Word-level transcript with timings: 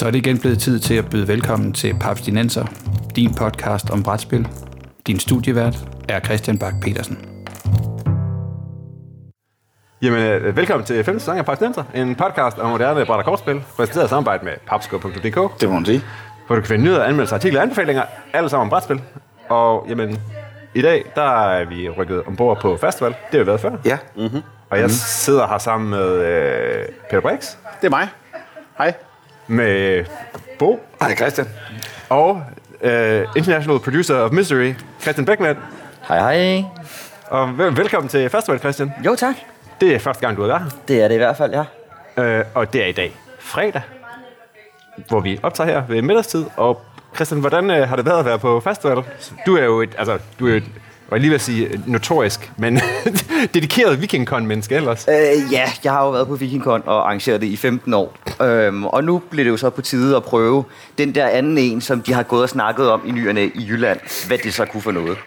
Så 0.00 0.06
er 0.06 0.10
det 0.10 0.18
igen 0.18 0.38
blevet 0.38 0.58
tid 0.58 0.78
til 0.78 0.94
at 0.94 1.10
byde 1.10 1.28
velkommen 1.28 1.72
til 1.72 1.94
Paps 2.00 2.20
Dinenser, 2.22 2.64
din 3.16 3.34
podcast 3.34 3.90
om 3.90 4.02
brætspil. 4.02 4.48
Din 5.06 5.18
studievært 5.18 5.76
er 6.08 6.20
Christian 6.20 6.58
Bak 6.58 6.74
petersen 6.82 7.18
Jamen, 10.02 10.18
øh, 10.22 10.56
velkommen 10.56 10.86
til 10.86 11.04
5. 11.04 11.18
sæson 11.18 11.38
af 11.38 11.44
Paps 11.46 11.58
Dinenser, 11.58 11.84
en 11.94 12.14
podcast 12.14 12.58
om 12.58 12.70
moderne 12.70 13.04
bræt- 13.06 13.18
og 13.18 13.24
kortspil, 13.24 13.62
præsenteret 13.76 14.04
i 14.06 14.08
samarbejde 14.08 14.44
med 14.44 14.52
papsko.dk, 14.66 15.60
Det 15.60 15.68
må 15.68 15.74
man 15.74 15.84
sige. 15.86 16.02
hvor 16.46 16.56
du 16.56 16.60
kan 16.62 16.68
finde 16.68 16.84
nyheder, 16.84 17.04
anmeldelser, 17.04 17.36
artikler 17.36 17.60
og 17.60 17.62
anbefalinger, 17.62 18.02
alle 18.32 18.48
sammen 18.48 18.64
om 18.66 18.70
brætspil. 18.70 19.02
Og 19.48 19.86
jamen, 19.88 20.18
i 20.74 20.82
dag, 20.82 21.04
der 21.14 21.48
er 21.48 21.64
vi 21.64 21.88
rykket 21.88 22.22
ombord 22.26 22.60
på 22.60 22.76
festival. 22.76 23.10
Det 23.10 23.18
har 23.32 23.38
vi 23.38 23.46
været 23.46 23.60
før. 23.60 23.70
Ja, 23.84 23.98
Og 24.70 24.78
jeg 24.80 24.90
sidder 24.90 25.46
her 25.46 25.58
sammen 25.58 25.90
med 25.90 26.08
øh, 26.26 26.84
Peter 27.10 27.20
Brix, 27.20 27.56
Det 27.80 27.86
er 27.86 27.90
mig. 27.90 28.08
Hej. 28.78 28.94
Med 29.50 30.04
Bo 30.58 30.80
hej 31.00 31.16
Christian. 31.16 31.48
og 32.08 32.42
øh, 32.80 33.26
International 33.36 33.78
Producer 33.78 34.14
of 34.16 34.30
Mystery, 34.32 34.74
Christian 35.02 35.24
Beckmann. 35.26 35.58
Hej 36.08 36.18
hej. 36.36 36.64
Og 37.26 37.58
vel- 37.58 37.76
velkommen 37.76 38.08
til 38.08 38.28
festival, 38.30 38.58
Christian. 38.60 38.92
Jo 39.06 39.14
tak. 39.14 39.34
Det 39.80 39.94
er 39.94 39.98
første 39.98 40.20
gang, 40.26 40.36
du 40.36 40.42
er 40.42 40.46
der. 40.46 40.60
Det 40.88 41.02
er 41.02 41.08
det 41.08 41.14
i 41.14 41.18
hvert 41.18 41.36
fald, 41.36 41.52
ja. 42.16 42.22
Øh, 42.22 42.44
og 42.54 42.72
det 42.72 42.82
er 42.82 42.86
i 42.86 42.92
dag 42.92 43.16
fredag, 43.38 43.82
hvor 45.08 45.20
vi 45.20 45.40
optager 45.42 45.70
her 45.70 45.82
ved 45.88 46.02
middagstid. 46.02 46.44
Og 46.56 46.80
Christian, 47.14 47.40
hvordan 47.40 47.70
øh, 47.70 47.88
har 47.88 47.96
det 47.96 48.06
været 48.06 48.18
at 48.18 48.24
være 48.24 48.38
på 48.38 48.60
festival? 48.60 48.96
Du 49.46 49.56
er 49.56 49.64
jo 49.64 49.80
et, 49.80 49.94
altså, 49.98 50.18
du 50.40 50.46
er 50.46 50.50
jo 50.50 50.56
et, 50.56 50.64
jeg 51.10 51.14
vil 51.14 51.20
lige 51.20 51.30
vil 51.30 51.40
sige 51.40 51.66
øh, 51.66 51.88
notorisk, 51.88 52.52
men 52.56 52.80
dedikeret 53.54 54.00
vikingkon-menneske 54.00 54.74
ellers. 54.74 55.06
Øh, 55.08 55.52
ja, 55.52 55.64
jeg 55.84 55.92
har 55.92 56.04
jo 56.04 56.10
været 56.10 56.26
på 56.26 56.34
VikingCon 56.34 56.82
og 56.86 57.06
arrangeret 57.06 57.40
det 57.40 57.46
i 57.46 57.56
15 57.56 57.94
år. 57.94 58.16
Øhm, 58.42 58.84
og 58.86 59.04
nu 59.04 59.18
bliver 59.18 59.44
det 59.44 59.50
jo 59.50 59.56
så 59.56 59.70
på 59.70 59.82
tide 59.82 60.16
at 60.16 60.24
prøve 60.24 60.64
den 60.98 61.14
der 61.14 61.26
anden 61.28 61.58
en, 61.58 61.80
som 61.80 62.02
de 62.02 62.12
har 62.12 62.22
gået 62.22 62.42
og 62.42 62.48
snakket 62.48 62.90
om 62.90 63.02
i 63.06 63.10
nyerne 63.10 63.44
i 63.46 63.66
Jylland. 63.68 64.26
Hvad 64.26 64.38
det 64.38 64.54
så 64.54 64.64
kunne 64.64 64.82
for 64.82 64.90
noget. 64.90 65.18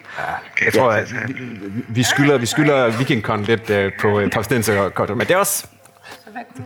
Jeg 0.65 0.73
tror, 0.73 0.91
at 0.91 1.13
vi, 1.27 1.33
vi 1.87 2.03
skylder, 2.03 2.37
vi 2.37 2.45
skylder 2.45 2.97
vikingkon 2.97 3.43
lidt 3.43 3.69
øh, 3.69 3.91
på 4.01 4.19
øh, 4.19 4.29
men 5.09 5.19
det 5.19 5.31
er 5.31 5.37
også... 5.37 5.65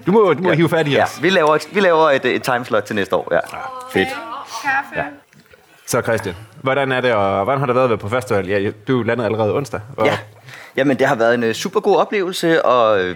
Du 0.05 0.11
må, 0.11 0.33
du 0.33 0.43
må 0.43 0.49
ja. 0.49 0.55
hive 0.55 0.69
fat 0.69 0.87
i 0.87 0.91
Ja, 0.91 1.03
os. 1.03 1.23
vi 1.23 1.29
laver 1.29 1.55
et, 1.55 1.67
vi 1.73 1.79
laver 1.79 2.09
et, 2.11 2.25
et 2.25 2.43
timeslot 2.43 2.83
til 2.83 2.95
næste 2.95 3.15
år, 3.15 3.27
ja. 3.31 3.39
Fedt. 3.93 4.07
Kaffe. 4.63 5.26
Så 5.87 6.01
Christian, 6.01 6.35
hvordan 6.61 6.91
er 6.91 7.01
det, 7.01 7.13
og 7.13 7.43
hvordan 7.43 7.59
har 7.59 7.65
det 7.65 7.75
været 7.75 7.89
ved 7.89 7.97
på 7.97 8.09
festival? 8.09 8.47
Ja, 8.47 8.71
du 8.87 9.03
landede 9.03 9.25
allerede 9.25 9.53
onsdag. 9.53 9.79
Og 9.97 10.05
Ja, 10.05 10.17
jamen 10.75 10.99
det 10.99 11.07
har 11.07 11.15
været 11.15 11.33
en 11.33 11.43
uh, 11.43 11.51
super 11.51 11.79
god 11.79 11.97
oplevelse, 11.97 12.65
og 12.65 12.99
uh, 12.99 13.15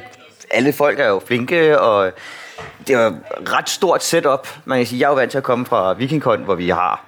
alle 0.52 0.74
folk 0.74 1.00
er 1.00 1.08
jo 1.08 1.22
flinke, 1.28 1.80
og 1.80 2.06
øh, 2.06 2.12
det 2.88 2.98
var 2.98 3.14
ret 3.58 3.70
stort 3.70 4.04
setup. 4.04 4.48
Man 4.66 4.78
kan 4.78 4.88
sige, 4.88 5.00
jeg 5.00 5.06
er 5.06 5.10
jo 5.10 5.16
vant 5.16 5.32
til 5.32 5.38
at 5.38 5.44
komme 5.44 5.66
fra 5.66 5.94
VikingCon, 5.94 6.44
hvor 6.44 6.56
vi 6.56 6.70
har 6.70 7.04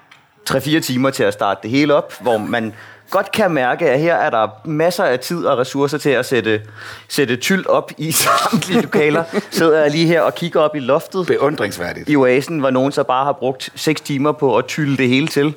3-4 0.49 0.79
timer 0.79 1.09
til 1.09 1.23
at 1.23 1.33
starte 1.33 1.59
det 1.63 1.69
hele 1.69 1.95
op, 1.95 2.13
hvor 2.21 2.37
man 2.37 2.73
godt 3.13 3.31
kan 3.31 3.51
mærke, 3.51 3.89
at 3.89 3.99
her 3.99 4.15
er 4.15 4.29
der 4.29 4.47
masser 4.65 5.03
af 5.03 5.19
tid 5.19 5.45
og 5.45 5.57
ressourcer 5.57 5.97
til 5.97 6.09
at 6.09 6.25
sætte, 6.25 6.61
sætte 7.07 7.35
tyld 7.35 7.65
op 7.65 7.91
i 7.97 8.11
samtlige 8.51 8.81
lokaler. 8.81 9.23
Sidder 9.51 9.81
jeg 9.81 9.91
lige 9.91 10.07
her 10.07 10.21
og 10.21 10.35
kigger 10.35 10.59
op 10.59 10.75
i 10.75 10.79
loftet 10.79 11.27
Beundringsværdigt. 11.27 12.09
i 12.09 12.15
oasen, 12.15 12.59
hvor 12.59 12.69
nogen 12.69 12.91
så 12.91 13.03
bare 13.03 13.25
har 13.25 13.33
brugt 13.33 13.69
6 13.75 14.01
timer 14.01 14.31
på 14.31 14.57
at 14.57 14.65
tylle 14.65 14.97
det 14.97 15.09
hele 15.09 15.27
til. 15.27 15.53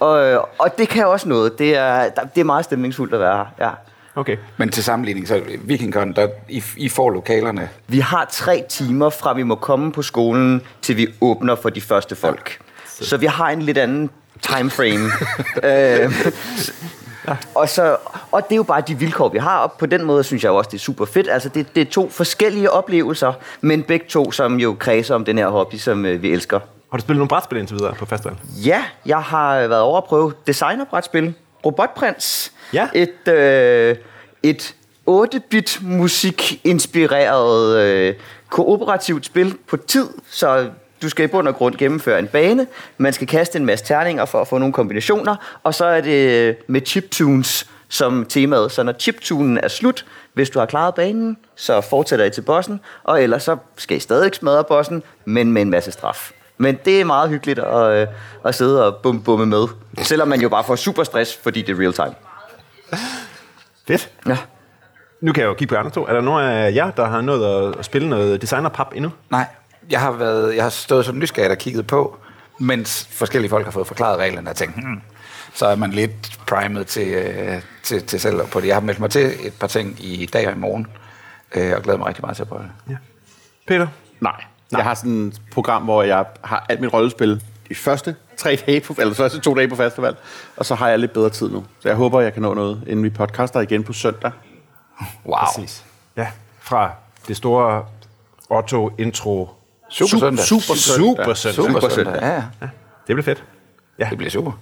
Og, 0.00 0.48
og 0.58 0.78
det 0.78 0.88
kan 0.88 1.06
også 1.06 1.28
noget. 1.28 1.58
Det 1.58 1.76
er, 1.76 2.08
det 2.34 2.40
er 2.40 2.44
meget 2.44 2.64
stemningsfuldt 2.64 3.14
at 3.14 3.20
være 3.20 3.36
her. 3.36 3.66
Ja. 3.66 3.70
Okay. 4.14 4.36
Men 4.56 4.70
til 4.70 4.84
sammenligning, 4.84 5.28
så 5.28 5.40
Vikingcon, 5.64 6.12
der 6.12 6.28
I, 6.48 6.62
I 6.76 6.88
får 6.88 7.10
lokalerne. 7.10 7.68
Vi 7.88 7.98
har 7.98 8.28
tre 8.30 8.64
timer 8.68 9.10
fra 9.10 9.32
vi 9.34 9.42
må 9.42 9.54
komme 9.54 9.92
på 9.92 10.02
skolen, 10.02 10.62
til 10.82 10.96
vi 10.96 11.06
åbner 11.20 11.54
for 11.54 11.68
de 11.68 11.80
første 11.80 12.16
folk. 12.16 12.58
Så 12.86 13.16
vi 13.16 13.26
har 13.26 13.50
en 13.50 13.62
lidt 13.62 13.78
anden 13.78 14.10
timeframe. 14.48 15.10
øh, 15.70 16.12
og, 17.54 17.68
så, 17.68 17.96
og 18.32 18.44
det 18.44 18.52
er 18.52 18.56
jo 18.56 18.62
bare 18.62 18.82
de 18.88 18.98
vilkår, 18.98 19.28
vi 19.28 19.38
har, 19.38 19.58
og 19.58 19.72
på 19.72 19.86
den 19.86 20.04
måde 20.04 20.24
synes 20.24 20.44
jeg 20.44 20.50
jo 20.50 20.56
også, 20.56 20.70
det 20.70 20.76
er 20.76 20.82
super 20.82 21.04
fedt. 21.04 21.28
Altså, 21.30 21.48
det, 21.48 21.74
det 21.74 21.80
er 21.80 21.90
to 21.90 22.10
forskellige 22.10 22.70
oplevelser, 22.70 23.32
men 23.60 23.82
begge 23.82 24.06
to, 24.08 24.32
som 24.32 24.60
jo 24.60 24.76
kredser 24.78 25.14
om 25.14 25.24
den 25.24 25.38
her 25.38 25.48
hobby, 25.48 25.74
som 25.74 26.06
øh, 26.06 26.22
vi 26.22 26.32
elsker. 26.32 26.60
Har 26.90 26.98
du 26.98 27.02
spillet 27.02 27.18
nogle 27.18 27.28
brætspil 27.28 27.58
indtil 27.58 27.76
videre 27.76 27.94
på 27.94 28.06
festival? 28.06 28.36
Ja, 28.64 28.84
jeg 29.06 29.22
har 29.22 29.58
været 29.58 29.80
over 29.80 29.98
at 29.98 30.04
prøve 30.04 30.32
designerbrætspil. 30.46 31.34
Robotprins. 31.66 32.52
Ja. 32.72 32.88
Et, 32.94 33.28
øh, 33.28 33.96
et 34.42 34.74
8-bit 35.10 35.78
musik-inspireret 35.82 37.78
øh, 37.78 38.14
kooperativt 38.48 39.26
spil 39.26 39.56
på 39.68 39.76
tid, 39.76 40.08
så 40.30 40.70
du 41.02 41.08
skal 41.08 41.24
i 41.24 41.28
bund 41.28 41.48
og 41.48 41.54
grund 41.54 41.74
gennemføre 41.74 42.18
en 42.18 42.26
bane. 42.26 42.66
Man 42.98 43.12
skal 43.12 43.26
kaste 43.26 43.58
en 43.58 43.66
masse 43.66 43.84
terninger 43.84 44.24
for 44.24 44.40
at 44.40 44.48
få 44.48 44.58
nogle 44.58 44.72
kombinationer, 44.72 45.36
og 45.62 45.74
så 45.74 45.84
er 45.84 46.00
det 46.00 46.56
med 46.66 46.80
chiptunes 46.86 47.66
som 47.88 48.26
temaet. 48.28 48.72
Så 48.72 48.82
når 48.82 48.92
chiptunen 48.92 49.58
er 49.58 49.68
slut, 49.68 50.06
hvis 50.32 50.50
du 50.50 50.58
har 50.58 50.66
klaret 50.66 50.94
banen, 50.94 51.36
så 51.56 51.80
fortsætter 51.80 52.24
I 52.24 52.30
til 52.30 52.42
bossen, 52.42 52.80
og 53.04 53.22
ellers 53.22 53.42
så 53.42 53.56
skal 53.76 53.96
I 53.96 54.00
stadig 54.00 54.34
smadre 54.34 54.64
bossen, 54.64 55.02
men 55.24 55.52
med 55.52 55.62
en 55.62 55.70
masse 55.70 55.92
straf. 55.92 56.32
Men 56.58 56.78
det 56.84 57.00
er 57.00 57.04
meget 57.04 57.30
hyggeligt 57.30 57.58
at, 57.58 57.92
øh, 57.92 58.06
at 58.44 58.54
sidde 58.54 58.86
og 58.86 58.96
bum 58.96 59.22
bumme 59.22 59.46
med, 59.46 59.66
selvom 59.98 60.28
man 60.28 60.40
jo 60.40 60.48
bare 60.48 60.64
får 60.64 60.76
super 60.76 61.04
stress, 61.04 61.38
fordi 61.42 61.62
det 61.62 61.76
er 61.76 61.80
real 61.80 61.92
time. 61.92 62.14
Fedt. 63.86 64.10
Ja. 64.26 64.38
Nu 65.20 65.32
kan 65.32 65.40
jeg 65.40 65.48
jo 65.48 65.54
kigge 65.54 65.68
på 65.68 65.74
jer 65.74 65.80
andre 65.80 65.90
to. 65.90 66.06
Er 66.06 66.12
der 66.12 66.20
nogen 66.20 66.44
af 66.44 66.74
jer, 66.74 66.90
der 66.90 67.04
har 67.04 67.20
nået 67.20 67.74
at 67.78 67.84
spille 67.84 68.08
noget 68.08 68.42
designerpap 68.42 68.92
endnu? 68.94 69.12
Nej, 69.30 69.46
jeg 69.90 70.00
har, 70.00 70.12
været, 70.12 70.56
jeg 70.56 70.62
har 70.62 70.70
stået 70.70 71.04
som 71.04 71.18
nysgerrig 71.18 71.50
og 71.50 71.58
kigget 71.58 71.86
på, 71.86 72.16
mens 72.58 73.08
forskellige 73.10 73.50
folk 73.50 73.64
har 73.64 73.70
fået 73.72 73.86
forklaret 73.86 74.18
reglerne 74.18 74.50
og 74.50 74.56
tænkt, 74.56 74.74
hmm, 74.74 75.00
så 75.54 75.66
er 75.66 75.76
man 75.76 75.90
lidt 75.90 76.38
primet 76.46 76.86
til, 76.86 77.08
øh, 77.08 77.62
til, 77.82 78.06
til 78.06 78.20
selv 78.20 78.46
på 78.46 78.60
det. 78.60 78.66
Jeg 78.66 78.76
har 78.76 78.80
meldt 78.80 79.00
mig 79.00 79.10
til 79.10 79.46
et 79.46 79.52
par 79.60 79.66
ting 79.66 80.04
i 80.04 80.26
dag 80.26 80.46
og 80.46 80.52
i 80.52 80.58
morgen, 80.58 80.86
øh, 81.54 81.72
og 81.76 81.82
glæder 81.82 81.98
mig 81.98 82.06
rigtig 82.06 82.22
meget 82.22 82.36
til 82.36 82.42
at 82.42 82.48
prøve 82.48 82.62
det. 82.62 82.96
Peter? 83.66 83.86
Nej. 84.20 84.44
Jeg 84.72 84.84
har 84.84 84.94
sådan 84.94 85.26
et 85.26 85.40
program, 85.52 85.82
hvor 85.82 86.02
jeg 86.02 86.24
har 86.44 86.66
alt 86.68 86.80
mit 86.80 86.92
rollespil 86.92 87.42
de 87.68 87.74
første 87.74 88.16
tre 88.36 88.58
dage 88.66 88.80
på, 88.80 88.94
eller 88.98 89.14
første 89.14 89.40
to 89.40 89.54
dage 89.54 89.68
på 89.68 89.76
festival, 89.76 90.16
og 90.56 90.66
så 90.66 90.74
har 90.74 90.88
jeg 90.88 90.98
lidt 90.98 91.12
bedre 91.12 91.30
tid 91.30 91.50
nu. 91.50 91.64
Så 91.80 91.88
jeg 91.88 91.96
håber, 91.96 92.20
jeg 92.20 92.32
kan 92.32 92.42
nå 92.42 92.54
noget, 92.54 92.84
inden 92.86 93.04
vi 93.04 93.10
podcaster 93.10 93.60
igen 93.60 93.84
på 93.84 93.92
søndag. 93.92 94.30
Wow. 95.26 95.36
Præcis. 95.38 95.84
Ja, 96.16 96.26
fra 96.60 96.92
det 97.28 97.36
store 97.36 97.84
Otto 98.50 98.90
intro. 98.98 99.48
Super 99.98 100.18
søndag. 100.18 100.44
Super 100.44 100.74
Super 100.74 101.34
søndag. 101.34 101.54
Super 101.72 101.88
søndag. 101.88 102.18
Ja, 102.22 102.34
ja. 102.34 102.40
Det 103.06 103.16
bliver 103.16 103.22
fedt. 103.22 103.44
Ja, 103.98 104.06
Det 104.10 104.18
bliver 104.18 104.30
super. 104.30 104.52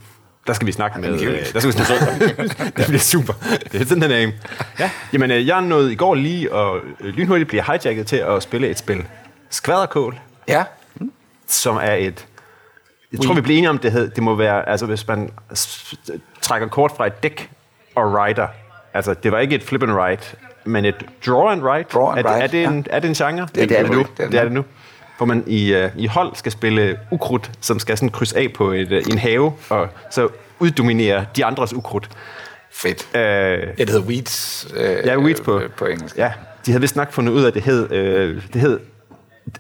der 0.47 0.53
skal 0.53 0.67
vi 0.67 0.73
snakke 0.73 1.01
med... 1.01 1.21
øh, 1.21 1.53
Der 1.53 1.61
skal 1.61 1.67
vi 1.69 1.73
snakke 1.73 2.35
Det 2.77 2.87
bliver 2.87 2.99
super. 2.99 3.33
Det 3.73 3.81
er 3.81 3.85
sådan, 3.87 4.03
den 4.03 4.11
er. 4.11 4.31
Ja, 4.79 4.91
jamen, 5.13 5.31
øh, 5.31 5.47
jeg 5.47 5.61
nåede 5.63 5.93
i 5.93 5.97
går 5.97 6.15
lige 6.15 6.53
og 6.53 6.79
øh, 7.01 7.15
lynhurtigt 7.15 7.49
blive 7.49 7.63
hijacket 7.67 8.07
til 8.07 8.17
at 8.17 8.43
spille 8.43 8.69
et 8.69 8.79
spil. 8.79 9.05
Skvaderkål, 9.51 10.19
Ja. 10.49 10.65
som 11.47 11.77
er 11.77 11.93
et... 11.95 12.27
Jeg 13.13 13.21
tror, 13.21 13.35
vi 13.35 13.41
bliver 13.41 13.59
enige 13.59 13.71
om, 13.71 13.79
det, 13.79 13.93
hed, 13.93 14.11
det 14.11 14.23
må 14.23 14.35
være, 14.35 14.69
altså 14.69 14.87
hvis 14.87 15.09
man 15.09 15.31
trækker 16.43 16.69
kort 16.69 16.93
fra 16.97 17.07
et 17.07 17.23
dæk 17.23 17.51
og 17.95 18.13
writer. 18.13 18.47
Altså, 18.95 19.15
det 19.15 19.33
var 19.33 19.39
ikke 19.39 19.55
et 19.55 19.63
flip 19.63 19.83
and 19.83 19.93
write, 19.93 20.23
men 20.65 20.85
et 20.85 20.95
draw 21.27 21.49
and 21.49 21.63
write. 21.63 21.89
Draw 21.93 22.07
and 22.11 22.19
er, 22.19 22.23
det, 22.23 22.31
er, 22.31 22.39
write, 22.41 22.57
det 22.59 22.65
en, 22.67 22.87
er 22.91 22.99
det 23.01 23.09
en 23.09 23.15
genre? 23.15 23.49
Det 23.55 23.73
er 23.73 23.83
det 23.83 23.91
nu. 23.93 23.99
Det 24.17 24.25
er 24.25 24.29
Det 24.31 24.39
er 24.41 24.43
det 24.45 24.53
nu. 24.53 24.65
Hvor 25.17 25.27
man 25.27 25.45
i, 25.47 25.75
uh, 25.85 25.91
i 25.97 26.07
hold 26.07 26.35
skal 26.37 26.53
spille 26.53 26.99
ukrudt, 27.11 27.51
som 27.61 27.79
skal 27.79 27.97
sådan 27.97 28.09
krydse 28.09 28.39
af 28.39 28.49
på 28.57 28.73
et, 28.73 28.93
uh, 28.93 28.99
en 29.13 29.19
have, 29.19 29.53
og 29.69 29.89
så 30.11 30.29
uddominere 30.59 31.25
de 31.37 31.45
andres 31.45 31.73
ukrudt. 31.75 32.09
Fedt. 32.73 33.07
Uh, 33.15 33.21
Ja, 33.21 33.57
det 33.79 33.91
hedder 33.91 34.01
Weeds. 34.07 34.67
Øh, 34.77 35.07
ja, 35.07 35.19
weeds 35.19 35.41
på, 35.41 35.59
øh, 35.61 35.71
på 35.71 35.85
engelsk. 35.87 36.17
Ja, 36.17 36.33
de 36.67 36.71
havde 36.71 36.81
vist 36.81 36.97
nok 36.97 37.13
fundet 37.13 37.33
ud 37.33 37.43
af, 37.43 37.47
at 37.49 37.55
det 37.55 37.63
hed, 37.63 37.93
øh, 37.93 38.43
det 38.53 38.61
hed 38.61 38.81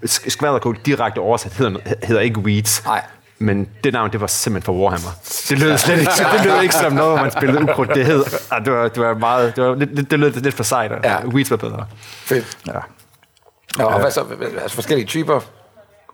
sk- 0.06 0.29
skvaderkål 0.31 0.79
direkte 0.87 1.19
oversat 1.19 1.53
hedder, 1.55 1.81
hedder 2.03 2.21
ikke 2.23 2.41
weeds. 2.41 2.85
Nej. 2.85 3.03
Men 3.38 3.69
det 3.85 3.93
navn, 3.93 4.12
det 4.12 4.21
var 4.21 4.26
simpelthen 4.26 4.67
for 4.67 4.73
Warhammer. 4.82 5.11
Det 5.49 5.59
lød 5.59 5.79
slet 5.79 5.99
ikke, 6.00 6.11
det 6.32 6.44
lød 6.44 6.62
ikke 6.62 6.75
som 6.75 6.93
noget, 6.93 7.11
hvor 7.12 7.23
man 7.23 7.31
spillede 7.31 7.62
ukrudt. 7.62 7.94
Det 7.94 8.06
hed, 8.06 8.25
ah, 8.50 8.65
det 8.65 8.73
var, 8.73 8.88
det 8.88 9.03
var 9.03 9.15
meget, 9.15 9.56
det, 9.56 9.65
var, 9.65 9.75
lidt- 9.75 10.11
det 10.11 10.19
lød 10.19 10.31
lidt 10.32 10.55
for 10.55 10.62
sejt, 10.65 10.93
og 10.93 10.99
Ja. 11.05 11.26
weeds 11.26 11.50
var 11.50 11.56
bedre. 11.56 11.87
Fedt. 12.03 12.59
Ja. 12.67 12.73
Nå, 13.79 13.85
og 13.85 14.01
hvad 14.01 14.11
så? 14.11 14.25
Altså 14.63 14.75
forskellige 14.75 15.07
typer 15.07 15.41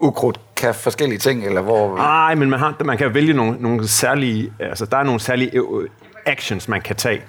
ukrudt 0.01 0.41
kan 0.57 0.75
forskellige 0.75 1.19
ting, 1.19 1.47
eller 1.47 1.61
hvor... 1.61 1.97
Nej, 1.97 2.35
men 2.35 2.51
man, 2.51 2.59
har, 2.59 2.85
man 2.85 2.99
kan 2.99 3.15
vælge 3.15 3.33
nogle, 3.33 3.57
nogle 3.61 3.89
særlige, 3.89 4.53
altså 4.61 4.87
der 4.87 4.97
er 4.97 5.03
nogle 5.03 5.21
særlige 5.21 5.51
øh, 5.55 5.89
actions, 6.27 6.69
man 6.69 6.81
kan 6.81 6.97
tage. 6.97 7.23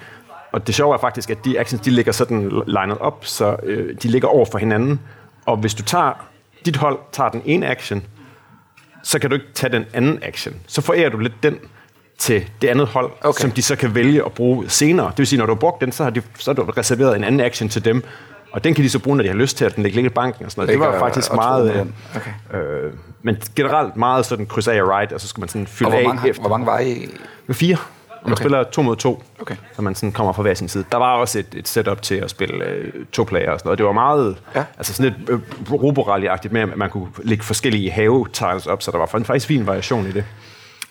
Og 0.52 0.66
det 0.66 0.74
sjove 0.74 0.94
er 0.94 0.98
faktisk, 0.98 1.30
at 1.30 1.44
de 1.44 1.60
actions, 1.60 1.82
de 1.82 1.90
ligger 1.90 2.12
sådan 2.12 2.42
lined 2.66 2.96
op, 3.00 3.24
så 3.24 3.56
øh, 3.62 3.96
de 4.02 4.08
ligger 4.08 4.28
over 4.28 4.44
for 4.52 4.58
hinanden. 4.58 5.00
Og 5.46 5.56
hvis 5.56 5.74
du 5.74 5.82
tager, 5.82 6.12
dit 6.64 6.76
hold 6.76 6.98
tager 7.12 7.30
den 7.30 7.42
ene 7.44 7.66
action, 7.66 8.02
så 9.02 9.18
kan 9.18 9.30
du 9.30 9.34
ikke 9.34 9.46
tage 9.54 9.72
den 9.72 9.84
anden 9.94 10.18
action. 10.22 10.54
Så 10.66 10.82
forærer 10.82 11.08
du 11.10 11.18
lidt 11.18 11.42
den 11.42 11.58
til 12.18 12.50
det 12.62 12.68
andet 12.68 12.86
hold, 12.86 13.10
Okay. 13.22 13.40
som 13.40 13.50
de 13.50 13.62
så 13.62 13.76
kan 13.76 13.94
vælge 13.94 14.24
at 14.24 14.32
bruge 14.32 14.68
senere. 14.70 15.06
Det 15.06 15.18
vil 15.18 15.26
sige, 15.26 15.38
når 15.38 15.46
du 15.46 15.52
har 15.52 15.58
brugt 15.60 15.80
den, 15.80 15.92
så 15.92 16.02
har, 16.02 16.10
de, 16.10 16.22
så 16.38 16.50
har 16.50 16.54
du 16.54 16.70
reserveret 16.70 17.16
en 17.16 17.24
anden 17.24 17.40
action 17.40 17.68
til 17.68 17.84
dem, 17.84 18.04
Og 18.52 18.64
den 18.64 18.74
kan 18.74 18.84
de 18.84 18.90
så 18.90 18.98
bruge, 18.98 19.16
når 19.16 19.22
de 19.22 19.28
har 19.28 19.36
lyst 19.36 19.56
til, 19.56 19.64
at 19.64 19.76
den 19.76 19.82
ligger 19.82 20.02
i 20.02 20.08
banken 20.08 20.44
og 20.44 20.50
sådan 20.50 20.66
noget. 20.66 20.80
Det 20.80 20.92
var 20.92 20.98
faktisk 20.98 21.30
og 21.30 21.36
meget... 21.36 21.70
Øh, 21.70 21.78
den. 21.78 21.94
øh, 22.60 22.92
men 23.22 23.36
generelt 23.56 23.96
meget 23.96 24.26
sådan 24.26 24.46
kryds 24.46 24.68
af 24.68 24.82
og 24.82 24.88
right, 24.88 25.12
og 25.12 25.20
så 25.20 25.28
skal 25.28 25.40
man 25.40 25.48
sådan 25.48 25.62
Og 25.62 25.68
fylde 25.68 25.90
hvor 25.90 25.98
af 25.98 26.04
mange, 26.04 26.28
efter. 26.28 26.42
hvor 26.42 26.50
mange 26.50 26.66
var 26.66 26.78
I? 26.78 27.08
Med 27.46 27.54
fire. 27.54 27.76
Og 28.10 28.16
man 28.28 28.32
Okay. 28.32 28.42
spiller 28.42 28.62
to 28.62 28.82
mod 28.82 28.96
to, 28.96 29.22
Okay. 29.40 29.56
så 29.76 29.82
man 29.82 29.94
sådan 29.94 30.12
kommer 30.12 30.32
fra 30.32 30.42
hver 30.42 30.54
sin 30.54 30.68
side. 30.68 30.84
Der 30.92 30.98
var 30.98 31.14
også 31.16 31.38
et, 31.38 31.46
et 31.54 31.68
setup 31.68 32.02
til 32.02 32.14
at 32.14 32.30
spille 32.30 32.64
øh, 32.64 32.92
to 33.12 33.24
player 33.24 33.50
og 33.52 33.58
sådan 33.58 33.68
noget. 33.68 33.78
Det 33.78 33.86
var 33.86 33.92
meget, 33.92 34.36
Ja. 34.54 34.64
altså 34.78 34.92
sådan 34.94 35.14
lidt 35.18 35.30
øh, 35.30 35.40
roborally-agtigt 35.70 36.52
med, 36.52 36.60
at 36.60 36.76
man 36.76 36.90
kunne 36.90 37.08
lægge 37.22 37.44
forskellige 37.44 37.90
have-tiles 37.90 38.66
op, 38.66 38.82
så 38.82 38.90
der 38.90 38.98
var 38.98 39.06
faktisk 39.06 39.46
fin 39.46 39.66
variation 39.66 40.06
i 40.06 40.12
det. 40.12 40.24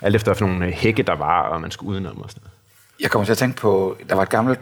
Alt 0.02 0.16
efter 0.16 0.34
for 0.34 0.46
nogle 0.48 0.66
øh, 0.66 0.72
hække, 0.72 1.04
der 1.04 1.16
var, 1.16 1.42
og 1.42 1.62
man 1.62 1.72
skulle 1.72 1.92
udenom 1.92 2.22
og 2.22 2.30
sådan 2.30 2.42
noget. 2.44 2.54
Jeg 3.02 3.10
kommer 3.12 3.26
til 3.26 3.32
at 3.32 3.38
tænke 3.38 3.58
på, 3.58 3.98
der 4.10 4.16
var 4.16 4.22
et 4.22 4.30
gammelt, 4.30 4.60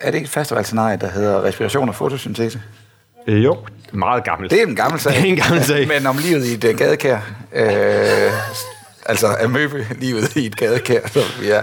er 0.00 0.06
det 0.06 0.14
ikke 0.14 0.26
et 0.26 0.30
festivalscenarie, 0.30 0.96
der 0.96 1.10
hedder 1.10 1.42
respiration 1.42 1.88
og 1.88 1.94
fotosyntese? 1.94 2.60
Øh, 3.26 3.44
jo, 3.44 3.56
meget 3.92 4.24
gammelt. 4.24 4.50
Det 4.50 4.62
er 4.62 4.66
en 4.66 4.76
gammel 4.76 5.00
sag. 5.00 5.12
Det 5.12 5.20
er 5.20 5.24
en 5.24 5.36
gammel 5.36 5.64
sag. 5.64 5.88
Men 5.88 6.06
om 6.06 6.18
livet 6.18 6.46
i 6.46 6.54
et 6.54 6.64
uh, 6.64 6.78
gadekær. 6.78 7.18
Øh, 7.52 8.32
altså 9.06 9.26
amøbe 9.44 9.86
livet 9.98 10.36
i 10.36 10.46
et 10.46 10.56
gadekær. 10.56 11.00
Så 11.08 11.20
vi 11.40 11.50
er, 11.50 11.62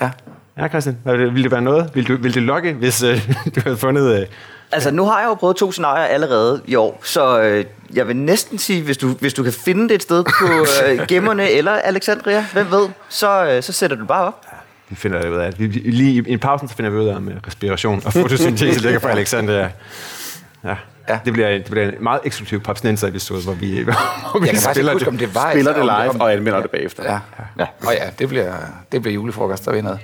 ja. 0.00 0.10
Ja, 0.58 0.68
Christian, 0.68 0.98
ville 1.04 1.42
det 1.42 1.50
være 1.50 1.62
noget? 1.62 1.90
Vil 1.94 2.08
du, 2.08 2.16
vil 2.16 2.34
det 2.34 2.42
lokke, 2.42 2.72
hvis 2.72 3.02
øh, 3.02 3.28
du 3.54 3.60
havde 3.64 3.76
fundet... 3.76 4.20
Øh, 4.20 4.26
Altså, 4.72 4.90
nu 4.90 5.04
har 5.04 5.20
jeg 5.20 5.28
jo 5.28 5.34
prøvet 5.34 5.56
to 5.56 5.72
scenarier 5.72 6.04
allerede 6.04 6.62
i 6.66 6.74
år, 6.74 7.00
så 7.02 7.40
øh, 7.40 7.64
jeg 7.94 8.08
vil 8.08 8.16
næsten 8.16 8.58
sige, 8.58 8.82
hvis 8.82 8.96
du, 8.98 9.08
hvis 9.08 9.34
du 9.34 9.42
kan 9.42 9.52
finde 9.52 9.88
det 9.88 9.94
et 9.94 10.02
sted 10.02 10.24
på 10.24 10.66
øh, 10.86 11.06
gemmerne 11.08 11.50
eller 11.50 11.72
Alexandria, 11.72 12.46
hvem 12.52 12.70
ved, 12.70 12.88
så, 13.08 13.44
øh, 13.44 13.62
så 13.62 13.72
sætter 13.72 13.96
du 13.96 14.04
bare 14.04 14.24
op. 14.26 14.46
vi 14.88 14.94
finder 14.96 15.30
ud 15.30 15.36
af, 15.36 15.52
vi, 15.58 15.66
lige 15.66 16.24
i 16.28 16.32
en 16.32 16.38
pausen, 16.38 16.68
så 16.68 16.74
finder 16.74 16.90
vi 16.90 16.96
ud 16.96 17.06
af, 17.06 17.16
om 17.16 17.28
øh, 17.28 17.36
respiration 17.46 18.02
og 18.06 18.12
fotosyntese 18.12 18.80
ligger 18.80 18.98
for 18.98 19.08
Alexander. 19.08 19.54
Ja. 19.54 19.68
Ja. 20.64 20.76
Ja. 21.08 21.18
Det, 21.24 21.32
bliver, 21.32 21.48
det 21.50 21.64
bliver 21.70 21.88
en 21.88 21.94
meget 22.00 22.20
eksklusiv 22.24 22.60
papsnenser-episode, 22.60 23.42
hvor 23.42 23.52
vi, 23.52 23.82
hvor 23.82 24.40
vi 24.40 24.46
Jeg 24.46 24.54
kan 24.54 24.74
spiller 24.74 24.92
huske, 24.92 25.04
det. 25.04 25.08
om 25.12 25.18
det 25.18 25.34
var... 25.34 25.50
Spiller 25.50 25.72
det 25.72 25.82
om- 25.82 26.00
live 26.02 26.10
om- 26.10 26.20
og 26.20 26.32
anmelder 26.32 26.60
det 26.60 26.70
bagefter. 26.70 27.02
Ja. 27.12 27.18
ja. 27.58 27.66
Og 27.86 27.92
ja, 27.94 28.10
det 28.18 28.28
bliver, 28.28 28.54
det 28.92 29.02
bliver 29.02 29.14
julefrokost, 29.14 29.64
der 29.64 29.72
ved 29.72 29.82
noget. 29.82 29.98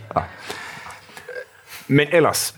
Men 1.89 2.07
ellers, 2.13 2.55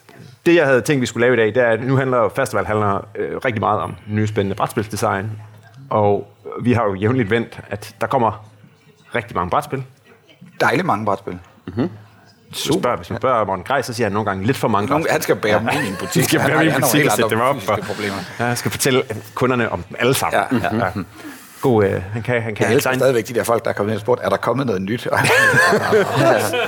det 0.46 0.54
jeg 0.54 0.66
havde 0.66 0.80
tænkt, 0.80 1.00
vi 1.00 1.06
skulle 1.06 1.26
lave 1.26 1.34
i 1.34 1.36
dag, 1.36 1.46
det 1.46 1.56
er, 1.56 1.70
at 1.70 1.82
nu 1.86 1.96
handler 1.96 2.28
festival 2.36 2.66
handler 2.66 3.06
øh, 3.16 3.36
rigtig 3.44 3.60
meget 3.60 3.80
om 3.80 3.94
nye 4.06 4.26
spændende 4.26 4.56
brætspilsdesign. 4.56 5.30
Og 5.90 6.32
vi 6.62 6.72
har 6.72 6.84
jo 6.84 6.94
jævnligt 6.94 7.30
vendt, 7.30 7.60
at 7.70 7.94
der 8.00 8.06
kommer 8.06 8.48
rigtig 9.14 9.36
mange 9.36 9.50
brætspil. 9.50 9.84
Dejligt 10.60 10.86
mange 10.86 11.04
brætspil. 11.04 11.38
Så 12.52 12.78
spørger, 12.80 12.96
hvis 12.96 13.10
man 13.10 13.18
spørger 13.20 13.44
Morten 13.44 13.64
Grej, 13.64 13.82
så 13.82 13.92
siger 13.92 14.04
han 14.04 14.12
nogle 14.12 14.26
gange 14.26 14.46
lidt 14.46 14.56
for 14.56 14.68
mange 14.68 14.90
Nogle, 14.90 15.06
han 15.10 15.22
skal 15.22 15.36
bære 15.36 15.56
en 15.58 15.96
butik. 15.98 16.22
De 16.22 16.28
skal 16.28 16.40
Han 16.40 16.50
bære 16.50 16.58
han 16.58 16.70
har 16.70 16.80
butik 16.80 17.06
og 17.06 17.12
sætte 17.12 17.30
dem 17.30 17.40
op. 17.40 17.56
Og, 17.68 17.78
problemer. 17.78 18.16
ja, 18.38 18.44
jeg 18.44 18.58
skal 18.58 18.70
fortælle 18.70 19.02
kunderne 19.34 19.72
om 19.72 19.82
dem 19.82 19.96
alle 19.98 20.14
sammen. 20.14 20.62
Ja. 20.62 20.76
Ja. 20.76 20.90
God, 21.60 21.84
øh, 21.84 22.02
han 22.12 22.22
kan, 22.22 22.42
han 22.42 22.54
kan 22.54 22.66
Jeg 22.66 22.74
elsker 22.74 22.94
stadigvæk 22.94 23.28
de 23.28 23.34
der 23.34 23.44
folk, 23.44 23.64
der 23.64 23.70
er 23.70 23.74
kommet 23.74 23.92
ind 23.92 23.96
og 23.96 24.00
spurgt, 24.00 24.20
er 24.24 24.28
der 24.28 24.36
kommet 24.36 24.66
noget 24.66 24.82
nyt? 24.82 25.00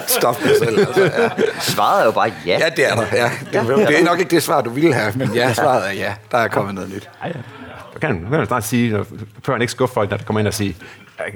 Stop 0.06 0.42
det 0.42 0.56
selv. 0.58 0.78
Altså, 0.78 1.02
ja. 1.02 1.28
Svaret 1.60 2.00
er 2.00 2.04
jo 2.04 2.10
bare 2.10 2.32
ja. 2.46 2.58
ja, 2.58 2.69
det 2.76 2.90
er 2.90 2.94
der. 2.94 3.06
Ja. 3.12 3.31
Det, 3.52 3.88
det 3.88 4.00
er 4.00 4.04
nok 4.04 4.19
ikke 4.19 4.31
det 4.31 4.42
svar, 4.42 4.60
du 4.60 4.70
ville 4.70 4.94
have, 4.94 5.12
men 5.16 5.34
ja, 5.34 5.52
svaret 5.52 5.88
er 5.88 5.92
ja. 5.92 6.14
Der 6.31 6.38
er 6.38 6.48
kommet 6.48 6.75
noget 6.75 6.90
nyt. 6.90 7.10
Ja, 7.25 7.28
ja. 7.28 7.34
Så 7.92 8.00
kan 8.00 8.10
han, 8.10 8.20
kan 8.31 8.38
han 8.38 8.46
snart 8.46 8.64
sige, 8.64 9.04
før 9.44 9.52
han 9.52 9.62
ikke 9.62 9.70
skuffer 9.70 9.94
folk, 9.94 10.10
når 10.10 10.16
der 10.16 10.25
kommer 10.25 10.40
ind 10.40 10.48
og 10.48 10.54
siger, 10.54 10.75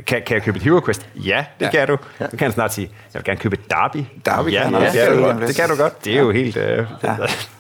kan, 0.07 0.23
kan 0.27 0.35
jeg 0.35 0.43
købe 0.43 0.57
et 0.57 0.63
Hero 0.63 0.81
Quest? 0.81 1.09
Ja, 1.15 1.45
det 1.61 1.67
Ja. 1.67 1.71
ja. 1.81 1.87
kan 1.87 1.89
du. 1.89 1.97
Så 2.19 2.29
kan 2.31 2.39
han 2.41 2.53
snart 2.53 2.75
sige, 2.75 2.91
jeg 3.15 3.21
vil 3.21 3.25
gerne 3.25 3.41
købe 3.41 3.57
et 3.57 3.71
Derby. 3.71 4.05
Derby 4.25 4.53
ja, 4.53 4.63
kan 4.63 4.73
ja, 4.73 4.81
det, 4.81 4.93
kan 4.93 5.13
du 5.17 5.27
Ja. 5.27 5.33
godt. 5.33 5.49
det 5.49 5.57
kan 5.57 5.69
du 5.69 5.77
godt. 5.77 6.05
Det 6.05 6.15
er 6.17 6.21
jo 6.21 6.31
helt... 6.31 6.57
Øh, 6.57 6.65
ja. 6.65 6.85
Jeg 7.03 7.17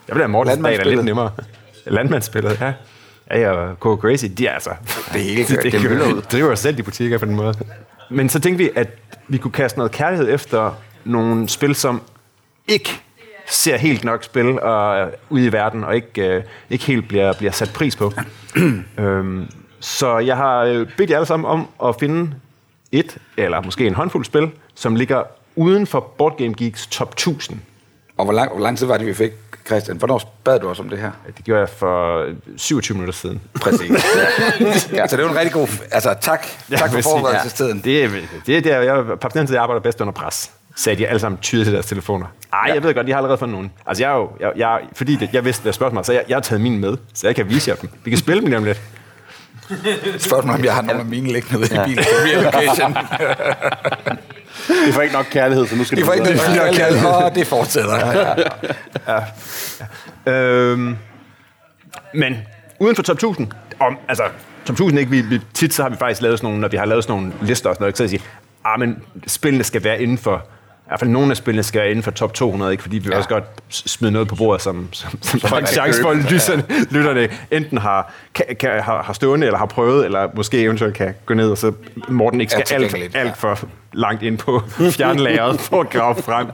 vil 0.08 0.16
have 0.16 0.28
Mortens 0.28 0.62
dag, 0.64 0.76
er 0.78 0.84
lidt 0.84 1.04
nemmere. 1.04 1.30
Landmandsspillet, 1.86 2.60
ja. 2.60 2.72
Ja, 3.30 3.40
ja, 3.40 3.50
og 3.50 3.80
Go 3.80 3.96
Crazy, 3.96 4.24
de 4.38 4.46
er 4.46 4.52
altså... 4.52 4.70
Det 5.12 5.20
hele 5.22 5.44
det, 5.44 5.62
det, 5.62 5.72
det 5.72 5.82
det 5.90 6.32
driver 6.32 6.54
selv 6.54 6.76
de 6.76 6.82
butikker 6.82 7.18
på 7.18 7.24
den 7.24 7.34
måde. 7.36 7.54
Men 8.10 8.28
så 8.28 8.40
tænkte 8.40 8.64
vi, 8.64 8.70
at 8.76 8.88
vi 9.28 9.38
kunne 9.38 9.50
kaste 9.52 9.78
noget 9.78 9.92
kærlighed 9.92 10.34
efter 10.34 10.78
nogle 11.04 11.48
spil, 11.48 11.74
som 11.74 12.02
ikke 12.68 13.00
ser 13.46 13.76
helt 13.76 14.04
nok 14.04 14.24
spil 14.24 14.60
og, 14.60 15.10
ude 15.30 15.46
i 15.46 15.52
verden, 15.52 15.84
og 15.84 15.94
ikke, 15.94 16.26
øh, 16.28 16.42
ikke 16.70 16.84
helt 16.84 17.08
bliver, 17.08 17.32
bliver 17.32 17.52
sat 17.52 17.70
pris 17.74 17.96
på. 17.96 18.12
øhm, 18.98 19.50
så 19.80 20.18
jeg 20.18 20.36
har 20.36 20.60
øh, 20.60 20.86
bedt 20.96 21.10
jer 21.10 21.16
alle 21.16 21.26
sammen 21.26 21.46
om 21.50 21.68
at 21.84 21.96
finde 22.00 22.34
et, 22.92 23.18
eller 23.36 23.60
måske 23.60 23.86
en 23.86 23.94
håndfuld 23.94 24.24
spil, 24.24 24.50
som 24.74 24.94
ligger 24.96 25.22
uden 25.56 25.86
for 25.86 26.00
Board 26.00 26.38
Game 26.38 26.54
Geeks 26.54 26.86
top 26.86 27.12
1000. 27.12 27.60
Og 28.16 28.24
hvor 28.24 28.32
lang, 28.34 28.52
hvor 28.52 28.60
lang 28.60 28.78
tid 28.78 28.86
var 28.86 28.96
det, 28.96 29.06
vi 29.06 29.14
fik, 29.14 29.32
Christian? 29.66 29.96
Hvornår 29.96 30.38
bad 30.44 30.60
du 30.60 30.68
os 30.68 30.80
om 30.80 30.88
det 30.88 30.98
her? 30.98 31.10
Det 31.36 31.44
gjorde 31.44 31.60
jeg 31.60 31.68
for 31.68 32.26
27 32.56 32.94
minutter 32.94 33.14
siden. 33.14 33.40
Præcis. 33.60 33.90
Ja. 34.60 34.66
ja. 34.92 35.06
Så 35.06 35.16
det 35.16 35.24
var 35.24 35.30
en 35.30 35.36
rigtig 35.36 35.52
god... 35.52 35.68
Altså, 35.90 36.14
tak. 36.20 36.46
tak 36.70 36.92
for 36.92 37.00
forberedelsestiden. 37.00 37.82
Ja, 37.84 37.90
det, 37.90 38.04
er, 38.04 38.10
det 38.46 38.56
er 38.56 38.60
der, 38.60 38.80
jeg, 38.80 39.18
papsnenser, 39.18 39.54
jeg 39.54 39.62
arbejder 39.62 39.80
bedst 39.80 40.00
under 40.00 40.12
pres, 40.12 40.50
sagde 40.76 40.98
de 40.98 41.06
alle 41.06 41.20
sammen 41.20 41.38
tydeligt 41.38 41.66
til 41.66 41.74
deres 41.74 41.86
telefoner. 41.86 42.26
Ej, 42.52 42.64
ja. 42.66 42.74
jeg 42.74 42.82
ved 42.82 42.94
godt, 42.94 43.06
de 43.06 43.12
har 43.12 43.18
allerede 43.18 43.38
fundet 43.38 43.54
nogen. 43.54 43.72
Altså, 43.86 44.02
jeg 44.02 44.12
er 44.12 44.16
jo, 44.16 44.30
jeg, 44.40 44.52
jeg, 44.56 44.80
fordi 44.92 45.16
det, 45.16 45.30
jeg 45.32 45.44
vidste, 45.44 45.64
det 45.64 45.74
spørgsmål, 45.74 46.04
så 46.04 46.12
jeg, 46.12 46.24
jeg 46.28 46.36
har 46.36 46.40
taget 46.40 46.60
min 46.60 46.78
med, 46.78 46.96
så 47.14 47.26
jeg 47.26 47.36
kan 47.36 47.48
vise 47.48 47.70
jer 47.70 47.76
dem. 47.76 47.90
Vi 48.04 48.10
kan 48.10 48.18
spille 48.18 48.40
dem 48.40 48.48
lige 48.48 48.58
om 48.58 48.64
lidt. 48.64 48.80
Spørgsmålet 50.18 50.58
om 50.58 50.64
jeg 50.64 50.74
har 50.74 50.82
nogle 50.82 51.00
af 51.00 51.06
mine 51.06 51.32
liggende 51.32 51.58
ude 51.58 51.66
i 51.66 51.78
bilen 51.86 52.04
på 52.04 52.10
relocation. 52.24 52.96
Det 54.86 54.94
får 54.94 55.02
ikke 55.02 55.14
nok 55.14 55.26
kærlighed, 55.30 55.66
så 55.66 55.76
nu 55.76 55.84
skal 55.84 55.96
De 55.96 56.02
du 56.02 56.06
får 56.06 56.12
ikke 56.12 56.24
noget 56.24 56.76
kærlighed. 56.76 57.08
Åh, 57.08 57.34
det 57.34 57.46
fortsætter. 57.46 57.96
Ja. 60.26 60.32
Øhm, 60.32 60.96
men 62.14 62.36
uden 62.78 62.96
for 62.96 63.02
top 63.02 63.14
1000, 63.16 63.52
om, 63.80 63.98
altså 64.08 64.22
top 64.66 64.74
1000 64.74 64.98
ikke, 64.98 65.10
vi, 65.10 65.20
vi, 65.20 65.40
tit 65.54 65.74
så 65.74 65.82
har 65.82 65.90
vi 65.90 65.96
faktisk 65.96 66.22
lavet 66.22 66.38
sådan 66.38 66.46
nogle, 66.46 66.60
når 66.60 66.68
vi 66.68 66.76
har 66.76 66.84
lavet 66.84 67.04
sådan 67.04 67.22
nogle 67.22 67.32
lister 67.42 67.68
og 67.70 67.74
sådan 67.74 67.82
noget, 67.82 67.98
så 67.98 68.08
siger, 68.08 68.22
ah, 68.64 68.80
men 68.80 69.02
spillene 69.26 69.64
skal 69.64 69.84
være 69.84 70.02
inden 70.02 70.18
for, 70.18 70.46
i 70.88 70.90
hvert 70.90 71.00
fald 71.00 71.10
nogle 71.10 71.30
af 71.30 71.36
spillene 71.36 71.62
skal 71.62 71.90
inden 71.90 72.02
for 72.02 72.10
top 72.10 72.34
200, 72.34 72.72
ikke? 72.72 72.82
fordi 72.82 72.98
vi 72.98 73.08
Ja. 73.12 73.16
også 73.16 73.28
godt 73.28 73.44
smide 73.70 74.12
noget 74.12 74.28
på 74.28 74.34
bordet, 74.34 74.62
som, 74.62 74.88
som, 74.92 75.22
som 75.22 75.40
der 75.40 75.54
er 75.54 75.58
en 75.60 75.66
chance 75.66 76.02
for, 76.02 76.10
at 76.10 76.16
lytterne, 76.16 76.64
lytterne 76.90 77.28
enten 77.50 77.78
har, 77.78 78.12
kan, 78.34 78.44
kan, 78.60 78.70
har, 78.82 79.02
har 79.02 79.12
stående, 79.12 79.46
eller 79.46 79.58
har 79.58 79.66
prøvet, 79.66 80.04
eller 80.04 80.28
måske 80.34 80.60
eventuelt 80.62 80.94
kan 80.94 81.14
gå 81.26 81.34
ned, 81.34 81.50
og 81.50 81.58
så 81.58 81.72
Morten 82.08 82.40
ikke 82.40 82.52
skal 82.52 82.64
alt, 82.74 83.14
ja. 83.14 83.18
alt 83.20 83.36
for 83.36 83.58
langt 83.92 84.22
ind 84.22 84.38
på 84.38 84.62
fjernlageret 84.90 85.60
for 85.60 85.80
at 85.80 85.90
grave 85.90 86.14
frem. 86.14 86.46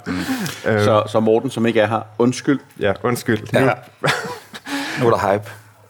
Så, 0.65 1.03
så 1.09 1.21
Morten, 1.21 1.51
som 1.51 1.67
ikke 1.67 1.81
er 1.81 1.87
her, 1.87 2.01
undskyld. 2.19 2.59
Ja, 2.81 2.93
undskyld. 3.03 3.39
Ja. 3.53 3.61
Nu, 3.61 3.71
Nu 5.01 5.07
er 5.07 5.11
der 5.11 5.33
hype. 5.33 5.45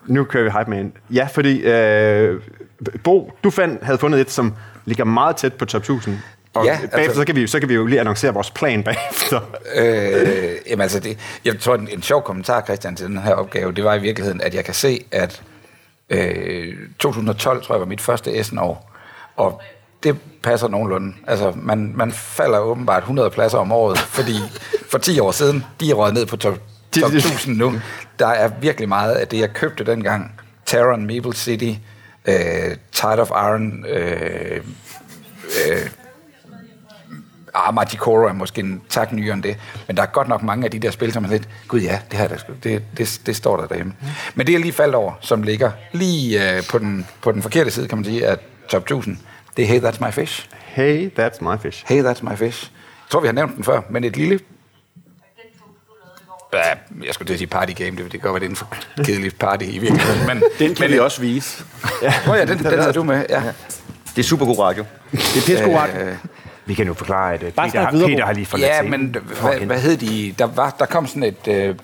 Nu 0.07 0.25
kører 0.25 0.45
vi 0.45 0.51
hype 0.59 0.71
med 0.71 0.79
ind. 0.79 0.93
Ja, 1.11 1.29
fordi 1.35 1.61
øh, 1.63 2.41
Bo, 3.05 3.33
du 3.45 3.51
fandt, 3.51 3.85
havde 3.85 3.99
fundet 3.99 4.21
et, 4.21 4.31
som 4.31 4.55
ligger 4.85 5.05
meget 5.05 5.37
tæt 5.37 5.53
på 5.53 5.65
top 5.65 5.81
1000. 5.81 6.19
Og 6.55 6.65
Ja, 6.65 6.77
bagefter, 6.77 6.99
altså- 6.99 7.17
så, 7.17 7.25
kan 7.25 7.37
vi, 7.37 7.47
så 7.47 7.61
kan 7.61 7.69
vi 7.69 7.75
jo 7.75 7.87
lige 7.87 8.01
annoncere 8.01 8.35
vores 8.35 8.51
plan 8.51 8.83
bagefter. 8.89 9.41
Øh, 9.75 10.53
jamen 10.71 10.81
altså, 10.83 11.01
det, 11.01 11.19
jeg 11.45 11.61
tror, 11.61 11.75
en, 11.75 11.89
en 11.93 12.03
sjov 12.03 12.23
kommentar, 12.23 12.63
Christian, 12.63 12.97
til 12.97 13.07
den 13.07 13.19
her 13.19 13.35
opgave, 13.35 13.73
det 13.73 13.85
var 13.85 13.95
i 13.95 14.01
virkeligheden, 14.01 14.41
at 14.41 14.55
jeg 14.55 14.65
kan 14.65 14.75
se, 14.75 15.05
at 15.13 15.43
øh, 16.11 16.75
2012, 16.99 17.63
tror 17.65 17.75
jeg, 17.75 17.81
var 17.81 17.87
mit 17.87 18.01
første 18.01 18.39
Essen-år, 18.39 18.91
og 19.37 19.61
det 20.03 20.17
passer 20.43 20.69
nogenlunde. 20.69 21.15
Altså, 21.27 21.53
man, 21.57 21.93
man 21.97 22.13
falder 22.13 22.59
åbenbart 22.59 23.03
100 23.03 23.31
pladser 23.31 23.59
om 23.59 23.73
året, 23.73 23.99
fordi 23.99 24.35
for 24.91 24.99
10 24.99 25.21
år 25.21 25.31
siden, 25.33 25.65
de 25.81 25.91
er 25.91 25.95
røget 25.95 26.15
ned 26.15 26.27
på 26.27 26.37
top, 26.37 26.59
top 27.01 27.13
1000 27.13 27.57
nu. 27.57 27.75
Der 28.19 28.27
er 28.27 28.51
virkelig 28.61 28.89
meget 28.89 29.15
af 29.15 29.29
det, 29.29 29.39
jeg 29.39 29.53
købte 29.55 29.85
dengang. 29.85 30.33
Terran, 30.67 31.07
Maple 31.07 31.33
City, 31.35 31.73
øh, 32.25 32.77
Tide 32.93 33.21
of 33.21 33.31
Iron, 33.31 33.85
øh, 33.89 34.61
øh, 35.71 35.87
Ah, 37.55 37.75
Magicoro 37.75 38.25
er 38.25 38.33
måske 38.33 38.61
en 38.61 38.83
tak 38.89 39.13
nyere 39.13 39.35
end 39.35 39.43
det, 39.43 39.57
men 39.87 39.97
der 39.97 40.03
er 40.03 40.07
godt 40.07 40.29
nok 40.29 40.43
mange 40.43 40.65
af 40.65 40.71
de 40.71 40.79
der 40.79 40.91
spil, 40.91 41.13
som 41.13 41.25
er 41.25 41.29
lidt, 41.29 41.49
gud 41.69 41.81
ja, 41.81 41.99
det, 42.11 42.19
her, 42.19 42.29
der, 42.29 42.37
det, 42.63 42.83
det, 42.97 43.21
det 43.27 43.37
står 43.37 43.57
der 43.57 43.67
derhjemme. 43.67 43.95
Men 44.35 44.47
det 44.47 44.53
jeg 44.53 44.61
lige 44.61 44.73
faldt 44.73 44.95
over, 44.95 45.13
som 45.21 45.43
ligger 45.43 45.71
lige 45.93 46.57
øh, 46.57 46.63
på, 46.71 46.79
den, 46.79 47.07
på 47.23 47.33
den 47.33 47.43
forkerte 47.43 47.71
side, 47.71 47.89
kan 47.89 47.99
man 47.99 48.05
sige, 48.05 48.27
af 48.27 48.39
top 48.69 48.83
1000, 48.83 49.19
det 49.57 49.63
er 49.63 49.67
Hey, 49.67 49.81
That's 49.81 50.07
My 50.07 50.13
Fish. 50.13 50.49
Hey, 50.75 51.11
that's 51.19 51.41
my 51.41 51.57
fish. 51.63 51.85
Hey, 51.87 52.03
That's 52.03 52.23
My 52.23 52.37
Fish. 52.37 52.71
Jeg 52.73 53.11
tror, 53.11 53.21
vi 53.21 53.27
har 53.27 53.33
nævnt 53.33 53.57
den 53.57 53.65
før, 53.65 53.81
men 53.91 54.05
et 54.05 54.17
lille... 54.17 54.41
Ja, 56.53 56.59
jeg 57.05 57.15
skulle 57.15 57.27
til 57.27 57.35
at 57.35 57.39
sige 57.39 57.49
party 57.49 57.73
game, 57.73 57.91
det, 57.91 57.99
det 57.99 58.11
kan 58.11 58.21
godt 58.21 58.33
være, 58.33 58.41
det 58.41 58.47
er 58.47 58.51
en 58.51 58.57
for 58.57 58.77
kedelig 59.05 59.35
party 59.35 59.65
i 59.65 59.79
virkeligheden. 59.79 60.27
Men, 60.27 60.37
Den 60.59 60.75
kan 60.75 60.85
men, 60.85 60.93
vi 60.93 60.99
også 60.99 61.21
vise. 61.21 61.65
Nå 62.27 62.35
ja, 62.35 62.45
den, 62.45 62.59
den 62.73 62.79
havde 62.79 62.93
du 62.93 63.03
med, 63.03 63.27
ja. 63.29 63.43
Det 64.17 64.19
er 64.19 64.23
super 64.23 64.47
god 64.47 64.59
radio. 64.59 64.85
Det 65.11 65.19
er 65.19 65.47
pisse 65.47 65.65
god. 65.65 65.89
Øh, 66.01 66.17
Vi 66.67 66.75
kan 66.75 66.87
nu 66.87 66.95
forklare, 66.95 67.35
at 67.35 67.43
øh, 67.43 67.53
Bare 67.53 67.69
Peter, 67.71 67.81
har, 67.85 67.91
videre, 67.91 68.09
Peter 68.09 68.25
har 68.27 68.33
lige 68.33 68.47
forladt 68.47 68.69
Ja, 68.73 68.83
scenen. 68.83 69.01
men 69.01 69.17
hvad, 69.41 69.59
hvad 69.61 69.79
hed 69.81 69.97
de? 69.97 70.35
Der, 70.39 70.45
var, 70.47 70.77
der 70.79 70.87
kom 70.87 71.07
sådan 71.07 71.23
et 71.23 71.49
øh, 71.49 71.75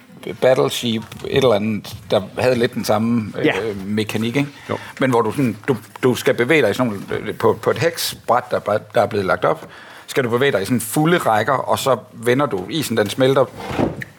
battleship, 0.40 1.02
et 1.26 1.36
eller 1.36 1.52
andet, 1.54 1.96
der 2.10 2.22
havde 2.38 2.54
lidt 2.54 2.74
den 2.74 2.84
samme 2.84 3.32
øh, 3.38 3.46
Ja. 3.46 3.52
mekanik, 3.86 4.36
ikke? 4.36 4.48
Jo. 4.70 4.78
Men 5.00 5.10
hvor 5.10 5.20
du, 5.22 5.30
sådan, 5.30 5.56
du, 5.68 5.76
du 6.02 6.14
skal 6.14 6.34
bevæge 6.34 6.62
dig 6.62 6.70
i 6.70 6.74
sådan 6.74 6.92
nogle, 7.10 7.28
øh, 7.30 7.34
på, 7.34 7.58
på 7.62 7.70
et 7.70 7.78
heksbræt, 7.78 8.44
der, 8.50 8.58
der 8.94 9.02
er 9.02 9.06
blevet 9.06 9.26
lagt 9.26 9.44
op, 9.44 9.68
skal 10.06 10.24
du 10.24 10.28
bevæge 10.30 10.52
dig 10.52 10.62
i 10.62 10.64
sådan 10.64 10.80
fulde 10.80 11.18
rækker, 11.18 11.52
og 11.52 11.78
så 11.78 11.96
vender 12.12 12.46
du, 12.46 12.66
isen 12.70 12.96
den 12.96 13.08
smelter 13.10 13.44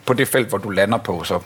på 0.06 0.12
det 0.12 0.28
felt, 0.28 0.48
hvor 0.48 0.58
du 0.58 0.70
lander 0.70 0.98
på, 0.98 1.24
så 1.24 1.38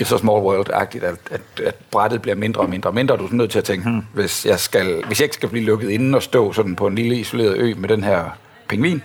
It's 0.00 0.14
a 0.14 0.18
small 0.18 0.42
world-agtigt, 0.42 1.04
at, 1.04 1.14
at, 1.30 1.40
at 1.64 1.74
brættet 1.90 2.22
bliver 2.22 2.34
mindre 2.34 2.60
og 2.60 2.70
mindre 2.70 2.90
og 2.90 2.94
mindre. 2.94 3.16
Du 3.16 3.26
er 3.26 3.32
nødt 3.32 3.50
til 3.50 3.58
at 3.58 3.64
tænke, 3.64 3.88
hmm, 3.88 4.06
hvis, 4.14 4.46
jeg 4.46 4.60
skal, 4.60 5.04
hvis 5.06 5.20
jeg 5.20 5.24
ikke 5.24 5.34
skal 5.34 5.48
blive 5.48 5.64
lukket 5.64 5.90
inden 5.90 6.14
og 6.14 6.22
stå 6.22 6.52
sådan 6.52 6.76
på 6.76 6.86
en 6.86 6.94
lille 6.94 7.16
isoleret 7.16 7.56
ø 7.56 7.74
med 7.76 7.88
den 7.88 8.04
her 8.04 8.24
pingvin, 8.68 9.02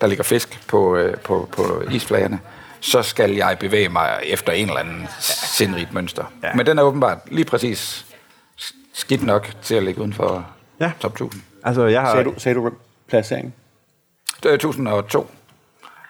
der 0.00 0.06
ligger 0.06 0.24
fisk 0.24 0.60
på, 0.68 0.96
øh, 0.96 1.16
på, 1.16 1.48
på 1.52 1.82
isflagerne, 1.90 2.40
så 2.80 3.02
skal 3.02 3.32
jeg 3.32 3.56
bevæge 3.60 3.88
mig 3.88 4.18
efter 4.24 4.52
en 4.52 4.66
eller 4.68 4.80
anden 4.80 5.06
sindrigt 5.20 5.92
mønster. 5.92 6.24
Ja. 6.42 6.54
Men 6.54 6.66
den 6.66 6.78
er 6.78 6.82
åbenbart 6.82 7.18
lige 7.30 7.44
præcis 7.44 8.06
skidt 8.92 9.22
nok 9.22 9.48
til 9.62 9.74
at 9.74 9.82
ligge 9.82 10.00
uden 10.00 10.12
for 10.12 10.46
Ja. 10.80 10.92
top 11.00 11.12
1000. 11.12 11.42
Altså, 11.64 11.86
jeg 11.86 12.00
har... 12.00 12.10
Sagde 12.12 12.24
du, 12.24 12.34
sagde 12.38 12.54
du 12.54 12.70
placeringen? 13.08 13.54
Det 14.42 14.50
er 14.50 14.54
1002 14.54 15.30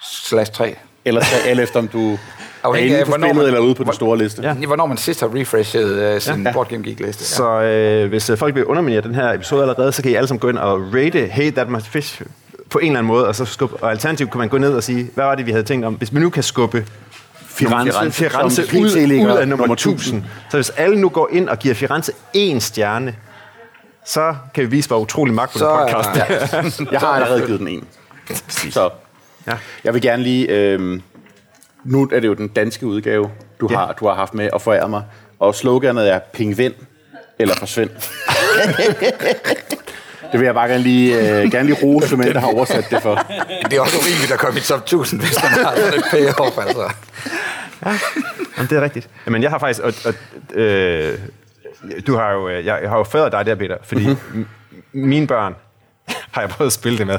slash 0.02 0.52
3. 0.52 0.76
Eller, 1.04 1.23
eller 1.47 1.62
efter 1.62 1.78
om 1.78 1.88
du 1.88 2.18
Afhængig 2.67 2.99
af, 2.99 3.05
hvornår 3.07 3.27
spillet 3.27 3.37
man- 3.37 3.47
eller 3.47 3.61
ude 3.61 3.75
på 3.75 3.85
den 3.85 3.93
store 3.93 4.19
liste. 4.19 4.43
Ja. 4.43 4.55
Hvornår 4.55 4.87
man 4.87 4.97
sidst 4.97 5.21
har 5.21 5.31
refreshet 5.35 6.15
uh, 6.15 6.21
sin 6.21 6.35
Ja. 6.43 6.49
ja. 6.49 6.53
Board 6.53 6.69
Game 6.69 6.83
Geek 6.85 7.01
liste. 7.01 7.25
Så 7.25 7.61
øh, 7.63 8.09
hvis 8.09 8.31
øh, 8.31 8.39
folk 8.39 8.55
vil 8.55 8.65
underminere 8.65 9.01
den 9.01 9.15
her 9.15 9.33
episode 9.33 9.63
allerede, 9.63 9.93
så 9.93 10.03
kan 10.03 10.11
I 10.11 10.15
alle 10.15 10.27
sammen 10.29 10.41
gå 10.41 10.49
ind 10.49 10.59
og 10.59 10.81
rate 10.95 11.27
Hey 11.27 11.51
That 11.53 11.69
Must 11.71 11.87
Fish 11.89 12.23
på 12.71 12.79
en 12.79 12.87
eller 12.87 12.99
anden 12.99 13.09
måde, 13.09 13.27
og 13.29 13.35
så 13.35 13.45
skubbe, 13.45 13.77
og 13.77 13.91
alternativt 13.91 14.31
kan 14.31 14.39
man 14.39 14.49
gå 14.49 14.59
ned 14.59 14.73
og 14.75 14.83
sige, 14.83 15.11
hvad 15.15 15.25
var 15.25 15.35
det, 15.35 15.47
vi 15.47 15.51
havde 15.51 15.65
tænkt 15.65 15.87
om, 15.87 15.95
hvis 15.95 16.15
vi 16.15 16.21
nu 16.21 16.31
kan 16.31 16.43
skubbe 16.43 16.87
Firenze, 17.49 17.93
Firenze, 18.11 18.63
Firenze 18.63 18.79
ud, 18.81 18.85
ud 18.87 19.37
af 19.37 19.49
nummer 19.49 19.67
nummer 19.67 19.75
1000. 19.75 20.25
Så 20.51 20.57
hvis 20.57 20.71
alle 20.71 21.01
nu 21.01 21.09
går 21.09 21.29
ind 21.33 21.49
og 21.49 21.59
giver 21.59 21.75
Firenze 21.75 22.13
én 22.37 22.59
stjerne, 22.59 23.15
så 24.07 24.35
kan 24.55 24.65
vi 24.65 24.69
vise, 24.71 24.89
hvor 24.89 24.99
utrolig 24.99 25.35
magt 25.35 25.53
på 25.53 25.59
Så 25.59 25.65
den 25.71 25.75
er- 25.89 25.93
podcast. 25.93 26.17
ja. 26.17 26.35
Ja. 26.57 26.71
Jeg 26.93 27.01
har 27.01 27.07
allerede 27.09 27.47
givet 27.47 27.61
den 27.61 27.69
en. 27.69 27.85
Så 28.71 28.91
Ja. 29.47 29.53
jeg 29.85 29.95
vil 29.95 30.03
gerne 30.03 30.23
lige... 30.23 30.49
Øh, 30.49 31.01
nu 31.87 32.09
er 32.12 32.21
det 32.21 32.28
jo 32.28 32.35
den 32.35 32.49
danske 32.49 32.87
udgave, 32.87 33.31
du, 33.61 33.69
Ja. 33.71 33.76
har, 33.76 33.93
du 34.00 34.07
har 34.07 34.14
haft 34.14 34.35
med 34.35 34.50
og 34.50 34.62
foræret 34.62 34.90
mig. 34.90 35.02
Og 35.38 35.55
sloganet 35.55 36.12
er 36.12 36.19
pingvind 36.33 36.75
eller 37.38 37.55
forsvind. 37.55 37.90
det 40.33 40.40
vil 40.40 40.45
jeg 40.45 40.55
bare 40.55 40.69
gerne 40.69 40.83
lige, 40.83 41.40
øh, 41.43 41.50
gerne 41.50 41.69
lige 41.69 41.78
rose, 41.83 42.14
end 42.14 42.23
der 42.25 42.40
har 42.40 42.47
oversat 42.55 42.87
det 42.90 43.02
for. 43.02 43.14
Det 43.71 43.76
er 43.76 43.81
også 43.81 43.97
urimeligt 43.97 44.33
at 44.33 44.38
komme 44.38 44.61
i 44.61 44.62
top 44.62 44.78
1000, 44.81 45.21
hvis 45.21 45.37
man 45.43 45.52
har 45.64 45.75
sådan 45.76 45.95
et 45.99 46.05
payoff, 46.11 46.59
altså. 46.59 46.90
Jamen, 48.57 48.71
det 48.71 48.73
er 48.73 48.81
rigtigt. 48.81 49.09
Jamen, 49.26 49.43
jeg 49.43 49.50
har 49.50 49.59
faktisk... 49.59 49.81
Og, 49.81 49.93
og, 50.05 50.14
øh, 50.55 51.19
du 52.07 52.16
har 52.16 52.33
jo, 52.33 52.49
øh, 52.49 52.66
jeg, 52.66 52.78
jeg 52.83 52.90
har 52.90 52.99
jo 52.99 53.05
født 53.05 53.33
dig 53.33 53.47
der, 53.47 53.55
Peter, 53.55 53.76
fordi 53.85 54.07
mm-hmm. 54.07 54.47
mine 54.93 55.26
børn 55.26 55.55
har 56.31 56.40
jeg 56.40 56.50
prøvet 56.50 56.69
at 56.69 56.73
spille 56.73 56.99
det 56.99 57.07
med. 57.07 57.19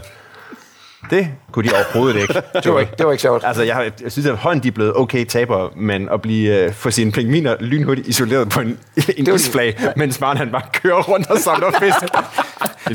Det 1.10 1.28
kunne 1.52 1.70
de 1.70 1.76
overhovedet 1.76 2.22
ikke. 2.22 2.34
Det 2.64 2.74
var 2.74 2.80
ikke, 2.80 2.92
det 2.98 3.06
var 3.06 3.12
ikke 3.12 3.22
sjovt. 3.22 3.44
Altså, 3.46 3.64
jeg, 3.64 3.76
har- 3.76 3.84
jeg 4.04 4.12
synes, 4.12 4.26
at 4.28 4.38
hånden 4.38 4.64
de 4.64 4.68
er 4.68 4.72
blevet 4.72 4.94
okay 4.96 5.26
tabere, 5.26 5.70
men 5.76 6.10
at 6.10 6.22
blive 6.22 6.64
øh, 6.66 6.74
få 6.74 6.92
sine 6.92 7.12
pingviner 7.12 7.56
lynhurtigt 7.60 8.08
isoleret 8.08 8.50
på 8.50 8.60
en, 8.60 8.80
en 9.18 9.28
var- 9.28 9.34
isflag, 9.34 9.78
mens 9.96 10.20
Maren 10.20 10.38
han 10.38 10.52
bare 10.52 10.62
kører 10.74 11.02
rundt 11.04 11.30
og 11.32 11.38
samler 11.38 11.72
fisk. 11.82 12.00
Det 12.00 12.10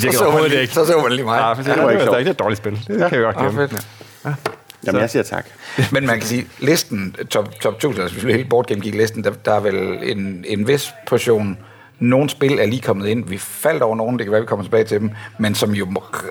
så 0.02 0.08
virker 0.08 0.10
så, 0.12 0.18
man, 0.18 0.22
overhovedet 0.26 0.50
lige- 0.50 0.60
ikke. 0.62 0.74
så 0.74 0.86
så 0.86 0.98
man 1.02 1.12
lige 1.12 1.24
mig. 1.24 1.38
Ja, 1.38 1.62
det, 1.62 1.76
var 1.76 1.82
var 1.84 1.90
ikke 1.90 2.02
sjovt. 2.04 2.18
det 2.18 2.26
er 2.26 2.30
et 2.30 2.38
dårligt 2.38 2.58
spil. 2.58 2.72
Det 2.72 2.86
kan 2.86 2.98
jeg 3.00 3.10
godt 3.20 3.36
Ah, 3.36 3.42
glemme. 3.54 3.68
fedt. 3.68 3.86
Jamen, 4.86 5.00
jeg 5.00 5.10
siger 5.10 5.22
tak. 5.22 5.46
Men 5.92 6.06
man 6.06 6.18
kan 6.18 6.26
sige, 6.28 6.46
listen, 6.58 7.16
top, 7.30 7.60
top 7.60 7.74
1000, 7.74 8.02
altså 8.02 8.14
hvis 8.16 8.26
vi 8.26 8.32
hele 8.32 8.44
Board 8.48 8.66
Game 8.66 8.80
Geek-listen, 8.80 9.24
der, 9.24 9.30
der 9.44 9.54
er 9.54 9.60
vel 9.60 9.98
en, 10.02 10.44
en 10.48 10.68
vis 10.68 10.90
portion, 11.06 11.58
nogle 11.98 12.30
spil 12.30 12.58
er 12.58 12.66
lige 12.66 12.82
kommet 12.82 13.06
ind. 13.08 13.28
Vi 13.28 13.38
faldt 13.38 13.82
over 13.82 13.96
nogen, 13.96 14.18
det 14.18 14.26
kan 14.26 14.32
være, 14.32 14.40
vi 14.40 14.46
kommer 14.46 14.64
tilbage 14.64 14.84
til 14.84 15.00
dem, 15.00 15.10
men 15.38 15.54
som 15.54 15.70
jo 15.72 15.86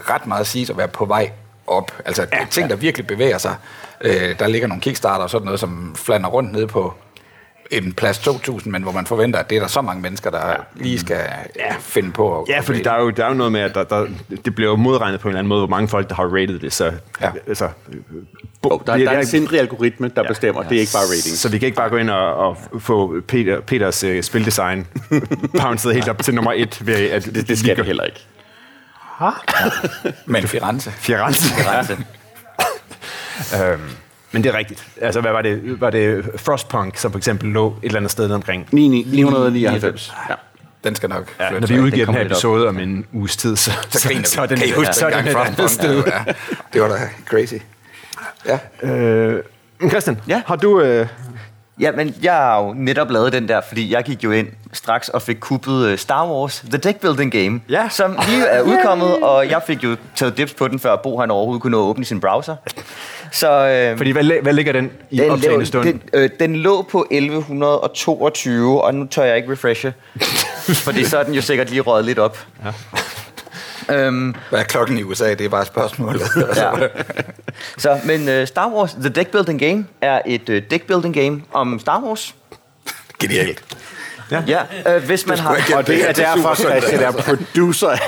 ret 0.09 0.27
meget 0.27 0.47
siges 0.47 0.69
at 0.69 0.77
være 0.77 0.87
på 0.87 1.05
vej 1.05 1.31
op. 1.71 1.91
Altså 2.05 2.25
ja, 2.33 2.45
ting, 2.49 2.69
der 2.69 2.75
virkelig 2.75 3.07
bevæger 3.07 3.37
sig. 3.37 3.55
Øh, 4.01 4.39
der 4.39 4.47
ligger 4.47 4.67
nogle 4.67 4.81
Kickstarter 4.81 5.23
og 5.23 5.29
sådan 5.29 5.45
noget, 5.45 5.59
som 5.59 5.95
flander 5.95 6.29
rundt 6.29 6.51
nede 6.53 6.67
på 6.67 6.93
en 7.71 7.93
plads 7.93 8.17
2000, 8.19 8.71
men 8.71 8.83
hvor 8.83 8.91
man 8.91 9.05
forventer, 9.05 9.39
at 9.39 9.49
det 9.49 9.55
er 9.55 9.59
der 9.59 9.67
så 9.67 9.81
mange 9.81 10.01
mennesker, 10.01 10.29
der 10.29 10.39
lige 10.75 10.99
skal 10.99 11.19
ja, 11.59 11.75
finde 11.79 12.11
på. 12.11 12.41
At, 12.41 12.49
Ja, 12.49 12.59
fordi 12.59 12.83
der 12.83 12.91
er, 12.91 13.01
jo, 13.01 13.09
der 13.09 13.25
er 13.25 13.29
jo 13.29 13.33
noget 13.33 13.51
med, 13.51 13.61
at 13.61 13.75
der, 13.75 13.83
der, 13.83 14.07
det 14.45 14.55
bliver 14.55 14.69
jo 14.71 14.75
modregnet 14.75 15.19
på 15.19 15.27
en 15.27 15.29
eller 15.29 15.39
anden 15.39 15.49
måde, 15.49 15.59
hvor 15.59 15.67
mange 15.67 15.87
folk, 15.87 16.09
der 16.09 16.15
har 16.15 16.23
rated 16.23 16.59
det. 16.59 16.73
Så, 16.73 16.91
Ja. 17.21 17.31
altså, 17.47 17.67
Oh, 18.63 18.79
der, 18.87 18.97
der 18.97 19.11
er 19.11 19.19
en 19.19 19.25
sindrig 19.25 19.59
algoritme, 19.59 20.11
der 20.15 20.27
bestemmer. 20.27 20.63
Det 20.63 20.75
er 20.75 20.79
ikke 20.79 20.91
bare 20.93 21.03
rating. 21.03 21.37
Så 21.37 21.49
vi 21.49 21.57
kan 21.57 21.65
ikke 21.65 21.75
bare 21.75 21.89
gå 21.89 21.97
ind 21.97 22.09
og, 22.09 22.33
og 22.35 22.57
få 22.79 23.13
Peter, 23.27 23.59
Peters 23.61 24.03
uh, 24.03 24.21
spildesign 24.21 24.87
bounced 25.61 25.91
helt 25.93 26.09
op 26.09 26.23
til 26.23 26.35
nummer 26.35 26.53
et. 26.55 26.85
Ved, 26.87 26.95
at 26.95 27.25
det, 27.25 27.47
Det 27.47 27.59
skal 27.59 27.77
det 27.77 27.85
heller 27.85 28.03
ikke. 28.03 28.25
Men 30.25 30.47
Firenze. 30.47 30.91
Firenze. 30.91 31.63
Grænse. 31.63 31.97
øhm, 33.63 33.81
men 34.31 34.43
det 34.43 34.53
er 34.53 34.57
rigtigt. 34.57 34.87
Altså, 35.01 35.21
hvad 35.21 35.31
var 35.31 35.41
det? 35.41 35.81
Var 35.81 35.89
det 35.89 36.25
Frostpunk, 36.37 36.97
som 36.97 37.11
for 37.11 37.17
eksempel 37.17 37.49
lå 37.49 37.67
et 37.67 37.73
eller 37.83 37.97
andet 37.97 38.11
sted 38.11 38.31
omkring? 38.31 38.67
999. 38.71 40.13
Ja. 40.29 40.35
Den 40.83 40.95
skal 40.95 41.09
nok 41.09 41.35
Ja, 41.39 41.49
når 41.59 41.67
vi 41.67 41.79
udgiver 41.79 42.05
den 42.05 42.15
her 42.15 42.25
episode 42.25 42.67
om 42.67 42.79
en 42.79 43.05
uges 43.13 43.37
tid, 43.37 43.55
så, 43.55 43.71
Så 43.89 43.99
så, 44.23 44.41
er 44.41 44.45
den, 44.45 44.57
kan 44.57 44.67
I 44.67 44.71
huske 44.71 44.93
så 44.93 45.05
den 45.05 45.13
et 45.13 45.17
andet 45.17 45.33
Frostpunk? 45.33 45.69
sted. 45.69 46.03
Ja, 46.07 46.33
det 46.73 46.81
var 46.81 46.87
da 46.87 47.09
crazy. 47.25 47.53
Ja. 48.45 48.87
Øh, 48.89 49.43
Christian, 49.89 50.21
Ja? 50.27 50.41
har 50.47 50.55
du... 50.55 50.81
Øh, 50.81 51.07
Ja, 51.79 51.91
men 51.91 52.15
jeg 52.21 52.33
har 52.33 52.61
jo 52.63 52.73
netop 52.73 53.11
lavet 53.11 53.33
den 53.33 53.47
der, 53.47 53.61
fordi 53.67 53.93
jeg 53.93 54.03
gik 54.03 54.23
jo 54.23 54.31
ind 54.31 54.47
straks 54.73 55.09
og 55.09 55.21
fik 55.21 55.37
kuppet 55.39 55.85
øh, 55.85 55.97
Star 55.97 56.27
Wars 56.27 56.63
The 56.69 56.77
Deck 56.77 56.99
Building 56.99 57.31
Game, 57.31 57.61
Ja. 57.69 57.89
som 57.89 58.17
lige 58.29 58.45
er 58.45 58.61
udkommet, 58.61 59.15
og 59.23 59.49
jeg 59.49 59.61
fik 59.67 59.83
jo 59.83 59.95
taget 60.15 60.37
dips 60.37 60.53
på 60.53 60.67
den, 60.67 60.79
før 60.79 60.95
Bo 60.95 61.19
han 61.19 61.31
overhovedet 61.31 61.61
kunne 61.61 61.71
nå 61.71 61.77
at 61.83 61.89
åbne 61.89 62.05
sin 62.05 62.19
browser. 62.19 62.55
Så 63.31 63.51
øh, 63.67 63.97
fordi, 63.97 64.11
hvad, 64.11 64.23
hvad 64.41 64.53
ligger 64.53 64.73
den 64.73 64.91
i 65.09 65.17
den 65.17 65.29
optagende 65.31 65.59
lå, 65.59 65.65
stund? 65.65 65.85
den, 65.85 66.01
øh, 66.13 66.29
den 66.39 66.55
lå 66.55 66.81
på 66.81 67.07
1122, 67.11 68.81
og 68.83 68.95
nu 68.95 69.05
tør 69.05 69.23
jeg 69.23 69.37
ikke 69.37 69.51
refreshe, 69.51 69.93
fordi 70.85 71.05
så 71.05 71.17
er 71.17 71.23
den 71.23 71.33
jo 71.33 71.41
sikkert 71.41 71.69
lige 71.69 71.81
røget 71.81 72.05
lidt 72.05 72.19
op. 72.19 72.37
Ja. 72.65 72.71
Øhm, 73.89 74.35
Hvad 74.49 74.59
er 74.59 74.63
klokken 74.63 74.97
i 74.97 75.03
USA? 75.03 75.29
Det 75.33 75.41
er 75.41 75.49
bare 75.49 75.65
spørgsmålet. 75.65 76.21
Ja. 76.55 76.71
Så, 77.77 77.99
men 78.05 78.41
uh, 78.41 78.47
Star 78.47 78.69
Wars 78.69 78.93
The 78.93 79.09
Deck 79.09 79.31
Building 79.31 79.59
Game 79.59 79.85
er 80.01 80.21
et 80.25 80.49
uh, 80.49 80.55
deck 80.71 80.87
building 80.87 81.13
game 81.15 81.41
om 81.53 81.79
Star 81.79 82.01
Wars. 82.03 82.35
Genialt. 83.19 83.63
Ja, 84.47 84.61
uh, 84.97 85.03
hvis 85.03 85.27
man 85.27 85.37
har... 85.37 85.55
ikke- 85.55 85.77
Og 85.77 85.87
det 85.87 86.09
er 86.09 86.13
Det 86.13 86.23
er 86.23 86.35
derfor, 86.35 86.55
Christian 86.55 87.01
er 87.01 87.11
producer. 87.11 87.89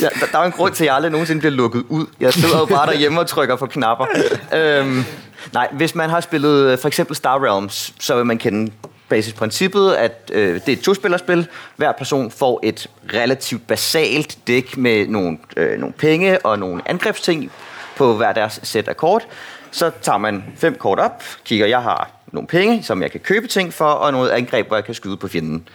Ja, 0.00 0.08
der, 0.20 0.26
der 0.32 0.38
er 0.38 0.42
jo 0.42 0.46
en 0.46 0.52
grund 0.52 0.74
til, 0.74 0.84
at 0.84 0.86
jeg 0.86 0.94
aldrig 0.94 1.12
nogensinde 1.12 1.38
bliver 1.40 1.52
lukket 1.52 1.84
ud. 1.88 2.06
Jeg 2.20 2.32
sidder 2.32 2.58
jo 2.58 2.64
bare 2.64 2.86
derhjemme 2.86 3.20
og 3.20 3.26
trykker 3.26 3.56
på 3.56 3.66
knapper. 3.66 4.06
Øhm, 4.54 5.04
nej, 5.52 5.68
hvis 5.72 5.94
man 5.94 6.10
har 6.10 6.20
spillet 6.20 6.72
øh, 6.72 6.78
for 6.78 6.88
eksempel 6.88 7.16
Star 7.16 7.44
Realms, 7.44 7.92
så 8.00 8.16
vil 8.16 8.26
man 8.26 8.38
kende 8.38 8.72
basisprincippet, 9.08 9.92
at 9.92 10.30
øh, 10.32 10.54
det 10.54 10.68
er 10.68 10.72
et 10.72 10.80
to-spillerspil. 10.80 11.46
Hver 11.76 11.92
person 11.92 12.30
får 12.30 12.60
et 12.62 12.86
relativt 13.14 13.66
basalt 13.66 14.38
dæk 14.46 14.76
med 14.76 15.06
nogle, 15.08 15.38
øh, 15.56 15.78
nogle 15.80 15.92
penge 15.92 16.46
og 16.46 16.58
nogle 16.58 16.82
angrebsting 16.86 17.50
på 17.96 18.14
hver 18.14 18.32
deres 18.32 18.60
sæt 18.62 18.88
af 18.88 18.96
kort. 18.96 19.26
Så 19.70 19.90
tager 20.02 20.18
man 20.18 20.44
fem 20.58 20.74
kort 20.78 20.98
op, 20.98 21.22
kigger, 21.44 21.66
jeg 21.66 21.82
har 21.82 22.10
nogle 22.32 22.46
penge, 22.46 22.82
som 22.82 23.02
jeg 23.02 23.10
kan 23.10 23.20
købe 23.20 23.46
ting 23.46 23.72
for, 23.72 23.84
og 23.84 24.12
noget 24.12 24.30
angreb, 24.30 24.66
hvor 24.66 24.76
jeg 24.76 24.84
kan 24.84 24.94
skyde 24.94 25.16
på 25.16 25.28
fjenden. 25.28 25.68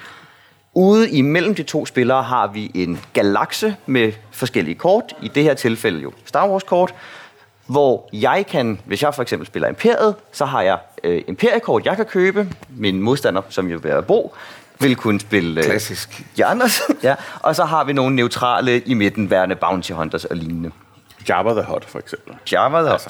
Ude 0.73 1.09
imellem 1.09 1.55
de 1.55 1.63
to 1.63 1.85
spillere 1.85 2.23
har 2.23 2.47
vi 2.47 2.71
en 2.73 2.99
galakse 3.13 3.75
med 3.85 4.11
forskellige 4.31 4.75
kort. 4.75 5.13
I 5.21 5.27
det 5.27 5.43
her 5.43 5.53
tilfælde 5.53 6.01
jo 6.01 6.11
Star 6.25 6.49
Wars 6.49 6.63
kort. 6.63 6.93
Hvor 7.65 8.09
jeg 8.13 8.45
kan, 8.47 8.79
hvis 8.85 9.03
jeg 9.03 9.15
for 9.15 9.21
eksempel 9.21 9.47
spiller 9.47 9.69
Imperiet, 9.69 10.15
så 10.31 10.45
har 10.45 10.61
jeg 10.61 10.77
øh, 11.03 11.21
Imperiekort, 11.27 11.85
jeg 11.85 11.95
kan 11.95 12.05
købe. 12.05 12.47
Min 12.69 13.01
modstander, 13.01 13.41
som 13.49 13.67
jo 13.67 13.79
vil 13.83 14.01
Bo, 14.07 14.35
vil 14.79 14.95
kunne 14.95 15.19
spille... 15.19 15.61
Øh, 15.61 15.65
Klassisk. 15.65 16.23
De 16.37 16.45
andres. 16.45 16.81
ja. 17.03 17.15
Og 17.39 17.55
så 17.55 17.65
har 17.65 17.83
vi 17.83 17.93
nogle 17.93 18.15
neutrale 18.15 18.79
i 18.79 18.93
midten, 18.93 19.29
værende 19.29 19.55
Bounty 19.55 19.91
Hunters 19.91 20.25
og 20.25 20.35
lignende. 20.35 20.71
Jabba 21.29 21.53
the 21.53 21.63
Hutt, 21.63 21.85
for 21.85 21.99
eksempel. 21.99 22.35
Java 22.51 22.91
altså. 22.91 23.09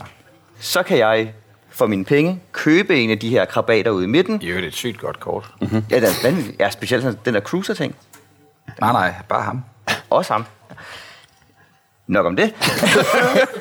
Så 0.59 0.83
kan 0.83 0.97
jeg 0.97 1.33
for 1.81 1.87
mine 1.87 2.05
penge 2.05 2.39
købe 2.51 2.99
en 2.99 3.09
af 3.09 3.19
de 3.19 3.29
her 3.29 3.45
krabater 3.45 3.91
ude 3.91 4.03
i 4.03 4.07
midten. 4.07 4.41
I 4.41 4.47
øvrigt 4.47 4.67
et 4.67 4.73
sygt 4.73 4.99
godt 4.99 5.19
kort. 5.19 5.53
Ja, 5.61 5.65
den 5.95 6.03
er, 6.03 6.23
vanvittig. 6.23 6.55
ja 6.59 6.69
specielt 6.69 7.03
sådan, 7.03 7.19
den 7.25 7.33
der 7.33 7.39
cruiser-ting. 7.39 7.95
Nej, 8.81 8.91
nej, 8.91 9.13
bare 9.29 9.43
ham. 9.43 9.63
Også 10.09 10.33
ham. 10.33 10.45
Nok 12.07 12.25
om 12.25 12.35
det. 12.35 12.53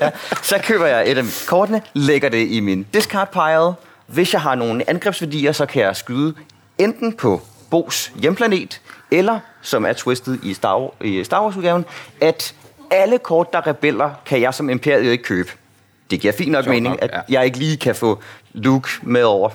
ja. 0.00 0.11
Så 0.43 0.59
køber 0.62 0.87
jeg 0.87 1.11
et 1.11 1.19
af 1.19 1.25
kortene, 1.49 1.83
lægger 1.95 2.29
det 2.29 2.49
i 2.49 2.61
min 2.61 2.87
discard 2.95 3.33
pile. 3.33 3.75
Hvis 4.07 4.33
jeg 4.33 4.43
har 4.43 4.55
nogle 4.55 4.91
angrebsværdier, 4.91 5.53
så 5.53 5.67
kan 5.67 5.83
jeg 5.83 5.97
skyde 5.97 6.35
enten 6.79 7.12
på 7.12 7.41
Bos 7.71 8.12
hjemplanet, 8.17 8.81
eller, 9.11 9.39
som 9.62 9.85
er 9.87 9.93
twistet 9.93 10.41
i 10.43 10.55
Star, 10.55 10.91
i 11.00 11.25
Star 11.25 11.43
Wars-udgaven, 11.43 11.85
at 12.21 12.55
alle 12.91 13.19
kort, 13.19 13.53
der 13.53 13.59
er 13.59 13.67
rebeller, 13.67 14.11
kan 14.27 14.41
jeg 14.41 14.55
som 14.55 14.71
imperiet 14.71 15.12
ikke 15.12 15.25
købe. 15.25 15.50
Det 16.11 16.21
giver 16.21 16.33
fint 16.33 16.50
nok 16.52 16.64
Sjovt 16.64 16.75
mening, 16.75 16.93
nok, 16.93 16.99
at 17.02 17.11
ja. 17.12 17.21
jeg 17.38 17.45
ikke 17.45 17.59
lige 17.59 17.76
kan 17.76 17.95
få 17.95 18.23
Luke 18.52 18.88
med 19.02 19.23
over. 19.23 19.50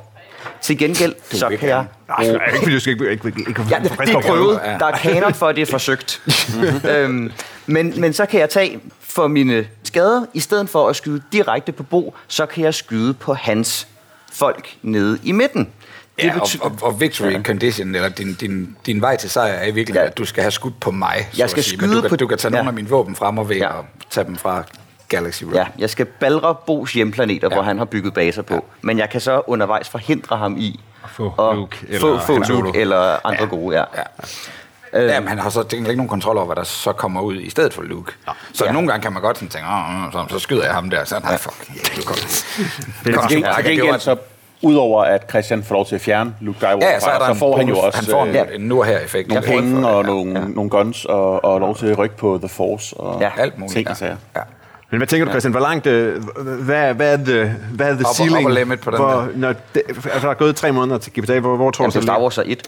Til 0.61 0.77
gengæld, 0.77 1.13
så 1.31 1.49
vil 1.49 1.57
kan 1.57 1.69
jeg... 1.69 1.85
Nej, 2.07 2.23
ikke 2.25 2.39
fordi 2.59 2.73
du 2.73 2.79
skal 2.79 2.93
ikke, 2.93 3.11
ikke, 3.11 3.27
ikke, 3.27 3.43
ikke 3.49 3.61
Ja, 3.71 3.79
det 3.83 3.91
er 4.15 4.21
prøvet. 4.21 4.59
Der 4.79 4.85
er 4.85 4.91
kanon 4.97 5.33
for, 5.33 5.47
at 5.47 5.55
det 5.55 5.61
er 5.61 5.65
forsøgt. 5.71 6.21
øhm, 6.97 7.31
men, 7.65 7.93
men 8.01 8.13
så 8.13 8.25
kan 8.25 8.39
jeg 8.39 8.49
tage 8.49 8.79
for 8.99 9.27
mine 9.27 9.67
skader, 9.83 10.25
i 10.33 10.39
stedet 10.39 10.69
for 10.69 10.89
at 10.89 10.95
skyde 10.95 11.21
direkte 11.31 11.71
på 11.71 11.83
Bo, 11.83 12.15
så 12.27 12.45
kan 12.45 12.63
jeg 12.63 12.73
skyde 12.73 13.13
på 13.13 13.33
hans 13.33 13.87
folk 14.33 14.69
nede 14.81 15.19
i 15.23 15.31
midten. 15.31 15.69
Det 16.17 16.23
Ja, 16.23 16.33
og, 16.33 16.39
betyder- 16.39 16.63
og, 16.63 16.77
og 16.81 17.01
victory 17.01 17.31
ja. 17.31 17.41
condition, 17.43 17.95
eller 17.95 18.09
din, 18.09 18.33
din, 18.33 18.75
din 18.85 19.01
vej 19.01 19.15
til 19.17 19.29
sejr, 19.29 19.53
er 19.53 19.65
i 19.67 19.71
virkeligheden, 19.71 20.05
Ja. 20.05 20.11
at 20.11 20.17
du 20.17 20.25
skal 20.25 20.43
have 20.43 20.51
skudt 20.51 20.79
på 20.79 20.91
mig. 20.91 21.27
så 21.31 21.37
Jeg 21.41 21.49
skal 21.49 21.63
sige. 21.63 21.77
Men 21.77 21.83
skyde 21.89 21.95
du 21.95 22.01
kan, 22.01 22.09
på- 22.09 22.15
Du 22.15 22.27
kan 22.27 22.37
tage 22.37 22.51
nogle 22.51 22.63
Ja. 22.65 22.69
af 22.69 22.73
mine 22.73 22.89
våben 22.89 23.15
frem 23.15 23.37
og 23.37 23.49
ved 23.49 23.55
Ja. 23.55 23.79
at 23.79 23.85
tage 24.09 24.27
dem 24.27 24.35
fra 24.35 24.63
Galaxy 25.09 25.43
Road. 25.43 25.53
Ja, 25.53 25.65
jeg 25.79 25.89
skal 25.89 26.05
balre 26.05 26.55
Bos 26.67 26.93
hjemplaneter, 26.93 27.47
ja. 27.47 27.49
Ja. 27.49 27.55
hvor 27.55 27.63
han 27.63 27.77
har 27.77 27.85
bygget 27.85 28.13
baser 28.13 28.41
på. 28.41 28.53
Ja. 28.53 28.59
Men 28.81 28.97
jeg 28.99 29.09
kan 29.09 29.21
så 29.21 29.41
undervejs 29.47 29.89
forhindre 29.89 30.37
ham 30.37 30.55
i 30.57 30.79
at 31.03 31.09
få 31.09 31.53
Luke 31.55 31.77
få, 31.77 31.85
eller 32.07 32.19
få 32.19 32.33
Han 32.33 32.43
Luke 32.49 32.79
eller 32.79 33.25
andre 33.27 33.43
ja. 33.43 33.49
gode. 33.49 33.77
Ja. 33.77 33.83
Ja. 33.95 34.03
Øh. 35.01 35.07
Ja, 35.09 35.19
men 35.19 35.29
han 35.29 35.39
har 35.39 35.49
så 35.49 35.63
tænkt 35.63 35.87
ikke 35.87 35.97
nogen 35.97 36.09
kontrol 36.09 36.37
over, 36.37 36.45
hvad 36.45 36.55
der 36.55 36.63
så 36.63 36.91
kommer 36.91 37.21
ud 37.21 37.35
i 37.39 37.49
stedet 37.49 37.73
for 37.73 37.81
Luke. 37.81 38.11
Ja. 38.27 38.31
Så 38.53 38.63
Ja. 38.63 38.69
ja. 38.69 38.73
nogle 38.73 38.87
gange 38.87 39.03
kan 39.03 39.13
man 39.13 39.21
godt 39.21 39.37
sådan 39.37 39.49
tænke, 39.49 39.67
Åh, 39.67 40.11
så, 40.11 40.25
så 40.29 40.39
skyder 40.39 40.63
jeg 40.65 40.73
ham 40.73 40.89
der. 40.89 41.03
Så 41.03 41.19
nej, 41.19 41.37
fuck. 41.37 41.55
Ja, 41.75 42.01
du 42.01 42.05
kom. 42.05 42.15
Det 43.03 43.15
er 43.15 43.61
gengæld- 43.61 43.99
så, 43.99 44.15
udover 44.61 45.03
at 45.03 45.25
Christian 45.29 45.63
får 45.63 45.75
lov 45.75 45.85
til 45.85 45.95
at 45.95 46.01
fjerne 46.01 46.35
Luke 46.41 46.57
Skywalker, 46.59 46.87
Ja, 46.87 46.99
så, 46.99 47.09
er 47.09 47.17
der 47.17 47.25
så 47.25 47.31
en 47.31 47.37
får 47.37 47.57
han 47.57 47.67
jo 47.67 47.77
også 47.79 47.97
han 47.97 48.05
får 48.07 48.23
en, 48.25 48.35
øh, 48.35 48.41
en 48.55 48.61
nu 48.61 48.79
og 48.79 48.85
her 48.85 48.99
effekt. 48.99 49.27
nogle 49.29 49.43
penge 49.43 49.87
og 49.87 50.03
nogle, 50.05 50.39
ja. 50.39 50.45
nogle 50.47 50.69
guns 50.69 51.05
og, 51.05 51.45
og 51.45 51.59
lov 51.59 51.75
til 51.77 51.87
at 51.87 51.97
rykke 51.97 52.17
på 52.17 52.37
The 52.41 52.49
Force 52.49 52.97
og 52.97 53.21
Ja, 53.21 53.29
alt 53.37 53.57
muligt. 53.59 53.73
ting 53.73 53.87
og 53.87 53.91
ja. 53.93 53.95
sager. 53.95 54.15
Ja. 54.35 54.41
Men 54.95 54.99
hvad 54.99 55.07
tænker 55.07 55.25
du, 55.25 55.31
Christian? 55.31 55.51
Hvor 55.51 55.61
langt... 55.61 55.87
Øh, 55.87 56.23
hvad, 56.37 56.93
hvad 56.93 57.13
er 57.13 57.17
the, 57.17 57.55
hvad 57.73 57.87
er 57.87 57.93
the 57.93 58.05
Upper- 58.05 58.15
ceiling? 58.15 58.47
upper 58.47 58.59
limit 58.59 58.79
på 58.79 58.91
den 58.91 58.99
hvor, 58.99 59.11
der? 59.11 59.27
når 59.35 59.53
det, 59.73 59.81
altså, 59.87 60.19
der 60.21 60.29
er 60.29 60.33
gået 60.33 60.55
tre 60.55 60.71
måneder 60.71 60.97
til 60.97 61.13
GTA. 61.13 61.39
Hvor, 61.39 61.55
hvor 61.55 61.71
tror 61.71 61.83
Jamen, 61.83 61.91
du, 61.91 61.95
så 61.95 62.01
så 62.01 62.05
Star 62.05 62.21
Wars 62.21 62.37
er 62.37 62.43
et. 62.45 62.67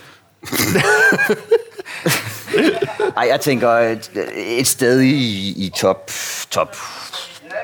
Ej, 3.18 3.28
jeg 3.32 3.42
tænker 3.42 3.70
et, 3.70 4.12
et 4.36 4.68
sted 4.68 5.02
i, 5.02 5.66
i 5.66 5.72
top, 5.78 6.12
top 6.52 6.76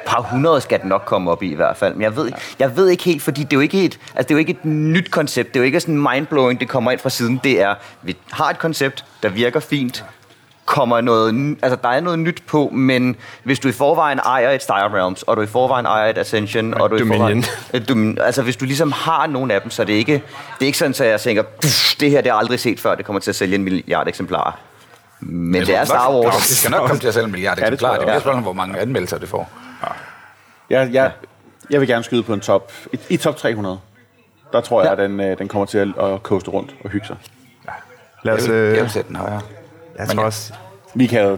par 0.05 0.21
hundrede 0.21 0.61
skal 0.61 0.79
den 0.79 0.89
nok 0.89 1.03
komme 1.05 1.31
op 1.31 1.43
i 1.43 1.51
i 1.51 1.55
hvert 1.55 1.77
fald. 1.77 1.93
Men 1.93 2.01
jeg 2.01 2.15
ved, 2.15 2.31
jeg 2.59 2.77
ved 2.77 2.89
ikke 2.89 3.03
helt, 3.03 3.21
fordi 3.21 3.43
det 3.43 3.53
er 3.53 3.57
jo 3.57 3.61
ikke 3.61 3.85
et, 3.85 3.99
altså 4.15 4.27
det 4.27 4.31
er 4.31 4.35
jo 4.35 4.37
ikke 4.39 4.51
et 4.51 4.65
nyt 4.65 5.11
koncept. 5.11 5.47
Det 5.53 5.55
er 5.55 5.59
jo 5.59 5.65
ikke 5.65 5.79
sådan 5.79 6.07
mindblowing, 6.11 6.59
det 6.59 6.69
kommer 6.69 6.91
ind 6.91 6.99
fra 6.99 7.09
siden. 7.09 7.41
Det 7.43 7.61
er, 7.61 7.75
vi 8.01 8.17
har 8.31 8.49
et 8.49 8.59
koncept, 8.59 9.05
der 9.23 9.29
virker 9.29 9.59
fint, 9.59 10.03
kommer 10.65 11.01
noget, 11.01 11.57
altså 11.61 11.77
der 11.83 11.89
er 11.89 11.99
noget 11.99 12.19
nyt 12.19 12.43
på, 12.47 12.69
men 12.73 13.15
hvis 13.43 13.59
du 13.59 13.67
i 13.67 13.71
forvejen 13.71 14.19
ejer 14.19 14.49
et 14.51 14.63
Star 14.63 14.93
Realms, 14.95 15.23
og 15.23 15.37
du 15.37 15.41
i 15.41 15.45
forvejen 15.47 15.85
ejer 15.85 16.09
et 16.09 16.17
Ascension, 16.17 16.73
og 16.73 16.89
du 16.89 16.95
i 16.95 16.99
Dominion. 16.99 17.19
forvejen, 17.19 17.45
et 17.73 17.91
Domin- 17.91 18.23
altså 18.23 18.41
hvis 18.41 18.55
du 18.55 18.65
ligesom 18.65 18.91
har 18.91 19.27
nogle 19.27 19.53
af 19.53 19.61
dem, 19.61 19.71
så 19.71 19.81
er 19.81 19.85
det 19.85 19.93
ikke, 19.93 20.13
det 20.13 20.61
er 20.61 20.65
ikke 20.65 20.77
sådan, 20.77 20.91
at 21.05 21.11
jeg 21.11 21.21
tænker, 21.21 21.43
"Pff, 21.43 21.95
det 21.99 22.11
her 22.11 22.21
det 22.21 22.31
har 22.31 22.37
jeg 22.37 22.39
aldrig 22.39 22.59
set 22.59 22.79
før, 22.79 22.95
det 22.95 23.05
kommer 23.05 23.19
til 23.19 23.31
at 23.31 23.35
sælge 23.35 23.55
en 23.55 23.63
milliard 23.63 24.07
eksemplarer. 24.07 24.59
Men 25.19 25.61
det 25.61 25.75
er 25.75 25.85
Star 25.85 26.11
Wars. 26.13 26.35
det 26.47 26.57
skal 26.57 26.71
nok 26.71 26.87
komme 26.87 26.99
til 26.99 27.07
at 27.07 27.13
sælge 27.13 27.25
en 27.25 27.31
milliard 27.31 27.57
Ja, 27.59 27.65
det 27.65 27.73
eksemplarer. 27.73 27.93
Det 27.99 28.01
er 28.01 28.05
også. 28.05 28.13
mere 28.13 28.21
spørgsmål, 28.21 28.43
hvor 28.43 28.53
mange 28.53 28.79
anmeldelser 28.79 29.17
det 29.17 29.29
får. 29.29 29.49
Jeg, 30.69 30.89
jeg, 30.93 31.11
jeg 31.69 31.79
vil 31.79 31.87
gerne 31.87 32.03
skyde 32.03 32.23
på 32.23 32.33
en 32.33 32.39
top, 32.39 32.71
i, 32.93 32.99
i 33.09 33.17
top 33.17 33.37
300. 33.37 33.79
Der 34.53 34.61
tror 34.61 34.81
jeg, 34.81 34.87
Ja. 34.97 35.03
at 35.03 35.09
den, 35.09 35.19
øh, 35.19 35.37
den 35.37 35.47
kommer 35.47 35.65
til 35.65 35.77
at, 35.77 35.87
at 36.05 36.19
coaste 36.19 36.51
rundt 36.51 36.75
og 36.83 36.89
hygge 36.89 37.07
sig. 37.07 37.15
Lad 38.23 38.33
os... 38.33 38.47
Jeg 38.47 38.53
vil, 38.53 38.61
jeg 38.63 38.75
Øh, 38.77 38.81
vil 38.81 38.89
sætte 38.91 39.07
den 39.07 39.15
højere. 39.15 39.41
Jeg 39.99 40.07
tror 40.07 40.23
også... 40.23 40.53
Vi 40.95 41.07
kan 41.07 41.21
jo 41.21 41.37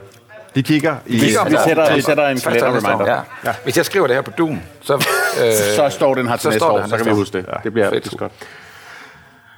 Vi 0.53 0.62
kigger 0.62 0.95
i... 1.05 1.12
Vi- 1.19 1.25
vi 1.25 1.31
sætter- 1.67 1.95
vi 1.95 2.01
sætter 2.01 2.27
en 2.27 2.38
Første 2.38 2.50
kalender 2.59 2.74
næste 2.74 2.89
år, 2.89 2.93
reminder. 2.93 3.13
Ja. 3.43 3.50
Ja. 3.50 3.55
Hvis 3.63 3.77
jeg 3.77 3.85
skriver 3.85 4.07
det 4.07 4.15
her 4.15 4.21
på 4.21 4.31
Doom, 4.38 4.62
så... 4.81 4.93
Øh, 4.93 5.53
så 5.75 5.89
står 5.89 6.15
den 6.15 6.27
her 6.27 6.35
til 6.35 6.43
så 6.43 6.50
næste 6.50 6.65
år, 6.65 6.88
så 6.88 6.97
kan 6.97 7.05
vi 7.05 7.12
huske 7.12 7.38
det. 7.38 7.45
Det 7.63 7.74
bliver 7.74 7.89
Fedt. 7.89 8.03
det 8.03 8.13
er 8.13 8.17
godt. 8.17 8.31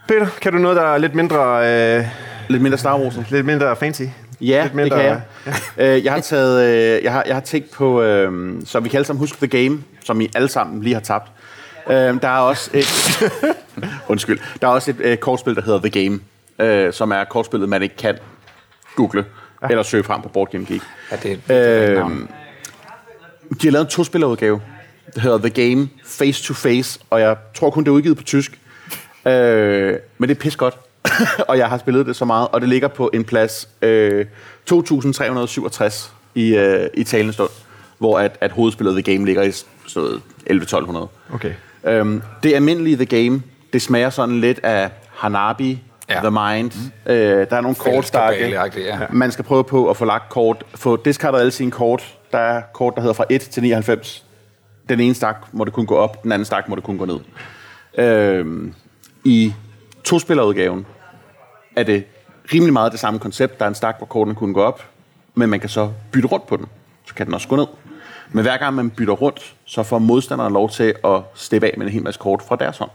Peter, 0.07 0.27
kan 0.41 0.53
du 0.53 0.57
noget, 0.59 0.77
der 0.77 0.83
er 0.83 0.97
lidt 0.97 1.15
mindre, 1.15 1.67
øh, 1.97 2.05
Lidt 2.47 2.61
mindre 2.61 2.77
Star 2.77 2.99
Wars. 2.99 3.13
lidt 3.29 3.45
mindre 3.45 3.75
fancy? 3.75 4.01
Ja, 4.41 4.63
lidt 4.63 4.73
mindre, 4.75 4.97
det 4.97 5.05
kan 5.05 5.21
jeg. 5.77 5.97
Øh, 5.97 6.05
jeg 6.05 6.13
har 6.13 6.19
taget, 6.19 6.63
øh, 6.97 7.03
jeg 7.03 7.11
har, 7.11 7.23
jeg 7.27 7.35
har 7.35 7.41
tænkt 7.41 7.71
på, 7.71 8.01
øh, 8.01 8.53
så 8.65 8.79
vi 8.79 8.89
kan 8.89 8.97
alle 8.97 9.05
sammen 9.05 9.19
huske 9.19 9.47
The 9.47 9.63
Game, 9.63 9.79
som 10.05 10.21
I 10.21 10.29
alle 10.35 10.47
sammen 10.49 10.81
lige 10.83 10.93
har 10.93 11.01
tabt. 11.01 11.31
Øh, 11.89 11.93
der 11.95 12.27
er 12.27 12.39
også 12.39 12.69
et, 12.73 13.19
undskyld, 14.09 14.39
der 14.61 14.67
er 14.67 14.71
også 14.71 14.91
et 14.91 14.97
øh, 14.99 15.17
kortspil, 15.17 15.55
der 15.55 15.61
hedder 15.61 15.79
The 15.89 16.03
Game, 16.03 16.19
øh, 16.59 16.93
som 16.93 17.11
er 17.11 17.23
kortspillet, 17.23 17.69
man 17.69 17.83
ikke 17.83 17.95
kan 17.97 18.17
google 18.97 19.25
ja. 19.61 19.67
eller 19.67 19.83
søge 19.83 20.03
frem 20.03 20.21
på 20.21 20.29
Board 20.29 20.51
Game 20.51 20.65
Geek. 20.65 20.81
Ja, 21.11 21.15
det, 21.15 21.41
det 21.47 21.55
er 21.55 21.83
et 21.83 22.11
Øh, 22.11 22.27
de 23.61 23.67
har 23.67 23.71
lavet 23.71 23.85
en 23.85 23.89
to-spillerudgave, 23.89 24.61
der 25.15 25.21
hedder 25.21 25.37
The 25.37 25.49
Game 25.49 25.89
Face 26.05 26.43
to 26.43 26.53
Face, 26.53 26.99
og 27.09 27.21
jeg 27.21 27.37
tror 27.55 27.69
kun, 27.69 27.83
det 27.83 27.89
er 27.89 27.93
udgivet 27.93 28.17
på 28.17 28.23
tysk. 28.23 28.59
Øh, 29.25 29.95
men 30.17 30.29
det 30.29 30.35
er 30.35 30.39
pis 30.39 30.55
godt, 30.55 30.77
og 31.49 31.57
jeg 31.57 31.69
har 31.69 31.77
spillet 31.77 32.05
det 32.05 32.15
så 32.15 32.25
meget, 32.25 32.47
og 32.51 32.61
det 32.61 32.69
ligger 32.69 32.87
på 32.87 33.09
en 33.13 33.23
plads 33.23 33.69
øh, 33.81 34.25
2.367 34.71 36.09
i, 36.35 36.55
øh, 36.55 36.89
i 36.93 37.03
talende 37.03 37.33
stund, 37.33 37.49
hvor 37.97 38.19
at, 38.19 38.37
at 38.41 38.51
hovedspillet 38.51 39.03
The 39.03 39.13
Game 39.13 39.25
ligger 39.25 39.41
i 39.41 39.51
sådan 39.51 40.21
noget 40.47 41.07
11-1200. 41.29 41.33
Okay. 41.33 41.53
Øhm, 41.83 42.21
det 42.43 42.53
almindelige 42.53 42.95
The 42.95 43.05
Game, 43.05 43.41
det 43.73 43.81
smager 43.81 44.09
sådan 44.09 44.41
lidt 44.41 44.59
af 44.63 44.91
Hanabi, 45.09 45.79
ja. 46.09 46.19
The 46.19 46.31
Mind. 46.31 46.71
Mm. 47.05 47.11
Øh, 47.11 47.49
der 47.49 47.57
er 47.57 47.61
nogle 47.61 47.75
kort, 47.75 48.09
der 48.13 48.31
Fælleskabale-agtigt, 48.31 48.85
ja. 48.85 48.97
man 49.09 49.31
skal 49.31 49.45
prøve 49.45 49.63
på 49.63 49.89
at 49.89 49.97
få 49.97 50.05
lagt 50.05 50.29
kort, 50.29 50.63
få 50.75 50.95
diskartet 50.95 51.39
alle 51.39 51.51
sine 51.51 51.71
kort. 51.71 52.17
Der 52.31 52.37
er 52.37 52.61
kort, 52.73 52.95
der 52.95 53.01
hedder 53.01 53.13
fra 53.13 53.25
1 53.29 53.41
til 53.41 53.63
99. 53.63 54.25
Den 54.89 54.99
ene 54.99 55.15
stak 55.15 55.35
må 55.51 55.63
det 55.63 55.73
kun 55.73 55.85
gå 55.85 55.95
op, 55.95 56.23
den 56.23 56.31
anden 56.31 56.45
stak 56.45 56.69
må 56.69 56.75
det 56.75 56.83
kun 56.83 56.97
gå 56.97 57.05
ned. 57.05 57.19
Øhm, 57.97 58.73
I 59.23 59.53
to-spillerudgaven 60.03 60.85
er 61.75 61.83
det 61.83 62.03
rimelig 62.53 62.73
meget 62.73 62.91
det 62.91 62.99
samme 62.99 63.19
koncept. 63.19 63.59
Der 63.59 63.65
er 63.65 63.69
en 63.69 63.75
stak, 63.75 63.97
hvor 63.97 64.07
kortene 64.07 64.35
kunne 64.35 64.53
gå 64.53 64.61
op, 64.61 64.83
men 65.35 65.49
man 65.49 65.59
kan 65.59 65.69
så 65.69 65.91
bytte 66.11 66.27
rundt 66.27 66.47
på 66.47 66.57
den. 66.57 66.65
Så 67.05 67.15
kan 67.15 67.25
den 67.25 67.33
også 67.33 67.47
gå 67.47 67.55
ned. 67.55 67.67
Men 68.31 68.41
hver 68.41 68.57
gang 68.57 68.75
man 68.75 68.89
bytter 68.89 69.13
rundt, 69.13 69.55
så 69.65 69.83
får 69.83 69.99
modstanderen 69.99 70.53
lov 70.53 70.69
til 70.69 70.95
at 71.03 71.21
steppe 71.33 71.67
af 71.67 71.73
med 71.77 71.85
en 71.85 71.91
hel 71.91 72.03
masse 72.03 72.19
kort 72.19 72.41
fra 72.47 72.55
deres 72.55 72.77
hånd. 72.77 72.89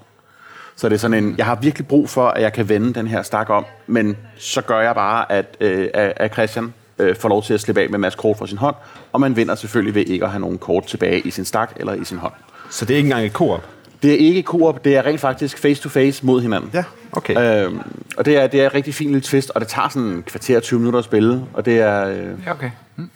Så 0.77 0.89
det 0.89 0.95
er 0.95 0.99
sådan 0.99 1.25
en, 1.25 1.35
jeg 1.39 1.47
har 1.47 1.55
virkelig 1.63 1.87
brug 1.87 2.11
for, 2.11 2.29
at 2.29 2.43
jeg 2.43 2.53
kan 2.53 2.69
vende 2.69 2.95
den 2.95 3.07
her 3.07 3.23
stak 3.23 3.51
om, 3.51 3.65
men 3.87 4.17
så 4.37 4.61
gør 4.63 4.81
jeg 4.81 4.95
bare, 4.95 5.33
at, 5.33 5.57
øh, 5.61 5.89
at 5.95 6.33
Christian 6.33 6.75
øh, 6.99 7.17
får 7.17 7.29
lov 7.29 7.43
til 7.43 7.55
at 7.55 7.61
slippe 7.61 7.81
af 7.81 7.89
med 7.89 7.95
en 7.95 8.01
masse 8.01 8.19
kort 8.19 8.39
fra 8.39 8.47
sin 8.47 8.59
hånd, 8.59 8.75
og 9.13 9.21
man 9.21 9.37
vinder 9.37 9.55
selvfølgelig 9.55 9.95
ved 9.95 10.05
ikke 10.07 10.25
at 10.25 10.31
have 10.31 10.41
nogen 10.41 10.59
kort 10.59 10.85
tilbage 10.87 11.21
i 11.21 11.31
sin 11.31 11.45
stak 11.45 11.73
eller 11.77 11.95
i 11.95 12.05
sin 12.05 12.19
hånd. 12.19 12.33
Så 12.71 12.85
det 12.85 12.95
er 12.95 12.97
ikke 12.97 13.07
engang 13.07 13.27
et 13.27 13.33
koop? 13.33 13.67
Det 14.03 14.13
er 14.13 14.17
ikke 14.19 14.43
koop, 14.43 14.85
det 14.85 14.97
er 14.97 15.07
rent 15.07 15.21
faktisk 15.21 15.59
face-to-face 15.59 16.27
mod 16.27 16.43
hinanden. 16.43 16.71
Ja, 16.75 16.85
okay. 17.13 17.65
Øhm, 17.67 17.81
og 18.17 18.25
det 18.25 18.37
er, 18.37 18.47
det 18.47 18.61
er 18.63 18.67
et 18.67 18.75
rigtig 18.75 18.95
fint 18.95 19.11
lille 19.11 19.23
twist, 19.23 19.51
og 19.55 19.61
det 19.61 19.69
tager 19.69 19.89
sådan 19.89 20.09
en 20.09 20.23
kvarter 20.23 20.61
20 20.61 20.79
minutter 20.81 20.99
at 20.99 21.05
spille, 21.05 21.45
og 21.53 21.65
det 21.65 21.81
er... 21.81 22.09
Øh, 22.09 22.17
Ja, 22.47 22.51
okay. 22.53 22.71
Mm. 22.97 23.11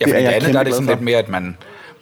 Ja, 0.00 0.04
Det 0.04 0.12
for 0.12 0.16
er 0.16 0.20
det, 0.20 0.24
jeg 0.24 0.32
det 0.32 0.36
andet, 0.36 0.54
der 0.54 0.60
er 0.60 0.64
det 0.64 0.74
sådan 0.74 0.88
lidt 0.88 1.00
mere, 1.00 1.18
at 1.18 1.28
man, 1.28 1.56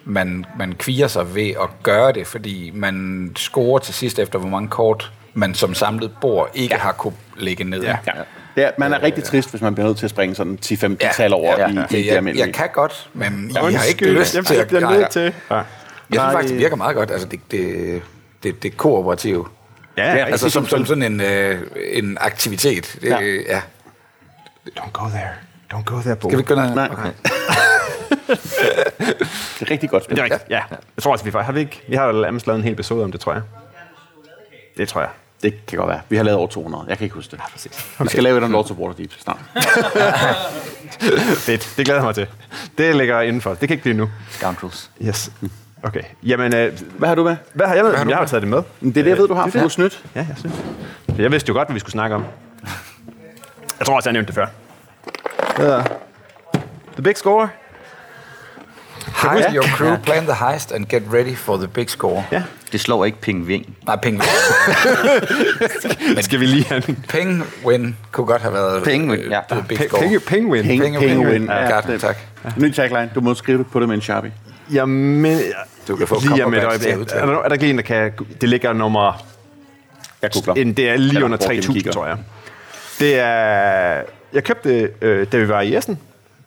man, 0.08 0.44
man 0.58 0.72
kviger 0.78 1.08
sig 1.08 1.34
ved 1.34 1.48
at 1.48 1.68
gøre 1.82 2.12
det, 2.12 2.26
fordi 2.26 2.70
man 2.74 3.30
scorer 3.36 3.78
til 3.78 3.94
sidst 3.94 4.18
efter, 4.18 4.38
hvor 4.38 4.48
mange 4.48 4.68
kort 4.68 5.12
man 5.34 5.54
som 5.54 5.74
samlet 5.74 6.10
bord 6.20 6.50
ikke 6.54 6.74
ja. 6.74 6.80
har 6.80 6.92
kunne 6.92 7.14
lægge 7.38 7.64
ned. 7.64 7.82
Ja, 7.82 7.96
ja. 8.06 8.12
Det 8.56 8.64
er, 8.64 8.70
man 8.78 8.92
er 8.92 9.02
rigtig 9.02 9.24
trist, 9.24 9.50
hvis 9.50 9.60
man 9.62 9.74
bliver 9.74 9.86
nødt 9.86 9.98
til 9.98 10.06
at 10.06 10.10
springe 10.10 10.34
sådan 10.34 10.58
10-15 10.66 10.96
ja, 11.00 11.10
tal 11.14 11.34
over 11.34 11.60
ja, 11.60 11.68
i, 11.68 11.72
ja. 11.74 11.80
i 11.80 11.82
Det, 11.82 11.90
det 11.90 12.06
jeg, 12.06 12.16
almindelige. 12.16 12.46
jeg 12.46 12.54
kan 12.54 12.68
godt, 12.72 13.08
men 13.12 13.50
jeg 13.54 13.62
har 13.78 13.84
ikke 13.88 14.12
lyst 14.12 14.34
jeg, 14.34 14.46
til 14.46 14.56
jeg 14.56 14.64
at 14.74 14.82
greje. 14.82 14.98
nødt 14.98 15.10
til. 15.10 15.34
Ja. 15.50 15.54
Jeg 15.54 15.64
synes 16.10 16.22
faktisk, 16.32 16.52
det 16.52 16.58
virker 16.60 16.76
meget 16.76 16.96
godt. 16.96 17.10
Altså, 17.10 17.28
det, 17.28 17.40
det, 17.50 18.02
det, 18.42 18.62
det 18.62 18.72
er 18.72 18.76
kooperativt. 18.76 19.48
Ja, 19.96 20.12
Ja, 20.14 20.24
Altså 20.24 20.50
som, 20.50 20.66
som 20.66 20.86
sådan 20.86 21.02
en, 21.02 21.20
øh, 21.20 21.60
en 21.92 22.18
aktivitet. 22.20 22.98
Det, 23.02 23.08
Ja. 23.08 23.18
ja. 23.20 23.34
ja. 23.48 23.60
Don't 24.78 24.90
go 24.92 25.08
there. 25.08 25.28
Don't 25.74 25.82
go 25.84 26.00
there, 26.00 26.16
Bo. 26.16 26.28
Skal 26.28 26.38
vi 26.38 26.42
gøre 26.44 26.56
noget? 26.58 26.74
Nej. 26.74 26.88
Okay. 26.92 27.10
Det 28.28 28.36
er 29.60 29.70
rigtig 29.70 29.90
godt 29.90 30.04
spil. 30.04 30.16
Det 30.16 30.20
er 30.22 30.24
rigtigt, 30.24 30.50
ja. 30.50 30.60
Jeg 30.70 31.02
tror 31.02 31.12
også, 31.12 31.24
vi, 31.24 31.30
har 31.34 31.52
vi 31.52 31.60
ikke... 31.60 31.82
Vi 31.88 31.96
har 31.96 32.12
nærmest 32.12 32.46
lavet 32.46 32.58
en 32.58 32.64
hel 32.64 32.72
episode 32.72 33.04
om 33.04 33.12
det, 33.12 33.20
tror 33.20 33.32
jeg. 33.32 33.42
Det 34.76 34.88
tror 34.88 35.00
jeg. 35.00 35.10
Det 35.42 35.66
kan 35.66 35.78
godt 35.78 35.88
være. 35.88 36.00
Vi 36.08 36.16
har 36.16 36.24
lavet 36.24 36.38
over 36.38 36.46
200. 36.48 36.84
Jeg 36.88 36.98
kan 36.98 37.04
ikke 37.04 37.14
huske 37.14 37.30
det. 37.30 37.38
Ja, 37.38 37.42
præcis. 37.52 37.86
Vi 38.00 38.08
skal 38.08 38.22
lave 38.22 38.38
et 38.38 38.44
om 38.44 38.52
Lords 38.52 38.70
of 38.70 38.76
Waterdeep 38.76 39.12
snart. 39.18 39.38
Fedt. 41.36 41.74
Det 41.76 41.84
glæder 41.84 42.00
jeg 42.00 42.04
mig 42.04 42.14
til. 42.14 42.26
Det 42.78 42.96
ligger 42.96 43.20
indenfor. 43.20 43.50
Det 43.50 43.58
kan 43.60 43.70
ikke 43.70 43.82
blive 43.82 43.96
nu. 43.96 44.10
Scoundrels. 44.30 44.90
Yes. 45.02 45.32
Okay. 45.82 46.02
Jamen, 46.22 46.54
øh, 46.54 46.78
Hvad 46.98 47.08
har 47.08 47.14
du 47.14 47.24
med? 47.24 47.36
hvad 47.52 47.66
har 47.66 47.74
jeg 47.74 47.84
med? 47.84 47.94
har 47.94 48.04
du 48.04 48.10
Jeg 48.10 48.16
har 48.16 48.22
med? 48.22 48.28
taget 48.28 48.42
det 48.42 48.50
med. 48.50 48.62
Det 48.80 48.88
er 48.88 48.92
det, 48.92 49.06
jeg 49.06 49.18
ved, 49.18 49.28
du 49.28 49.34
har, 49.34 49.50
for 49.50 49.58
du 49.58 49.64
er 49.64 49.68
snydt. 49.68 50.04
Ja, 50.14 50.20
jeg 50.28 50.36
synes. 50.38 50.54
Jeg 51.18 51.32
vidste 51.32 51.48
jo 51.48 51.54
godt, 51.54 51.68
hvad 51.68 51.74
vi 51.74 51.80
skulle 51.80 51.92
snakke 51.92 52.16
om. 52.16 52.24
Jeg 53.78 53.86
tror 53.86 53.96
også, 53.96 54.08
jeg 54.08 54.12
nævnte 54.12 54.26
det 54.26 54.34
før. 54.34 54.46
Hedder 55.56 55.84
The 56.92 57.02
Big 57.02 57.16
Score. 57.16 57.48
Hide 59.06 59.54
your 59.54 59.62
crew, 59.64 59.96
plan 59.96 60.22
the 60.24 60.34
heist, 60.34 60.72
and 60.72 60.86
get 60.86 61.02
ready 61.12 61.34
for 61.34 61.56
the 61.56 61.68
big 61.68 61.90
score. 61.90 62.24
Ja. 62.32 62.42
Det 62.72 62.80
slår 62.80 63.04
ikke 63.04 63.20
Ping 63.20 63.46
Wing. 63.46 63.76
Nej, 63.86 63.96
penge. 64.02 64.22
Skal 66.20 66.40
vi 66.40 66.46
lige 66.46 66.64
have 66.64 66.82
en 66.88 67.04
Penge 67.08 67.42
win 67.64 67.96
kunne 68.12 68.26
godt 68.26 68.42
have 68.42 68.54
været 68.54 68.88
øh, 68.88 69.30
ja. 69.30 69.40
the 69.50 69.64
big 69.68 69.78
score. 69.88 70.00
penge, 70.00 70.20
penguin? 70.20 70.62
Penge, 70.64 70.82
Penge- 70.84 70.98
penge 71.00 71.16
penge- 71.24 71.32
win. 71.32 71.44
ja, 71.48 71.70
godt, 71.70 71.86
det- 71.86 72.00
tak. 72.00 72.16
Ny 72.56 72.72
tagline. 72.72 73.10
Du 73.14 73.20
må 73.20 73.34
skrive 73.34 73.58
det 73.58 73.66
på 73.66 73.80
det 73.80 73.88
med 73.88 73.96
en 73.96 74.02
sharpie. 74.02 74.32
Jamen, 74.72 75.38
Du 75.88 75.96
kan 75.96 76.06
få 76.06 76.20
lige 76.20 76.44
om 76.44 76.54
et 76.54 76.60
Cumberbatch 76.62 76.82
til 76.82 76.88
at 76.88 76.94
øjeblik. 76.96 77.00
udtale. 77.14 77.20
Er 77.22 77.26
der, 77.26 77.42
er 77.42 77.48
der 77.48 77.66
en, 77.66 77.76
der 77.76 77.82
kan... 77.82 78.12
Det 78.40 78.48
ligger 78.48 78.72
nummer... 78.72 79.24
Jeg 80.22 80.30
googler. 80.32 80.54
En, 80.54 80.72
det 80.72 80.88
er 80.90 80.96
lige 80.96 81.24
under 81.24 81.36
Board 81.38 81.50
Game 81.50 81.62
3.000, 81.62 81.72
Kigger. 81.72 81.92
tror 81.92 82.06
jeg. 82.06 82.16
Det 82.98 83.18
er... 83.18 84.02
Jeg 84.32 84.44
købte 84.44 84.68
det, 84.80 84.90
øh, 85.00 85.26
da 85.32 85.36
vi 85.38 85.48
var 85.48 85.60
i 85.60 85.76
Essen. 85.76 85.98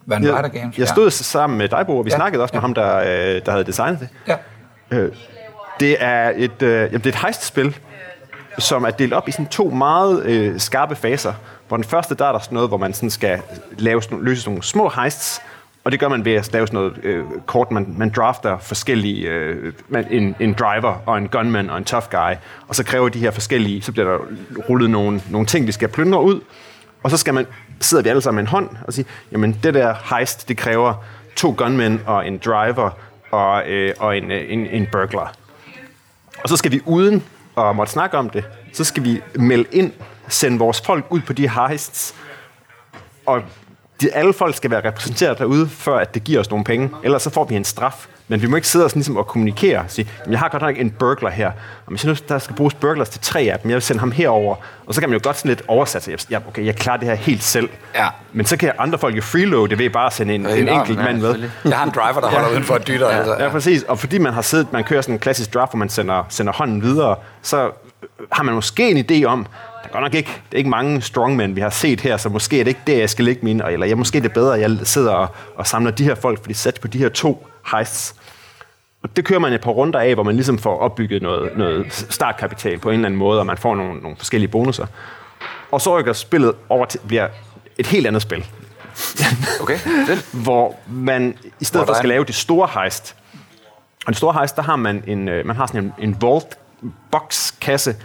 Van 0.05 0.23
Jeg, 0.23 0.33
Ryder 0.33 0.47
Games. 0.47 0.77
jeg 0.77 0.87
stod 0.87 1.09
sammen 1.11 1.57
med 1.57 1.67
dig, 1.69 1.85
Bo, 1.85 1.97
og 1.97 2.05
vi 2.05 2.09
Ja, 2.11 2.15
snakkede 2.15 2.43
også 2.43 2.53
med 2.53 2.59
ja. 2.61 2.61
ham, 2.61 2.73
der, 2.73 2.97
øh, 2.97 3.41
der 3.45 3.51
havde 3.51 3.63
designet 3.63 3.99
det. 3.99 4.09
Ja. 4.27 4.35
Øh, 4.97 5.11
Det 5.79 5.97
er 5.99 6.31
et, 6.35 6.61
øh, 6.61 6.71
jamen, 6.71 6.91
det 6.93 7.05
er 7.05 7.09
et 7.09 7.15
heist-spil, 7.15 7.77
som 8.57 8.83
er 8.83 8.89
delt 8.89 9.13
op 9.13 9.27
i 9.27 9.31
sådan 9.31 9.47
to 9.47 9.69
meget 9.69 10.25
øh, 10.25 10.59
skarpe 10.59 10.95
faser. 10.95 11.33
Hvor 11.67 11.77
den 11.77 11.83
første, 11.83 12.15
der 12.15 12.25
er 12.25 12.31
der 12.31 12.39
sådan 12.39 12.53
noget, 12.55 12.69
hvor 12.69 12.77
man 12.77 12.93
sådan 12.93 13.09
skal 13.09 13.41
lave 13.77 14.03
sådan, 14.03 14.23
løse 14.23 14.47
nogle 14.49 14.63
små 14.63 14.89
heists, 14.95 15.41
og 15.83 15.91
det 15.91 15.99
gør 15.99 16.07
man 16.07 16.25
ved 16.25 16.33
at 16.33 16.53
lave 16.53 16.67
sådan 16.67 16.77
noget 16.79 16.93
øh, 17.03 17.23
kort, 17.45 17.71
man, 17.71 17.93
man 17.97 18.09
drafter 18.09 18.57
forskellige, 18.57 19.27
øh, 19.29 19.73
man, 19.89 20.07
en, 20.09 20.35
en 20.39 20.53
driver 20.53 21.01
og 21.05 21.17
en 21.17 21.27
gunman 21.27 21.69
og 21.69 21.77
en 21.77 21.83
tough 21.85 22.05
guy, 22.11 22.33
og 22.67 22.75
så 22.75 22.83
kræver 22.83 23.09
de 23.09 23.19
her 23.19 23.31
forskellige, 23.31 23.81
så 23.81 23.91
bliver 23.91 24.07
der 24.11 24.17
rullet 24.69 24.89
nogle, 24.89 25.21
nogle 25.29 25.47
ting, 25.47 25.67
vi 25.67 25.71
skal 25.71 25.87
plyndre 25.87 26.21
ud, 26.23 26.41
og 27.03 27.11
så 27.11 27.17
skal 27.17 27.33
man, 27.33 27.45
sidder 27.81 28.03
vi 28.03 28.09
alle 28.09 28.21
sammen 28.21 28.35
med 28.35 28.43
en 28.43 28.47
hånd 28.47 28.69
og 28.87 28.93
siger, 28.93 29.07
jamen 29.31 29.59
det 29.63 29.73
der 29.73 30.15
heist, 30.15 30.49
det 30.49 30.57
kræver 30.57 30.93
to 31.35 31.55
gunmen 31.57 32.01
og 32.05 32.27
en 32.27 32.37
driver 32.37 32.89
og, 33.31 33.69
øh, 33.69 33.93
og 33.99 34.17
en, 34.17 34.31
øh, 34.31 34.53
en, 34.53 34.65
en 34.65 34.87
burglar. 34.91 35.33
Og 36.43 36.49
så 36.49 36.57
skal 36.57 36.71
vi 36.71 36.81
uden 36.85 37.23
at 37.57 37.75
måtte 37.75 37.93
snakke 37.93 38.17
om 38.17 38.29
det, 38.29 38.43
så 38.73 38.83
skal 38.83 39.03
vi 39.03 39.21
melde 39.35 39.65
ind, 39.71 39.93
sende 40.27 40.59
vores 40.59 40.81
folk 40.81 41.05
ud 41.09 41.21
på 41.21 41.33
de 41.33 41.49
heists, 41.49 42.15
og 43.25 43.41
de, 44.01 44.11
alle 44.13 44.33
folk 44.33 44.55
skal 44.55 44.71
være 44.71 44.87
repræsenteret 44.87 45.37
derude, 45.39 45.69
før 45.69 45.97
at 45.97 46.13
det 46.13 46.23
giver 46.23 46.39
os 46.39 46.49
nogle 46.49 46.65
penge. 46.65 46.89
Ellers 47.03 47.21
så 47.21 47.29
får 47.29 47.45
vi 47.45 47.55
en 47.55 47.63
straf. 47.65 48.05
Men 48.31 48.41
vi 48.41 48.47
må 48.47 48.55
ikke 48.55 48.67
sidde 48.67 48.85
og, 48.85 48.89
sådan, 48.91 48.99
ligesom, 48.99 49.17
og 49.17 49.27
kommunikere 49.27 49.79
og 49.79 49.85
sige, 49.87 50.07
"Jamen, 50.19 50.31
jeg 50.31 50.39
har 50.39 50.49
godt 50.49 50.61
nok 50.61 50.75
en 50.77 50.91
burglar 50.91 51.29
her, 51.29 51.47
og 51.47 51.53
hvis 51.87 52.03
jeg 52.03 52.09
nu, 52.13 52.17
der 52.29 52.39
skal 52.39 52.55
bruges 52.55 52.73
burglars 52.73 53.09
til 53.09 53.21
tre 53.21 53.41
af 53.41 53.59
dem, 53.59 53.69
jeg 53.71 53.75
vil 53.75 53.81
sende 53.81 53.99
ham 53.99 54.11
herover, 54.11 54.55
og 54.87 54.93
så 54.93 55.01
kan 55.01 55.09
man 55.09 55.19
jo 55.19 55.21
godt 55.23 55.37
sådan 55.37 55.49
lidt 55.49 55.61
oversætte, 55.67 56.05
sig. 56.05 56.31
ja, 56.31 56.37
okay, 56.47 56.65
jeg 56.65 56.75
klarer 56.75 56.97
det 56.97 57.07
her 57.07 57.15
helt 57.15 57.43
selv. 57.43 57.69
Ja. 57.95 58.07
Men 58.33 58.45
så 58.45 58.57
kan 58.57 58.71
andre 58.79 58.97
folk 58.97 59.15
jo 59.17 59.21
freeloade 59.21 59.77
ved 59.79 59.89
bare 59.89 60.05
at 60.05 60.13
sende 60.13 60.35
en, 60.35 60.45
en 60.45 60.69
enkelt 60.69 60.99
ja, 60.99 61.03
mand 61.03 61.21
med. 61.21 61.49
Jeg 61.65 61.77
har 61.77 61.85
en 61.85 61.91
driver, 61.95 62.19
der 62.21 62.27
holder 62.29 62.49
uden 62.49 62.63
for 62.63 62.75
et 62.75 62.87
dytter. 62.87 63.07
Altså. 63.07 63.35
Ja, 63.39 63.49
præcis. 63.49 63.83
Og 63.83 63.99
fordi 63.99 64.17
man 64.17 64.33
har 64.33 64.41
siddet, 64.41 64.73
man 64.73 64.83
kører 64.83 65.01
sådan 65.01 65.15
en 65.15 65.19
klassisk 65.19 65.53
draft, 65.53 65.71
hvor 65.71 65.77
man 65.77 65.89
sender, 65.89 66.25
sender 66.29 66.53
hånden 66.53 66.81
videre, 66.81 67.15
så 67.41 67.71
har 68.31 68.43
man 68.43 68.55
måske 68.55 68.91
en 68.91 69.05
idé 69.11 69.25
om, 69.25 69.45
er 69.89 69.93
godt 69.93 70.03
nok 70.03 70.13
ikke, 70.13 70.29
det 70.29 70.53
er 70.53 70.57
ikke 70.57 70.69
mange 70.69 71.01
strongmen, 71.01 71.55
vi 71.55 71.61
har 71.61 71.69
set 71.69 72.01
her, 72.01 72.17
så 72.17 72.29
måske 72.29 72.59
er 72.59 72.63
det 72.63 72.69
ikke 72.71 72.81
det, 72.87 72.97
jeg 72.97 73.09
skal 73.09 73.25
lægge 73.25 73.45
mine, 73.45 73.71
eller 73.71 73.87
jeg, 73.87 73.97
måske 73.97 74.17
er 74.17 74.21
det 74.21 74.33
bedre, 74.33 74.55
at 74.55 74.61
jeg 74.61 74.79
sidder 74.83 75.11
og, 75.11 75.27
og 75.55 75.67
samler 75.67 75.91
de 75.91 76.03
her 76.03 76.15
folk, 76.15 76.41
fordi 76.41 76.53
sat 76.53 76.79
på 76.81 76.87
de 76.87 76.97
her 76.97 77.09
to 77.09 77.47
heists. 77.71 78.15
Og 79.03 79.15
det 79.15 79.25
kører 79.25 79.39
man 79.39 79.53
et 79.53 79.61
par 79.61 79.71
runder 79.71 79.99
af, 79.99 80.13
hvor 80.13 80.23
man 80.23 80.35
ligesom 80.35 80.57
får 80.57 80.79
opbygget 80.79 81.21
noget, 81.21 81.57
noget 81.57 82.05
startkapital 82.09 82.79
på 82.79 82.89
en 82.89 82.95
eller 82.95 83.05
anden 83.05 83.17
måde, 83.17 83.39
og 83.39 83.45
man 83.45 83.57
får 83.57 83.75
nogle, 83.75 84.01
nogle 84.01 84.17
forskellige 84.17 84.51
bonusser. 84.51 84.85
Og 85.71 85.81
så 85.81 85.99
rykker 85.99 86.13
spillet 86.13 86.55
over 86.69 86.85
til, 86.85 86.99
bliver 87.07 87.27
et 87.77 87.87
helt 87.87 88.07
andet 88.07 88.21
spil, 88.21 88.45
Okay, 89.61 89.79
hvor 90.43 90.75
man 90.87 91.37
i 91.59 91.65
stedet 91.65 91.87
for 91.87 91.93
skal 91.93 92.09
lave 92.09 92.25
det 92.25 92.35
store 92.35 92.69
heist. 92.81 93.15
Og 94.05 94.07
det 94.07 94.17
store 94.17 94.33
heist, 94.33 94.55
der 94.55 94.61
har 94.61 94.75
man 94.75 95.03
en, 95.07 95.27
øh, 95.27 95.45
man 95.45 95.55
har 95.55 95.67
sådan 95.67 95.83
en, 95.83 95.93
en 95.97 96.21
vault 96.21 96.57
box 97.11 97.53
kasse 97.61 97.95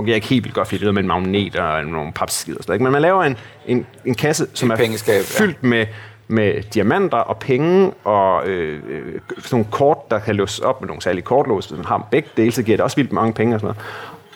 fungerer 0.00 0.14
ikke 0.14 0.26
helt 0.26 0.44
vildt 0.44 0.54
godt, 0.54 0.68
fordi 0.68 0.80
det 0.80 0.88
er 0.88 0.92
med 0.92 1.02
en 1.02 1.08
magnet 1.08 1.56
og 1.56 1.84
nogle 1.84 2.12
papskider 2.12 2.58
og 2.58 2.64
sådan 2.64 2.72
noget. 2.72 2.82
Men 2.82 2.92
man 2.92 3.02
laver 3.02 3.24
en, 3.24 3.36
en, 3.66 3.86
en 4.04 4.14
kasse, 4.14 4.46
som 4.54 4.70
Et 4.70 4.72
er 4.72 4.76
pengeskab, 4.76 5.14
ja. 5.14 5.44
fyldt 5.44 5.62
med, 5.62 5.86
med 6.28 6.62
diamanter 6.62 7.18
og 7.18 7.38
penge 7.38 7.92
og 8.04 8.48
øh, 8.48 8.82
øh, 8.88 9.20
sådan 9.28 9.42
nogle 9.50 9.66
kort, 9.70 10.10
der 10.10 10.18
kan 10.18 10.36
låses 10.36 10.58
op 10.58 10.80
med 10.80 10.86
nogle 10.86 11.02
særlige 11.02 11.22
kortlås. 11.22 11.66
Hvis 11.66 11.76
man 11.76 11.86
har 11.86 12.08
begge 12.10 12.28
dele, 12.36 12.52
så 12.52 12.62
giver 12.62 12.76
det 12.76 12.84
også 12.84 12.96
vildt 12.96 13.12
mange 13.12 13.32
penge 13.32 13.54
og 13.54 13.60
sådan 13.60 13.74
noget. 13.74 13.86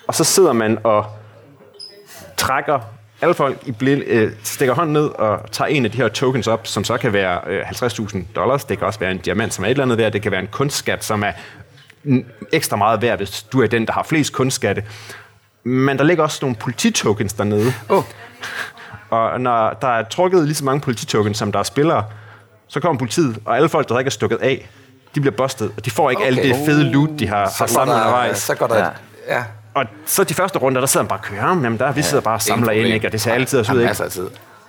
Og 0.06 0.14
så 0.14 0.24
sidder 0.24 0.52
man 0.52 0.78
og 0.84 1.04
trækker 2.36 2.80
alle 3.20 3.34
folk 3.34 3.58
i 3.66 3.72
blind, 3.72 4.02
øh, 4.06 4.32
stikker 4.42 4.74
hånden 4.74 4.92
ned 4.92 5.06
og 5.06 5.40
tager 5.52 5.68
en 5.68 5.84
af 5.84 5.90
de 5.90 5.96
her 5.96 6.08
tokens 6.08 6.46
op, 6.46 6.66
som 6.66 6.84
så 6.84 6.96
kan 6.96 7.12
være 7.12 7.40
øh, 7.46 7.60
50.000 7.60 8.18
dollars. 8.36 8.64
Det 8.64 8.78
kan 8.78 8.86
også 8.86 9.00
være 9.00 9.10
en 9.10 9.18
diamant, 9.18 9.54
som 9.54 9.64
er 9.64 9.68
et 9.68 9.70
eller 9.70 9.84
andet 9.84 9.98
værd. 9.98 10.12
Det 10.12 10.22
kan 10.22 10.32
være 10.32 10.40
en 10.40 10.48
kunstskat, 10.52 11.04
som 11.04 11.22
er 11.22 11.32
ekstra 12.52 12.76
meget 12.76 13.02
værd, 13.02 13.16
hvis 13.16 13.42
du 13.42 13.62
er 13.62 13.66
den, 13.66 13.86
der 13.86 13.92
har 13.92 14.02
flest 14.02 14.32
kunstskatte. 14.32 14.84
Men 15.64 15.98
der 15.98 16.04
ligger 16.04 16.24
også 16.24 16.38
nogle 16.42 16.56
polititokens 16.56 17.32
dernede. 17.32 17.72
Oh. 17.88 18.02
Og 19.10 19.40
når 19.40 19.78
der 19.82 19.88
er 19.88 20.04
trukket 20.04 20.44
lige 20.44 20.54
så 20.54 20.64
mange 20.64 20.80
polititokens, 20.80 21.38
som 21.38 21.52
der 21.52 21.58
er 21.58 21.62
spillere, 21.62 22.04
så 22.68 22.80
kommer 22.80 22.98
politiet, 22.98 23.38
og 23.44 23.56
alle 23.56 23.68
folk, 23.68 23.88
der 23.88 23.98
ikke 23.98 24.08
er 24.08 24.10
stukket 24.10 24.36
af, 24.36 24.68
de 25.14 25.20
bliver 25.20 25.36
bustet, 25.36 25.72
og 25.76 25.84
de 25.84 25.90
får 25.90 26.10
ikke 26.10 26.20
okay. 26.22 26.26
Alt 26.26 26.42
det 26.42 26.56
fede 26.66 26.84
loot, 26.84 27.10
de 27.18 27.28
har, 27.28 27.36
har 27.36 27.48
Så, 27.48 27.58
går 27.58 27.66
samlet 27.66 27.94
der, 27.96 28.00
undervejs. 28.00 28.38
så 28.38 28.54
går 28.54 28.66
der... 28.66 28.76
Ja. 28.78 28.84
Ja. 29.28 29.36
ja. 29.36 29.44
Og 29.74 29.84
så 30.06 30.24
de 30.24 30.34
første 30.34 30.58
runder, 30.58 30.80
der 30.80 30.86
sidder 30.86 31.04
man 31.04 31.08
bare 31.08 31.18
og 31.18 31.22
kører, 31.24 31.48
jamen 31.48 31.78
der, 31.78 31.92
vi 31.92 32.02
sidder 32.02 32.22
bare 32.22 32.34
og 32.34 32.42
samler 32.42 32.70
ind, 32.70 32.80
problem. 32.80 32.94
ikke? 32.94 33.08
og 33.08 33.12
det 33.12 33.20
ser 33.20 33.32
altid 33.32 33.60
os 33.60 33.70
ud, 33.70 33.80
ikke? 33.80 33.94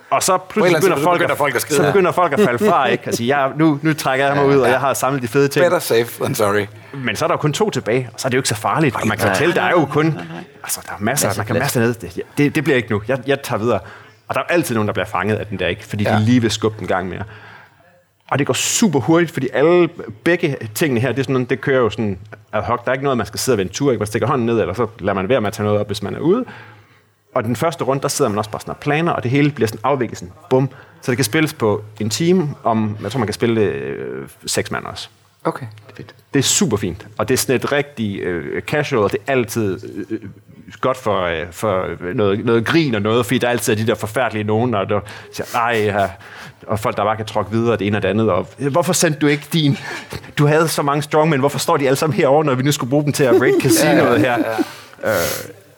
Og 0.10 0.24
så 0.24 0.38
pludselig 0.38 0.82
begynder, 0.82 0.98
folk, 1.04 1.18
begynder 1.20 1.32
at, 1.34 1.38
folk 1.38 1.56
at 1.56 1.62
så 1.62 1.84
begynder 1.84 2.12
folk 2.12 2.34
at 2.34 2.40
falde 2.40 2.70
fra, 2.70 2.86
ikke? 2.92 3.04
Altså, 3.06 3.24
jeg, 3.24 3.52
nu, 3.58 3.80
nu 3.82 3.94
trækker 3.94 4.26
jeg 4.28 4.36
mig 4.36 4.46
ud, 4.46 4.58
og 4.58 4.70
jeg 4.70 4.80
har 4.80 4.94
samlet 4.94 5.22
de 5.22 5.28
fede 5.28 5.48
ting. 5.48 5.66
Better 5.66 5.80
safe 5.80 6.24
than 6.24 6.36
sorry. 6.36 6.66
Men 6.94 7.16
så 7.16 7.26
er 7.26 7.28
der 7.28 7.34
jo 7.34 7.38
kun 7.38 7.54
to 7.54 7.70
tilbage, 7.70 8.10
og 8.14 8.20
så 8.20 8.28
er 8.28 8.30
det 8.30 8.36
jo 8.36 8.40
ikke 8.40 8.50
så 8.50 8.56
farligt. 8.56 8.96
Og 8.96 9.08
man 9.08 9.18
kan 9.18 9.28
fortælle, 9.28 9.54
der 9.56 9.62
er 9.62 9.70
jo 9.72 9.86
kun... 9.86 10.20
Altså, 10.64 10.82
der 10.86 10.92
er 10.92 10.96
masser, 11.00 11.28
Masse 11.28 11.40
man 11.40 11.48
kan 11.48 11.56
masser 11.60 11.80
ned. 11.82 11.94
Det, 11.94 12.22
det, 12.38 12.56
det 12.56 12.64
bliver 12.64 12.78
ikke 12.78 12.92
nu. 12.92 13.02
Jeg, 13.08 13.20
jeg 13.28 13.42
tager 13.42 13.60
videre. 13.60 13.80
Og 14.28 14.36
der 14.36 14.42
er 14.42 14.46
altid 14.50 14.76
nogen, 14.76 14.88
der 14.88 14.94
bliver 14.94 15.06
fanget 15.06 15.36
af 15.36 15.46
den 15.48 15.60
der, 15.60 15.68
ikke? 15.68 15.86
Fordi 15.86 16.04
ja. 16.04 16.14
Ja. 16.14 16.20
de 16.20 16.26
lige 16.26 16.42
vil 16.42 16.52
skubbe 16.52 16.80
den 16.80 16.88
gang 16.88 17.10
mere. 17.10 17.24
Og 18.32 18.40
det 18.40 18.48
går 18.48 18.54
super 18.54 19.00
hurtigt, 19.00 19.32
fordi 19.32 19.48
alle, 19.54 19.90
begge 20.24 20.56
tingene 20.76 21.00
her, 21.02 21.10
det, 21.10 21.20
er 21.20 21.24
sådan, 21.24 21.34
noget- 21.34 21.50
det 21.50 21.62
kører 21.62 21.80
jo 21.80 21.90
sådan 21.90 22.20
ad 22.54 22.62
hoc. 22.62 22.84
Der 22.84 22.90
er 22.90 22.94
ikke 22.94 23.04
noget, 23.04 23.18
man 23.18 23.26
skal 23.28 23.40
sidde 23.40 23.56
og 23.56 23.58
vende 23.58 23.74
tur, 23.74 23.92
ikke? 23.92 24.00
Man 24.00 24.08
stikker 24.08 24.28
hånden 24.28 24.46
ned, 24.46 24.60
eller 24.62 24.74
så 24.74 24.88
lader 25.00 25.14
man 25.14 25.30
være 25.30 25.42
med 25.42 25.48
at 25.48 25.54
tage 25.54 25.66
noget 25.66 25.80
op, 25.80 25.88
hvis 25.88 26.04
man 26.04 26.16
er 26.16 26.20
ude. 26.20 26.46
Og 27.36 27.44
den 27.44 27.56
første 27.56 27.84
runde, 27.84 28.02
der 28.02 28.08
sidder 28.08 28.30
man 28.30 28.38
også 28.38 28.50
bare 28.50 28.62
sådan 28.62 28.72
og 28.72 28.78
planer, 28.78 29.12
og 29.12 29.24
det 29.24 29.32
hele 29.32 29.52
bliver 29.52 29.68
sådan 29.68 29.80
afviklet 29.84 30.18
sådan, 30.18 30.34
bum. 30.50 30.70
Så 31.02 31.12
det 31.12 31.18
kan 31.18 31.26
spilles 31.26 31.54
på 31.54 31.84
en 32.00 32.10
time, 32.10 32.50
om, 32.64 32.98
jeg 33.04 33.12
tror, 33.12 33.20
man 33.20 33.28
kan 33.28 33.34
spille 33.34 33.62
det 33.62 33.72
øh, 33.72 34.28
seks 34.46 34.72
mand 34.72 34.86
også. 34.86 35.10
Okay, 35.44 35.66
fedt. 35.98 36.16
Det 36.34 36.40
er 36.40 36.44
super 36.44 36.78
fint, 36.78 37.08
og 37.18 37.28
det 37.28 37.34
er 37.34 37.38
sådan 37.38 37.56
et 37.56 37.72
rigtig 37.72 38.20
øh, 38.20 38.62
casual, 38.62 39.04
og 39.04 39.12
det 39.12 39.20
er 39.28 39.32
altid 39.32 39.80
øh, 40.10 40.20
godt 40.82 40.98
for, 40.98 41.22
øh, 41.22 41.46
for 41.52 41.88
noget, 42.14 42.46
noget 42.46 42.66
grin 42.66 42.96
og 42.96 43.02
noget, 43.02 43.26
fordi 43.26 43.38
der 43.38 43.48
er 43.48 43.52
altid 43.52 43.76
de 43.76 43.88
der 43.88 43.96
forfærdelige 43.96 44.44
nogen, 44.44 44.74
og 44.74 44.90
der 44.90 45.00
siger, 45.32 45.48
ej, 45.56 45.82
ja, 45.86 46.10
og 46.68 46.80
folk, 46.80 46.98
der 46.98 47.04
bare 47.04 47.18
kan 47.18 47.26
tråkke 47.26 47.52
videre 47.52 47.78
det 47.78 47.88
ene 47.88 47.98
og 47.98 48.02
det 48.04 48.10
andet, 48.10 48.30
og 48.32 48.48
hvorfor 48.58 48.94
sendte 48.94 49.20
du 49.20 49.28
ikke 49.28 49.48
din, 49.54 49.78
du 50.38 50.46
havde 50.48 50.68
så 50.68 50.82
mange 50.82 51.02
strongmen, 51.02 51.40
hvorfor 51.40 51.60
står 51.60 51.78
de 51.78 51.86
alle 51.86 51.96
sammen 51.96 52.16
herovre, 52.16 52.46
når 52.46 52.56
vi 52.56 52.64
nu 52.64 52.72
skulle 52.72 52.90
bruge 52.90 53.04
dem 53.04 53.14
til 53.14 53.24
at 53.24 53.42
raid 53.42 53.62
casinoet 53.64 54.20
her? 54.20 54.38
Øh, 55.04 55.12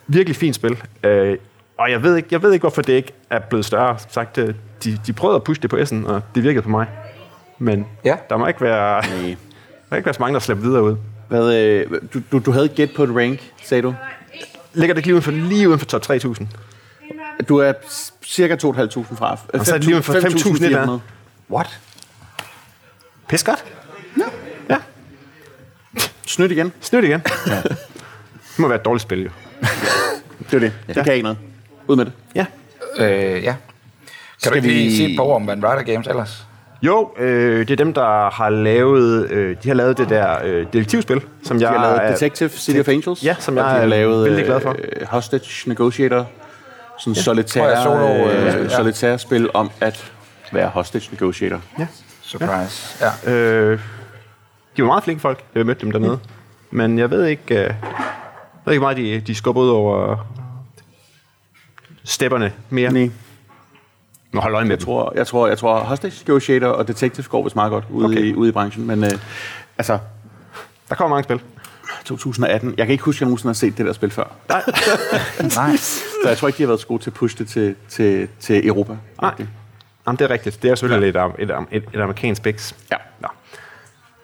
virkelig 0.08 0.36
fint 0.36 0.56
spil, 0.56 0.78
øh, 1.04 1.38
og 1.78 1.92
jeg 1.92 2.04
ved, 2.04 2.16
ikke, 2.16 2.28
jeg 2.32 2.42
ved 2.42 2.54
ikke, 2.54 2.64
hvorfor 2.64 2.82
det 2.82 2.94
ikke 2.94 3.12
er 3.30 3.40
blevet 3.40 3.66
større. 3.66 4.00
Som 4.00 4.10
sagt, 4.12 4.38
øh, 4.38 4.54
de, 4.84 5.00
de 5.08 5.14
prøvede 5.14 5.36
at 5.36 5.44
pushe 5.44 5.62
det 5.62 5.70
på 5.70 5.76
S'en, 5.78 6.08
og 6.08 6.22
det 6.36 6.44
virkede 6.44 6.62
på 6.62 6.70
mig. 6.70 6.88
Men 7.60 7.88
Ja. 8.06 8.16
der 8.30 8.38
må 8.38 8.48
ikke 8.48 8.62
være... 8.62 9.02
Nej. 9.02 9.10
Der 9.90 9.96
kan 9.96 9.98
ikke 9.98 10.06
være 10.06 10.14
så 10.14 10.20
mange, 10.20 10.34
der 10.34 10.40
slipper 10.40 10.64
videre 10.64 10.84
ud. 10.84 10.96
Hvad, 11.28 11.56
øh, 11.56 11.92
du, 12.14 12.22
du, 12.32 12.40
du 12.40 12.52
havde 12.52 12.68
gæt 12.68 12.90
på 12.96 13.04
et 13.04 13.10
rank, 13.16 13.52
sagde 13.64 13.82
du? 13.82 13.96
Ligger 14.74 14.96
det 14.96 15.06
lige 15.06 15.14
uden 15.14 15.24
for, 15.24 15.32
lige 15.32 15.68
uden 15.70 15.80
for 15.80 15.86
top 15.86 16.02
3.000? 16.12 16.46
Du 17.50 17.58
er 17.58 17.74
cirka 18.26 18.56
2.500 18.56 18.60
fra. 19.16 19.38
Og 19.54 19.66
så 19.66 19.74
er 19.74 19.78
det 19.78 19.84
lige 19.86 19.94
uden 19.96 20.04
for 20.04 20.14
5.000 20.14 20.56
et 20.56 20.64
eller 20.64 20.82
andet. 20.82 21.02
What? 21.52 21.80
Pis 23.30 23.44
godt. 23.44 23.66
Ja. 24.18 24.24
ja. 24.70 24.78
Snydt 26.26 26.52
igen. 26.52 26.74
Snydt 26.82 27.06
igen. 27.06 27.22
Ja. 27.48 27.62
Det 28.52 28.60
må 28.60 28.68
være 28.68 28.78
et 28.80 28.86
dårligt 28.86 29.02
spil, 29.02 29.24
jo. 29.24 29.30
Det 30.52 30.54
er 30.54 30.60
det. 30.60 30.74
Det 30.88 30.96
kan 30.96 31.06
jeg 31.06 31.16
ikke 31.16 31.24
noget. 31.24 31.38
Ud 31.88 31.96
med 31.96 32.06
det. 32.06 32.14
Ja. 32.36 32.46
Øh, 33.00 33.44
ja. 33.44 33.52
Kan 33.52 33.56
Skal 34.40 34.52
du 34.52 34.56
ikke 34.56 34.68
lige 34.68 34.90
vi- 34.90 34.96
sige 34.96 35.10
et 35.12 35.18
par 35.18 35.24
ord 35.24 35.36
om 35.36 35.48
Van 35.48 35.66
Ryder 35.66 35.84
Games 35.84 36.08
ellers? 36.08 36.44
Jo, 36.82 37.12
øh, 37.18 37.60
det 37.60 37.72
er 37.72 37.76
dem, 37.76 37.94
der 37.94 38.30
har 38.30 38.50
lavet, 38.50 39.32
øh, 39.32 39.56
de 39.64 39.68
har 39.68 39.76
lavet 39.76 39.98
det 39.98 40.10
der 40.10 40.38
øh, 40.44 40.66
detektivspil, 40.74 41.22
som 41.44 41.60
De 41.60 41.64
jeg 41.70 41.80
har 41.80 41.88
lavet 41.88 42.02
er- 42.04 42.12
Detective 42.12 42.50
City 42.50 42.80
of 42.80 42.88
Angels. 42.88 43.24
Ja, 43.24 43.36
som 43.40 43.58
jeg 43.58 43.64
de 43.66 43.70
har 43.70 43.86
lavet 43.86 44.26
vældig 44.30 44.46
glad 44.46 44.62
for. 44.62 44.70
Øh, 44.80 45.08
Hostage 45.08 45.70
Negotiator. 45.70 46.26
Sådan 47.00 47.12
en 47.12 47.16
solitær, 47.16 47.62
Tror 47.62 47.70
jeg, 47.70 47.84
solo, 47.84 48.08
øh, 48.08 48.48
øh, 48.60 48.64
ja. 48.64 48.70
solitær 48.70 49.18
spil 49.18 49.50
om 49.54 49.72
at 49.82 50.12
være 50.52 50.68
hostage 50.70 51.08
negotiator. 51.12 51.62
Ja. 51.80 51.88
Surprise. 52.22 53.06
Ja. 53.26 53.32
Øh, 53.34 53.80
de 54.78 54.82
var 54.82 54.88
meget 54.88 55.04
flinke 55.04 55.22
folk, 55.22 55.44
jeg 55.56 55.66
mødte 55.66 55.82
dem 55.82 55.92
dernede. 55.92 56.20
Men 56.72 57.00
jeg 57.00 57.10
ved 57.12 57.26
ikke, 57.26 57.54
øh, 57.56 57.60
jeg 57.62 57.74
ved 58.66 58.74
ikke 58.74 58.82
meget, 58.82 58.98
de, 58.98 59.20
de 59.28 59.36
skubber 59.36 59.62
ud 59.62 59.70
over 59.70 60.18
stepperne 62.08 62.52
mere. 62.70 62.92
Nej. 62.92 63.10
Må 64.32 64.42
holde 64.42 64.56
øje 64.56 64.66
med 64.66 64.72
Jeg 64.72 64.80
dem. 64.80 64.86
tror, 64.86 65.14
jeg 65.16 65.28
tror, 65.28 65.48
jeg 65.48 65.58
tror 65.58 65.80
Hostage 65.80 66.16
Negotiator 66.28 66.68
og 66.68 66.88
Detective 66.88 67.26
går 67.30 67.44
vist 67.44 67.56
meget 67.56 67.70
godt 67.72 67.84
ude, 67.90 68.06
Okay. 68.06 68.18
i, 68.24 68.34
ude 68.36 68.50
i 68.50 68.52
branchen. 68.52 68.88
Men 68.88 69.04
øh, 69.04 69.12
altså, 69.78 70.00
Der 70.90 70.96
kommer 70.96 71.16
mange 71.16 71.24
spil. 71.24 71.42
2018. 72.06 72.74
Jeg 72.78 72.86
kan 72.86 72.92
ikke 72.92 73.04
huske, 73.04 73.18
at 73.18 73.22
jeg 73.22 73.26
nogensinde 73.26 73.50
har 73.50 73.54
set 73.54 73.78
det 73.78 73.86
der 73.86 73.94
spil 73.94 74.12
før. 74.12 74.24
Nice. 75.42 76.02
Så 76.24 76.30
jeg 76.30 76.38
tror 76.38 76.48
ikke, 76.48 76.58
de 76.58 76.64
har 76.64 76.68
været 76.68 76.80
så 76.82 76.88
gode 76.88 77.04
til 77.04 77.10
at 77.10 77.14
pushe 77.14 77.38
det 77.38 77.48
til, 77.48 77.76
til, 77.90 78.28
til 78.40 78.68
Europa. 78.68 78.98
Nej. 79.22 79.34
Jamen, 80.08 80.20
det 80.20 80.26
er 80.26 80.30
rigtigt. 80.30 80.62
Det 80.64 80.72
er 80.72 80.76
selvfølgelig 80.76 81.14
ja. 81.16 81.26
et, 81.28 81.50
et, 81.50 81.56
et, 81.72 81.84
et 81.94 82.00
amerikansk 82.02 82.42
biks. 82.44 82.76
Ja. 82.92 82.96
Nå. 83.20 83.28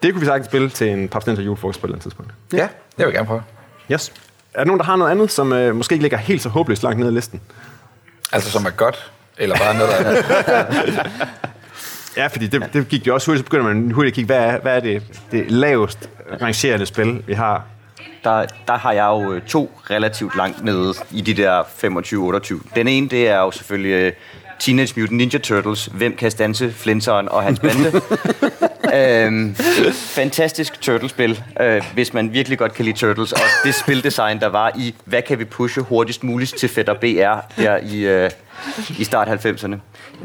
Det 0.03 0.11
kunne 0.13 0.19
vi 0.19 0.25
sagtens 0.25 0.45
spille 0.47 0.69
til 0.69 0.89
en 0.89 1.09
papstens 1.09 1.39
julefrokost 1.39 1.79
på 1.81 1.85
et 1.85 1.89
eller 1.89 1.95
andet 1.95 2.03
tidspunkt. 2.03 2.31
Ja, 2.53 2.57
det 2.57 2.69
vil 2.97 3.03
jeg 3.05 3.13
gerne 3.13 3.27
prøve. 3.27 3.43
Yes. 3.91 4.13
Er 4.53 4.59
der 4.59 4.65
nogen, 4.65 4.79
der 4.79 4.85
har 4.85 4.95
noget 4.95 5.11
andet, 5.11 5.31
som 5.31 5.53
øh, 5.53 5.75
måske 5.75 5.93
ikke 5.93 6.03
ligger 6.03 6.17
helt 6.17 6.41
så 6.41 6.49
håbløst 6.49 6.83
langt 6.83 6.99
nede 6.99 7.11
i 7.11 7.15
listen? 7.15 7.41
Altså 8.33 8.51
som 8.51 8.65
er 8.65 8.69
godt, 8.69 9.11
eller 9.37 9.57
bare 9.57 9.73
noget, 9.73 9.91
der 9.91 10.53
er... 10.53 11.07
Ja, 12.17 12.27
fordi 12.27 12.47
det, 12.47 12.69
det 12.73 12.87
gik 12.87 13.07
jo 13.07 13.13
også 13.13 13.27
hurtigt, 13.27 13.45
så 13.45 13.49
begynder 13.49 13.73
man 13.73 13.91
hurtigt 13.91 14.11
at 14.11 14.15
kigge, 14.15 14.25
hvad 14.25 14.37
er, 14.37 14.59
hvad 14.59 14.75
er 14.75 14.79
det, 14.79 15.03
det 15.31 15.51
lavest 15.51 16.09
rangerende 16.41 16.85
spil, 16.85 17.23
vi 17.27 17.33
har? 17.33 17.63
der, 18.23 18.45
der 18.67 18.77
har 18.77 18.91
jeg 18.91 19.05
jo 19.05 19.33
øh, 19.33 19.41
to 19.41 19.71
relativt 19.89 20.35
langt 20.35 20.63
nede 20.63 20.93
i 21.11 21.21
de 21.21 21.33
der 21.33 21.63
25-28. 21.63 22.75
Den 22.75 22.87
ene, 22.87 23.09
det 23.09 23.29
er 23.29 23.37
jo 23.37 23.51
selvfølgelig 23.51 23.91
øh, 23.91 24.13
Teenage 24.59 24.93
Mutant 24.97 25.17
Ninja 25.17 25.39
Turtles. 25.39 25.85
Hvem 25.85 26.15
kan 26.15 26.31
stanse 26.31 26.71
Flinteren 26.71 27.29
og 27.29 27.43
hans 27.43 27.59
bande? 27.65 28.01
Øhm, 28.93 29.55
fantastisk 29.93 30.81
turtlespil, 30.81 31.43
øh, 31.59 31.83
hvis 31.93 32.13
man 32.13 32.33
virkelig 32.33 32.57
godt 32.57 32.73
kan 32.73 32.85
lide 32.85 32.97
Turtles. 32.97 33.31
Og 33.31 33.39
det 33.63 33.75
spildesign, 33.75 34.39
der 34.39 34.47
var 34.47 34.71
i, 34.77 34.95
hvad 35.05 35.21
kan 35.21 35.39
vi 35.39 35.45
pushe 35.45 35.81
hurtigst 35.81 36.23
muligt 36.23 36.57
til 36.57 36.69
Fætter 36.69 36.93
BR 36.93 37.61
der 37.61 37.77
i, 37.77 37.99
øh, 37.99 38.29
i 38.99 39.03
start 39.03 39.27
90'erne. 39.45 39.75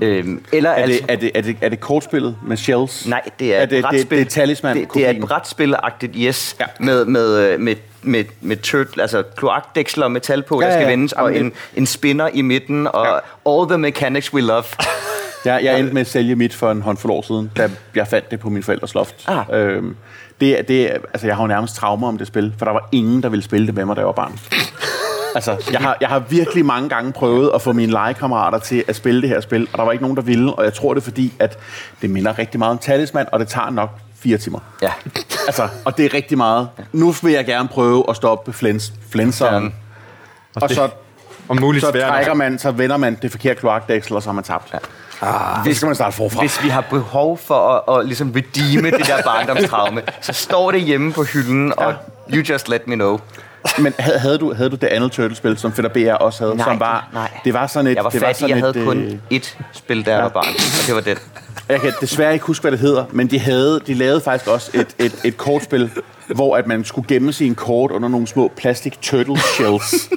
Øhm, 0.02 0.44
eller 0.52 0.70
Er 0.70 0.86
det, 0.86 0.92
altså, 0.92 1.04
er, 1.08 1.16
det, 1.16 1.30
er, 1.34 1.40
det, 1.40 1.56
er 1.60 1.68
det 1.68 1.80
kortspillet 1.80 2.36
med 2.46 2.56
shells? 2.56 3.06
Nej, 3.06 3.20
det 3.38 3.54
er, 3.54 3.58
er 3.58 3.62
et 3.62 3.70
det, 3.70 3.76
det, 3.76 3.84
brætspil. 3.84 4.18
det 4.18 4.26
er 4.26 4.30
talisman 4.30 4.76
det, 4.76 4.94
det 4.94 5.06
er 5.06 5.10
et 5.10 5.16
brætspil-agtigt, 5.24 6.12
yes, 6.16 6.56
Ja. 6.60 6.64
ja. 6.80 6.84
med, 6.84 7.04
med, 7.04 7.36
øh, 7.38 7.60
med, 7.60 7.74
med, 8.02 8.24
med 8.40 8.56
tørt, 8.56 8.86
altså 9.00 9.22
kloakdæksler 9.36 10.04
og 10.04 10.12
metal 10.12 10.42
på, 10.42 10.60
Ja, 10.60 10.66
der 10.66 10.72
skal 10.72 10.82
ja. 10.84 10.90
vendes, 10.90 11.12
og 11.12 11.36
en, 11.36 11.52
en 11.76 11.86
spinner 11.86 12.28
i 12.34 12.42
midten, 12.42 12.86
og 12.86 13.06
Ja. 13.06 13.50
all 13.52 13.68
the 13.68 13.78
mechanics 13.78 14.32
we 14.34 14.40
love. 14.40 14.64
Jeg, 15.44 15.60
jeg 15.64 15.78
endte 15.78 15.94
med 15.94 16.00
at 16.00 16.06
sælge 16.06 16.36
mit 16.36 16.54
for 16.54 16.70
en 16.70 16.82
håndfuld 16.82 17.12
år 17.12 17.22
siden, 17.22 17.50
da 17.56 17.70
jeg 17.94 18.08
fandt 18.08 18.30
det 18.30 18.40
på 18.40 18.50
min 18.50 18.62
forældres 18.62 18.94
loft. 18.94 19.14
Ah. 19.28 19.44
Øhm, 19.52 19.96
det, 20.40 20.68
det, 20.68 20.90
altså, 20.90 21.26
jeg 21.26 21.36
har 21.36 21.42
jo 21.42 21.46
nærmest 21.46 21.76
traumer 21.76 22.08
om 22.08 22.18
det 22.18 22.26
spil, 22.26 22.54
for 22.58 22.64
der 22.64 22.72
var 22.72 22.88
ingen, 22.92 23.22
der 23.22 23.28
ville 23.28 23.42
spille 23.42 23.66
det 23.66 23.74
med 23.74 23.84
mig, 23.84 23.96
da 23.96 24.00
jeg 24.00 24.06
var 24.06 24.12
barn. 24.12 24.38
Altså, 25.34 25.56
jeg 25.72 25.80
har, 25.80 25.96
jeg 26.00 26.08
har 26.08 26.18
virkelig 26.18 26.66
mange 26.66 26.88
gange 26.88 27.12
prøvet 27.12 27.50
at 27.54 27.62
få 27.62 27.72
mine 27.72 27.92
legekammerater 27.92 28.58
til 28.58 28.84
at 28.88 28.96
spille 28.96 29.22
det 29.22 29.28
her 29.28 29.40
spil, 29.40 29.68
og 29.72 29.78
der 29.78 29.84
var 29.84 29.92
ikke 29.92 30.02
nogen, 30.04 30.16
der 30.16 30.22
ville, 30.22 30.52
og 30.52 30.64
jeg 30.64 30.74
tror 30.74 30.94
det 30.94 31.00
er 31.00 31.04
fordi, 31.04 31.32
at 31.38 31.58
det 32.02 32.10
minder 32.10 32.38
rigtig 32.38 32.58
meget 32.58 32.70
om 32.70 32.78
Talisman, 32.78 33.26
og 33.32 33.40
det 33.40 33.48
tager 33.48 33.70
nok 33.70 33.90
fire 34.18 34.38
timer. 34.38 34.58
Ja. 34.82 34.92
Altså, 35.46 35.68
og 35.84 35.96
det 35.96 36.04
er 36.04 36.14
rigtig 36.14 36.38
meget. 36.38 36.68
Nu 36.92 37.10
vil 37.10 37.32
jeg 37.32 37.46
gerne 37.46 37.68
prøve 37.68 38.04
at 38.08 38.16
stoppe 38.16 38.52
flens, 38.52 38.92
flenseren, 39.10 39.74
og 40.54 40.70
så, 40.70 40.88
Om 41.48 41.60
muligt 41.60 41.84
så 41.84 41.92
trækker 41.92 42.34
man, 42.34 42.58
så 42.58 42.70
vender 42.70 42.96
man 42.96 43.18
det 43.22 43.30
forkerte 43.30 43.60
kloakdæksel, 43.60 44.16
og 44.16 44.22
så 44.22 44.28
har 44.28 44.34
man 44.34 44.44
tabt. 44.44 44.72
Ja. 44.72 44.78
Ah, 45.22 45.64
det 45.64 45.76
skal 45.76 45.86
man 45.86 45.94
starte 45.94 46.16
forfra. 46.16 46.40
Hvis 46.40 46.64
vi 46.64 46.68
har 46.68 46.80
behov 46.80 47.38
for 47.38 47.84
at, 47.88 47.98
at 47.98 48.06
ligesom 48.06 48.34
redeeme 48.36 48.90
det 48.90 49.06
der 49.06 49.22
barndomstraume, 49.22 50.02
så 50.20 50.32
står 50.32 50.70
det 50.70 50.80
hjemme 50.80 51.12
på 51.12 51.22
hylden, 51.22 51.72
og 51.78 51.94
you 52.34 52.42
just 52.48 52.68
let 52.68 52.86
me 52.86 52.94
know. 52.94 53.18
Men 53.78 53.94
havde, 53.98 54.18
havde, 54.18 54.38
du, 54.38 54.54
havde 54.54 54.70
du 54.70 54.76
det 54.76 54.86
andet 54.86 55.12
Turtle-spil, 55.12 55.58
som 55.58 55.72
Fætter 55.72 55.90
BR 55.90 56.12
også 56.12 56.44
havde? 56.44 56.56
Nej, 56.56 56.64
som 56.64 56.80
var, 56.80 57.08
nej. 57.12 57.30
Det 57.44 57.54
var 57.54 57.66
sådan 57.66 57.86
et... 57.86 57.96
Jeg 57.96 58.04
var 58.04 58.10
det 58.10 58.20
var 58.20 58.26
fattig, 58.26 58.40
sådan 58.40 58.56
jeg 58.56 58.64
havde 58.64 58.78
et, 58.78 58.84
kun 58.86 58.98
øh, 59.30 59.38
ét 59.38 59.56
spil, 59.72 60.06
da 60.06 60.14
jeg 60.14 60.22
var 60.22 60.28
barn, 60.28 60.48
og 60.48 60.86
det 60.86 60.94
var 60.94 61.00
den. 61.00 61.16
Jeg 61.68 61.80
kan 61.80 61.92
desværre 62.00 62.32
ikke 62.32 62.44
huske, 62.46 62.62
hvad 62.62 62.72
det 62.72 62.80
hedder, 62.80 63.04
men 63.12 63.26
de, 63.26 63.38
havde, 63.38 63.80
de 63.86 63.94
lavede 63.94 64.20
faktisk 64.20 64.50
også 64.50 64.70
et, 64.74 64.86
et, 64.98 65.14
et 65.24 65.36
kortspil, 65.36 65.90
hvor 66.34 66.56
at 66.56 66.66
man 66.66 66.84
skulle 66.84 67.08
gemme 67.08 67.32
sine 67.32 67.54
kort 67.54 67.90
under 67.90 68.08
nogle 68.08 68.26
små 68.26 68.52
plastik 68.56 69.00
turtle 69.02 69.38
shells, 69.38 70.08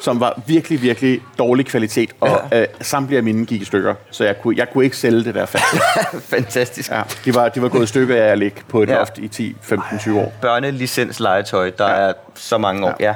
som 0.00 0.20
var 0.20 0.40
virkelig, 0.46 0.82
virkelig 0.82 1.20
dårlig 1.38 1.66
kvalitet, 1.66 2.10
og 2.20 2.40
ja. 2.52 2.60
øh, 2.60 2.66
samtlige 2.80 3.16
af 3.18 3.22
mine 3.24 3.46
gik 3.46 3.62
i 3.62 3.64
stykker, 3.64 3.94
så 4.10 4.24
jeg 4.24 4.40
kunne, 4.42 4.54
jeg 4.58 4.66
kunne 4.72 4.84
ikke 4.84 4.96
sælge 4.96 5.24
det 5.24 5.34
der 5.34 5.46
fast. 5.46 5.64
Fantastisk. 6.34 6.90
Ja, 6.90 7.02
de, 7.24 7.34
var, 7.34 7.48
de 7.48 7.62
var 7.62 7.68
gået 7.68 7.82
i 7.82 7.86
stykker 7.86 8.16
af 8.16 8.28
at 8.28 8.38
ligge 8.38 8.60
på 8.68 8.82
et 8.82 8.88
Ja. 8.88 8.94
loft 8.94 9.18
i 9.18 9.28
10, 9.28 9.56
15, 9.62 9.98
20 9.98 10.20
år. 10.20 10.32
Børnelicenslegetøj, 10.40 11.70
der 11.78 11.84
er 11.86 12.12
så 12.34 12.58
mange 12.58 12.86
år. 12.86 12.96
Ja. 13.00 13.14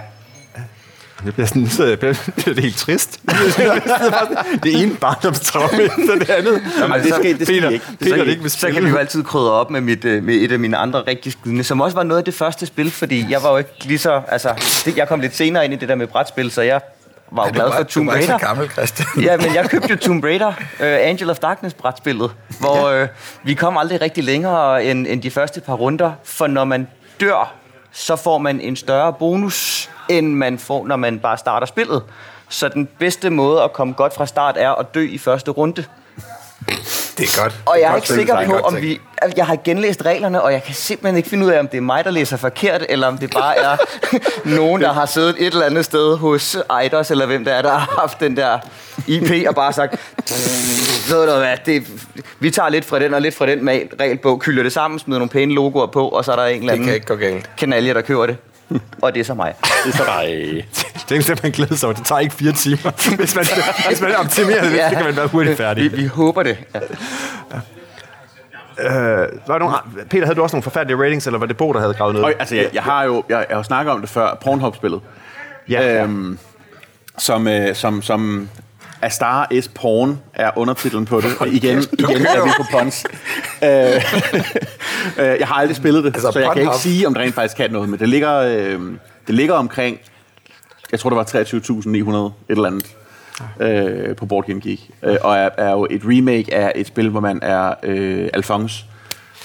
Det 1.24 1.34
bliver 1.34 1.46
sådan, 1.46 1.68
så 1.68 1.96
bliver 2.00 2.54
det 2.54 2.58
helt 2.58 2.76
trist. 2.76 3.20
det 4.62 4.82
ene 4.82 4.94
barndomstraume 4.94 5.82
efter 5.98 6.14
det 6.18 6.30
andet. 6.30 6.62
Jamen, 6.80 7.00
det 7.00 7.14
skal, 7.14 7.38
det 7.38 7.46
skal 7.46 7.60
Peter, 7.60 7.70
ikke. 7.70 7.86
Peter, 8.00 8.16
så, 8.16 8.24
det 8.24 8.30
ikke 8.30 8.42
vil 8.42 8.50
så 8.50 8.70
kan 8.70 8.84
vi 8.84 8.88
jo 8.88 8.96
altid 8.96 9.22
krydre 9.24 9.52
op 9.52 9.70
med, 9.70 9.80
mit, 9.80 10.04
øh, 10.04 10.22
med 10.24 10.34
et 10.34 10.52
af 10.52 10.58
mine 10.58 10.76
andre 10.76 11.02
rigtig 11.06 11.32
skydende, 11.32 11.64
som 11.64 11.80
også 11.80 11.96
var 11.96 12.02
noget 12.02 12.18
af 12.18 12.24
det 12.24 12.34
første 12.34 12.66
spil, 12.66 12.90
fordi 12.90 13.26
jeg 13.30 13.42
var 13.42 13.50
jo 13.50 13.56
ikke 13.56 13.70
lige 13.84 13.98
så... 13.98 14.22
Altså, 14.28 14.82
det, 14.84 14.96
jeg 14.96 15.08
kom 15.08 15.20
lidt 15.20 15.36
senere 15.36 15.64
ind 15.64 15.74
i 15.74 15.76
det 15.76 15.88
der 15.88 15.94
med 15.94 16.06
brætspil, 16.06 16.50
så 16.50 16.62
jeg 16.62 16.80
var 17.32 17.46
jo 17.46 17.52
glad 17.52 17.66
for 17.76 17.82
Tomb 17.82 18.06
Du 18.06 18.10
var 18.12 18.18
Raider. 18.18 18.38
gammel, 18.38 18.70
Christian. 18.70 19.08
Ja, 19.22 19.36
men 19.36 19.54
jeg 19.54 19.70
købte 19.70 19.88
jo 19.90 19.96
Tomb 19.96 20.24
Raider, 20.24 20.48
uh, 20.48 20.54
Angel 20.80 21.30
of 21.30 21.36
Darkness 21.38 21.74
brætspillet, 21.74 22.30
hvor 22.58 23.02
uh, 23.02 23.08
vi 23.44 23.54
kom 23.54 23.76
aldrig 23.76 24.00
rigtig 24.00 24.24
længere 24.24 24.84
end, 24.84 25.06
end 25.06 25.22
de 25.22 25.30
første 25.30 25.60
par 25.60 25.74
runder, 25.74 26.12
for 26.24 26.46
når 26.46 26.64
man 26.64 26.88
dør, 27.20 27.54
så 27.94 28.16
får 28.16 28.38
man 28.38 28.60
en 28.60 28.76
større 28.76 29.12
bonus, 29.12 29.90
end 30.08 30.34
man 30.34 30.58
får, 30.58 30.86
når 30.86 30.96
man 30.96 31.18
bare 31.18 31.38
starter 31.38 31.66
spillet. 31.66 32.02
Så 32.48 32.68
den 32.68 32.88
bedste 32.98 33.30
måde 33.30 33.62
at 33.62 33.72
komme 33.72 33.94
godt 33.94 34.14
fra 34.14 34.26
start 34.26 34.56
er 34.56 34.70
at 34.70 34.94
dø 34.94 35.08
i 35.08 35.18
første 35.18 35.50
runde. 35.50 35.84
Det 37.18 37.24
er 37.38 37.42
godt. 37.42 37.54
Og 37.66 37.78
jeg 37.80 37.86
er 37.86 37.92
godt 37.92 38.04
ikke 38.04 38.14
sikker 38.14 38.34
er 38.34 38.46
på, 38.46 38.52
om 38.58 38.82
vi... 38.82 39.00
altså, 39.22 39.34
Jeg 39.36 39.46
har 39.46 39.56
genlæst 39.64 40.02
reglerne, 40.04 40.42
og 40.42 40.52
jeg 40.52 40.62
kan 40.62 40.74
simpelthen 40.74 41.16
ikke 41.16 41.28
finde 41.28 41.46
ud 41.46 41.50
af, 41.50 41.58
om 41.58 41.68
det 41.68 41.76
er 41.76 41.80
mig, 41.82 42.04
der 42.04 42.10
læser 42.10 42.36
forkert, 42.36 42.86
eller 42.88 43.06
om 43.06 43.18
det 43.18 43.30
bare 43.30 43.56
er 43.56 43.76
nogen, 44.56 44.82
der 44.82 44.92
har 44.92 45.06
siddet 45.06 45.36
et 45.38 45.46
eller 45.46 45.66
andet 45.66 45.84
sted 45.84 46.16
hos 46.16 46.56
Eidos, 46.82 47.10
eller 47.10 47.26
hvem 47.26 47.44
der 47.44 47.52
er, 47.52 47.62
der 47.62 47.70
har 47.70 47.96
haft 48.00 48.20
den 48.20 48.36
der 48.36 48.58
IP, 49.06 49.48
og 49.48 49.54
bare 49.54 49.72
sagt, 49.72 49.92
ved 51.10 51.26
du 51.32 51.38
hvad, 51.38 51.56
det, 51.66 51.86
vi 52.40 52.50
tager 52.50 52.68
lidt 52.68 52.84
fra 52.84 52.98
den 52.98 53.14
og 53.14 53.20
lidt 53.22 53.34
fra 53.34 53.46
den 53.46 53.64
med 53.64 53.80
regelbog, 54.00 54.40
kylder 54.40 54.62
det 54.62 54.72
sammen, 54.72 54.98
smider 54.98 55.18
nogle 55.18 55.30
pæne 55.30 55.54
logoer 55.54 55.86
på, 55.86 56.08
og 56.08 56.24
så 56.24 56.32
er 56.32 56.36
der 56.36 56.44
en 56.44 56.60
eller 56.60 56.72
anden 56.72 56.86
kanalje, 57.58 57.94
der 57.94 58.00
køber 58.00 58.26
det. 58.26 58.36
Og 59.02 59.14
det 59.14 59.20
er 59.20 59.24
så 59.24 59.34
mig. 59.34 59.54
Det 59.84 59.94
er 59.94 59.96
så 59.96 60.04
dig. 60.04 60.66
Det 61.08 61.30
er 61.30 61.36
man 61.42 61.52
glæder 61.52 61.74
sig 61.74 61.86
over. 61.86 61.94
Det 61.96 62.06
tager 62.06 62.18
ikke 62.18 62.34
fire 62.34 62.52
timer. 62.52 63.16
Hvis 63.16 63.34
man, 63.34 63.44
hvis 63.88 64.00
man 64.00 64.14
optimerer 64.16 64.62
det, 64.62 64.72
lidt, 64.72 64.82
så 64.90 64.96
kan 64.96 65.04
man 65.04 65.16
være 65.16 65.26
hurtigt 65.26 65.56
færdig. 65.56 65.92
Vi, 65.92 65.96
vi 65.96 66.06
håber 66.06 66.42
det. 66.42 66.58
Ja. 66.74 66.80
Øh, 68.78 69.28
var 69.46 69.58
der 69.58 69.58
nogle, 69.58 69.76
Peter, 70.10 70.24
havde 70.24 70.36
du 70.36 70.42
også 70.42 70.56
nogle 70.56 70.62
forfærdelige 70.62 71.02
ratings, 71.02 71.26
eller 71.26 71.38
var 71.38 71.46
det 71.46 71.56
Bo, 71.56 71.72
der 71.72 71.80
havde 71.80 71.94
gravet 71.94 72.14
ned? 72.14 72.22
Og, 72.22 72.32
altså, 72.38 72.56
jeg, 72.56 72.70
jeg 72.72 72.82
har 72.82 73.04
jo 73.04 73.24
jeg, 73.28 73.46
jeg 73.48 73.56
har 73.56 73.62
snakket 73.62 73.92
om 73.92 74.00
det 74.00 74.10
før, 74.10 74.38
Pornhub-spillet. 74.44 75.00
Ja, 75.68 76.02
Øhm, 76.02 76.38
som, 77.18 77.48
øh, 77.48 77.74
som, 77.74 78.02
som 78.02 78.48
A 79.04 79.08
Star 79.08 79.48
is 79.50 79.68
Porn 79.68 80.20
er 80.34 80.50
undertitlen 80.56 81.04
på 81.04 81.20
det. 81.20 81.30
Og 81.40 81.48
igen, 81.48 81.78
igen 81.98 82.26
er 82.26 82.44
vi 82.44 82.50
på 82.56 82.64
Pons. 82.72 83.04
øh, 83.64 83.70
øh, 85.18 85.40
jeg 85.40 85.48
har 85.48 85.54
aldrig 85.54 85.76
spillet 85.76 86.04
det, 86.04 86.14
Altså, 86.14 86.30
så 86.32 86.38
jeg 86.38 86.50
kan 86.52 86.62
ikke 86.62 86.76
sige, 86.76 87.06
om 87.06 87.14
det 87.14 87.22
rent 87.22 87.34
faktisk 87.34 87.56
kan 87.56 87.70
noget. 87.70 87.88
Men 87.88 88.00
det 88.00 88.08
ligger, 88.08 88.34
øh, 88.34 88.80
det 89.26 89.34
ligger 89.34 89.54
omkring, 89.54 89.98
jeg 90.92 91.00
tror 91.00 91.10
det 91.10 91.16
var 91.16 91.24
23.900 91.24 92.52
et 92.52 92.56
eller 92.56 92.66
andet 92.66 92.96
øh, 93.60 94.16
på 94.16 94.26
Board 94.26 94.46
Game 94.46 94.60
Geek. 94.60 94.90
Øh, 95.02 95.16
og 95.20 95.36
er, 95.36 95.48
er 95.58 95.70
jo 95.70 95.86
et 95.90 96.02
remake 96.04 96.54
af 96.54 96.72
et 96.74 96.86
spil, 96.86 97.08
hvor 97.08 97.20
man 97.20 97.38
er 97.42 97.74
øh, 97.82 98.28
Alphonse. 98.34 98.84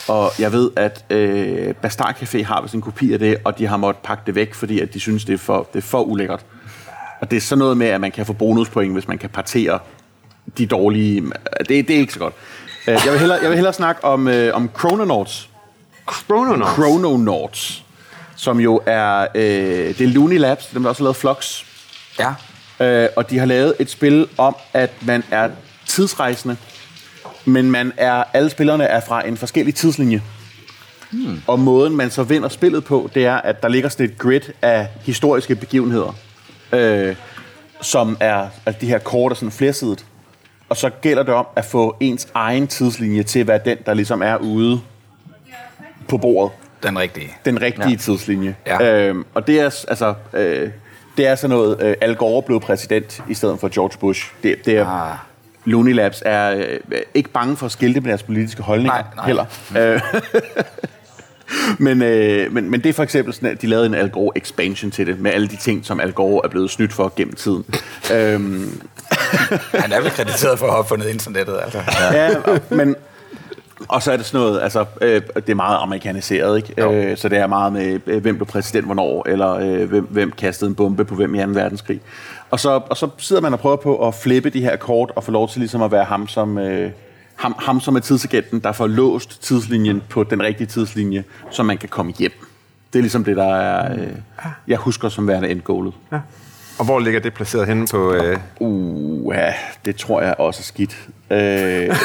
Og 0.07 0.31
jeg 0.39 0.51
ved, 0.51 0.71
at 0.75 1.05
øh, 1.09 1.73
Bastard 1.73 2.15
Café 2.15 2.43
har 2.43 2.61
vist 2.61 2.73
en 2.73 2.81
kopi 2.81 3.13
af 3.13 3.19
det, 3.19 3.37
og 3.43 3.59
de 3.59 3.67
har 3.67 3.77
måttet 3.77 4.03
pakke 4.03 4.23
det 4.25 4.35
væk, 4.35 4.53
fordi 4.53 4.79
at 4.79 4.93
de 4.93 4.99
synes, 4.99 5.25
det 5.25 5.33
er 5.33 5.37
for, 5.37 5.67
det 5.73 5.79
er 5.79 5.87
for 5.87 6.01
ulækkert. 6.01 6.45
Og 7.21 7.31
det 7.31 7.37
er 7.37 7.41
sådan 7.41 7.59
noget 7.59 7.77
med, 7.77 7.87
at 7.87 8.01
man 8.01 8.11
kan 8.11 8.25
få 8.25 8.33
bonuspoint, 8.33 8.93
hvis 8.93 9.07
man 9.07 9.17
kan 9.17 9.29
partere 9.29 9.79
de 10.57 10.65
dårlige... 10.65 11.21
Det, 11.59 11.69
det 11.69 11.89
er 11.91 11.99
ikke 11.99 12.13
så 12.13 12.19
godt. 12.19 12.33
Øh, 12.87 12.97
Jeg 13.05 13.11
vil 13.11 13.19
hellere, 13.19 13.39
jeg 13.41 13.49
vil 13.49 13.55
hellere 13.57 13.73
snakke 13.73 14.03
om, 14.03 14.27
øh, 14.27 14.55
om 14.55 14.69
Chrononauts. 14.79 15.49
Chrononauts. 16.11 16.73
Chrononauts, 16.73 17.83
som 18.35 18.59
jo 18.59 18.81
er... 18.85 19.27
Øh, 19.35 19.41
det 19.97 20.01
er 20.01 20.07
Looney 20.07 20.37
Labs, 20.37 20.65
dem 20.65 20.81
der 20.81 20.89
også 20.89 21.01
har 21.01 21.05
lavet 21.05 21.15
Flux. 21.15 21.63
Ja. 22.19 22.33
Øh, 22.85 23.09
og 23.15 23.29
de 23.29 23.39
har 23.39 23.45
lavet 23.45 23.73
et 23.79 23.89
spil 23.89 24.27
om, 24.37 24.55
at 24.73 24.91
man 25.01 25.23
er 25.31 25.49
tidsrejsende, 25.85 26.57
men 27.45 27.71
man 27.71 27.93
er, 27.97 28.23
alle 28.33 28.49
spillerne 28.49 28.83
er 28.83 28.99
fra 28.99 29.27
en 29.27 29.37
forskellig 29.37 29.75
tidslinje. 29.75 30.21
Hmm. 31.11 31.41
Og 31.47 31.59
måden, 31.59 31.95
man 31.95 32.11
så 32.11 32.23
vinder 32.23 32.49
spillet 32.49 32.83
på, 32.83 33.09
det 33.15 33.25
er, 33.25 33.35
at 33.35 33.61
der 33.61 33.67
ligger 33.67 33.89
sådan 33.89 34.05
et 34.05 34.17
grid 34.17 34.41
af 34.61 34.87
historiske 35.03 35.55
begivenheder, 35.55 36.15
øh, 36.73 37.15
som 37.81 38.17
er 38.19 38.47
at 38.65 38.81
de 38.81 38.87
her 38.87 38.97
kort 38.97 39.31
er 39.31 39.35
sådan 39.35 39.51
flersidet. 39.51 40.05
Og 40.69 40.77
så 40.77 40.89
gælder 40.89 41.23
det 41.23 41.33
om 41.33 41.47
at 41.55 41.65
få 41.65 41.95
ens 41.99 42.27
egen 42.33 42.67
tidslinje 42.67 43.23
til 43.23 43.39
at 43.39 43.47
være 43.47 43.59
den, 43.65 43.77
der 43.85 43.93
ligesom 43.93 44.21
er 44.21 44.37
ude 44.37 44.81
på 46.07 46.17
bordet 46.17 46.51
Den 46.83 46.99
rigtige. 46.99 47.33
den 47.45 47.61
rigtige 47.61 47.89
ja. 47.89 47.95
tidslinje. 47.95 48.55
Ja. 48.67 49.07
Øhm, 49.07 49.25
og 49.33 49.47
det 49.47 49.59
er, 49.59 49.85
altså, 49.87 50.13
øh, 50.33 50.69
det 51.17 51.27
er 51.27 51.35
sådan 51.35 51.57
noget, 51.57 51.81
øh, 51.81 51.95
Al 52.01 52.15
Gore 52.15 52.41
blev 52.43 52.59
præsident 52.61 53.23
i 53.29 53.33
stedet 53.33 53.59
for 53.59 53.69
George 53.73 53.97
Bush. 53.99 54.31
Det, 54.43 54.65
det 54.65 54.77
er, 54.77 54.85
ah. 54.85 55.17
Looney 55.65 55.93
Labs 55.93 56.23
er 56.25 56.55
øh, 56.55 56.99
ikke 57.13 57.29
bange 57.29 57.57
for 57.57 57.65
at 57.65 57.71
skilte 57.71 58.01
med 58.01 58.09
deres 58.09 58.23
politiske 58.23 58.63
holdninger 58.63 58.93
Nej, 58.93 59.03
nej. 59.15 59.25
heller. 59.25 59.45
Øh, 59.77 60.01
men, 61.79 62.01
øh, 62.01 62.53
men, 62.53 62.71
men 62.71 62.81
det 62.81 62.89
er 62.89 62.93
for 62.93 63.03
eksempel 63.03 63.33
sådan, 63.33 63.49
at 63.49 63.61
de 63.61 63.67
lavede 63.67 63.85
en 63.85 63.93
Al 63.95 64.09
Gore 64.09 64.31
expansion 64.37 64.91
til 64.91 65.07
det, 65.07 65.19
med 65.19 65.31
alle 65.31 65.47
de 65.47 65.55
ting, 65.57 65.85
som 65.85 65.99
Al 65.99 66.11
Gore 66.11 66.41
er 66.43 66.49
blevet 66.49 66.69
snydt 66.71 66.93
for 66.93 67.13
gennem 67.15 67.35
tiden. 67.35 67.65
øhm, 68.13 68.81
Han 69.73 69.91
er 69.91 70.01
vel 70.01 70.11
krediteret 70.11 70.59
for 70.59 70.65
at 70.65 70.71
have 70.71 70.79
opfundet 70.79 71.07
internettet, 71.09 71.59
altså. 71.63 71.79
Ja. 72.01 72.25
ja, 72.25 72.35
og- 72.39 72.59
men... 72.69 72.95
Og 73.87 74.03
så 74.03 74.11
er 74.11 74.17
det 74.17 74.25
sådan 74.25 74.45
noget, 74.45 74.61
altså, 74.61 74.85
øh, 75.01 75.21
det 75.35 75.49
er 75.49 75.55
meget 75.55 75.77
amerikaniseret, 75.81 76.57
ikke? 76.57 76.83
Øh, 77.09 77.17
så 77.17 77.29
det 77.29 77.37
er 77.37 77.47
meget 77.47 77.73
med, 77.73 77.99
øh, 78.07 78.21
hvem 78.21 78.35
blev 78.35 78.47
præsident 78.47 78.85
hvornår, 78.85 79.29
eller 79.29 79.53
øh, 79.53 79.89
hvem, 79.89 80.03
hvem 80.09 80.31
kastede 80.31 80.69
en 80.69 80.75
bombe 80.75 81.05
på 81.05 81.15
hvem 81.15 81.35
i 81.35 81.37
2. 81.43 81.49
verdenskrig. 81.49 82.01
Og 82.51 82.59
så, 82.59 82.69
og 82.89 82.97
så 82.97 83.07
sidder 83.17 83.41
man 83.41 83.53
og 83.53 83.59
prøver 83.59 83.75
på 83.75 84.07
at 84.07 84.15
flippe 84.15 84.49
de 84.49 84.61
her 84.61 84.75
kort, 84.75 85.11
og 85.15 85.23
få 85.23 85.31
lov 85.31 85.49
til 85.49 85.59
ligesom 85.59 85.81
at 85.81 85.91
være 85.91 86.03
ham 86.03 86.27
som, 86.27 86.57
øh, 86.57 86.91
ham, 87.39 87.55
ham 87.59 87.79
som 87.79 87.95
er 87.95 87.99
tidsagenten, 87.99 88.59
der 88.59 88.71
får 88.71 88.87
låst 88.87 89.43
tidslinjen 89.43 90.01
på 90.09 90.23
den 90.23 90.41
rigtige 90.43 90.67
tidslinje, 90.67 91.23
så 91.51 91.63
man 91.63 91.77
kan 91.77 91.89
komme 91.89 92.13
hjem. 92.19 92.31
Det 92.93 92.99
er 92.99 93.03
ligesom 93.03 93.23
det, 93.23 93.37
der 93.37 93.55
er, 93.55 93.93
øh, 93.93 94.07
jeg 94.67 94.77
husker 94.77 95.09
som 95.09 95.27
værende 95.27 95.49
endgålet. 95.49 95.93
Ja. 96.11 96.19
Og 96.79 96.85
hvor 96.85 96.99
ligger 96.99 97.19
det 97.19 97.33
placeret 97.33 97.67
henne 97.67 97.87
på... 97.91 98.13
Øh, 98.13 98.37
Uh, 98.59 99.35
ja, 99.35 99.53
det 99.85 99.95
tror 99.95 100.21
jeg 100.21 100.35
også 100.39 100.59
er 100.61 100.63
skidt. 100.63 101.07
Øh, 101.31 101.37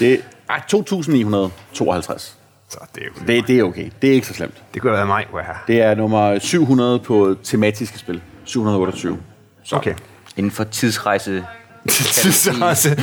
det 0.00 0.20
er 0.48 0.64
2952. 0.68 2.36
så 2.68 2.78
det, 2.94 3.02
er 3.02 3.06
jo, 3.06 3.12
Det, 3.26 3.46
det 3.46 3.58
er 3.58 3.64
okay. 3.64 3.90
Det 4.02 4.10
er 4.10 4.14
ikke 4.14 4.26
så 4.26 4.34
slemt. 4.34 4.62
det 4.74 4.82
kunne 4.82 4.90
have 4.90 4.96
været 4.96 5.08
mig, 5.08 5.26
hvor 5.30 5.38
jeg 5.38 5.46
her. 5.46 5.54
Det 5.66 5.82
er 5.82 5.94
nummer 5.94 6.38
700 6.38 6.98
på 6.98 7.36
tematiske 7.42 7.98
spil. 7.98 8.22
728. 8.44 9.18
Så. 9.64 9.76
Okay. 9.76 9.94
Inden 10.36 10.50
for 10.52 10.64
tidsrejse... 10.64 11.44
Tidsrejse. 11.88 13.02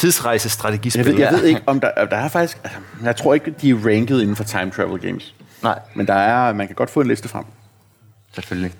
Tidsrejse 0.00 0.46
Jeg 0.46 0.50
strategispil. 0.50 1.06
ved, 1.06 1.14
jeg 1.18 1.32
ved 1.32 1.44
ikke, 1.44 1.60
om 1.66 1.80
der, 1.80 2.04
der 2.04 2.16
er 2.16 2.28
faktisk... 2.28 2.58
Altså, 2.64 2.78
jeg 3.02 3.16
tror 3.16 3.34
ikke, 3.34 3.54
de 3.62 3.70
er 3.70 3.74
ranket 3.74 4.20
inden 4.22 4.36
for 4.36 4.44
time 4.44 4.70
travel 4.70 5.00
games. 5.00 5.34
Nej, 5.62 5.78
Men 5.94 6.06
der 6.06 6.14
er, 6.14 6.52
man 6.52 6.66
kan 6.66 6.76
godt 6.76 6.90
få 6.90 7.00
en 7.00 7.06
liste 7.08 7.28
frem. 7.28 7.44
selvfølgelig. 8.34 8.72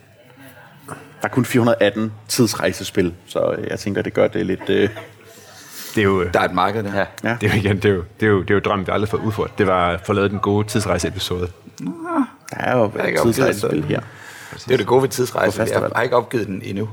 Der 0.88 0.94
er 1.22 1.28
kun 1.28 1.44
418 1.44 2.12
tidsrejsespil, 2.28 3.14
så 3.26 3.56
jeg 3.70 3.78
tænker, 3.78 4.02
det 4.02 4.14
gør 4.14 4.28
det 4.28 4.46
lidt... 4.46 4.60
Øh, 4.68 4.88
Det 5.94 6.00
er 6.00 6.04
jo... 6.04 6.24
Der 6.24 6.40
er 6.40 6.44
et 6.44 6.54
marked 6.54 6.82
der. 6.82 6.94
Ja. 6.98 7.04
ja. 7.24 7.36
Det 7.40 7.46
er 7.50 7.54
jo 7.54 7.58
igen, 7.60 7.76
det 7.76 7.84
er 7.84 7.88
jo, 7.94 8.04
det 8.20 8.26
er 8.26 8.30
jo, 8.30 8.40
det 8.42 8.50
er 8.50 8.54
jo 8.54 8.60
drømmen, 8.60 8.86
vi 8.86 8.92
aldrig 8.92 9.08
fået 9.08 9.20
udført. 9.22 9.58
Det 9.58 9.66
var 9.66 9.88
at 9.90 10.00
få 10.06 10.12
lavet 10.12 10.30
den 10.30 10.38
gode 10.38 10.68
tidsrejse-episode. 10.68 11.48
Der 12.50 12.56
er 12.56 12.76
jo 12.78 12.84
ikke 12.84 13.20
opgivet 13.20 13.34
tidsrejsespil 13.34 13.76
det. 13.76 13.84
her. 13.84 14.00
Det 14.54 14.66
er 14.66 14.70
jo 14.70 14.76
det 14.76 14.86
gode 14.86 15.02
ved 15.02 15.08
tidsrejse. 15.08 15.62
Jeg 15.62 15.88
har 15.96 16.02
ikke 16.02 16.16
opgivet 16.16 16.46
den 16.46 16.62
endnu. 16.64 16.88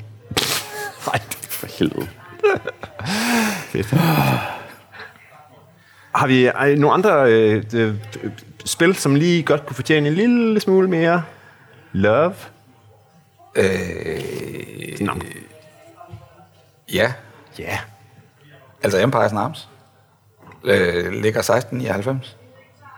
Nej, 1.07 1.21
For 1.49 1.67
helvede. 1.79 2.07
fedt. 3.67 3.87
Har 6.15 6.27
vi 6.27 6.45
ej, 6.45 6.75
nogle 6.75 6.93
andre 6.93 7.31
øh, 7.33 7.63
øh, 7.73 7.95
spil, 8.65 8.95
som 8.95 9.15
lige 9.15 9.43
godt 9.43 9.65
kunne 9.65 9.75
fortjene 9.75 10.07
en 10.07 10.13
lille 10.13 10.59
smule 10.59 10.87
mere 10.89 11.23
love? 11.91 12.33
Øh, 13.55 13.65
Nå. 14.99 15.13
ja, 16.93 17.13
Ja. 17.59 17.79
altså 18.83 18.97
Empire's 19.01 19.35
Arms 19.37 19.69
øh, 20.63 21.11
ligger 21.11 21.41
16 21.41 21.81
i 21.81 21.85
90 21.85 22.37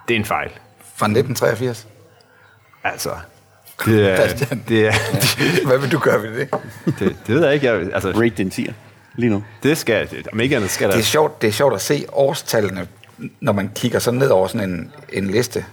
Det 0.07 0.13
er 0.15 0.19
en 0.19 0.25
fejl. 0.25 0.49
fra 0.95 1.05
1983. 1.05 1.87
Altså, 2.83 3.09
det 3.85 4.09
er, 4.11 4.27
det, 4.67 4.87
er, 4.87 4.93
Hvad 5.67 5.77
vil 5.77 5.91
du 5.91 5.99
gøre 5.99 6.21
ved 6.23 6.39
det? 6.39 6.49
det, 6.85 6.99
det 7.27 7.35
ved 7.35 7.45
jeg 7.45 7.53
ikke. 7.53 7.67
Jeg, 7.67 7.93
altså, 7.93 8.09
Rate 8.11 8.29
den 8.29 8.47
10'er 8.55 8.73
lige 9.19 9.29
nu. 9.29 9.43
det 9.63 9.77
skal, 9.77 10.09
det, 10.09 10.27
om 10.33 10.39
ikke 10.39 10.55
andet 10.55 10.69
skal. 10.69 10.91
Det 10.91 10.99
er 10.99 11.03
sjovt, 11.03 11.41
det 11.41 11.47
er 11.47 11.51
sjovt 11.51 11.73
at 11.73 11.81
se 11.81 12.05
årstallene, 12.11 12.87
når 13.39 13.51
man 13.51 13.71
kigger 13.75 13.99
sådan 13.99 14.19
ned 14.19 14.29
over 14.29 14.47
sådan 14.47 14.69
en, 14.69 14.91
en 15.13 15.27
liste. 15.27 15.65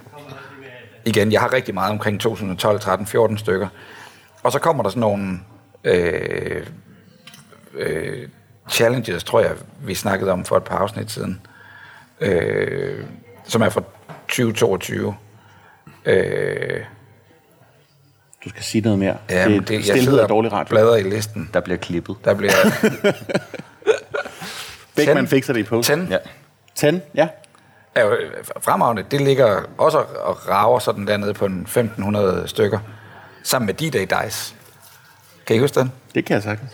Igen, 1.05 1.33
jeg 1.33 1.41
har 1.41 1.53
rigtig 1.53 1.75
meget 1.75 1.91
omkring 1.91 2.21
2012, 2.21 2.81
13, 2.81 3.07
14 3.07 3.39
stykker. 3.39 3.69
Og 4.43 4.53
så 4.53 4.59
kommer 4.59 4.83
der 4.83 4.91
sådan 4.91 5.01
nogle 5.01 5.41
øh, 5.85 6.67
øh, 7.75 8.29
challenges, 8.71 9.25
tror 9.25 9.41
jeg, 9.41 9.53
vi 9.83 9.95
snakkede 9.95 10.33
om 10.33 10.45
for 10.45 10.57
et 10.57 10.65
par 10.65 10.79
afsnit 10.79 11.11
siden, 11.11 11.41
øh, 12.21 13.05
som 13.45 13.63
er 13.63 13.69
fra 13.69 13.83
2022. 14.29 15.15
Øh, 16.05 16.85
Du 18.47 18.51
skal 18.51 18.63
sige 18.63 18.83
noget 18.83 18.99
mere. 18.99 19.17
ja, 19.31 19.49
det, 19.49 19.69
det, 19.69 19.89
jeg 19.89 20.03
sidder 20.03 20.23
er 20.23 20.27
dårlig 20.27 20.53
radio. 20.53 20.69
bladrer 20.69 20.97
i 20.97 21.03
listen. 21.03 21.51
Der 21.55 21.61
bliver 21.61 21.77
klippet. 21.79 22.17
Der 22.25 22.35
bliver 22.35 22.53
Beckmann 24.97 25.29
fikser 25.29 25.53
det 25.53 25.61
i 25.61 25.63
post. 25.63 25.89
10 25.89 25.95
Ja. 26.11 26.19
10, 26.75 26.87
ja. 27.15 27.29
er 27.95 28.05
jo 28.05 28.11
øh, 28.11 28.31
fremragende. 28.61 29.05
Det 29.11 29.21
ligger 29.21 29.61
også 29.79 29.99
og 29.99 30.49
rager 30.49 30.79
sådan 30.79 31.07
dernede 31.07 31.35
på 31.35 31.47
en 31.47 31.61
1500 31.61 32.49
stykker, 32.49 32.79
sammen 33.43 33.67
med 33.67 33.75
D-Day 33.83 34.25
Dice. 34.25 34.55
Kan 35.47 35.57
I 35.57 35.59
huske 35.59 35.81
den? 35.81 35.93
Det 36.15 36.25
kan 36.25 36.35
jeg 36.35 36.43
sagtens. 36.43 36.71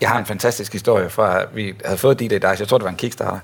Jeg 0.00 0.08
har 0.08 0.18
en 0.18 0.26
fantastisk 0.26 0.72
historie 0.72 1.10
fra, 1.10 1.40
at 1.42 1.48
vi 1.54 1.74
havde 1.84 1.98
fået 1.98 2.20
D-Day 2.22 2.34
Dice. 2.34 2.56
Jeg 2.60 2.68
tror, 2.68 2.78
det 2.78 2.84
var 2.84 2.90
en 2.90 2.96
Kickstarter. 2.96 3.38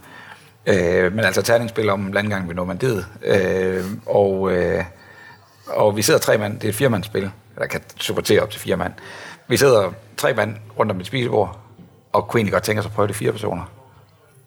Øh, 0.67 1.13
men 1.13 1.25
altså 1.25 1.43
terningsspil 1.43 1.91
om 1.91 2.13
landgang 2.13 2.49
ved 2.49 2.55
Normandiet. 2.55 3.07
Øh, 3.25 3.85
og, 4.07 4.53
øh, 4.53 4.85
og 5.67 5.97
vi 5.97 6.03
sidder 6.03 6.21
tre 6.21 6.39
mand. 6.39 6.55
Det 6.55 6.65
er 6.65 6.69
et 6.69 6.75
firemandsspil, 6.75 7.31
der 7.59 7.67
kan 7.67 7.81
supportere 8.01 8.41
op 8.41 8.51
til 8.51 8.61
fire 8.61 8.77
mand. 8.77 8.93
Vi 9.49 9.57
sidder 9.57 9.93
tre 10.17 10.35
mand 10.35 10.57
rundt 10.79 10.93
om 10.93 11.01
et 11.01 11.07
spisebord, 11.07 11.59
og 12.13 12.29
kunne 12.29 12.39
egentlig 12.39 12.53
godt 12.53 12.63
tænke 12.63 12.81
os 12.81 12.87
at 12.87 12.93
prøve 12.93 13.09
det 13.09 13.17
fire 13.17 13.33
personer. 13.33 13.63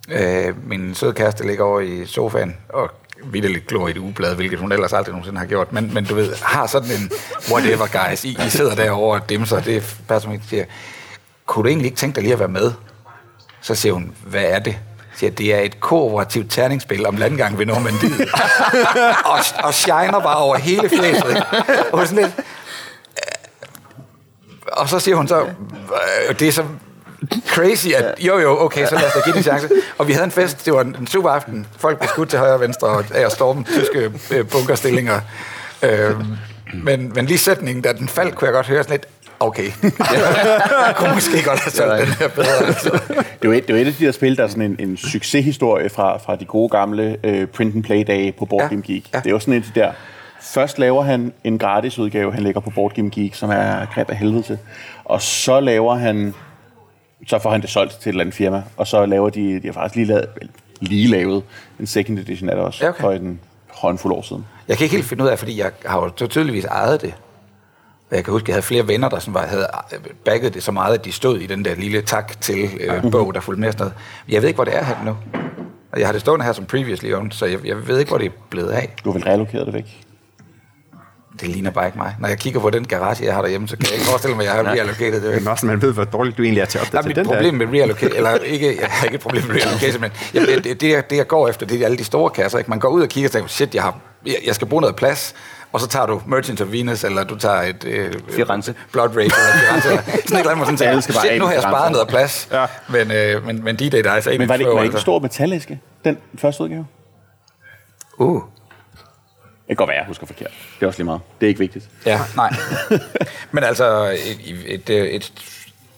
Øh, 0.09 0.69
min 0.69 0.95
søde 0.95 1.13
kæreste 1.13 1.47
ligger 1.47 1.63
over 1.63 1.79
i 1.79 2.05
sofaen 2.05 2.57
og 2.69 2.91
vidderligt 3.23 3.67
glor 3.67 3.87
i 3.87 3.91
et 3.91 3.97
ugeblad, 3.97 4.35
hvilket 4.35 4.59
hun 4.59 4.71
ellers 4.71 4.93
aldrig 4.93 5.11
nogensinde 5.11 5.39
har 5.39 5.45
gjort. 5.45 5.73
Men, 5.73 5.93
men 5.93 6.05
du 6.05 6.15
ved, 6.15 6.35
har 6.41 6.67
sådan 6.67 6.89
en 6.91 7.11
whatever 7.51 8.09
guys, 8.09 8.25
I, 8.25 8.37
I 8.47 8.49
sidder 8.49 8.75
derovre 8.75 9.21
og 9.21 9.29
dimser, 9.29 9.59
det 9.59 9.77
er 9.77 9.81
der 10.09 10.37
siger, 10.49 10.65
kunne 11.45 11.63
du 11.63 11.67
egentlig 11.67 11.85
ikke 11.85 11.97
tænke 11.97 12.15
dig 12.15 12.23
lige 12.23 12.33
at 12.33 12.39
være 12.39 12.47
med? 12.47 12.71
Så 13.61 13.75
siger 13.75 13.93
hun, 13.93 14.15
hvad 14.25 14.43
er 14.43 14.59
det? 14.59 14.77
Siger, 15.15 15.31
det 15.31 15.53
er 15.53 15.59
et 15.59 15.79
kooperativt 15.79 16.51
terningsspil 16.51 17.05
om 17.05 17.17
landgang 17.17 17.57
ved 17.57 17.65
Normandiet. 17.65 18.29
og, 19.33 19.39
og 19.63 19.73
shiner 19.73 20.19
bare 20.19 20.37
over 20.37 20.57
hele 20.57 20.89
flæset. 20.89 21.43
Og 21.93 22.07
sådan 22.07 22.23
lidt, 22.23 22.35
og 24.71 24.89
så 24.89 24.99
siger 24.99 25.15
hun 25.15 25.27
så, 25.27 25.41
øh, 26.29 26.39
det 26.39 26.47
er 26.47 26.51
så 26.51 26.63
crazy, 27.47 27.87
at 27.87 28.15
jo 28.19 28.39
jo, 28.39 28.59
okay, 28.65 28.85
så 28.87 28.95
lad 28.95 29.03
os 29.05 29.13
da 29.13 29.19
give 29.19 29.33
det 29.33 29.37
en 29.37 29.43
chance. 29.43 29.69
Og 29.97 30.07
vi 30.07 30.13
havde 30.13 30.25
en 30.25 30.31
fest, 30.31 30.65
det 30.65 30.73
var 30.73 30.81
en 30.81 31.07
super 31.07 31.29
aften. 31.29 31.67
Folk 31.77 31.99
blev 31.99 32.09
skudt 32.09 32.29
til 32.29 32.39
højre 32.39 32.53
og 32.53 32.61
venstre 32.61 32.87
og 32.87 33.03
af 33.13 33.25
at 33.25 33.31
storme 33.31 33.63
tyske 33.63 34.11
øh, 34.31 34.47
bunkerstillinger. 34.47 35.19
Øh, 35.83 36.11
men, 36.83 37.11
men 37.15 37.25
lige 37.25 37.37
sætningen, 37.37 37.81
da 37.83 37.93
den 37.93 38.07
faldt, 38.07 38.35
kunne 38.35 38.45
jeg 38.45 38.53
godt 38.53 38.67
høre 38.67 38.83
sådan 38.83 38.93
lidt, 38.93 39.05
okay, 39.39 39.71
jeg 40.87 40.93
kunne 40.97 41.13
måske 41.13 41.43
godt 41.45 41.59
have 41.59 41.71
solgt 41.71 42.01
den 42.07 42.13
her 42.13 42.27
bedre. 42.27 42.65
Altså. 42.67 42.89
Det 43.09 43.17
er, 43.17 43.23
jo 43.43 43.51
et, 43.51 43.67
det 43.67 43.75
er 43.77 43.81
et 43.81 43.87
af 43.87 43.93
de 43.93 44.05
der 44.05 44.11
spil, 44.11 44.37
der 44.37 44.43
er 44.43 44.47
sådan 44.47 44.63
en, 44.63 44.75
en 44.79 44.97
succeshistorie 44.97 45.89
fra, 45.89 46.17
fra 46.17 46.35
de 46.35 46.45
gode 46.45 46.69
gamle 46.69 47.17
øh, 47.23 47.47
print 47.47 47.75
and 47.75 47.83
play 47.83 48.03
dage 48.07 48.31
på 48.39 48.45
Board 48.45 48.63
Ja, 48.63 48.67
Game 48.67 48.81
Geek. 48.81 49.05
ja. 49.13 49.17
Det 49.19 49.25
er 49.25 49.31
jo 49.31 49.39
sådan 49.39 49.53
et 49.53 49.57
af 49.67 49.71
de 49.75 49.79
der... 49.79 49.91
Først 50.41 50.79
laver 50.79 51.03
han 51.03 51.33
en 51.43 51.57
gratis 51.57 51.99
udgave, 51.99 52.33
han 52.33 52.43
lægger 52.43 52.61
på 52.61 52.69
Board 52.69 52.93
Game 52.93 53.09
Geek, 53.09 53.35
som 53.35 53.49
er 53.49 53.85
greb 53.85 54.09
af 54.09 54.17
helvede 54.17 54.43
til. 54.43 54.57
Og 55.05 55.21
så 55.21 55.59
laver 55.59 55.95
han... 55.95 56.33
Så 57.27 57.39
får 57.39 57.51
han 57.51 57.61
det 57.61 57.69
solgt 57.69 57.91
til 57.91 58.09
et 58.09 58.13
eller 58.13 58.21
andet 58.21 58.35
firma, 58.35 58.63
og 58.77 58.87
så 58.87 59.05
laver 59.05 59.29
de... 59.29 59.59
De 59.61 59.67
har 59.67 59.73
faktisk 59.73 59.95
lige 59.95 60.07
lavet, 60.07 60.27
lige 60.81 61.07
lavet 61.07 61.43
en 61.79 61.87
second 61.87 62.19
edition 62.19 62.49
af 62.49 62.55
det 62.55 62.65
også, 62.65 62.87
okay. 62.87 63.01
for 63.01 63.11
en 63.11 63.39
håndfuld 63.67 64.13
år 64.13 64.21
siden. 64.21 64.45
Jeg 64.67 64.77
kan 64.77 64.83
ikke 64.83 64.95
helt 64.95 65.07
finde 65.07 65.23
ud 65.23 65.29
af, 65.29 65.39
fordi 65.39 65.59
jeg 65.59 65.71
har 65.85 65.99
jo 66.21 66.27
tydeligvis 66.27 66.65
ejet 66.65 67.01
det. 67.01 67.13
Jeg 68.11 68.23
kan 68.23 68.31
huske, 68.31 68.43
at 68.45 68.47
jeg 68.47 68.55
havde 68.55 68.65
flere 68.65 68.87
venner, 68.87 69.09
der 69.09 69.19
sådan 69.19 69.33
var, 69.33 69.45
havde 69.45 69.67
bagget 70.25 70.53
det 70.53 70.63
så 70.63 70.71
meget, 70.71 70.93
at 70.93 71.05
de 71.05 71.11
stod 71.11 71.39
i 71.39 71.45
den 71.45 71.65
der 71.65 71.75
lille 71.75 72.01
tak 72.01 72.41
til 72.41 72.69
øh, 72.79 73.11
bog, 73.11 73.33
der 73.33 73.39
fulgte 73.39 73.61
med 73.61 73.71
sådan 73.71 73.85
noget. 73.85 73.93
Jeg 74.29 74.41
ved 74.41 74.47
ikke, 74.47 74.57
hvor 74.57 74.65
det 74.65 74.75
er 74.75 74.83
her 74.83 74.95
nu. 75.05 75.17
Og 75.91 75.99
jeg 75.99 76.07
har 76.07 76.11
det 76.11 76.21
stående 76.21 76.45
her 76.45 76.53
som 76.53 76.65
previously 76.65 77.13
owned, 77.13 77.31
så 77.31 77.45
jeg, 77.45 77.65
jeg 77.65 77.87
ved 77.87 77.99
ikke, 77.99 78.09
hvor 78.09 78.17
det 78.17 78.25
er 78.25 78.31
blevet 78.49 78.69
af. 78.69 78.93
Du 79.05 79.11
har 79.11 79.19
vel 79.19 79.23
relokeret 79.23 79.65
det 79.65 79.73
væk? 79.73 80.06
Det 81.41 81.47
ligner 81.49 81.71
bare 81.71 81.85
ikke 81.85 81.97
mig. 81.97 82.15
Når 82.19 82.27
jeg 82.27 82.37
kigger 82.37 82.59
på 82.59 82.69
den 82.69 82.87
garage, 82.87 83.25
jeg 83.25 83.33
har 83.33 83.41
derhjemme, 83.41 83.67
så 83.67 83.77
kan 83.77 83.85
jeg 83.85 83.93
ikke 83.93 84.05
forestille 84.05 84.35
mig, 84.35 84.47
at 84.47 84.55
jeg 84.55 84.65
har 84.65 84.71
reallocated 84.73 85.21
det. 85.21 85.35
Men 85.41 85.47
også, 85.47 85.65
man 85.65 85.81
ved, 85.81 85.93
hvor 85.93 86.03
dårligt 86.03 86.37
du 86.37 86.43
egentlig 86.43 86.61
er 86.61 86.65
til 86.65 86.77
at 86.79 86.89
Der 86.91 86.97
er 86.97 87.01
opdatere 87.01 87.23
den 87.23 87.31
problem 87.33 87.53
med 87.53 87.67
reallocate, 87.67 88.15
eller 88.15 88.33
ikke, 88.35 88.77
jeg 88.81 88.87
har 88.89 89.05
ikke 89.05 89.15
et 89.15 89.21
problem 89.21 89.43
med 89.47 89.55
reallocation, 89.55 90.01
men 90.01 90.11
jeg, 90.33 90.41
det, 90.47 90.63
det, 90.63 91.09
det, 91.09 91.17
jeg- 91.17 91.27
går 91.27 91.47
efter, 91.47 91.65
det 91.65 91.81
er 91.81 91.85
alle 91.85 91.97
de 91.97 92.03
store 92.03 92.29
kasser. 92.29 92.57
Ikke? 92.57 92.69
Man 92.69 92.79
går 92.79 92.89
ud 92.89 93.01
og 93.01 93.09
kigger 93.09 93.27
og 93.27 93.31
tænker, 93.31 93.47
shit, 93.49 93.75
jeg, 93.75 93.83
har, 93.83 93.99
jeg, 94.25 94.35
jeg 94.45 94.55
skal 94.55 94.67
bruge 94.67 94.81
noget 94.81 94.95
plads, 94.95 95.33
og 95.73 95.81
så 95.81 95.87
tager 95.87 96.05
du 96.05 96.21
Merchant 96.27 96.61
of 96.61 96.71
Venus, 96.71 97.03
eller 97.03 97.23
du 97.23 97.35
tager 97.37 97.61
et... 97.61 97.83
Øh, 97.87 98.13
Firenze. 98.29 98.73
Blood 98.91 99.07
Rage, 99.15 99.21
eller 99.23 99.33
Firenze. 99.67 99.89
Eller, 99.89 100.01
sådan 100.05 100.17
et 100.17 100.39
eller 100.39 100.51
andet, 100.51 100.65
sådan 100.65 100.77
tænker, 100.77 101.19
shit, 101.21 101.39
nu 101.39 101.45
har 101.45 101.53
jeg 101.53 101.61
sparet 101.61 101.91
noget 101.91 102.07
plads, 102.07 102.47
ja. 102.51 102.65
men, 102.89 103.11
øh, 103.11 103.45
men, 103.45 103.63
men 103.63 103.75
D-Day, 103.75 104.01
der 104.03 104.09
er 104.09 104.13
altså 104.15 104.29
ikke 104.29 104.39
Men 104.41 104.49
var 104.49 104.57
det, 104.57 104.65
var 104.67 104.73
det 104.75 104.83
ikke 104.83 104.95
en 104.95 105.01
stor 105.01 105.19
metallæske, 105.19 105.79
den 106.05 106.17
første 106.37 106.63
udgave? 106.63 106.85
Uh, 108.19 108.41
kan 109.67 109.75
godt 109.75 109.87
være, 109.87 109.97
jeg 109.97 110.07
husker 110.07 110.27
forkert. 110.27 110.51
Det 110.79 110.83
er 110.83 110.87
også 110.87 110.99
lige 110.99 111.05
meget. 111.05 111.21
Det 111.39 111.45
er 111.45 111.49
ikke 111.49 111.59
vigtigt. 111.59 111.89
ja, 112.05 112.19
nej. 112.35 112.53
men 113.51 113.63
altså, 113.63 114.09
et, 114.09 114.63
et, 114.65 114.89
et, 114.89 115.15
et 115.15 115.33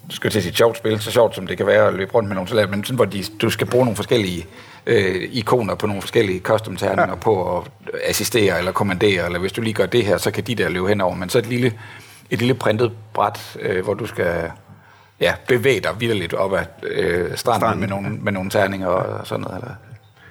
skal 0.09 0.31
til 0.31 0.39
at 0.39 0.43
sige, 0.43 0.51
et 0.51 0.57
sjovt 0.57 0.77
spil, 0.77 0.99
så 0.99 1.11
sjovt 1.11 1.35
som 1.35 1.47
det 1.47 1.57
kan 1.57 1.67
være 1.67 1.87
at 1.87 1.93
løbe 1.93 2.13
rundt 2.13 2.27
med 2.27 2.35
nogle 2.35 2.49
salat, 2.49 2.69
men 2.69 2.83
sådan, 2.83 2.95
hvor 2.95 3.05
de, 3.05 3.23
du 3.41 3.49
skal 3.49 3.67
bruge 3.67 3.85
nogle 3.85 3.95
forskellige 3.95 4.45
øh, 4.85 5.29
ikoner 5.31 5.75
på 5.75 5.87
nogle 5.87 6.01
forskellige 6.01 6.39
custom-terninger 6.39 7.07
ja. 7.07 7.15
på 7.15 7.57
at 7.57 7.63
assistere 8.03 8.57
eller 8.57 8.71
kommandere, 8.71 9.25
eller 9.25 9.39
hvis 9.39 9.51
du 9.51 9.61
lige 9.61 9.73
gør 9.73 9.85
det 9.85 10.05
her, 10.05 10.17
så 10.17 10.31
kan 10.31 10.43
de 10.43 10.55
der 10.55 10.69
løbe 10.69 10.87
henover. 10.87 11.15
Men 11.15 11.29
så 11.29 11.39
et 11.39 11.45
lille, 11.45 11.73
et 12.29 12.39
lille 12.39 12.53
printet 12.53 12.91
bræt, 13.13 13.57
øh, 13.59 13.83
hvor 13.83 13.93
du 13.93 14.05
skal 14.05 14.51
ja, 15.19 15.33
bevæge 15.47 15.79
dig 15.79 15.91
vidderligt 15.99 16.33
op 16.33 16.53
ad 16.53 16.65
øh, 16.83 17.15
stranden, 17.15 17.37
stranden 17.37 17.79
med, 17.79 17.87
nogle, 17.87 18.09
med 18.09 18.31
nogle 18.31 18.49
terninger 18.49 18.87
og 18.87 19.27
sådan 19.27 19.43
noget. 19.43 19.57
Eller. 19.57 19.75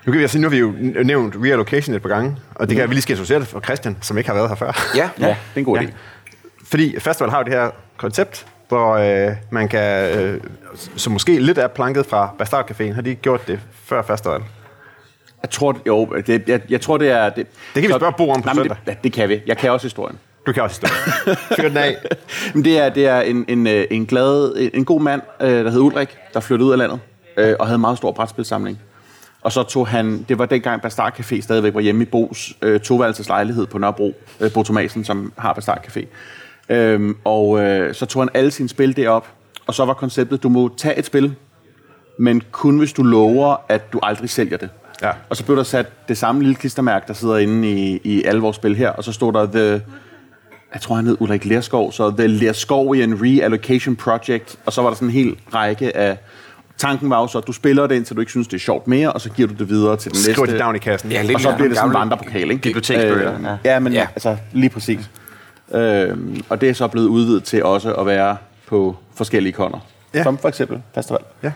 Nu 0.08 0.12
kan 0.12 0.18
vi, 0.18 0.24
altså, 0.24 0.38
nu 0.38 0.42
har 0.42 0.50
vi 0.50 0.58
jo 0.58 0.74
nævnt 1.04 1.34
reallocation 1.44 1.94
et 1.94 2.02
par 2.02 2.08
gange, 2.08 2.36
og 2.54 2.68
det 2.68 2.76
kan 2.76 2.88
vi 2.88 2.94
lige 2.94 3.02
skal 3.02 3.18
det 3.18 3.46
for 3.46 3.60
Christian, 3.60 3.96
som 4.00 4.18
ikke 4.18 4.30
har 4.30 4.34
været 4.34 4.48
her 4.48 4.56
før. 4.56 4.92
Ja, 4.96 5.10
Ja, 5.20 5.26
det 5.26 5.36
er 5.54 5.58
en 5.58 5.64
god 5.64 5.78
idé. 5.78 5.82
Ja. 5.82 5.88
Fordi 6.64 7.00
festival 7.00 7.30
har 7.30 7.38
jo 7.38 7.44
det 7.44 7.52
her 7.52 7.70
koncept, 7.96 8.46
hvor 8.68 8.94
øh, 8.94 9.36
man 9.50 9.68
kan, 9.68 10.18
øh, 10.18 10.40
som 10.96 11.12
måske 11.12 11.38
lidt 11.40 11.58
er 11.58 11.66
planket 11.66 12.06
fra 12.06 12.34
Bastard 12.38 12.70
Caféen, 12.70 12.92
har 12.92 13.02
de 13.02 13.14
gjort 13.14 13.48
det 13.48 13.60
før 13.84 14.02
festival? 14.02 14.40
Jeg 15.42 15.50
tror, 15.50 15.78
jo, 15.86 16.06
det, 16.26 16.48
jeg, 16.48 16.60
jeg 16.68 16.80
tror, 16.80 16.98
det 16.98 17.10
er... 17.10 17.24
Det, 17.24 17.46
Det 17.74 17.82
kan 17.82 17.88
vi 17.88 17.94
spørge 17.98 18.12
Bo 18.18 18.30
om 18.30 18.42
på 18.42 18.46
Nej, 18.46 18.54
søndag. 18.54 18.76
Det, 18.86 18.92
ja, 18.92 18.96
det 19.04 19.12
kan 19.12 19.28
vi. 19.28 19.42
Jeg 19.46 19.56
kan 19.56 19.70
også 19.70 19.84
historien. 19.86 20.18
Du 20.46 20.52
kan 20.52 20.62
også 20.62 20.76
stå. 20.76 20.86
Fyr 21.56 21.68
den 21.68 21.76
af. 21.76 21.96
Men 22.54 22.64
det 22.64 22.78
er, 22.78 22.88
det 22.88 23.06
er 23.06 23.20
en, 23.20 23.44
en, 23.48 23.66
øh, 23.66 23.84
en 23.90 24.06
glad, 24.06 24.56
en, 24.58 24.70
en 24.74 24.84
god 24.84 25.00
mand, 25.00 25.22
øh, 25.40 25.64
der 25.64 25.70
hed 25.70 25.80
Ulrik, 25.80 26.16
der 26.34 26.40
flyttede 26.40 26.66
ud 26.66 26.72
af 26.72 26.78
landet, 26.78 27.00
øh, 27.36 27.56
og 27.58 27.66
havde 27.66 27.74
en 27.74 27.80
meget 27.80 27.98
stor 27.98 28.12
brætspilsamling. 28.12 28.78
Og 29.42 29.52
så 29.52 29.62
tog 29.62 29.88
han, 29.88 30.24
det 30.28 30.38
var 30.38 30.46
dengang 30.46 30.82
Bastard 30.82 31.20
Café 31.20 31.40
stadigvæk 31.40 31.74
var 31.74 31.80
hjemme 31.80 32.02
i 32.02 32.06
Bos 32.06 32.56
øh, 32.62 32.80
toværelses 32.80 33.28
lejlighed 33.28 33.66
på 33.66 33.78
Nørrebro, 33.78 34.14
øh, 34.40 34.52
Bo 34.52 34.62
Thomasen, 34.62 35.04
som 35.04 35.32
har 35.38 35.52
Bastard 35.52 35.84
Café. 35.86 36.06
Øhm, 36.68 37.16
og 37.24 37.60
øh, 37.60 37.94
så 37.94 38.06
tog 38.06 38.22
han 38.22 38.28
alle 38.34 38.50
sine 38.50 38.68
spil 38.68 38.96
derop, 38.96 39.28
og 39.66 39.74
så 39.74 39.84
var 39.84 39.94
konceptet, 39.94 40.42
du 40.42 40.48
må 40.48 40.70
tage 40.76 40.98
et 40.98 41.06
spil, 41.06 41.34
men 42.18 42.42
kun 42.52 42.78
hvis 42.78 42.92
du 42.92 43.02
lover, 43.02 43.56
at 43.68 43.92
du 43.92 44.00
aldrig 44.02 44.30
sælger 44.30 44.56
det. 44.56 44.68
Ja. 45.02 45.10
Og 45.28 45.36
så 45.36 45.44
blev 45.44 45.56
der 45.56 45.62
sat 45.62 46.08
det 46.08 46.18
samme 46.18 46.42
lille 46.42 46.54
klistermærke, 46.54 47.04
der 47.08 47.14
sidder 47.14 47.36
inde 47.36 47.68
i, 47.70 48.00
i 48.04 48.24
alle 48.24 48.40
vores 48.40 48.56
spil 48.56 48.76
her, 48.76 48.90
og 48.90 49.04
så 49.04 49.12
stod 49.12 49.32
der 49.32 49.46
The, 49.46 49.82
jeg 50.72 50.80
tror 50.80 50.94
han 50.94 51.06
hed 51.06 51.16
Ulrik 51.20 51.44
Lerskov, 51.44 51.92
så 51.92 52.10
The 52.10 52.26
Lerskovian 52.26 53.22
Reallocation 53.22 53.96
Project, 53.96 54.58
og 54.66 54.72
så 54.72 54.82
var 54.82 54.88
der 54.88 54.94
sådan 54.94 55.08
en 55.08 55.14
hel 55.14 55.36
række 55.54 55.96
af, 55.96 56.18
tanken 56.78 57.10
var 57.10 57.20
jo 57.20 57.26
så, 57.26 57.38
at 57.38 57.46
du 57.46 57.52
spiller 57.52 57.86
det 57.86 57.94
indtil 57.94 58.16
du 58.16 58.20
ikke 58.20 58.32
synes, 58.32 58.48
det 58.48 58.54
er 58.56 58.60
sjovt 58.60 58.86
mere, 58.88 59.12
og 59.12 59.20
så 59.20 59.30
giver 59.30 59.48
du 59.48 59.54
det 59.54 59.68
videre 59.68 59.96
til 59.96 60.12
den 60.12 60.20
Skriv 60.20 60.34
næste. 60.42 60.52
det 60.52 60.60
down 60.60 60.76
i 60.76 60.78
kassen. 60.78 61.12
Ja, 61.12 61.22
lidt 61.22 61.34
og 61.34 61.40
så 61.40 61.52
bliver 61.54 61.68
det 61.68 61.76
sådan 61.76 61.90
en 61.90 61.94
vandrepokal, 61.94 62.50
ikke? 62.50 62.62
biblioteksbøger, 62.62 63.34
Øh, 63.38 63.44
ja. 63.64 63.72
ja, 63.72 63.78
men 63.78 63.92
Ja. 63.92 64.06
altså 64.14 64.36
lige 64.52 64.70
præcis. 64.70 65.10
Øhm, 65.74 66.40
og 66.48 66.60
det 66.60 66.68
er 66.68 66.72
så 66.72 66.88
blevet 66.88 67.06
udvidet 67.06 67.44
til 67.44 67.64
også 67.64 67.94
at 67.94 68.06
være 68.06 68.36
på 68.66 68.96
forskellige 69.14 69.52
koner. 69.52 69.78
Ja. 70.14 70.18
Ja. 70.18 70.24
Som 70.24 70.38
for 70.38 70.48
eksempel 70.48 70.82
festival. 70.94 71.20
Ja. 71.42 71.52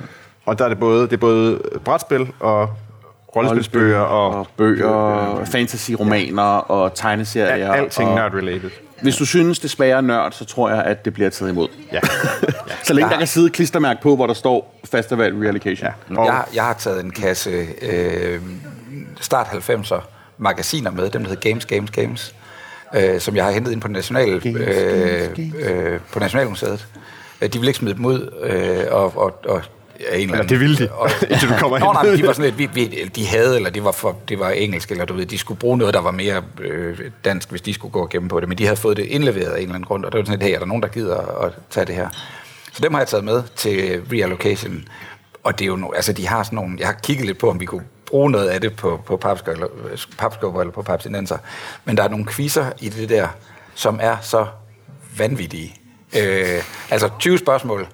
Og 0.47 0.59
der 0.59 0.64
er 0.64 0.68
det 0.68 0.79
både, 0.79 1.03
det 1.03 1.12
er 1.12 1.16
både 1.16 1.59
brætspil 1.85 2.27
og 2.41 2.68
rollespilsbøger 3.37 3.99
og, 4.01 4.39
og 4.39 4.47
bøger, 4.57 5.45
fantasy-romaner 5.45 6.43
og 6.70 6.95
tegneserier. 6.95 7.57
ja, 7.57 7.74
alting 7.76 8.09
og, 8.09 8.14
nerd-related. 8.14 8.70
Hvis 9.03 9.16
du 9.16 9.26
synes, 9.26 9.59
det 9.59 9.70
smager 9.70 10.01
nørd, 10.01 10.33
så 10.33 10.45
tror 10.45 10.70
jeg, 10.70 10.83
at 10.85 11.05
det 11.05 11.14
bliver 11.14 11.30
taget 11.30 11.51
imod. 11.53 11.68
Ja. 11.93 12.01
Så 12.85 12.93
længe 12.95 13.11
der 13.11 13.18
kan 13.18 13.26
sidde 13.26 13.51
klistermærke 13.51 14.03
på, 14.03 14.16
hvor 14.16 14.26
der 14.26 14.35
står 14.35 14.80
Festival 14.85 15.35
Reallocation. 15.35 15.89
ja. 16.11 16.16
Og, 16.20 16.24
Jeg, 16.26 16.35
har- 16.35 16.49
jeg 16.55 16.64
har 16.64 16.72
taget 16.74 17.05
en 17.05 17.11
kasse 17.11 17.51
øh, 17.83 18.41
start 19.20 19.47
90'er 19.47 20.01
magasiner 20.39 20.91
med, 20.91 21.11
dem 21.11 21.22
der 21.22 21.28
hedder 21.30 21.51
Games, 21.51 21.66
Games, 21.66 21.91
Games, 21.91 22.35
øh, 22.95 23.20
som 23.20 23.37
jeg 23.37 23.45
har 23.45 23.51
hentet 23.53 23.72
ind 23.72 23.80
på, 23.80 23.89
national, 23.89 24.41
Games, 24.41 24.61
øh, 24.61 25.37
Games, 25.37 25.55
øh, 25.59 26.01
på 26.12 26.18
Nationalmuseet. 26.18 26.87
Øh, 27.43 27.49
De 27.53 27.59
vil 27.59 27.68
ikke 27.68 27.78
smide 27.78 27.95
dem 27.95 28.05
ud, 28.05 28.30
øh, 28.43 28.85
og, 28.91 29.12
og, 29.16 29.39
og 29.49 29.62
af 30.09 30.16
en 30.16 30.22
eller 30.22 30.34
anden... 30.34 30.48
det 30.48 30.61
ville 30.61 30.76
de, 30.78 30.92
og, 30.92 31.11
indtil 31.30 31.48
du 31.48 31.55
kommer 31.55 31.78
Nå, 31.78 31.86
hen. 31.86 31.94
nej, 31.94 32.05
men 32.05 32.18
de 32.18 32.26
var 32.26 32.32
sådan 32.32 32.55
lidt, 32.57 32.76
vi, 32.76 32.86
vi, 32.86 33.11
de 33.16 33.26
havde, 33.26 33.57
eller 33.57 33.70
det 33.70 33.84
var, 33.84 33.92
for, 33.92 34.18
det 34.28 34.38
var 34.38 34.50
engelsk, 34.50 34.90
eller 34.90 35.05
du 35.05 35.14
ved, 35.14 35.26
de 35.26 35.38
skulle 35.38 35.61
bruge 35.61 35.78
noget, 35.78 35.94
der 35.94 36.00
var 36.00 36.11
mere 36.11 36.42
øh, 36.61 36.98
dansk, 37.24 37.50
hvis 37.50 37.61
de 37.61 37.74
skulle 37.74 37.92
gå 37.92 38.00
og 38.00 38.09
gemme 38.09 38.28
på 38.28 38.40
det, 38.40 38.48
men 38.48 38.59
de 38.59 38.64
havde 38.64 38.76
fået 38.76 38.96
det 38.96 39.05
indleveret 39.05 39.50
af 39.50 39.57
en 39.57 39.62
eller 39.62 39.74
anden 39.74 39.86
grund, 39.86 40.05
og 40.05 40.12
det 40.12 40.18
var 40.18 40.24
sådan 40.24 40.38
lidt, 40.38 40.48
hey, 40.48 40.55
er 40.55 40.59
der 40.59 40.66
nogen, 40.66 40.82
der 40.82 40.88
gider 40.88 41.44
at 41.44 41.53
tage 41.70 41.86
det 41.86 41.94
her? 41.94 42.09
Så 42.72 42.82
dem 42.82 42.92
har 42.92 43.00
jeg 43.00 43.09
taget 43.09 43.24
med 43.24 43.42
til 43.57 44.03
reallocation, 44.12 44.84
og 45.44 45.59
det 45.59 45.64
er 45.64 45.66
jo 45.66 45.76
no, 45.76 45.90
altså 45.92 46.12
de 46.12 46.26
har 46.26 46.42
sådan 46.42 46.57
nogle, 46.57 46.76
jeg 46.78 46.86
har 46.86 46.96
kigget 47.03 47.26
lidt 47.26 47.38
på, 47.38 47.50
om 47.50 47.61
vi 47.61 47.64
kunne 47.64 47.84
bruge 48.07 48.30
noget 48.30 48.48
af 48.48 48.61
det 48.61 48.76
på, 48.76 49.00
på 49.07 49.16
papskubber 49.16 49.53
eller, 49.53 50.61
eller 50.61 50.72
på 50.72 50.82
papsinenser, 50.82 51.38
men 51.84 51.96
der 51.96 52.03
er 52.03 52.09
nogle 52.09 52.26
quizzer 52.26 52.66
i 52.80 52.88
det 52.88 53.09
der, 53.09 53.28
som 53.74 53.98
er 54.03 54.16
så 54.20 54.46
vanvittige. 55.18 55.74
Øh, 56.16 56.62
altså 56.90 57.11
20 57.18 57.38
spørgsmål, 57.38 57.86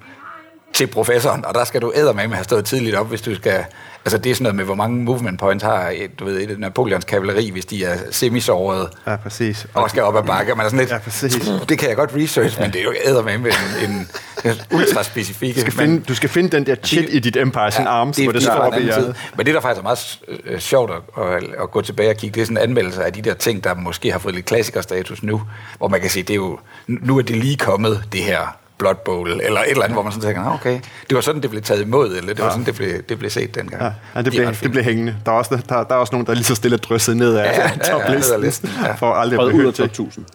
til 0.73 0.87
professoren, 0.87 1.45
og 1.45 1.55
der 1.55 1.65
skal 1.65 1.83
du 1.83 1.93
eddermame 1.95 2.35
have 2.35 2.45
stået 2.45 2.65
tidligt 2.65 2.97
op, 2.97 3.09
hvis 3.09 3.21
du 3.21 3.35
skal... 3.35 3.65
Altså 4.05 4.19
det 4.19 4.31
er 4.31 4.35
sådan 4.35 4.43
noget 4.43 4.57
med, 4.57 4.65
hvor 4.65 4.75
mange 4.75 5.05
movement 5.05 5.41
points 5.41 5.65
har 5.65 5.93
du 6.19 6.25
ved, 6.25 6.51
et 6.51 6.59
Napoleons 6.59 7.05
kavaleri, 7.05 7.51
hvis 7.51 7.67
de 7.67 7.85
er 7.85 7.97
semisårede 8.11 8.91
ja, 9.07 9.17
præcis. 9.17 9.67
og 9.75 9.91
skal 9.91 10.03
op 10.03 10.17
ad 10.17 10.23
bakke. 10.23 10.55
Man 10.55 10.67
er 10.67 10.71
sådan 10.71 10.79
lidt, 10.79 10.91
Ja, 10.91 10.99
præcis. 10.99 11.51
det 11.69 11.79
kan 11.79 11.89
jeg 11.89 11.97
godt 11.97 12.11
research, 12.17 12.61
men 12.61 12.73
det 12.73 12.81
er 12.81 12.85
jo 12.85 12.93
eddermame 13.05 13.49
en, 13.49 13.91
en, 13.91 14.09
en 14.45 14.55
ultra 14.73 15.03
specifik. 15.03 15.55
Du 15.55 15.61
skal, 15.61 15.73
finde, 15.73 16.01
du 16.01 16.15
skal 16.15 16.29
finde 16.29 16.51
den 16.51 16.67
der 16.67 16.75
chit 16.85 17.09
i 17.11 17.19
dit 17.19 17.37
Empire's 17.37 17.83
ja, 17.83 17.89
Arms, 17.89 18.17
hvor 18.17 18.33
det 18.33 18.43
står 18.43 18.53
fra 18.53 18.67
op 18.67 18.79
i 18.81 18.91
tid. 18.93 19.15
Men 19.37 19.47
det, 19.47 19.55
der 19.55 19.61
faktisk 19.61 19.79
er 19.79 19.83
meget 19.83 20.19
øh, 20.45 20.59
sjovt 20.59 20.91
at, 20.91 21.25
at, 21.25 21.45
at, 21.63 21.71
gå 21.71 21.81
tilbage 21.81 22.11
og 22.11 22.17
kigge, 22.17 22.35
det 22.35 22.41
er 22.41 22.45
sådan 22.45 22.57
en 22.57 22.63
anmeldelse 22.63 23.05
af 23.05 23.13
de 23.13 23.23
der 23.23 23.35
ting, 23.35 23.65
der 23.65 23.75
måske 23.75 24.13
har 24.13 24.19
fået 24.19 24.35
lidt 24.35 24.47
klassikerstatus 24.47 25.23
nu, 25.23 25.43
hvor 25.79 25.89
man 25.89 26.01
kan 26.01 26.11
sige, 26.11 26.23
det 26.23 26.31
er 26.31 26.35
jo, 26.35 26.59
nu 26.87 27.19
er 27.19 27.23
det 27.23 27.37
lige 27.37 27.57
kommet, 27.57 28.05
det 28.13 28.21
her 28.21 28.57
Blood 28.79 28.95
Bowl, 28.95 29.29
eller 29.31 29.61
et 29.61 29.71
eller 29.71 29.83
andet, 29.85 29.95
hvor 29.95 30.03
man 30.03 30.13
sådan 30.13 30.27
tænker, 30.29 30.45
"Nå, 30.45 30.51
okay, 30.51 30.81
det 31.09 31.15
var 31.15 31.21
sådan, 31.21 31.43
det 31.43 31.51
blev 31.51 31.63
taget 31.63 31.83
imod, 31.83 32.17
eller 32.17 32.35
det 32.35 32.45
var 32.45 32.51
sådan, 32.51 32.67
det 32.67 32.75
blev, 32.75 33.03
det 33.09 33.19
blev 33.19 33.31
set 33.31 33.55
dengang. 33.55 33.83
Ja, 33.83 33.87
ja 34.15 34.19
det, 34.19 34.25
De 34.25 34.31
blev, 34.31 34.49
ret 34.49 34.61
det 34.63 34.71
blev 34.71 34.85
hængende. 34.85 35.17
Der 35.27 35.33
er, 35.33 35.37
også, 35.37 35.63
der, 35.69 35.85
der 35.85 35.95
er 35.95 35.99
også 35.99 36.13
nogen, 36.13 36.27
der 36.27 36.31
er 36.33 36.35
lige 36.37 36.45
så 36.45 36.55
stille 36.55 36.77
drysset 36.77 37.17
ned 37.17 37.37
af 37.37 37.45
Ja, 37.45 37.51
ja, 37.51 37.63
ja, 37.63 37.71
ja, 37.87 37.93
toplisten, 37.93 38.33
ned 38.33 38.41
ad 38.41 38.45
listen, 38.47 38.71
ja. 38.85 38.93
for 38.95 39.13
aldrig 39.15 39.41
at 39.69 39.75
til. 39.75 39.85
top 39.85 39.85
1000. 39.91 40.27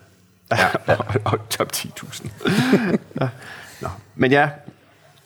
Ja, 0.51 0.65
og, 0.97 1.05
og 1.25 1.49
top 1.49 1.67
10.000. 1.75 2.27
ja. 3.21 3.27
Nå. 3.81 3.87
Men 4.15 4.31
ja, 4.31 4.49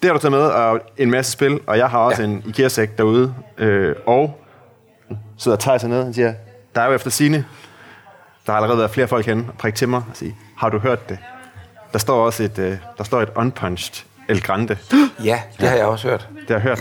det 0.01 0.09
har 0.09 0.13
du 0.13 0.20
taget 0.20 0.32
med, 0.32 0.39
og 0.41 0.80
en 0.97 1.11
masse 1.11 1.32
spil, 1.32 1.59
og 1.68 1.78
jeg 1.78 1.88
har 1.89 1.99
også 1.99 2.22
Ja. 2.22 2.28
ja. 2.28 2.34
en 2.34 2.43
IKEA-sæk 2.45 2.97
derude, 2.97 3.34
øh, 3.57 3.95
og 4.05 4.43
sidder 5.38 5.57
Thijs 5.57 5.82
hernede 5.82 6.07
og 6.07 6.13
siger, 6.15 6.34
der 6.76 6.82
er 6.82 6.86
jo 6.86 6.93
efter 6.93 7.09
sine, 7.09 7.45
der 8.45 8.51
har 8.51 8.57
allerede 8.59 8.78
været 8.78 8.91
flere 8.91 9.07
folk 9.07 9.26
henne 9.26 9.45
og 9.47 9.53
prikke 9.57 9.78
til 9.78 9.89
mig 9.89 9.97
og 10.09 10.15
sige, 10.18 10.36
har 10.57 10.70
du 10.70 10.80
hørt 10.80 11.09
det? 11.09 11.18
Der 11.93 11.99
står 11.99 12.25
også 12.25 12.43
et, 12.43 12.59
øh, 12.59 12.77
der 12.97 13.03
står 13.03 13.21
et 13.21 13.29
unpunched 13.35 14.05
El 14.29 14.41
Grande. 14.41 14.77
Ja, 15.23 15.41
det 15.59 15.69
har 15.69 15.75
jeg 15.75 15.85
også 15.85 16.07
hørt. 16.07 16.27
Det 16.47 16.49
har 16.49 16.55
jeg 16.55 16.61
hørt. 16.61 16.79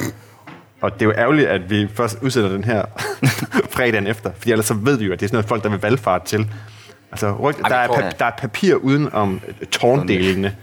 Og 0.81 0.93
det 0.95 1.03
er 1.03 1.07
jo 1.07 1.13
ærgerligt, 1.17 1.49
at 1.49 1.71
vi 1.71 1.89
først 1.95 2.19
udsætter 2.23 2.51
den 2.51 2.65
her 2.65 2.85
fredagen 3.75 4.07
efter, 4.07 4.31
fordi 4.39 4.51
ellers 4.53 4.67
så 4.67 4.75
ved 4.75 4.97
vi 4.99 5.05
jo, 5.05 5.13
at 5.13 5.21
det 5.21 5.27
er 5.27 5.29
sådan 5.29 5.37
noget 5.37 5.49
folk, 5.49 5.63
der 5.63 5.69
vil 5.69 5.81
valgfart 5.81 6.23
til. 6.23 6.51
Altså, 7.13 7.33
ryg, 7.33 7.55
Ej, 7.65 7.69
der, 7.69 7.77
er 7.77 8.11
der 8.11 8.25
er 8.25 8.31
papir 8.39 8.75
uden 8.75 9.13
om 9.13 9.41
øh, 9.49 9.67
tårndelene. 9.67 10.57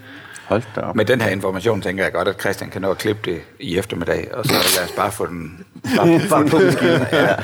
Hold 0.45 0.63
da 0.75 0.81
op. 0.81 0.95
Med 0.95 1.05
den 1.05 1.21
her 1.21 1.29
information 1.29 1.81
tænker 1.81 2.03
jeg 2.03 2.13
godt, 2.13 2.27
at 2.27 2.39
Christian 2.41 2.69
kan 2.69 2.81
nå 2.81 2.91
at 2.91 2.97
klippe 2.97 3.31
det 3.31 3.41
i 3.59 3.77
eftermiddag, 3.77 4.27
og 4.33 4.45
så 4.45 4.53
lad 4.53 4.85
os 4.85 4.91
bare 4.97 5.11
få 5.11 5.25
den 5.25 5.65
bare, 5.97 6.21
bare 6.29 6.47
på 6.49 6.57
maskinen. 6.59 7.05
Ja. 7.11 7.35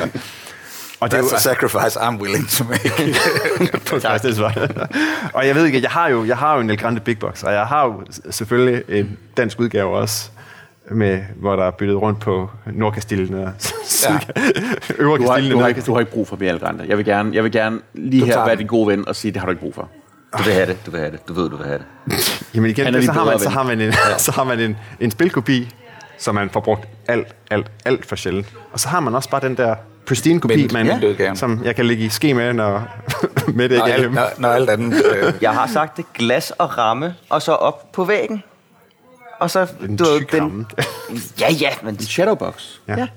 Og 1.00 1.12
det 1.12 1.18
er 1.18 1.22
jo 1.22 1.36
a 1.36 1.40
sacrifice 1.40 2.00
I'm 2.00 2.22
willing 2.22 2.50
to 2.50 2.64
make. 2.64 3.14
første 4.02 4.36
svar. 4.36 4.54
og 5.34 5.48
jeg 5.48 5.56
ved 5.56 5.66
ikke, 5.66 5.82
jeg 5.82 5.92
har 5.92 6.08
jo, 6.08 6.26
jeg 6.26 6.38
har 6.38 6.56
jo 6.56 6.62
en 6.62 6.70
El 6.70 6.78
Grande 6.78 7.00
Big 7.02 7.20
Box, 7.20 7.44
og 7.44 7.54
jeg 7.54 7.66
har 7.66 7.86
jo 7.86 8.04
selvfølgelig 8.32 8.84
en 8.88 9.18
dansk 9.38 9.60
udgave 9.60 9.98
også, 9.98 10.30
med, 10.92 11.22
hvor 11.36 11.56
der 11.56 11.64
er 11.64 11.72
byttet 11.72 12.02
rundt 12.02 12.20
på 12.20 12.50
Nordkastillen 12.66 13.34
og 13.34 13.52
Ja. 14.04 14.20
Øvre 14.98 15.18
Du 15.18 15.24
har, 15.30 15.50
du, 15.52 15.60
har 15.60 15.68
ikke, 15.68 15.82
du 15.82 15.94
har 15.94 16.00
ikke 16.00 16.12
brug 16.12 16.28
for 16.28 16.36
mere 16.36 16.50
Algrande. 16.50 16.86
Jeg 16.88 16.98
vil 16.98 17.06
gerne, 17.06 17.36
jeg 17.36 17.44
vil 17.44 17.52
gerne 17.52 17.80
lige 17.94 18.22
Du 18.22 18.26
her 18.26 18.46
være 18.46 18.56
din 18.56 18.68
gode 18.68 18.88
ven 18.88 19.08
og 19.08 19.16
sige, 19.16 19.32
det 19.32 19.40
har 19.40 19.46
du 19.46 19.52
ikke 19.52 19.62
brug 19.62 19.76
for. 19.76 19.90
Du 20.38 20.44
vil 20.44 20.54
have 20.54 20.66
det, 20.66 20.86
du 20.86 20.92
vil 20.92 21.00
have 21.00 21.12
det. 21.12 21.28
Du 21.28 21.34
ved, 21.34 21.50
du 21.50 21.56
vil 21.58 21.66
have 21.66 21.80
det. 21.80 22.46
Jamen 22.56 22.70
igen, 22.70 22.94
så 22.94 23.00
din 23.00 23.10
har, 23.10 23.26
man, 23.26 23.40
så 23.40 23.50
har 23.50 23.64
man, 23.64 23.82
en, 23.82 23.94
så 24.18 24.32
har 24.32 24.44
man 24.44 24.60
en, 24.60 24.78
en 25.00 25.12
spilkopi, 25.12 25.70
som 26.18 26.36
man 26.36 26.50
får 26.50 26.60
brugt 26.60 26.88
alt, 27.08 27.28
alt, 27.52 27.72
alt 27.86 28.06
for 28.06 28.16
sjældent. 28.16 28.54
Og 28.72 28.80
så 28.80 28.90
har 28.90 29.00
man 29.00 29.16
også 29.16 29.30
bare 29.30 29.42
den 29.42 29.58
der 29.58 29.76
pristine 30.10 30.40
kopi, 30.40 30.66
Mint- 30.66 30.74
man, 30.74 30.86
mintudgaven. 30.86 31.36
som 31.36 31.62
jeg 31.64 31.76
kan 31.76 31.86
lægge 31.86 32.06
i 32.06 32.10
ske 32.10 32.34
med, 32.34 32.54
når 32.54 32.88
med 33.58 33.70
det 33.70 33.76
ikke 33.76 33.92
er 33.92 34.10
når, 34.10 34.30
når 34.38 34.50
alt 34.50 34.70
andet... 34.70 35.04
Øh, 35.16 35.34
Jeg 35.42 35.52
har 35.52 35.68
sagt 35.68 35.98
det, 35.98 36.06
glas 36.14 36.52
og 36.52 36.78
ramme, 36.78 37.16
og 37.30 37.42
så 37.42 37.52
op 37.52 37.92
på 37.92 38.04
væggen. 38.04 38.44
Og 39.40 39.52
så, 39.52 39.68
En 39.82 39.96
du 39.98 40.04
ved, 40.04 40.20
tyk 40.20 40.34
ramme. 40.42 40.66
Ja, 41.40 41.52
ja, 41.62 41.70
men... 41.84 42.00
Shadowbox. 42.00 42.66
Ja. 42.88 43.08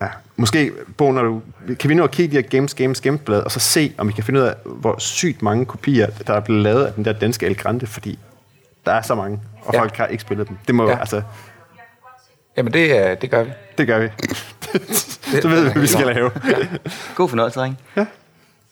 ja. 0.00 0.06
Måske, 0.36 0.72
Bo, 0.96 1.12
når 1.12 1.22
du, 1.22 1.42
kan 1.80 1.90
vi 1.90 1.94
nu 1.94 2.04
at 2.04 2.10
kigge 2.10 2.32
i 2.32 2.36
de 2.36 2.42
her 2.42 2.48
Games, 2.50 2.74
Games, 2.74 3.00
Games 3.00 3.20
blad, 3.24 3.40
og 3.42 3.50
så 3.50 3.60
se, 3.60 3.92
om 3.98 4.08
vi 4.08 4.12
kan 4.12 4.24
finde 4.24 4.40
ud 4.40 4.44
af, 4.44 4.54
hvor 4.64 4.94
sygt 4.98 5.42
mange 5.42 5.66
kopier, 5.66 6.06
der 6.26 6.34
er 6.34 6.40
blevet 6.40 6.62
lavet 6.62 6.84
af 6.84 6.92
den 6.92 7.04
der 7.04 7.12
danske 7.12 7.46
El 7.46 7.56
Grande, 7.56 7.86
fordi 7.86 8.18
der 8.86 8.92
er 8.92 9.02
så 9.02 9.14
mange, 9.14 9.40
og 9.64 9.74
Ja. 9.74 9.80
folk 9.80 9.96
har 9.96 10.06
ikke 10.06 10.22
spillet 10.22 10.48
dem. 10.48 10.58
Det 10.66 10.74
må 10.74 10.84
Ja. 10.84 10.90
ja. 10.90 10.98
altså, 11.00 11.22
jamen, 12.56 12.72
det, 12.72 13.22
det 13.22 13.30
gør 13.30 13.42
vi. 13.42 13.50
det 13.78 13.86
gør 13.86 13.98
vi. 13.98 14.08
Så 15.40 15.48
ved 15.48 15.64
vi, 15.64 15.70
hvad 15.70 15.80
vi 15.82 15.86
skal 15.86 16.06
lave. 16.06 16.30
God 17.16 17.28
fornøjelse, 17.28 17.58
dreng. 17.60 17.78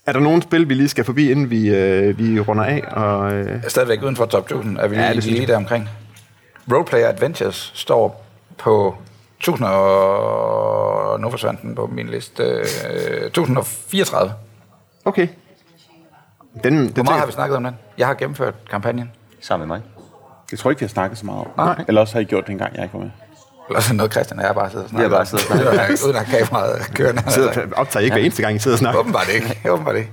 Er 0.06 0.12
der 0.12 0.20
nogen 0.20 0.42
spil, 0.42 0.68
vi 0.68 0.74
lige 0.74 0.88
skal 0.88 1.04
forbi, 1.04 1.30
inden 1.30 1.50
vi, 1.50 1.68
øh, 1.68 2.18
vi 2.18 2.40
runder 2.40 2.64
af? 2.64 2.82
Og, 2.90 3.32
øh, 3.32 3.62
Stadigvæk 3.68 4.02
uden 4.02 4.16
for 4.16 4.26
top 4.26 4.42
1000 4.44 4.78
er 4.78 4.88
vi 4.88 4.96
Ja, 4.96 5.02
ja, 5.02 5.12
det 5.14 5.24
lige, 5.24 5.34
lige 5.36 5.46
der 5.46 5.56
omkring. 5.56 5.88
Roleplayer 6.72 7.08
Adventures 7.08 7.72
står 7.74 8.24
på 8.58 8.96
1000 9.38 9.68
og... 9.68 11.20
Nu 11.20 11.30
forsvandt 11.30 11.62
den 11.62 11.74
på 11.74 11.86
min 11.86 12.06
liste. 12.08 12.42
Øh, 12.42 13.26
1034. 13.26 14.32
okay. 15.04 15.28
Den, 16.64 16.72
den 16.78 16.88
Hvor 16.92 17.02
meget 17.02 17.18
har 17.18 17.26
vi 17.26 17.32
snakket 17.32 17.56
om 17.56 17.64
den? 17.64 17.74
Jeg 17.98 18.06
har 18.06 18.14
gennemført 18.14 18.54
kampagnen. 18.70 19.10
Sammen 19.40 19.68
med 19.68 19.76
mig. 19.76 19.84
Jeg 20.50 20.58
tror 20.58 20.70
ikke, 20.70 20.80
vi 20.80 20.84
har 20.84 20.88
snakket 20.88 21.18
så 21.18 21.26
meget 21.26 21.40
om. 21.40 21.46
Nej. 21.56 21.84
Eller 21.88 22.00
også 22.00 22.14
har 22.14 22.20
I 22.20 22.24
gjort 22.24 22.46
det 22.46 22.52
en 22.52 22.58
gang, 22.58 22.74
jeg 22.74 22.82
ikke 22.82 22.94
var 22.94 23.00
med. 23.00 23.10
Eller 23.68 23.80
sådan 23.80 23.96
noget, 23.96 24.12
Christian 24.12 24.38
og 24.40 24.46
jeg 24.46 24.54
bare 24.54 24.70
sidder 24.70 24.84
og 24.84 24.90
snakker. 24.90 25.08
bare 25.10 25.26
siddet 25.26 25.50
og 25.50 25.74
snakket. 25.74 26.02
Uden 26.04 26.16
at 26.16 26.24
have- 26.24 26.46
kameraet 26.46 26.90
kørende. 26.94 27.22
sidder, 27.28 27.60
optager 27.76 28.04
ikke 28.04 28.14
hver 28.14 28.22
eneste 28.22 28.42
gang, 28.42 28.56
I 28.56 28.58
sidder 28.58 28.74
og 28.74 28.78
snakker. 28.78 29.00
Åbenbart 29.00 29.28
ikke. 29.34 29.60
Åbenbart 29.70 29.96
ikke. 29.96 30.10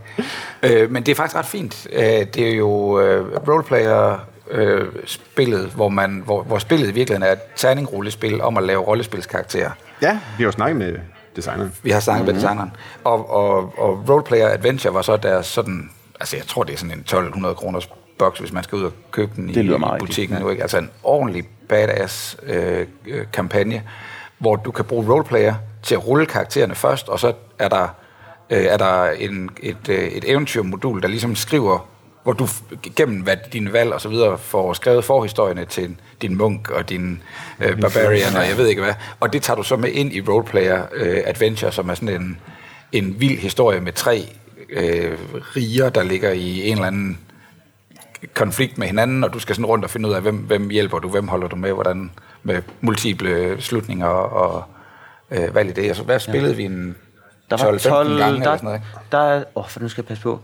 Øh, 0.64 0.92
men 0.92 1.04
det 1.04 1.12
er 1.12 1.16
faktisk 1.16 1.36
ret 1.36 1.46
fint. 1.46 1.88
Øh, 1.94 2.04
det 2.04 2.40
er 2.40 2.56
jo 2.56 3.00
øh, 3.00 3.26
roleplayer 3.48 4.18
øh, 4.52 4.86
spillet, 5.06 5.66
hvor, 5.76 5.90
man, 5.90 6.22
hvor, 6.26 6.44
hvor 6.44 6.60
spillet 6.60 6.88
i 6.90 6.92
virkeligheden 6.92 7.24
er 7.28 7.32
et 7.32 7.40
terningrollespil 7.56 8.42
om 8.42 8.58
at 8.58 8.64
lave 8.64 8.82
rollespilskarakterer. 8.82 9.72
Ja, 10.02 10.12
vi 10.38 10.44
har 10.44 10.46
jo 10.46 10.52
snakket 10.52 10.78
med 10.78 10.96
designeren. 11.36 11.72
Vi 11.84 11.92
har 11.92 12.00
snakket 12.00 12.26
med 12.26 12.34
designeren. 12.34 12.72
Og, 13.04 13.30
og, 13.30 13.58
og 13.78 14.10
Roleplayer 14.10 14.50
Adventure 14.50 14.94
var 14.94 15.02
så 15.02 15.18
deres 15.18 15.46
sådan, 15.46 15.90
altså 16.20 16.36
jeg 16.38 16.46
tror 16.48 16.64
det 16.64 16.74
er 16.74 16.78
sådan 16.78 16.92
en 16.92 17.00
1200 17.00 17.56
kroners 17.56 17.90
boks, 18.20 18.40
hvis 18.40 18.52
man 18.54 18.64
skal 18.64 18.78
ud 18.78 18.84
og 18.84 18.92
købe 19.12 19.32
den 19.36 19.50
i, 19.50 19.54
Det 19.54 19.80
meget 19.80 19.98
i 19.98 20.00
butikken 20.00 20.38
nu. 20.42 20.50
Ikke? 20.50 20.62
Altså 20.62 20.78
en 20.78 20.90
ordentlig 21.04 21.44
badass 21.72 22.38
øh, 22.44 22.88
øh, 23.08 23.26
kampagne, 23.34 23.84
hvor 24.38 24.56
du 24.56 24.72
kan 24.72 24.86
bruge 24.86 25.14
Roleplayer 25.14 25.56
til 25.84 25.96
at 25.96 26.08
rulle 26.08 26.26
karaktererne 26.26 26.76
først, 26.76 27.10
og 27.10 27.20
så 27.20 27.34
er 27.60 27.70
der, 27.70 27.96
øh, 28.50 28.64
er 28.64 28.78
der 28.78 29.10
en, 29.10 29.50
et, 29.64 29.90
øh, 29.90 30.04
et 30.04 30.24
eventyrmodul, 30.28 31.02
der 31.02 31.08
ligesom 31.08 31.36
skriver, 31.36 31.88
hvor 32.24 32.34
du 32.34 32.48
gennem 32.96 33.22
hvad, 33.22 33.38
dine 33.54 33.74
valg 33.74 33.94
og 33.94 34.02
så 34.02 34.10
videre 34.10 34.38
får 34.38 34.74
skrevet 34.74 35.06
forhistorierne 35.06 35.66
til 35.66 35.96
din 36.22 36.38
munk 36.38 36.70
og 36.70 36.90
din 36.90 37.24
øh, 37.60 37.82
barbarian 37.82 38.36
og 38.36 38.48
jeg 38.50 38.58
ved 38.58 38.68
ikke 38.68 38.82
hvad. 38.82 38.94
Og 39.20 39.34
det 39.34 39.42
tager 39.42 39.58
du 39.58 39.64
så 39.64 39.76
med 39.76 39.90
ind 39.90 40.14
i 40.14 40.22
Roleplayer 40.22 40.84
øh, 40.94 41.18
Adventure, 41.26 41.72
som 41.72 41.90
er 41.90 41.94
sådan 41.94 42.22
en, 42.22 42.40
en 42.92 43.16
vild 43.20 43.40
historie 43.40 43.82
med 43.82 43.94
tre 43.94 44.26
øh, 44.70 45.18
riger, 45.56 45.90
der 45.90 46.04
ligger 46.04 46.32
i 46.32 46.68
en 46.68 46.74
eller 46.74 46.88
anden 46.88 47.20
konflikt 48.34 48.78
med 48.78 48.88
hinanden, 48.88 49.24
og 49.24 49.34
du 49.34 49.40
skal 49.40 49.56
sådan 49.56 49.66
rundt 49.66 49.86
og 49.86 49.92
finde 49.92 50.10
ud 50.10 50.14
af, 50.14 50.22
hvem, 50.22 50.36
hvem 50.38 50.70
hjælper 50.70 51.00
du, 51.00 51.10
hvem 51.10 51.28
holder 51.28 51.48
du 51.48 51.56
med, 51.56 51.72
hvordan 51.74 52.12
med 52.44 52.62
multiple 52.82 53.62
slutninger 53.62 54.08
og 54.08 54.64
øh, 55.32 55.56
valg 55.56 55.70
i 55.70 55.74
det. 55.74 55.88
Altså, 55.88 56.04
hvad 56.04 56.20
spillede 56.20 56.50
ja. 56.52 56.58
vi 56.58 56.64
en 56.64 56.96
Der 57.50 57.66
var 57.66 57.72
12-15 57.72 57.78
12, 57.90 58.08
gange 58.18 58.26
eller 58.36 58.40
der, 58.52 58.58
sådan 58.58 58.60
noget? 58.66 58.78
ikke? 58.80 58.88
der 59.12 59.18
er, 59.18 59.44
åh, 59.56 59.68
for 59.68 59.80
nu 59.80 59.90
skal 59.90 60.02
jeg 60.02 60.08
passe 60.08 60.24
på. 60.24 60.40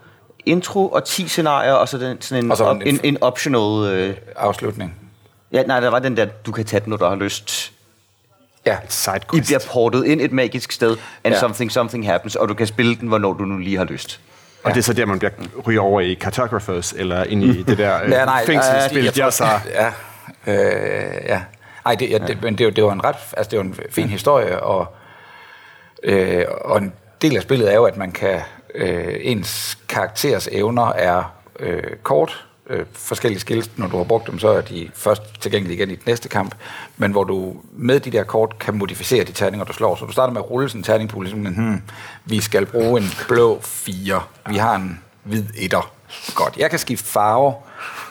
Intro 0.46 0.88
og 0.90 1.04
10 1.04 1.28
scenarier, 1.28 1.74
og 1.74 1.90
så 1.90 1.98
den, 1.98 2.22
sådan 2.22 2.46
en, 2.46 2.52
Og 2.52 2.58
så 2.58 2.64
op, 2.64 2.76
en- 2.76 2.82
en, 2.88 3.00
en 3.04 3.18
optional... 3.24 3.94
Øh, 3.94 4.16
Afslutning. 4.36 4.96
ja, 5.52 5.64
nej, 5.64 5.80
der 5.80 5.90
var 5.90 6.00
den 6.00 6.18
der, 6.18 6.26
du 6.26 6.52
kan 6.52 6.66
tage 6.66 6.80
den, 6.80 6.90
når 6.90 6.98
du 6.98 7.06
har 7.06 7.16
lyst. 7.16 7.72
Ja, 8.66 8.78
I 8.78 8.86
Sidequest. 8.90 9.46
bliver 9.46 9.60
portet 9.74 10.06
ind 10.06 10.22
et 10.22 10.32
magisk 10.32 10.72
sted, 10.72 10.98
and 11.24 11.34
Ja. 11.34 11.40
something, 11.40 11.72
something 11.72 12.06
happens, 12.08 12.36
og 12.36 12.50
du 12.50 12.54
kan 12.54 12.68
spille 12.68 12.96
den, 12.96 13.08
hvornår 13.08 13.34
du 13.34 13.46
nu 13.46 13.58
lige 13.58 13.78
har 13.78 13.86
lyst. 13.86 14.20
Og 14.64 14.72
det 14.72 14.78
er 14.78 14.84
så 14.84 14.94
der, 14.94 15.06
man 15.06 15.20
bliver 15.20 15.32
ryger 15.68 15.82
over 15.82 16.02
i 16.02 16.18
Cartographers, 16.22 16.94
eller 16.94 17.24
ind 17.24 17.44
i 17.44 17.64
det 17.64 17.78
der 17.78 18.04
øh, 18.04 18.12
Ja, 18.12 18.26
nej, 18.26 18.46
fængselsspil, 18.46 19.04
jeg 19.04 19.16
de 19.16 19.24
også 19.26 19.46
har. 19.46 19.62
Ja, 19.74 19.88
øh, 20.48 21.22
ja. 21.26 21.42
Ej, 21.86 21.96
det, 21.96 22.10
ja, 22.10 22.18
det, 22.18 22.42
men 22.42 22.58
det, 22.58 22.66
var- 22.66 22.72
det 22.72 22.84
var 22.84 22.92
en 22.92 23.04
ret, 23.04 23.16
altså 23.38 23.52
det 23.52 23.60
var 23.60 23.64
en 23.66 23.76
fin 23.92 24.08
historie, 24.10 24.60
og, 24.64 24.96
øh, 26.04 26.46
og 26.62 26.78
en 26.78 26.94
del 27.22 27.36
af 27.36 27.42
spillet 27.42 27.72
er 27.72 27.76
jo, 27.76 27.84
at 27.84 27.98
man 27.98 28.12
kan, 28.12 28.40
øh, 28.76 29.16
ens 29.22 29.78
karakteres 29.90 30.50
evner 30.52 30.92
er 30.92 31.34
øh, 31.60 31.84
kort, 32.04 32.46
øh, 32.70 32.86
forskellige 32.94 33.40
skills, 33.40 33.70
når 33.78 33.88
du 33.88 33.98
har 33.98 34.04
brugt 34.04 34.28
dem, 34.28 34.40
så 34.40 34.50
er 34.50 34.62
de 34.62 34.90
først 34.94 35.22
tilgængelige 35.42 35.78
igen 35.78 35.92
i 35.92 35.96
den 35.96 36.04
næste 36.06 36.30
kamp, 36.30 36.56
men 36.98 37.12
hvor 37.12 37.24
du 37.24 37.56
med 37.74 38.00
de 38.00 38.12
der 38.12 38.24
kort 38.24 38.60
kan 38.60 38.78
modificere 38.78 39.24
de 39.24 39.32
terninger, 39.32 39.66
du 39.66 39.74
slår. 39.74 39.96
Så 39.96 40.06
du 40.06 40.12
starter 40.12 40.34
med 40.34 40.42
at 40.42 40.52
rulle 40.52 40.70
sådan 40.70 40.80
en 40.80 40.84
terningpool, 40.84 41.24
ligesom, 41.24 41.46
hmm, 41.46 41.82
vi 42.26 42.42
skal 42.42 42.66
bruge 42.66 43.02
en 43.02 43.08
blå 43.28 43.60
4, 43.62 44.22
vi 44.50 44.56
har 44.58 44.76
en 44.76 45.00
hvid 45.24 45.44
etter. 45.58 45.92
Godt, 46.36 46.58
jeg 46.58 46.70
kan 46.70 46.80
skifte 46.80 47.06
farve 47.06 47.54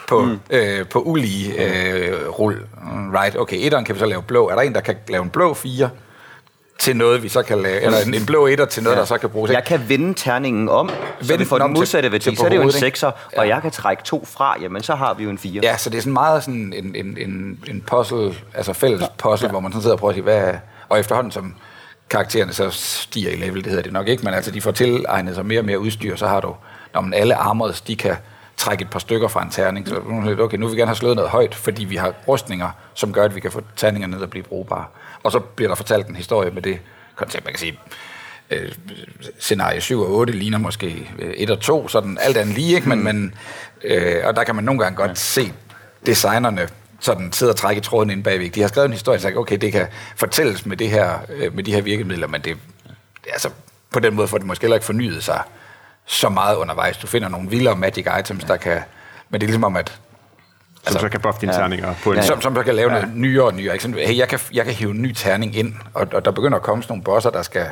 på, 0.09 0.25
mm. 0.25 0.39
øh, 0.51 0.87
på 0.89 1.01
ulige 1.01 1.65
øh, 1.65 2.29
rul. 2.29 2.67
Right, 3.15 3.37
okay, 3.37 3.57
etteren 3.61 3.85
kan 3.85 3.95
vi 3.95 3.99
så 3.99 4.07
lave 4.07 4.23
blå. 4.23 4.49
Er 4.49 4.55
der 4.55 4.63
en, 4.63 4.75
der 4.75 4.81
kan 4.81 4.97
lave 5.09 5.23
en 5.23 5.31
blå 5.31 5.55
4 5.55 5.91
til 6.87 6.97
noget, 6.97 7.23
vi 7.23 7.29
så 7.29 7.43
kan 7.43 7.63
lave, 7.63 7.81
eller 7.81 7.99
en, 8.07 8.15
en 8.15 8.27
blå 8.27 8.47
etter 8.47 8.65
til 8.65 8.83
noget, 8.83 8.97
ja. 8.97 9.01
der 9.01 9.07
så 9.07 9.19
kan 9.19 9.31
bruges? 9.31 9.51
Jeg 9.51 9.65
kan 9.65 9.89
vende 9.89 10.15
terningen 10.15 10.69
om, 10.69 10.89
så 10.89 11.29
Vende 11.29 11.39
vi 11.39 11.45
får 11.45 11.59
den 11.59 11.73
modsatte 11.73 12.13
værdi, 12.13 12.37
så 12.37 12.45
er 12.45 12.49
det 12.49 12.57
jo 12.57 12.63
en 12.63 12.73
sekser, 12.73 13.11
og 13.37 13.49
jeg 13.49 13.63
kan 13.63 13.71
trække 13.71 14.03
to 14.03 14.25
fra, 14.25 14.57
jamen 14.61 14.83
så 14.83 14.95
har 14.95 15.15
vi 15.15 15.25
jo 15.25 15.31
en 15.31 15.39
fire. 15.39 15.61
Ja, 15.63 15.77
så 15.77 15.91
det 15.91 15.99
er 15.99 16.03
sådan 16.03 16.13
meget 16.13 16.43
sådan 16.43 16.73
en, 16.73 16.97
en, 16.97 17.19
en, 17.19 17.59
en 17.69 17.85
puzzle, 17.87 18.35
altså 18.55 18.73
fælles 18.73 19.05
puzzle, 19.19 19.47
ja. 19.47 19.51
hvor 19.51 19.61
man 19.61 19.73
sådan 19.73 19.83
sidder 19.83 19.95
og 19.95 20.01
prøver 20.01 20.11
at 20.11 20.15
sige, 20.15 20.23
hvad 20.23 20.55
og 20.89 21.01
efterhånden 21.01 21.33
som 21.33 21.55
karaktererne 22.11 22.53
så 22.53 22.71
stiger 22.71 23.31
i 23.31 23.37
level, 23.37 23.65
det 23.65 23.67
hedder 23.67 23.83
det 23.83 23.93
nok 23.93 24.09
ikke, 24.09 24.25
men 24.25 24.35
altså 24.35 24.51
de 24.51 24.61
får 24.61 24.71
tilegnet 24.71 25.35
sig 25.35 25.47
mere 25.47 25.61
og 25.61 25.65
mere 25.65 25.79
udstyr, 25.79 26.17
så 26.17 26.27
har 26.27 26.41
du, 26.41 26.55
når 26.95 27.01
man 27.01 27.15
alle 27.15 27.35
armors, 27.35 27.81
de 27.81 27.97
kan 27.97 28.17
trække 28.57 28.83
et 28.83 28.91
par 28.91 28.99
stykker 28.99 29.29
fra 29.29 29.43
en 29.43 29.51
terning, 29.51 29.89
så 29.89 29.97
okay, 30.39 30.57
nu 30.57 30.67
vil 30.67 30.77
vi 30.77 30.81
gerne 30.81 30.89
have 30.89 30.97
slået 30.97 31.17
noget 31.17 31.31
højt, 31.31 31.55
fordi 31.55 31.85
vi 31.85 31.97
har 31.97 32.15
rustninger, 32.29 32.71
som 32.95 33.13
gør, 33.13 33.25
at 33.25 33.35
vi 33.35 33.41
kan 33.41 33.53
få 33.53 33.63
terninger 33.77 34.09
ned 34.09 34.19
og 34.19 34.31
blive 34.31 34.43
brugbare. 34.43 34.85
Og 35.23 35.33
så 35.33 35.39
bliver 35.39 35.69
der 35.69 35.75
fortalt 35.75 36.07
en 36.07 36.17
historie 36.17 36.51
med 36.51 36.63
det 36.63 36.79
koncept, 37.17 37.45
man 37.45 37.53
kan 37.53 37.59
sige, 37.59 37.79
øh, 38.51 38.73
scenarie 39.39 39.81
7 39.81 40.01
og 40.01 40.11
8 40.11 40.33
ligner 40.33 40.59
måske 40.59 41.11
øh, 41.19 41.35
1 41.37 41.51
og 41.51 41.61
2, 41.61 41.89
sådan 41.89 42.19
alt 42.21 42.37
andet 42.37 42.55
lige, 42.55 42.77
ikke? 42.77 42.89
Men, 42.89 43.05
men, 43.05 43.35
øh, 43.85 44.23
og 44.25 44.37
der 44.37 44.45
kan 44.45 44.55
man 44.55 44.65
nogle 44.65 44.83
gange 44.83 44.97
godt 44.97 45.19
se 45.19 45.53
designerne 46.07 46.69
sådan 47.01 47.33
sidde 47.33 47.53
og 47.53 47.57
trække 47.57 47.79
i 47.81 47.83
tråden 47.83 48.11
ind 48.11 48.25
bagved. 48.25 48.51
De 48.51 48.61
har 48.61 48.69
skrevet 48.69 48.87
en 48.87 48.93
historie, 48.93 49.21
sagt, 49.21 49.37
okay, 49.37 49.57
det 49.57 49.73
kan 49.73 49.87
fortælles 50.17 50.67
med, 50.67 50.77
det 50.77 50.91
her, 50.91 51.19
øh, 51.29 51.55
med 51.55 51.65
de 51.65 51.75
her 51.75 51.83
virkemidler, 51.83 52.27
men 52.27 52.41
det, 52.41 52.57
altså, 53.33 53.51
på 53.93 54.01
den 54.01 54.15
måde 54.15 54.29
får 54.29 54.39
det 54.39 54.47
måske 54.47 54.63
heller 54.63 54.77
ikke 54.77 54.87
fornyet 54.87 55.25
sig 55.25 55.43
så 56.07 56.29
meget 56.29 56.57
undervejs. 56.57 56.97
Du 56.99 57.07
finder 57.07 57.29
nogle 57.29 57.51
vildere 57.51 57.77
magic 57.77 58.07
items, 58.21 58.45
der 58.45 58.57
kan... 58.57 58.81
Men 59.31 59.41
det 59.41 59.47
er 59.47 59.49
ligesom 59.49 59.65
om, 59.65 59.77
at 59.77 59.99
Som 60.89 61.01
så 61.01 61.09
kan 61.09 61.21
buffe 61.21 61.41
dine 61.41 61.53
terninger 61.53 61.95
på 62.05 62.11
en... 62.13 62.17
Ja, 62.17 62.23
som, 62.23 62.41
som 62.41 62.55
så 62.55 62.63
kan 62.63 62.75
lave 62.75 62.91
noget 62.91 63.09
nyere 63.15 63.45
og 63.45 63.55
nyere. 63.55 63.73
Ikke? 63.75 63.83
Sådan, 63.83 63.99
hey, 63.99 64.17
jeg, 64.19 64.29
kan, 64.29 64.39
jeg 64.53 64.65
kan 64.65 64.75
hive 64.75 64.91
en 64.91 65.03
ny 65.03 65.13
terning 65.13 65.57
ind, 65.57 65.75
og, 65.95 66.07
og 66.13 66.25
der 66.25 66.31
begynder 66.31 66.57
at 66.57 66.63
komme 66.63 66.83
sådan 66.83 66.93
nogle 66.93 67.05
bosser, 67.05 67.31
der 67.31 67.43
skal, 67.43 67.67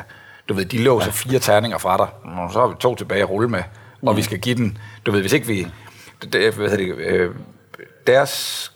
du 0.48 0.54
ved, 0.54 0.64
de 0.64 0.78
låser 0.78 1.06
ja. 1.06 1.12
fire 1.12 1.38
terninger 1.38 1.78
fra 1.78 1.96
dig, 1.96 2.06
og 2.38 2.52
så 2.52 2.60
har 2.60 2.66
vi 2.66 2.74
to 2.80 2.94
tilbage 2.94 3.22
at 3.22 3.30
rulle 3.30 3.48
med, 3.48 3.62
og 4.02 4.12
Mm. 4.12 4.16
vi 4.16 4.22
skal 4.22 4.38
give 4.38 4.54
den, 4.54 4.78
du 5.06 5.12
ved, 5.12 5.20
hvis 5.20 5.32
ikke 5.32 5.46
vi, 5.46 5.66
det, 6.32 6.54
hvad 6.54 6.70
hedder 6.70 6.84
det, 6.84 6.96
øh, 6.96 7.34
deres 8.06 8.72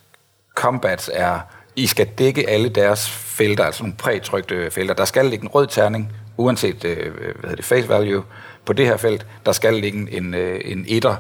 combats 0.57 1.11
er, 1.15 1.41
I 1.77 1.87
skal 1.87 2.07
dække 2.07 2.49
alle 2.49 2.69
deres 2.69 3.11
felter, 3.11 3.65
altså 3.65 3.83
nogle 3.83 3.97
prætrykte 3.97 4.71
felter. 4.71 4.95
Der 4.95 5.05
skal 5.05 5.27
ligge 5.27 5.43
en 5.43 5.49
rød 5.49 5.67
terning, 5.67 6.13
uanset 6.37 6.85
øh, 6.85 7.13
hvad 7.15 7.35
hedder 7.43 7.57
det, 7.57 7.65
face 7.65 7.89
value, 7.89 8.23
på 8.69 8.73
det 8.73 8.87
her 8.87 8.97
felt. 8.97 9.27
Der 9.47 9.53
skal 9.53 9.75
ligge 9.75 10.17
en, 10.17 10.35
øh, 10.35 10.61
en 10.65 10.85
etter, 10.89 11.17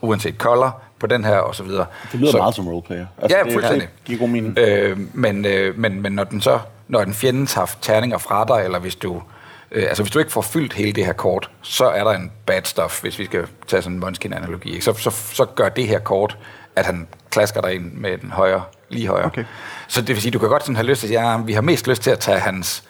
uanset 0.00 0.34
color, 0.38 0.82
på 1.00 1.06
den 1.06 1.24
her, 1.24 1.36
og 1.36 1.54
så 1.54 1.62
videre. 1.62 1.86
Det 2.12 2.20
lyder 2.20 2.30
så, 2.30 2.36
meget 2.38 2.54
som 2.54 2.68
roleplayer. 2.68 3.06
Altså, 3.22 3.38
Ja, 3.38 3.44
det, 3.44 3.52
fuldstændig. 3.52 3.88
Det 3.88 4.04
giver 4.04 4.18
god 4.18 4.28
mening. 4.28 4.58
Øh, 4.58 4.98
men, 5.12 5.44
øh, 5.44 5.78
men, 5.78 6.02
men 6.02 6.12
når 6.12 6.24
den 6.24 6.40
så, 6.40 6.58
når 6.88 7.04
den 7.04 7.14
fjende 7.14 7.46
tager 7.46 7.66
terninger 7.80 8.18
fra 8.18 8.44
dig, 8.44 8.64
eller 8.64 8.78
hvis 8.78 8.94
du, 8.94 9.22
øh, 9.72 9.84
altså 9.88 10.02
hvis 10.02 10.10
du 10.12 10.18
ikke 10.18 10.32
får 10.32 10.40
fyldt 10.42 10.72
hele 10.72 10.92
det 10.92 11.06
her 11.06 11.12
kort, 11.12 11.50
så 11.62 11.84
er 11.84 12.04
der 12.04 12.10
en 12.10 12.32
bad 12.46 12.62
stuff, 12.64 13.02
hvis 13.02 13.18
vi 13.18 13.24
skal 13.24 13.46
tage 13.66 13.82
sådan 13.82 13.96
en 13.96 14.00
Munchkin-analogi. 14.00 14.80
Så, 14.80 14.94
så, 14.94 15.10
så 15.10 15.44
gør 15.44 15.68
det 15.68 15.88
her 15.88 15.98
kort, 15.98 16.38
at 16.76 16.86
han 16.86 17.08
klasker 17.30 17.60
dig 17.60 17.74
ind 17.74 17.92
med 17.92 18.18
den 18.18 18.30
højre, 18.30 18.62
lige 18.88 19.08
højre. 19.08 19.26
Okay. 19.26 19.44
Så 19.88 20.00
det 20.00 20.08
vil 20.08 20.22
sige, 20.22 20.32
du 20.32 20.38
kan 20.38 20.48
godt 20.48 20.62
sådan 20.62 20.76
have 20.76 20.86
lyst 20.86 21.00
til 21.00 21.06
at 21.08 21.12
ja, 21.12 21.36
vi 21.36 21.52
har 21.52 21.60
mest 21.62 21.86
lyst 21.88 22.02
til 22.02 22.10
at 22.10 22.18
tage 22.18 22.38
hans 22.40 22.84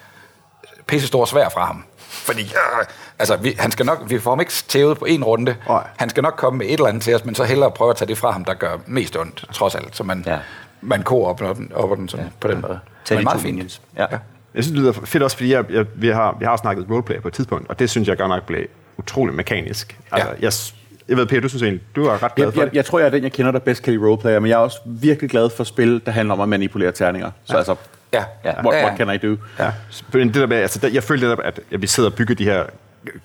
pisse 0.86 1.06
store 1.06 1.26
svær 1.26 1.48
fra 1.48 1.66
ham. 1.66 1.84
Fordi, 2.12 2.42
øh, 2.42 2.84
altså, 3.18 3.36
vi, 3.36 3.54
han 3.58 3.70
skal 3.70 3.86
nok, 3.86 4.02
vi 4.06 4.18
får 4.18 4.30
ham 4.30 4.40
ikke 4.40 4.52
tævet 4.68 4.98
på 4.98 5.04
en 5.04 5.24
runde. 5.24 5.56
Nej. 5.68 5.86
Han 5.96 6.10
skal 6.10 6.22
nok 6.22 6.34
komme 6.36 6.58
med 6.58 6.66
et 6.66 6.72
eller 6.72 6.86
andet 6.86 7.02
til 7.02 7.14
os, 7.14 7.24
men 7.24 7.34
så 7.34 7.44
hellere 7.44 7.70
prøve 7.70 7.90
at 7.90 7.96
tage 7.96 8.08
det 8.08 8.18
fra 8.18 8.30
ham, 8.30 8.44
der 8.44 8.54
gør 8.54 8.76
mest 8.86 9.16
ondt, 9.16 9.44
trods 9.52 9.74
alt. 9.74 9.96
Så 9.96 10.04
man, 10.04 10.22
Ja. 10.26 10.32
ja. 10.32 10.38
man 10.80 11.02
koger 11.02 11.28
op, 11.28 11.42
op, 11.42 11.58
op 11.74 11.98
den 11.98 12.08
sådan, 12.08 12.26
ja. 12.26 12.30
på 12.40 12.48
den 12.48 12.60
måde. 12.60 12.78
Tag 13.04 13.16
Men 13.16 13.24
meget 13.24 13.40
fint. 13.40 13.80
Ja. 13.96 14.02
Ja. 14.10 14.18
Jeg 14.54 14.64
synes, 14.64 14.66
det 14.66 14.78
lyder 14.80 14.92
fedt 14.92 15.22
også, 15.22 15.36
fordi 15.36 15.52
jeg, 15.52 15.64
jeg, 15.70 15.86
vi, 15.94 16.08
har, 16.08 16.36
vi 16.38 16.44
har 16.44 16.56
snakket 16.56 16.86
roleplay 16.90 17.20
på 17.22 17.28
et 17.28 17.34
tidspunkt, 17.34 17.68
og 17.70 17.78
det 17.78 17.90
synes 17.90 18.08
jeg 18.08 18.18
godt 18.18 18.28
nok 18.28 18.46
blev 18.46 18.66
utrolig 18.98 19.34
mekanisk. 19.34 19.98
Altså, 20.12 20.28
Ja. 20.28 20.34
jeg, 20.40 20.52
jeg 21.08 21.16
ved, 21.16 21.26
Peter, 21.26 21.40
du 21.40 21.48
synes 21.48 21.62
egentlig, 21.62 21.82
du 21.96 22.04
er 22.06 22.22
ret 22.22 22.34
glad 22.34 22.46
Jeg, 22.46 22.54
for 22.54 22.60
jeg, 22.60 22.70
det. 22.70 22.76
jeg 22.76 22.84
tror, 22.84 22.98
jeg 22.98 23.06
er 23.06 23.10
den, 23.10 23.22
jeg 23.22 23.32
kender, 23.32 23.52
der 23.52 23.58
bedst 23.58 23.82
kan 23.82 23.92
lide 23.92 24.04
roleplayer, 24.06 24.38
men 24.40 24.48
jeg 24.48 24.54
er 24.54 24.58
også 24.58 24.78
virkelig 24.86 25.30
glad 25.30 25.50
for 25.50 25.64
spil, 25.64 26.02
der 26.06 26.12
handler 26.12 26.34
om 26.34 26.40
at 26.40 26.48
manipulere 26.48 26.92
terninger. 26.92 27.30
Så 27.44 27.56
altså, 27.56 27.74
Ja. 28.12 28.24
Ja. 28.44 28.62
what, 28.64 28.84
what 28.84 28.96
can 28.96 29.14
I 29.14 29.16
do? 29.16 29.36
Ja. 29.58 29.70
Men 30.12 30.28
det 30.28 30.34
der 30.34 30.46
med, 30.46 30.56
altså, 30.56 30.78
der, 30.78 30.88
jeg 30.88 31.02
følte 31.02 31.24
netop, 31.24 31.40
at, 31.44 31.60
at 31.72 31.82
vi 31.82 31.86
sidder 31.86 32.10
og 32.10 32.16
bygger 32.16 32.34
de 32.34 32.44
her 32.44 32.64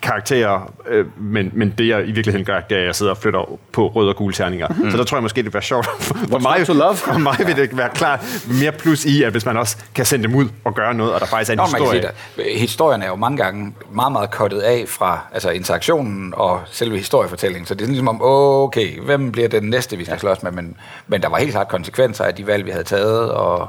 karakterer, 0.02 0.72
øh, 0.88 1.06
men, 1.20 1.50
men 1.52 1.74
det 1.78 1.88
jeg 1.88 2.08
i 2.08 2.12
virkeligheden 2.12 2.44
gør, 2.44 2.60
det 2.60 2.76
er, 2.76 2.80
at 2.80 2.86
jeg 2.86 2.94
sidder 2.94 3.12
og 3.12 3.18
flytter 3.18 3.58
på 3.72 3.88
røde 3.88 4.08
og 4.08 4.16
gule 4.16 4.34
terninger. 4.34 4.68
Mm. 4.68 4.90
Så 4.90 4.96
der 4.96 5.04
tror 5.04 5.16
jeg 5.16 5.22
måske, 5.22 5.36
det 5.36 5.44
vil 5.44 5.54
være 5.54 5.62
sjovt. 5.62 5.86
For 5.86 6.38
mig, 6.38 6.58
not 6.58 6.66
to 6.66 6.72
love? 6.72 6.96
for 6.96 7.18
mig 7.18 7.36
vil 7.46 7.56
det 7.56 7.76
være 7.76 7.88
klart 7.94 8.26
mere 8.60 8.72
plus 8.72 9.04
i, 9.04 9.22
at 9.22 9.32
hvis 9.32 9.46
man 9.46 9.56
også 9.56 9.76
kan 9.94 10.04
sende 10.04 10.28
dem 10.28 10.34
ud 10.34 10.48
og 10.64 10.74
gøre 10.74 10.94
noget, 10.94 11.12
og 11.12 11.20
der 11.20 11.26
faktisk 11.26 11.50
er 11.50 11.52
en 11.52 11.56
Nå, 11.56 11.62
man 11.62 11.80
kan 11.80 11.92
historie. 11.92 12.12
sige, 12.36 12.58
historien 12.58 13.02
er 13.02 13.06
jo 13.06 13.16
mange 13.16 13.36
gange 13.36 13.74
meget, 13.92 14.12
meget 14.12 14.30
kottet 14.30 14.60
af 14.60 14.84
fra 14.88 15.20
altså 15.32 15.50
interaktionen 15.50 16.34
og 16.36 16.60
selve 16.66 16.96
historiefortællingen. 16.96 17.66
Så 17.66 17.74
det 17.74 17.80
er 17.80 17.84
sådan 17.84 17.92
ligesom 17.92 18.08
om, 18.08 18.18
okay, 18.22 19.00
hvem 19.00 19.32
bliver 19.32 19.48
den 19.48 19.64
næste, 19.64 19.96
vi 19.96 20.04
skal 20.04 20.14
ja. 20.14 20.18
slås 20.18 20.42
med? 20.42 20.52
Men, 20.52 20.76
men 21.06 21.22
der 21.22 21.28
var 21.28 21.38
helt 21.38 21.50
klart 21.50 21.68
konsekvenser 21.68 22.24
af 22.24 22.34
de 22.34 22.46
valg, 22.46 22.64
vi 22.64 22.70
havde 22.70 22.84
taget, 22.84 23.30
og, 23.30 23.68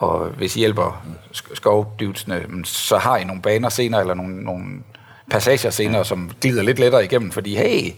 og 0.00 0.28
hvis 0.28 0.56
I 0.56 0.58
hjælper 0.58 1.06
sk- 1.34 1.54
skovdudesene, 1.54 2.64
så 2.64 2.98
har 2.98 3.16
I 3.16 3.24
nogle 3.24 3.42
baner 3.42 3.68
senere, 3.68 4.00
eller 4.00 4.14
nogle, 4.14 4.44
nogle 4.44 4.64
passager 5.30 5.70
senere, 5.70 5.96
ja. 5.96 6.04
som 6.04 6.30
glider 6.40 6.62
lidt 6.62 6.78
lettere 6.78 7.04
igennem, 7.04 7.30
fordi 7.30 7.56
hey, 7.56 7.92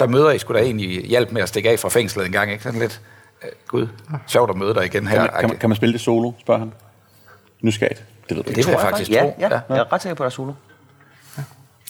der 0.00 0.06
møder 0.06 0.30
I 0.30 0.38
skulle 0.38 0.60
da 0.60 0.64
egentlig 0.64 1.06
hjælp 1.06 1.32
med 1.32 1.42
at 1.42 1.48
stikke 1.48 1.70
af 1.70 1.78
fra 1.78 1.88
fængslet 1.88 2.26
en 2.26 2.32
gang, 2.32 2.52
ikke? 2.52 2.62
Sådan 2.62 2.80
lidt, 2.80 3.00
øh, 3.42 3.48
gud, 3.68 3.88
sjovt 4.26 4.50
at 4.50 4.56
møde 4.56 4.74
dig 4.74 4.84
igen 4.84 5.06
her. 5.06 5.16
Kan, 5.16 5.22
man, 5.22 5.40
kan, 5.40 5.48
man, 5.48 5.58
kan 5.58 5.68
man 5.70 5.76
spille 5.76 5.92
det 5.92 6.00
solo, 6.00 6.32
spørger 6.40 6.58
han. 6.58 6.72
Nysgerrigt. 7.60 8.04
Det 8.28 8.36
ved 8.36 8.44
det 8.44 8.50
ikke. 8.50 8.66
vil 8.66 8.72
jeg 8.72 8.80
faktisk 8.80 9.10
ja, 9.10 9.20
tro. 9.22 9.34
ja, 9.38 9.48
ja. 9.48 9.60
Jeg 9.68 9.78
er 9.78 9.92
ret 9.92 10.02
sikker 10.02 10.14
på, 10.14 10.22
at 10.22 10.24
der 10.24 10.30
er 10.30 10.30
solo. 10.30 10.52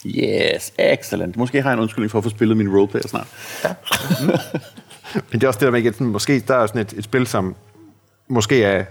Yes, 0.05 0.73
excellent. 0.79 1.37
Måske 1.37 1.61
har 1.61 1.69
jeg 1.69 1.73
en 1.73 1.79
undskyldning 1.79 2.11
for 2.11 2.17
at 2.17 2.23
få 2.23 2.29
spillet 2.29 2.57
min 2.57 2.75
roleplayer 2.75 3.07
snart. 3.07 3.27
Men 5.31 5.41
det 5.41 5.43
er 5.43 5.47
også 5.47 5.59
det 5.59 5.65
der 5.65 5.71
med, 5.71 5.85
at 5.85 6.01
måske 6.01 6.39
der 6.39 6.55
er 6.55 6.67
sådan 6.67 6.81
et, 6.81 6.93
et 6.93 7.03
spil, 7.03 7.27
som 7.27 7.55
måske 8.27 8.63
er, 8.63 8.85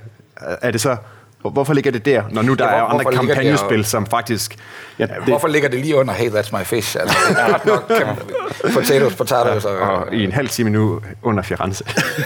er 0.62 0.70
det 0.70 0.80
så 0.80 0.96
Hvor- 1.40 1.50
Hvorfor 1.50 1.72
ligger 1.74 1.90
det 1.90 2.04
der, 2.04 2.22
når 2.30 2.42
nu 2.42 2.54
der 2.54 2.64
Ja, 2.64 2.70
ja, 2.74 2.78
hvor- 2.78 2.88
er 2.88 2.92
andre 3.08 3.12
kampagnespil, 3.12 3.78
og- 3.78 3.84
som 3.86 4.06
faktisk... 4.06 4.56
Ja, 4.98 5.06
Det, 5.06 5.14
Hvorfor 5.26 5.48
ligger 5.48 5.68
det 5.68 5.80
lige 5.80 5.96
under 5.96 6.14
Hey, 6.14 6.30
That's 6.30 6.56
My 6.58 6.62
Fish? 6.64 6.96
Altså, 7.00 7.16
ret 7.30 7.66
nok 7.66 7.92
kan- 7.98 8.72
potatoes, 8.74 9.14
potatoes 9.16 9.64
og... 9.64 9.78
Og 9.78 10.14
i 10.14 10.24
en 10.24 10.32
halv 10.32 10.48
time 10.48 10.70
nu 10.70 11.00
under 11.22 11.42
Firenze. 11.42 11.84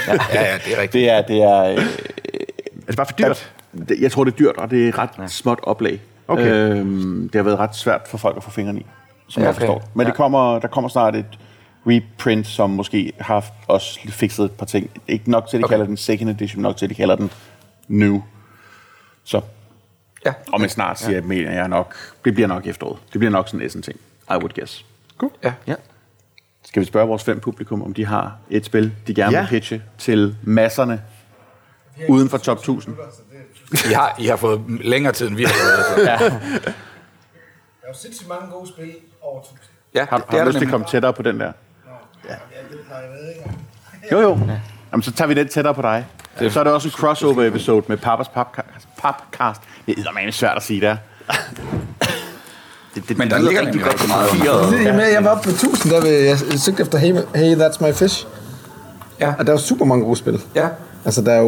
Ja, 0.09 0.13
ja, 0.33 0.55
det 0.65 0.77
er 0.79 0.83
rigtigt. 0.83 0.93
Det 0.93 1.11
er, 1.11 1.23
det 1.23 1.43
er, 1.43 1.63
øh, 1.63 1.77
er 1.77 2.87
det 2.87 2.97
bare 2.97 3.07
for 3.07 3.13
dyrt? 3.13 3.53
det- 3.89 4.01
jeg 4.01 4.13
tror, 4.13 4.25
det 4.25 4.33
er 4.33 4.37
dyrt, 4.37 4.57
og 4.57 4.71
det 4.71 4.89
er 4.89 4.99
ret 4.99 5.11
ja. 5.19 5.27
småt 5.27 5.59
oplag. 5.63 6.01
Okay. 6.29 6.51
Øhm, 6.53 7.29
det 7.33 7.39
har 7.39 7.43
været 7.43 7.59
ret 7.59 7.77
svært 7.77 8.01
for 8.11 8.19
folk 8.19 8.37
at 8.37 8.45
få 8.45 8.51
fingrene 8.51 8.81
i, 8.81 8.87
som 9.29 9.43
Ja, 9.43 9.49
jeg 9.49 9.57
okay. 9.57 9.67
forstår. 9.67 9.89
Men 9.95 10.07
det 10.07 10.15
kommer, 10.15 10.59
der 10.59 10.69
kommer 10.69 10.89
snart 10.89 11.17
et 11.17 11.25
reprint, 11.87 12.47
som 12.47 12.71
måske 12.71 13.13
har 13.21 13.45
også 13.69 13.99
fikset 14.09 14.45
et 14.45 14.51
par 14.51 14.67
ting. 14.67 14.91
Ikke 15.09 15.31
nok 15.31 15.49
til, 15.49 15.57
at 15.57 15.61
de 15.61 15.65
okay. 15.65 15.73
kalder 15.73 15.87
den 15.87 15.97
second 15.97 16.31
edition, 16.31 16.63
nok 16.63 16.77
til, 16.77 16.87
at 16.87 16.91
de 16.91 16.95
kalder 16.95 17.17
den 17.17 17.31
new. 17.89 18.23
Så 19.25 19.41
Ja. 20.27 20.33
om 20.53 20.63
en 20.63 20.69
snart 20.69 20.99
siger, 20.99 21.17
ja. 21.17 21.21
mener 21.21 21.51
jeg 21.53 21.69
nok, 21.69 21.95
det 22.25 22.35
bliver 22.35 22.47
nok 22.49 22.67
efteråret. 22.67 22.99
Det 23.13 23.19
bliver 23.19 23.31
nok 23.31 23.49
sådan 23.49 23.61
en 23.77 23.83
ting, 23.83 23.99
I 24.31 24.33
would 24.33 24.53
guess. 24.55 24.85
Cool. 25.19 25.33
Ja. 25.45 25.53
Ja. 25.67 25.75
Skal 26.65 26.81
vi 26.81 26.87
spørge 26.87 27.09
vores 27.09 27.25
fem 27.25 27.41
publikum, 27.41 27.83
om 27.83 27.95
de 27.95 28.07
har 28.07 28.37
et 28.51 28.65
spil, 28.65 28.93
de 29.07 29.15
gerne 29.15 29.33
Ja. 29.37 29.41
vil 29.41 29.49
pitche 29.49 29.83
til 29.99 30.37
masserne 30.43 31.03
uden 32.09 32.29
for 32.29 32.39
top 32.39 32.59
1000? 32.59 32.97
I 33.91 33.93
har, 33.93 34.17
I 34.19 34.27
har 34.27 34.37
fået 34.37 34.61
længere 34.69 35.13
tid, 35.13 35.29
end 35.29 35.37
vi 35.37 35.43
har 35.45 35.53
fået. 35.53 35.85
Så. 36.07 36.11
Ja. 36.11 36.19
Der 36.29 36.37
er 37.83 37.89
jo 37.89 37.95
sindssygt 37.95 38.29
mange 38.29 38.47
gode 38.53 38.69
spil 38.69 38.95
over 39.23 39.41
1000. 39.41 39.59
Ja, 39.95 40.07
Har, 40.11 40.17
det 40.19 40.27
har 40.31 40.39
er 40.39 40.45
du 40.45 40.49
lyst 40.49 40.59
til 40.59 40.65
at 40.65 40.71
komme 40.71 40.87
tættere 40.91 41.13
på 41.13 41.23
den 41.23 41.41
der? 41.41 41.53
Ja, 42.29 42.31
det, 42.31 42.79
nej, 42.91 42.99
jeg 42.99 43.11
ved 43.11 43.29
ikke. 43.29 43.51
Jo, 44.13 44.21
jo. 44.21 44.39
Jamen, 44.97 45.03
så 45.03 45.13
tager 45.13 45.29
vi 45.29 45.35
den 45.35 45.49
tættere 45.49 45.75
på 45.75 45.83
dig. 45.83 46.07
Så 46.51 46.61
er 46.61 46.65
det 46.65 46.73
også 46.73 46.89
en 46.89 46.93
crossover-episode 46.93 47.85
med 47.89 47.97
Pappas 47.97 48.29
Papcast. 48.29 48.89
Papcast. 48.99 49.61
Det 49.87 49.95
er 49.97 50.01
eddermame 50.01 50.33
svært 50.33 50.57
at 50.57 50.63
sige 50.63 50.81
der. 50.81 50.97
Det, 52.95 53.09
det, 53.09 53.19
Men 53.19 53.31
der 53.31 53.37
det 53.37 53.45
ligger 53.45 53.61
rigtig 53.67 53.83
godt 53.83 54.09
meget. 54.09 54.31
Det 54.81 54.87
er 54.89 54.97
med, 54.97 55.07
jeg 55.13 55.25
var 55.25 55.31
oppe 55.31 55.43
på 55.45 55.51
1000, 55.51 55.93
der 55.93 56.01
vil 56.01 56.11
jeg 56.13 56.39
søgte 56.59 56.83
efter 56.83 56.99
Hey, 56.99 57.15
hey 57.35 57.57
That's 57.57 57.87
My 57.87 57.93
Fish. 57.95 58.27
Ja. 59.21 59.35
Og 59.39 59.47
der 59.47 59.53
er 59.53 59.57
jo 59.57 59.63
super 59.63 59.85
mange 59.85 60.05
gode 60.05 60.17
spil. 60.17 60.41
Ja. 60.55 60.69
Altså, 61.05 61.23
der 61.23 61.33
er 61.33 61.39
jo 61.41 61.47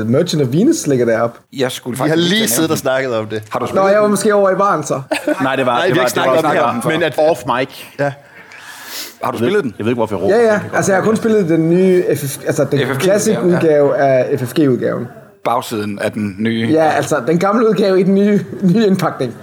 uh, 0.00 0.06
Merchant 0.06 0.42
of 0.42 0.48
Venus 0.52 0.86
ligger 0.86 1.06
deroppe. 1.06 1.38
Jeg 1.52 1.72
skulle 1.72 1.94
Vi 1.94 1.98
faktisk 1.98 2.24
har 2.24 2.28
lige 2.36 2.48
siddet 2.48 2.70
og 2.70 2.78
snakket 2.78 3.16
om 3.16 3.26
det. 3.26 3.42
Har 3.50 3.58
du 3.58 3.64
Nå, 3.64 3.68
spillet 3.68 3.90
jeg 3.92 4.02
var 4.02 4.08
måske 4.08 4.34
over 4.34 4.50
i 4.50 4.54
baren 4.54 4.86
så. 4.86 5.02
Nej, 5.42 5.56
det 5.56 5.66
var, 5.66 5.72
Nej, 5.74 5.86
det 5.86 5.94
vi 5.94 5.98
har 5.98 6.02
var, 6.02 6.02
ikke 6.02 6.10
snakket 6.10 6.36
det 6.36 6.42
var, 6.44 6.50
om 6.50 6.54
det 6.54 6.62
her, 6.62 6.90
det 6.90 7.00
men 7.00 7.00
var 7.18 7.24
at- 7.24 7.30
off 7.30 7.40
mic. 7.58 7.68
Ja. 7.98 8.12
Har 9.24 9.30
du 9.32 9.38
spillet 9.38 9.64
den? 9.64 9.74
Jeg 9.78 9.84
ved 9.84 9.90
ikke, 9.90 9.98
hvorfor 9.98 10.16
jeg 10.16 10.24
råber. 10.24 10.36
Ja, 10.36 10.52
ja. 10.52 10.60
Altså, 10.74 10.92
jeg 10.92 11.00
har 11.00 11.06
kun 11.06 11.16
spillet 11.16 11.48
den 11.48 11.70
nye, 11.70 12.04
FF, 12.16 12.38
altså 12.46 12.64
den 12.64 12.78
FFG 12.80 13.02
classic 13.02 13.38
udgave, 13.38 13.84
udgave 13.84 13.96
af 13.96 14.38
FFG-udgaven. 14.38 15.08
Bagsiden 15.44 15.98
af 15.98 16.12
den 16.12 16.36
nye. 16.38 16.68
Ja, 16.72 16.90
altså 16.90 17.22
den 17.26 17.38
gamle 17.38 17.68
udgave 17.68 18.00
i 18.00 18.02
den 18.02 18.14
nye, 18.14 18.40
nye 18.74 18.86
indpakning. 18.86 19.34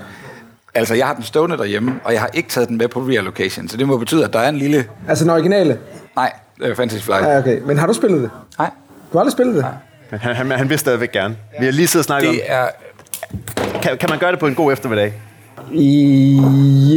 Altså, 0.75 0.93
jeg 0.95 1.07
har 1.07 1.13
den 1.13 1.23
stående 1.23 1.57
derhjemme, 1.57 1.93
og 2.03 2.13
jeg 2.13 2.21
har 2.21 2.29
ikke 2.33 2.49
taget 2.49 2.69
den 2.69 2.77
med 2.77 2.87
på 2.87 2.99
reallocation, 2.99 3.67
så 3.67 3.77
det 3.77 3.87
må 3.87 3.97
betyde, 3.97 4.25
at 4.25 4.33
der 4.33 4.39
er 4.39 4.49
en 4.49 4.55
lille... 4.55 4.85
Altså 5.07 5.23
den 5.23 5.31
originale. 5.31 5.77
Nej, 6.15 6.31
det 6.59 6.71
er 6.71 6.75
Fantasy 6.75 7.03
Flight. 7.03 7.23
Ja, 7.25 7.37
okay. 7.39 7.59
Men 7.65 7.77
har 7.77 7.87
du 7.87 7.93
spillet 7.93 8.21
det? 8.21 8.29
Nej, 8.59 8.69
Du 9.11 9.17
har 9.17 9.19
aldrig 9.19 9.31
spillet 9.31 9.55
det? 9.55 9.65
Men 10.11 10.19
han, 10.19 10.35
han, 10.35 10.51
han 10.51 10.69
vil 10.69 10.79
stadigvæk 10.79 11.11
gerne. 11.11 11.35
Vi 11.59 11.65
har 11.65 11.71
lige 11.71 11.87
siddet 11.87 12.01
og 12.01 12.05
snakket 12.05 12.31
det 12.31 12.41
er... 12.45 12.61
om, 12.61 13.81
kan, 13.81 13.97
kan 13.97 14.09
man 14.09 14.19
gøre 14.19 14.31
det 14.31 14.39
på 14.39 14.47
en 14.47 14.55
god 14.55 14.71
eftermiddag? 14.73 15.13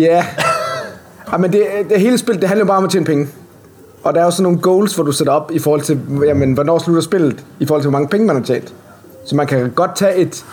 Ja. 0.01 0.25
ja 1.33 1.39
men 1.39 1.53
det, 1.53 1.63
det 1.91 2.01
hele 2.01 2.19
spil, 2.19 2.41
det 2.41 2.49
handler 2.49 2.65
jo 2.65 2.67
bare 2.67 2.79
om 2.79 2.85
at 2.85 2.91
tjene 2.91 3.07
penge. 3.07 3.29
Og 4.03 4.15
der 4.15 4.21
er 4.21 4.25
jo 4.25 4.31
sådan 4.31 4.43
nogle 4.43 4.59
goals, 4.59 4.95
hvor 4.95 5.05
du 5.05 5.13
sætter 5.13 5.33
op 5.33 5.51
i 5.55 5.59
forhold 5.59 5.81
til, 5.81 6.01
jamen, 6.25 6.53
hvornår 6.53 6.79
slutter 6.79 7.03
spillet, 7.03 7.45
i 7.61 7.67
forhold 7.67 7.83
til, 7.83 7.91
hvor 7.91 7.99
mange 7.99 8.09
penge 8.09 8.27
man 8.27 8.37
har 8.37 8.43
tjent. 8.43 8.75
Så 9.25 9.37
man 9.37 9.47
kan 9.47 9.71
godt 9.75 9.97
tage 9.97 10.17
et, 10.17 10.45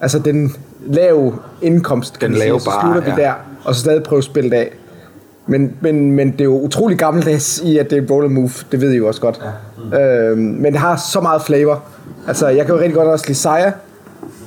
altså 0.00 0.18
den 0.18 0.56
lave 0.86 1.34
indkomst, 1.62 2.18
kan 2.18 2.28
Den 2.28 2.36
sige, 2.36 2.44
lave 2.44 2.54
og 2.54 2.60
så 2.60 2.70
slutter 2.82 3.00
vi 3.00 3.10
ja. 3.10 3.26
der, 3.26 3.32
og 3.64 3.74
så 3.74 3.80
stadig 3.80 4.02
prøve 4.02 4.22
spillet 4.22 4.52
af. 4.52 4.70
Men, 5.46 5.72
men, 5.80 6.12
men 6.12 6.32
det 6.32 6.40
er 6.40 6.44
jo 6.44 6.60
utrolig 6.60 6.98
gammeldags 6.98 7.60
i, 7.64 7.78
at 7.78 7.90
det 7.90 7.98
er 7.98 8.14
roller 8.14 8.28
move. 8.28 8.50
Det 8.72 8.80
ved 8.80 8.92
I 8.92 8.96
jo 8.96 9.06
også 9.06 9.20
godt. 9.20 9.40
Ja. 9.92 10.30
Øhm, 10.30 10.38
men 10.38 10.72
det 10.72 10.80
har 10.80 10.96
så 11.12 11.20
meget 11.20 11.42
flavor. 11.42 11.82
Altså, 12.28 12.48
jeg 12.48 12.66
kan 12.66 12.74
jo 12.74 12.80
rigtig 12.80 12.94
godt 12.94 13.08
også 13.08 13.24
lide 13.28 13.38
Sire. 13.38 13.72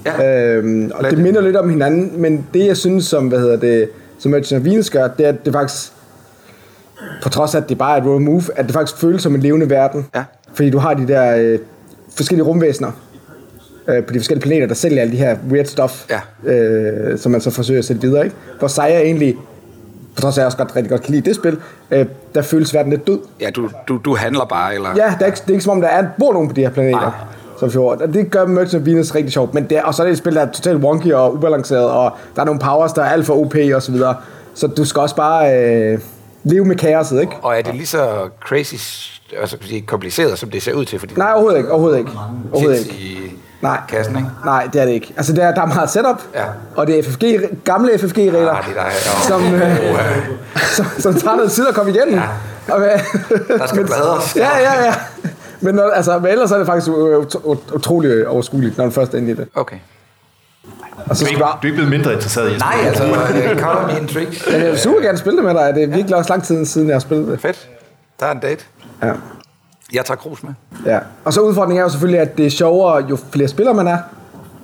Ja. 0.06 0.56
Øhm, 0.56 0.92
og 0.96 1.12
det 1.12 1.18
minder 1.18 1.42
lidt 1.42 1.56
om 1.56 1.70
hinanden, 1.70 2.22
men 2.22 2.46
det 2.54 2.68
jeg 2.68 2.78
synes, 2.78 3.06
som, 3.06 3.28
hvad 3.28 3.40
hedder 3.40 3.58
det, 3.58 3.90
som 4.20 4.32
Merchant 4.32 4.62
of 4.62 4.66
Venus 4.66 4.90
gør, 4.90 5.08
det 5.08 5.26
er, 5.26 5.30
at 5.30 5.46
det 5.46 5.54
faktisk, 5.54 5.92
på 7.24 7.30
trods 7.30 7.56
af, 7.56 7.62
at 7.62 7.70
det 7.70 7.78
bare 7.78 7.98
er 7.98 8.02
et 8.02 8.08
roll 8.08 8.22
move, 8.22 8.44
at 8.56 8.66
det 8.66 8.74
faktisk 8.74 8.98
føles 9.02 9.22
som 9.22 9.36
en 9.36 9.42
levende 9.42 9.70
verden. 9.70 10.06
Ja. 10.16 10.24
Fordi 10.54 10.70
du 10.70 10.78
har 10.78 10.94
de 10.94 11.08
der 11.08 11.36
øh, 11.38 11.60
forskellige 12.16 12.46
rumvæsener 12.46 12.92
øh, 13.88 14.04
på 14.06 14.14
de 14.14 14.20
forskellige 14.20 14.42
planeter, 14.42 14.68
der 14.68 14.74
sælger 14.76 15.02
alle 15.02 15.12
de 15.14 15.18
her 15.18 15.38
weird 15.50 15.66
stuff, 15.66 16.06
Ja. 16.46 16.52
øh, 16.52 17.20
som 17.20 17.32
man 17.32 17.42
så 17.42 17.52
forsøger 17.52 17.80
at 17.80 17.86
sætte 17.86 18.02
videre. 18.02 18.24
Ikke? 18.24 18.36
Hvor 18.60 18.68
Sire 18.68 19.04
egentlig, 19.04 19.36
på 20.16 20.22
trods 20.22 20.38
af, 20.38 20.42
at 20.42 20.42
jeg 20.42 20.46
også 20.46 20.58
godt, 20.58 20.76
rigtig 20.76 20.90
godt 20.90 21.02
kan 21.04 21.12
lide 21.14 21.26
det 21.30 21.36
spil, 21.36 21.58
øh, 21.92 22.06
der 22.36 22.42
føles 22.42 22.74
verden 22.74 22.92
lidt 22.92 23.08
død. 23.08 23.20
Ja, 23.42 23.50
du, 23.50 23.70
du, 23.88 23.98
du 24.06 24.16
handler 24.16 24.46
bare, 24.46 24.76
eller... 24.76 24.90
Ja, 24.96 25.14
det 25.20 25.22
er, 25.22 25.26
ikke, 25.26 25.38
det 25.42 25.50
er 25.50 25.54
ikke 25.54 25.64
som 25.64 25.72
om, 25.72 25.82
der 25.82 25.88
er, 25.88 26.08
bor 26.20 26.34
nogen 26.34 26.48
på 26.48 26.54
de 26.54 26.62
her 26.62 26.70
planeter. 26.70 27.30
Som 27.60 27.72
fjord. 27.72 28.02
Og 28.02 28.14
det 28.14 28.32
gør 28.32 28.46
Merchant 28.46 28.82
of 28.82 28.86
Venus 28.86 29.16
rigtig 29.16 29.34
sjovt. 29.34 29.54
Men 29.54 29.64
det 29.64 29.78
er, 29.78 29.84
og 29.84 29.94
så 29.94 30.02
er 30.02 30.06
det 30.06 30.12
et 30.12 30.18
spil, 30.18 30.36
der 30.36 30.42
er 30.42 30.52
totalt 30.52 30.84
wonky 30.84 31.14
og 31.14 31.34
ubalanceret, 31.34 31.86
og 31.86 32.12
der 32.36 32.42
er 32.42 32.46
nogle 32.46 32.60
powers, 32.60 32.94
der 32.94 33.02
er 33.04 33.10
alt 33.10 33.26
for 33.26 33.34
OP 33.34 33.56
og 33.76 33.82
så 33.84 33.92
videre. 33.92 34.16
Så 34.56 34.68
du 34.68 34.86
skal 34.86 35.02
også 35.02 35.16
bare 35.16 35.58
øh, 35.64 36.00
leve 36.44 36.66
med 36.66 36.76
kaoset, 36.76 37.22
ikke? 37.22 37.32
Og 37.42 37.58
er 37.58 37.62
det 37.62 37.76
lige 37.76 37.88
så 37.88 38.08
crazy, 38.48 38.74
altså 39.42 39.58
kan 39.58 39.68
sige, 39.68 39.82
kompliceret, 39.82 40.40
som 40.40 40.50
det 40.50 40.62
ser 40.64 40.74
ud 40.74 40.86
til? 40.86 41.00
Fordi 41.00 41.14
Nej, 41.18 41.32
overhovedet 41.34 41.58
ikke. 41.58 41.72
Overhovedet 41.72 41.98
ikke. 42.00 42.12
Overhovedet 42.52 42.80
ikke. 42.80 43.34
Nej. 43.62 43.78
kassen, 43.90 44.16
ikke? 44.16 44.28
Nej, 44.46 44.68
det 44.74 44.82
er 44.82 44.86
det 44.86 44.92
ikke. 44.94 45.14
Altså, 45.18 45.34
der, 45.34 45.54
der 45.54 45.62
er 45.62 45.66
meget 45.66 45.90
setup, 45.90 46.22
Ja. 46.36 46.44
og 46.76 46.88
det 46.88 47.00
er 47.00 47.04
FFG, 47.04 47.24
gamle 47.64 48.00
FFG-regler, 48.00 48.52
Ah, 48.52 48.64
ja. 48.76 48.84
som, 49.28 49.54
øh, 49.54 49.78
som, 50.78 50.86
som 51.00 51.14
tager 51.14 51.36
noget 51.36 51.52
tid 51.52 51.68
at 51.68 51.74
komme 51.76 51.92
igennem. 51.92 52.16
Ja. 52.16 52.24
Og, 52.74 52.80
hvad- 52.80 53.58
Der 53.58 53.68
skal 53.68 53.86
bladres. 53.92 54.36
Ja, 54.36 54.58
ja, 54.58 54.84
ja. 54.86 54.94
Men, 55.62 55.76
når, 55.76 55.90
altså, 55.92 56.20
men 56.20 56.32
ellers 56.32 56.52
er 56.52 56.58
det 56.58 56.66
faktisk 56.66 56.88
ut- 56.92 57.36
ut- 57.44 57.72
utroligt 57.76 58.26
overskueligt, 58.26 58.78
når 58.78 58.84
den 58.86 58.94
først 58.94 59.14
er 59.14 59.18
inde 59.18 59.32
i 59.32 59.34
det. 59.36 59.48
Okay. 59.56 59.76
Og 61.06 61.18
så 61.18 61.26
skal 61.26 61.38
du 61.38 61.42
bare... 61.44 61.52
Du 61.62 61.68
er 61.68 61.72
ikke 61.72 61.76
blevet 61.76 61.90
mindre 61.90 62.14
interesseret 62.14 62.52
i 62.52 62.58
Nej, 62.58 62.76
altså, 62.86 63.04
uh, 63.04 63.60
color 63.60 63.88
me 63.88 64.00
intrigued. 64.02 64.34
Men 64.52 64.62
jeg 64.62 64.72
vil 64.72 64.80
super 64.80 65.00
gerne 65.02 65.18
spille 65.18 65.38
det 65.38 65.46
med 65.46 65.54
dig. 65.54 65.76
Det 65.76 65.84
er 65.84 65.88
virkelig 65.88 66.16
også 66.16 66.30
lang 66.34 66.44
tid 66.44 66.66
siden, 66.66 66.88
jeg 66.88 66.96
har 66.96 67.00
spillet 67.00 67.28
det. 67.28 67.40
Fedt. 67.42 67.70
Der 68.20 68.26
er 68.26 68.32
en 68.32 68.40
date. 68.40 68.64
Ja. 69.04 69.12
Jeg 69.94 70.06
tager 70.06 70.16
krus 70.18 70.44
med. 70.44 70.52
ja. 70.86 71.00
Og 71.26 71.34
så 71.34 71.42
udfordringen 71.42 71.80
er 71.80 71.84
jo 71.84 71.90
selvfølgelig, 71.90 72.22
at 72.22 72.38
det 72.38 72.46
er 72.46 72.50
sjovere, 72.50 73.06
jo 73.10 73.18
flere 73.32 73.48
spillere 73.48 73.74
man 73.76 73.88
er. 73.88 73.98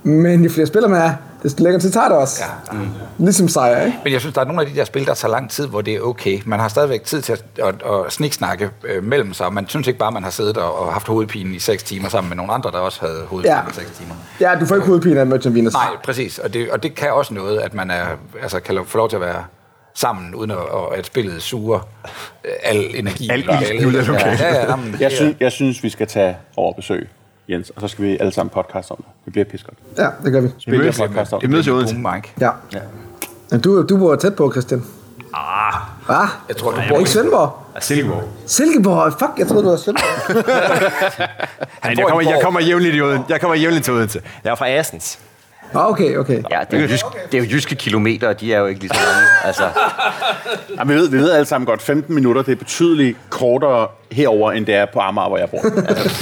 Men 0.03 0.43
jo 0.43 0.49
flere 0.49 0.67
spillere 0.67 0.91
man 0.91 1.01
er, 1.01 1.13
desto 1.45 1.63
længere 1.63 1.81
tid 1.81 1.91
tager 1.91 2.07
det 2.07 2.17
også. 2.17 2.43
Ja. 2.71 2.77
Mm. 2.77 2.87
Ligesom 3.17 3.47
sejr, 3.47 3.85
ikke? 3.85 3.97
Men 4.03 4.13
jeg 4.13 4.19
synes, 4.21 4.33
der 4.33 4.41
er 4.41 4.45
nogle 4.45 4.61
af 4.61 4.67
de 4.67 4.75
der 4.75 4.85
spil, 4.85 5.05
der 5.05 5.13
tager 5.13 5.31
lang 5.31 5.49
tid, 5.49 5.67
hvor 5.67 5.81
det 5.81 5.93
er 5.95 6.01
okay. 6.01 6.41
Man 6.45 6.59
har 6.59 6.67
stadigvæk 6.67 7.03
tid 7.03 7.21
til 7.21 7.33
at, 7.33 7.43
at, 7.67 7.75
at 8.05 8.11
sniksnakke 8.13 8.69
øh, 8.83 9.03
mellem 9.03 9.33
sig. 9.33 9.53
Man 9.53 9.67
synes 9.69 9.87
ikke 9.87 9.99
bare, 9.99 10.11
man 10.11 10.23
har 10.23 10.29
siddet 10.29 10.57
og, 10.57 10.79
og 10.79 10.93
haft 10.93 11.07
hovedpine 11.07 11.55
i 11.55 11.59
6 11.59 11.83
timer 11.83 12.09
sammen 12.09 12.29
med 12.29 12.37
nogle 12.37 12.53
andre, 12.53 12.71
der 12.71 12.77
også 12.77 12.99
havde 13.01 13.23
hovedpine 13.27 13.55
Ja. 13.55 13.61
i 13.69 13.73
6 13.73 13.91
timer. 13.97 14.15
Ja, 14.41 14.59
du 14.59 14.65
får 14.65 14.75
ikke 14.75 14.87
hovedpine 14.87 15.19
af 15.19 15.25
Merchant 15.27 15.55
Venus. 15.55 15.73
Nej, 15.73 15.87
præcis. 16.03 16.39
Og 16.39 16.53
det, 16.53 16.71
og 16.71 16.83
det 16.83 16.95
kan 16.95 17.11
også 17.13 17.33
noget, 17.33 17.59
at 17.59 17.73
man 17.73 17.91
er, 17.91 18.05
altså, 18.41 18.59
kan 18.59 18.79
få 18.85 18.97
lov 18.97 19.09
til 19.09 19.15
at 19.15 19.21
være 19.21 19.43
sammen, 19.95 20.35
uden 20.35 20.51
at, 20.51 20.57
at 20.97 21.05
spillet 21.05 21.41
suger 21.41 21.79
øh, 22.45 22.51
al 22.63 22.85
energi. 22.95 23.29
Al 23.29 23.39
i 23.39 23.43
lokalet. 23.43 23.69
ilten 23.71 23.87
ud 23.87 23.93
af 23.93 24.07
lokalet. 24.07 24.39
Ja, 24.39 24.53
ja, 24.55 24.69
jamen, 24.69 24.91
Jeg, 24.99 25.09
det 25.09 25.17
synes, 25.17 25.35
jeg 25.39 25.51
synes, 25.51 25.83
vi 25.83 25.89
skal 25.89 26.07
tage 26.07 26.37
over 26.57 26.69
og 26.71 26.75
besøge 26.75 27.07
Jens, 27.49 27.69
og 27.75 27.81
så 27.81 27.87
skal 27.87 28.05
vi 28.05 28.17
alle 28.19 28.31
sammen 28.31 28.49
podcast 28.49 28.91
om 28.91 28.97
det. 28.97 29.05
Det 29.25 29.33
bliver 29.33 29.45
pissegodt. 29.45 29.77
Ja, 29.97 30.07
det 30.23 30.31
gør 30.31 30.41
vi. 30.41 30.49
Spil 30.59 30.79
mødes- 30.79 30.97
podcast 30.97 31.33
om 31.33 31.41
det. 31.41 31.49
mødes 31.49 31.67
i 31.67 31.69
Odense. 31.71 31.95
Mike. 31.95 32.33
Ja. 32.41 32.49
Men 33.51 33.61
du, 33.61 33.81
du 33.81 33.97
bor 33.97 34.15
tæt 34.15 34.35
på, 34.35 34.51
Christian. 34.51 34.83
Ah. 35.33 35.73
Hvad? 36.05 36.15
Jeg 36.47 36.57
tror, 36.57 36.71
du 36.71 36.81
Bor 36.89 36.99
i 36.99 37.05
Svendborg? 37.05 37.59
Silkeborg. 37.79 38.23
Silkeborg? 38.45 39.13
Fuck, 39.13 39.31
jeg 39.39 39.47
troede, 39.47 39.63
du 39.63 39.69
var 39.69 39.77
Svendborg. 39.77 40.35
Men 41.89 41.97
jeg 41.97 42.05
kommer, 42.07 42.21
jeg 42.31 42.39
kommer 42.43 42.59
jævnligt 42.61 42.95
i 42.95 43.01
Odense. 43.01 43.25
Jeg 43.29 43.41
kommer 43.41 43.55
jævnligt 43.55 43.85
til 43.85 43.93
Odense. 43.93 44.21
Jeg 44.43 44.51
er 44.51 44.55
fra 44.55 44.69
Assens. 44.69 45.19
Ah, 45.75 45.89
okay, 45.89 46.15
okay. 46.17 46.41
Ja, 46.51 46.59
det 46.71 46.77
er, 46.77 46.81
jo 46.81 46.87
jysk, 46.87 47.05
det 47.31 47.37
er 47.37 47.43
jo 47.43 47.49
jyske 47.51 47.75
kilometer, 47.75 48.27
og 48.27 48.41
de 48.41 48.53
er 48.53 48.59
jo 48.59 48.65
ikke 48.65 48.81
lige 48.81 48.91
så 48.93 48.99
mange. 49.13 49.27
Altså, 49.43 49.63
Ja, 50.77 50.83
vi, 50.83 50.93
ved, 50.93 51.09
vi 51.09 51.17
ved 51.17 51.31
alle 51.31 51.45
sammen 51.45 51.65
godt, 51.65 51.81
15 51.81 52.15
minutter, 52.15 52.41
det 52.41 52.51
er 52.51 52.55
betydeligt 52.55 53.17
kortere 53.29 53.87
herover 54.11 54.51
end 54.51 54.65
det 54.65 54.75
er 54.75 54.85
på 54.93 54.99
Amager, 54.99 55.27
hvor 55.27 55.37
jeg 55.37 55.49
bor. 55.49 55.59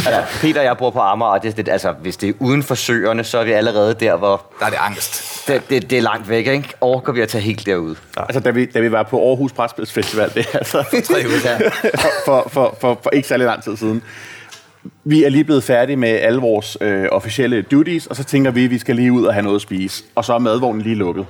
altså, 0.07 0.21
Peter 0.41 0.59
og 0.59 0.65
jeg 0.65 0.77
bor 0.77 0.89
på 0.89 0.99
Amager, 0.99 1.31
og 1.31 1.43
det, 1.43 1.57
det, 1.57 1.69
altså, 1.69 1.91
hvis 1.91 2.17
det 2.17 2.29
er 2.29 2.33
uden 2.39 2.63
for 2.63 2.75
søerne, 2.75 3.23
så 3.23 3.37
er 3.37 3.43
vi 3.43 3.51
allerede 3.51 3.93
der, 3.93 4.15
hvor 4.15 4.45
Der 4.59 4.65
er 4.65 4.69
det 4.69 4.77
angst. 4.81 5.47
det, 5.47 5.69
det, 5.69 5.89
det 5.89 5.97
er 5.97 6.01
langt 6.01 6.29
væk, 6.29 6.47
ikke? 6.47 6.73
Orker 6.81 7.13
vi 7.13 7.21
at 7.21 7.29
tage 7.29 7.41
helt 7.41 7.65
derud? 7.65 7.95
altså, 8.17 8.39
da 8.39 8.49
vi, 8.49 8.65
da 8.65 8.79
vi 8.79 8.91
var 8.91 9.03
på 9.03 9.29
Aarhus 9.29 9.51
Brætspilsfestival, 9.53 10.31
det 10.33 10.47
er 10.53 10.57
altså 10.57 10.83
Tre 11.07 11.23
uger. 11.27 11.69
for, 11.99 12.09
for, 12.25 12.47
for, 12.51 12.77
for, 12.81 12.99
for 13.03 13.09
ikke 13.09 13.27
særlig 13.27 13.45
lang 13.47 13.63
tid 13.63 13.77
siden. 13.77 14.03
Vi 15.03 15.23
er 15.23 15.29
lige 15.29 15.43
blevet 15.43 15.63
færdige 15.63 15.95
med 15.95 16.09
alle 16.09 16.41
vores 16.41 16.77
øh, 16.81 17.05
officielle 17.11 17.61
duties, 17.61 18.07
og 18.07 18.15
så 18.15 18.23
tænker 18.23 18.51
vi, 18.51 18.65
at 18.65 18.71
vi 18.71 18.77
skal 18.77 18.95
lige 18.95 19.11
ud 19.11 19.25
og 19.25 19.33
have 19.33 19.43
noget 19.43 19.55
at 19.55 19.61
spise. 19.61 20.03
Og 20.15 20.25
så 20.25 20.33
er 20.33 20.39
madvognen 20.39 20.81
lige 20.81 20.95
lukket. 20.95 21.25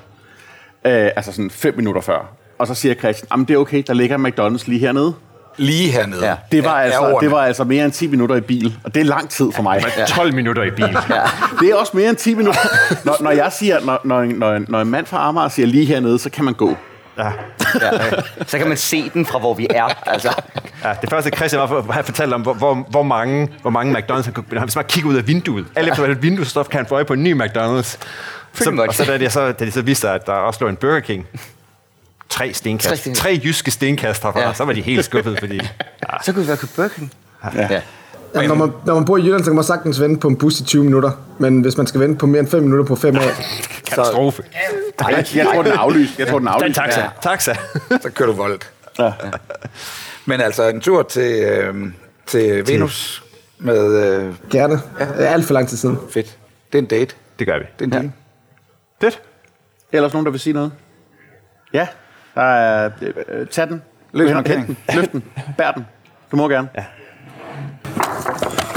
Øh, 0.85 1.09
altså 1.15 1.31
sådan 1.31 1.49
fem 1.49 1.75
minutter 1.75 2.01
før. 2.01 2.33
Og 2.59 2.67
så 2.67 2.75
siger 2.75 2.95
Christian, 2.95 3.41
at 3.41 3.47
det 3.47 3.53
er 3.53 3.57
okay, 3.57 3.83
der 3.87 3.93
ligger 3.93 4.17
McDonald's 4.17 4.63
lige 4.67 4.79
hernede. 4.79 5.13
Lige 5.57 5.91
hernede. 5.91 6.25
Ja. 6.25 6.35
Det 6.51 6.63
var, 6.63 6.69
er 6.69 6.83
altså, 6.83 7.17
det 7.21 7.31
var 7.31 7.37
altså 7.37 7.63
mere 7.63 7.85
end 7.85 7.93
10 7.93 8.07
minutter 8.07 8.35
i 8.35 8.41
bil, 8.41 8.77
og 8.83 8.95
det 8.95 9.01
er 9.01 9.05
lang 9.05 9.29
tid 9.29 9.51
for 9.51 9.63
mig. 9.63 9.83
12 10.07 10.33
minutter 10.33 10.63
i 10.63 10.71
bil. 10.71 10.97
Det 11.59 11.69
er 11.69 11.75
også 11.75 11.91
mere 11.97 12.09
end 12.09 12.17
10 12.17 12.33
minutter. 12.33 12.59
Når, 13.05 13.17
når 13.23 13.31
jeg 13.31 13.51
siger, 13.51 13.79
når, 13.85 14.01
når, 14.03 14.23
når, 14.23 14.59
når 14.67 14.81
en 14.81 14.89
mand 14.89 15.05
fra 15.05 15.29
Amager 15.29 15.49
siger 15.49 15.67
lige 15.67 15.85
hernede, 15.85 16.19
så 16.19 16.29
kan 16.29 16.45
man 16.45 16.53
gå. 16.53 16.77
Ja, 17.17 17.27
øh, 17.27 18.23
så 18.47 18.57
kan 18.57 18.67
man 18.67 18.77
se 18.77 19.09
den 19.13 19.25
fra, 19.25 19.39
hvor 19.39 19.53
vi 19.53 19.67
er. 19.69 20.09
Altså, 20.09 20.29
Ja, 20.83 20.93
det 21.01 21.09
første, 21.09 21.29
Christian 21.35 21.61
var 21.61 21.67
for, 21.67 21.91
han 21.91 22.03
fortalte 22.03 22.33
om, 22.33 22.41
hvor, 22.41 22.53
hvor, 22.53 22.73
hvor, 22.89 23.03
mange, 23.03 23.49
hvor 23.61 23.69
mange 23.69 23.97
McDonald's 23.97 24.23
han 24.23 24.33
kunne... 24.33 24.45
Hvis 24.63 24.75
man 24.75 24.85
kigger 24.85 25.09
ud 25.09 25.15
af 25.15 25.27
vinduet, 25.27 25.65
alt 25.75 25.87
efter 25.89 26.03
hvad 26.05 26.15
et 26.15 26.21
vindue 26.21 26.45
står, 26.45 26.63
kan 26.63 26.77
han 26.77 26.85
få 26.85 26.95
øje 26.95 27.05
på 27.05 27.13
en 27.13 27.23
ny 27.23 27.41
McDonald's. 27.41 27.97
Så, 28.53 28.85
og 28.87 28.93
så 28.95 29.05
da, 29.05 29.17
de 29.17 29.29
så, 29.29 29.51
da 29.51 29.65
de 29.65 29.71
så 29.71 29.81
viste 29.81 30.01
sig, 30.01 30.15
at 30.15 30.25
der 30.25 30.33
også 30.33 30.59
lå 30.63 30.67
en 30.69 30.75
Burger 30.75 30.99
King, 30.99 31.27
tre 32.29 32.45
Tre 32.47 32.53
stenkast, 32.53 33.01
stenkast. 33.01 33.21
tre 33.21 33.41
jyske 33.43 33.71
stenkast 33.71 34.23
herfra, 34.23 34.39
Ja. 34.39 34.47
ja. 34.47 34.53
så 34.53 34.65
var 34.65 34.73
de 34.73 34.81
helt 34.81 35.05
skuffede, 35.05 35.37
fordi... 35.39 35.59
så 36.23 36.33
kunne 36.33 36.41
vi 36.41 36.47
være 36.47 36.57
købt 36.57 36.75
Burger 36.75 36.89
King. 36.89 37.11
Ja. 37.55 37.61
ja. 37.73 37.81
Altså, 38.35 38.47
når, 38.47 38.55
man, 38.55 38.71
når 38.85 38.93
man 38.93 39.05
bor 39.05 39.17
i 39.17 39.21
Jylland, 39.21 39.43
så 39.43 39.49
kan 39.49 39.55
man 39.55 39.63
sagtens 39.63 40.01
vente 40.01 40.19
på 40.19 40.27
en 40.27 40.35
bus 40.35 40.59
i 40.59 40.63
20 40.63 40.83
minutter. 40.83 41.11
Men 41.37 41.61
hvis 41.61 41.77
man 41.77 41.87
skal 41.87 41.99
vente 42.01 42.15
på 42.19 42.25
mere 42.25 42.39
end 42.39 42.47
5 42.49 42.63
minutter 42.63 42.85
på 42.85 42.95
5 42.95 43.15
af, 43.15 43.21
Katastrofe. 43.87 44.43
Jeg, 45.09 45.25
jeg 45.35 45.45
tror, 45.53 45.63
den 45.63 45.71
er 45.71 45.77
aflyst. 45.77 46.19
Jeg 46.19 46.27
tror, 46.27 46.39
den 46.39 46.47
er 46.47 46.51
Den 46.53 46.63
aflyst. 46.63 46.79
taxa. 46.79 47.01
Ja. 47.01 47.09
Taxa. 47.21 47.53
Så 48.01 48.09
kører 48.15 48.29
du 48.29 48.35
voldt. 48.35 48.71
Ja. 48.99 49.11
Men 50.25 50.41
altså 50.41 50.63
en 50.67 50.81
tur 50.81 51.03
til, 51.03 51.43
øh, 51.43 51.75
til 52.25 52.67
Venus 52.67 53.23
med... 53.57 54.05
Øh, 54.19 54.33
gerne. 54.51 54.81
Ja. 54.99 55.05
Alt 55.05 55.45
for 55.45 55.53
lang 55.53 55.67
tid 55.69 55.77
siden. 55.77 55.97
fedt. 56.13 56.37
Det 56.71 56.77
er 56.77 56.81
en 56.81 56.85
date. 56.87 57.15
Det 57.39 57.47
gør 57.47 57.59
vi. 57.59 57.65
Det 57.79 57.81
er 57.81 57.85
en 57.85 57.91
deal. 58.03 58.11
Fedt. 59.01 59.21
Ellers 59.91 60.13
nogen, 60.13 60.25
der 60.25 60.31
vil 60.31 60.39
sige 60.39 60.53
noget? 60.53 60.71
Ja. 61.73 61.87
Der 62.35 62.41
er, 62.41 62.89
øh, 63.29 63.47
tag 63.47 63.67
den. 63.67 63.81
Løs 64.11 64.29
den. 64.45 64.77
Løft 64.95 65.11
den. 65.11 65.23
Bær 65.57 65.71
den. 65.71 65.85
Du 66.31 66.35
må 66.37 66.49
gerne. 66.49 66.69
Ja. 66.75 66.83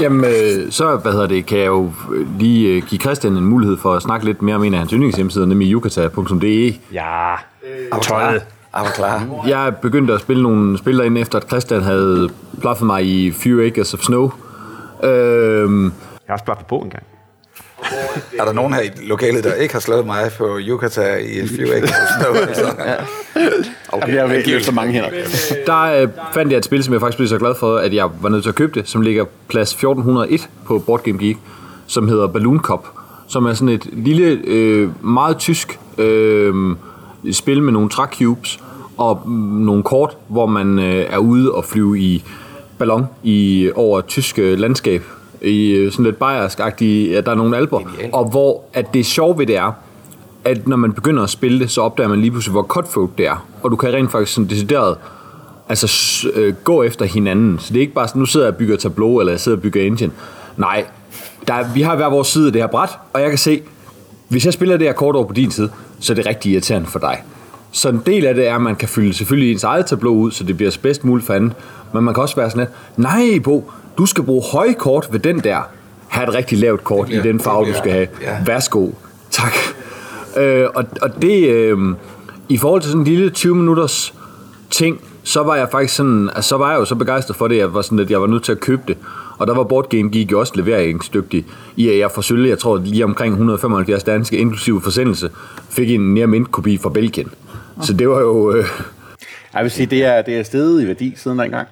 Jamen, 0.01 0.25
øh, 0.25 0.71
så 0.71 0.95
hvad 0.97 1.11
hedder 1.11 1.27
det, 1.27 1.45
kan 1.45 1.57
jeg 1.57 1.65
jo 1.67 1.91
øh, 2.13 2.39
lige 2.39 2.75
øh, 2.75 2.83
give 2.83 2.99
Christian 3.01 3.33
en 3.37 3.45
mulighed 3.45 3.77
for 3.77 3.93
at 3.93 4.01
snakke 4.01 4.25
lidt 4.25 4.41
mere 4.41 4.55
om 4.55 4.63
en 4.63 4.73
af 4.73 4.79
hans 4.79 4.91
yndlingshjemmesider, 4.91 5.45
nemlig 5.45 5.71
yukata.de. 5.71 6.73
Ja. 6.93 7.35
Tøjet. 8.01 8.41
Jeg 8.75 8.83
var 8.85 8.91
klar. 8.95 9.43
Jeg 9.47 9.75
begyndte 9.81 10.13
at 10.13 10.19
spille 10.21 10.43
nogle 10.43 10.77
spil 10.77 10.97
derinde, 10.97 11.21
efter 11.21 11.39
at 11.39 11.47
Christian 11.47 11.81
havde 11.81 12.29
plaffet 12.61 12.85
mig 12.85 13.05
i 13.05 13.31
Few 13.31 13.65
Acres 13.65 13.93
of 13.93 13.99
Snow. 13.99 14.31
Øhm, 15.03 15.83
Jeg 15.85 15.91
har 16.27 16.33
også 16.33 16.45
bare 16.45 16.55
på 16.69 16.75
en 16.77 16.89
gang. 16.89 17.03
Er 18.39 18.45
der 18.45 18.53
nogen 18.53 18.73
her 18.73 18.81
i 18.81 18.89
lokalet, 19.01 19.43
der 19.43 19.53
ikke 19.53 19.73
har 19.73 19.79
slået 19.79 20.05
mig 20.05 20.31
på 20.37 20.59
Yucata 20.61 21.15
i 21.15 21.39
et 21.39 21.49
few 21.49 21.67
acres 21.75 21.91
of 21.91 22.21
snow? 22.21 22.33
Altså, 22.33 22.65
ja. 22.85 22.95
Okay. 23.89 24.15
Jeg 24.15 24.29
vil 24.29 24.43
løfte 24.47 24.71
mange 24.71 24.93
hænder. 24.93 25.09
der 25.65 26.01
øh, 26.01 26.07
fandt 26.33 26.51
jeg 26.51 26.57
et 26.57 26.65
spil, 26.65 26.83
som 26.83 26.93
jeg 26.93 27.01
faktisk 27.01 27.17
blev 27.17 27.27
så 27.27 27.37
glad 27.37 27.55
for, 27.59 27.77
at 27.77 27.93
jeg 27.93 28.09
var 28.21 28.29
nødt 28.29 28.43
til 28.43 28.49
at 28.49 28.55
købe 28.55 28.79
det, 28.79 28.89
som 28.89 29.01
ligger 29.01 29.25
plads 29.47 29.71
1401 29.71 30.49
på 30.65 30.79
Board 30.79 31.03
Game 31.03 31.17
Geek, 31.17 31.37
som 31.87 32.07
hedder 32.07 32.27
Balloon 32.27 32.59
Cup, 32.59 32.87
som 33.27 33.45
er 33.45 33.53
sådan 33.53 33.69
et 33.69 33.89
lille, 33.93 34.41
øh, 34.43 35.05
meget 35.05 35.37
tysk 35.37 35.79
øh, 35.97 36.53
spil 37.31 37.63
med 37.63 37.73
nogle 37.73 37.89
track 37.89 38.17
cubes 38.17 38.59
og 38.97 39.29
nogle 39.29 39.83
kort, 39.83 40.17
hvor 40.27 40.45
man 40.45 40.79
øh, 40.79 41.05
er 41.09 41.17
ude 41.17 41.51
og 41.51 41.65
flyve 41.65 41.99
i 41.99 42.23
ballon 42.77 43.05
i 43.23 43.69
over 43.75 44.01
tysk 44.01 44.39
øh, 44.39 44.59
landskab 44.59 45.03
i 45.41 45.71
øh, 45.71 45.91
sådan 45.91 46.05
lidt 46.05 46.19
bayersk 46.19 46.59
ja, 46.59 47.21
der 47.21 47.31
er 47.31 47.35
nogle 47.35 47.57
alber, 47.57 47.81
og 48.13 48.29
hvor 48.29 48.63
at 48.73 48.93
det 48.93 49.05
sjove 49.05 49.37
ved 49.37 49.45
det 49.45 49.57
er, 49.57 49.71
at 50.45 50.67
når 50.67 50.77
man 50.77 50.93
begynder 50.93 51.23
at 51.23 51.29
spille 51.29 51.59
det, 51.59 51.71
så 51.71 51.81
opdager 51.81 52.09
man 52.09 52.21
lige 52.21 52.31
pludselig, 52.31 52.51
hvor 52.51 52.63
cutthroat 52.63 53.09
det 53.17 53.27
er. 53.27 53.47
Og 53.63 53.71
du 53.71 53.75
kan 53.75 53.93
rent 53.93 54.11
faktisk 54.11 54.33
sådan 54.33 54.49
decideret 54.49 54.97
altså, 55.69 56.27
øh, 56.33 56.53
gå 56.63 56.83
efter 56.83 57.05
hinanden. 57.05 57.59
Så 57.59 57.73
det 57.73 57.77
er 57.77 57.81
ikke 57.81 57.93
bare 57.93 58.07
sådan, 58.07 58.19
nu 58.19 58.25
sidder 58.25 58.45
jeg 58.45 58.53
og 58.53 58.57
bygger 58.57 58.77
tableau, 58.77 59.19
eller 59.19 59.33
jeg 59.33 59.39
sidder 59.39 59.57
og 59.57 59.61
bygger 59.61 59.81
engine. 59.81 60.11
Nej, 60.57 60.85
der 61.47 61.53
er, 61.53 61.73
vi 61.73 61.81
har 61.81 61.95
hver 61.95 62.09
vores 62.09 62.27
side 62.27 62.45
af 62.47 62.53
det 62.53 62.61
her 62.61 62.67
bræt, 62.67 62.89
og 63.13 63.21
jeg 63.21 63.29
kan 63.29 63.37
se, 63.37 63.61
hvis 64.27 64.45
jeg 64.45 64.53
spiller 64.53 64.77
det 64.77 64.87
her 64.87 64.93
kort 64.93 65.15
over 65.15 65.25
på 65.25 65.33
din 65.33 65.51
side, 65.51 65.69
så 65.99 66.13
er 66.13 66.15
det 66.15 66.25
rigtig 66.25 66.51
irriterende 66.51 66.87
for 66.87 66.99
dig. 66.99 67.23
Så 67.71 67.89
en 67.89 68.01
del 68.05 68.25
af 68.25 68.35
det 68.35 68.47
er, 68.47 68.55
at 68.55 68.61
man 68.61 68.75
kan 68.75 68.89
fylde 68.89 69.13
selvfølgelig 69.13 69.51
ens 69.51 69.63
eget 69.63 69.85
tableau 69.85 70.15
ud, 70.15 70.31
så 70.31 70.43
det 70.43 70.57
bliver 70.57 70.77
bedst 70.81 71.03
muligt 71.03 71.25
for 71.25 71.33
andet. 71.33 71.53
Men 71.93 72.03
man 72.03 72.13
kan 72.13 72.23
også 72.23 72.35
være 72.35 72.49
sådan 72.49 72.67
lidt, 72.95 73.07
nej 73.07 73.39
Bo, 73.43 73.71
du 73.97 74.05
skal 74.05 74.23
bruge 74.23 74.43
høje 74.53 74.73
kort 74.73 75.07
ved 75.11 75.19
den 75.19 75.39
der. 75.39 75.57
Ha' 76.07 76.23
et 76.23 76.33
rigtig 76.33 76.57
lavt 76.57 76.83
kort 76.83 77.07
bliver- 77.07 77.23
i 77.23 77.27
den 77.27 77.39
farve, 77.39 77.59
du 77.59 77.63
bliver- 77.63 77.77
skal 77.77 77.91
have. 77.91 78.07
ja. 78.21 78.37
Værsgo. 78.45 78.89
Tak. 79.31 79.53
Øh, 80.37 80.65
og, 80.75 80.85
og 81.01 81.21
det, 81.21 81.49
øh, 81.49 81.77
i 82.49 82.57
forhold 82.57 82.81
til 82.81 82.91
sådan 82.91 83.01
en 83.01 83.07
lille 83.07 83.29
20 83.29 83.55
minutters 83.55 84.13
ting, 84.69 85.01
så 85.23 85.43
var 85.43 85.55
jeg 85.55 85.67
faktisk 85.71 85.95
sådan, 85.95 86.29
altså, 86.35 86.49
så 86.49 86.57
var 86.57 86.71
jeg 86.71 86.79
jo 86.79 86.85
så 86.85 86.95
begejstret 86.95 87.37
for 87.37 87.47
det, 87.47 87.55
at 87.55 87.59
jeg 87.61 87.73
var 87.73 87.81
sådan, 87.81 87.99
at 87.99 88.11
jeg 88.11 88.21
var 88.21 88.27
nødt 88.27 88.43
til 88.43 88.51
at 88.51 88.59
købe 88.59 88.81
det. 88.87 88.97
Og 89.37 89.47
der 89.47 89.53
var 89.53 89.63
Board 89.63 89.89
Game 89.89 90.09
Geek 90.11 90.31
jo 90.31 90.39
også 90.39 90.53
leveringsdygtig 90.55 91.45
i, 91.75 91.89
at 91.89 91.99
jeg 91.99 92.09
sølv, 92.21 92.45
jeg 92.47 92.59
tror 92.59 92.77
lige 92.77 93.03
omkring 93.03 93.31
175 93.33 94.03
danske, 94.03 94.37
inklusive 94.37 94.81
forsendelse, 94.81 95.29
fik 95.69 95.91
en 95.91 96.13
nær 96.13 96.25
mint 96.25 96.51
kopi 96.51 96.77
fra 96.77 96.89
Belgien. 96.89 97.27
Så 97.83 97.93
det 97.93 98.09
var 98.09 98.19
jo... 98.19 98.51
Øh, 98.55 98.65
Jeg 99.53 99.63
vil 99.63 99.71
sige, 99.71 99.85
det 99.85 100.03
er, 100.05 100.21
det 100.21 100.37
er 100.37 100.43
steget 100.43 100.83
i 100.83 100.87
værdi 100.87 101.13
siden 101.17 101.39
dengang. 101.39 101.67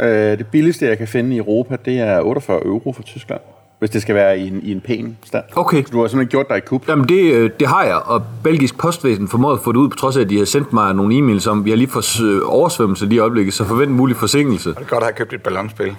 Øh, 0.00 0.38
det 0.38 0.46
billigste, 0.46 0.86
jeg 0.86 0.98
kan 0.98 1.08
finde 1.08 1.34
i 1.34 1.38
Europa, 1.38 1.76
det 1.84 1.98
er 1.98 2.20
48 2.20 2.64
euro 2.64 2.92
for 2.92 3.02
Tyskland. 3.02 3.40
Hvis 3.78 3.90
det 3.90 4.02
skal 4.02 4.14
være 4.14 4.38
i 4.38 4.48
en, 4.48 4.60
i 4.62 4.72
en 4.72 4.80
pæn 4.80 5.16
stand. 5.24 5.44
Okay. 5.56 5.84
Så 5.84 5.90
du 5.92 6.00
har 6.00 6.08
simpelthen 6.08 6.30
gjort 6.30 6.48
dig 6.48 6.56
i 6.56 6.60
kub. 6.60 6.88
Jamen 6.88 7.08
det, 7.08 7.32
øh, 7.32 7.50
det 7.60 7.68
har 7.68 7.84
jeg, 7.84 7.96
og 7.96 8.22
Belgisk 8.44 8.78
Postvæsen 8.78 9.28
formåede 9.28 9.54
at 9.54 9.60
få 9.64 9.72
det 9.72 9.78
ud, 9.78 9.88
på 9.88 9.96
trods 9.96 10.16
af, 10.16 10.20
at 10.20 10.30
de 10.30 10.38
har 10.38 10.44
sendt 10.44 10.72
mig 10.72 10.94
nogle 10.94 11.18
e-mails 11.18 11.50
om, 11.50 11.64
vi 11.64 11.70
har 11.70 11.76
lige 11.76 11.90
fået 11.90 12.20
øh, 12.22 12.40
oversvømmelse 12.44 13.06
lige 13.06 13.16
i 13.16 13.18
øjeblikket, 13.18 13.54
så 13.54 13.64
forvent 13.64 13.90
en 13.90 13.96
mulig 13.96 14.16
forsinkelse. 14.16 14.68
Det 14.68 14.76
er 14.76 14.84
godt 14.84 15.02
at 15.02 15.02
have 15.02 15.12
købt 15.12 15.32
et 15.32 15.42
ballonspil. 15.42 15.96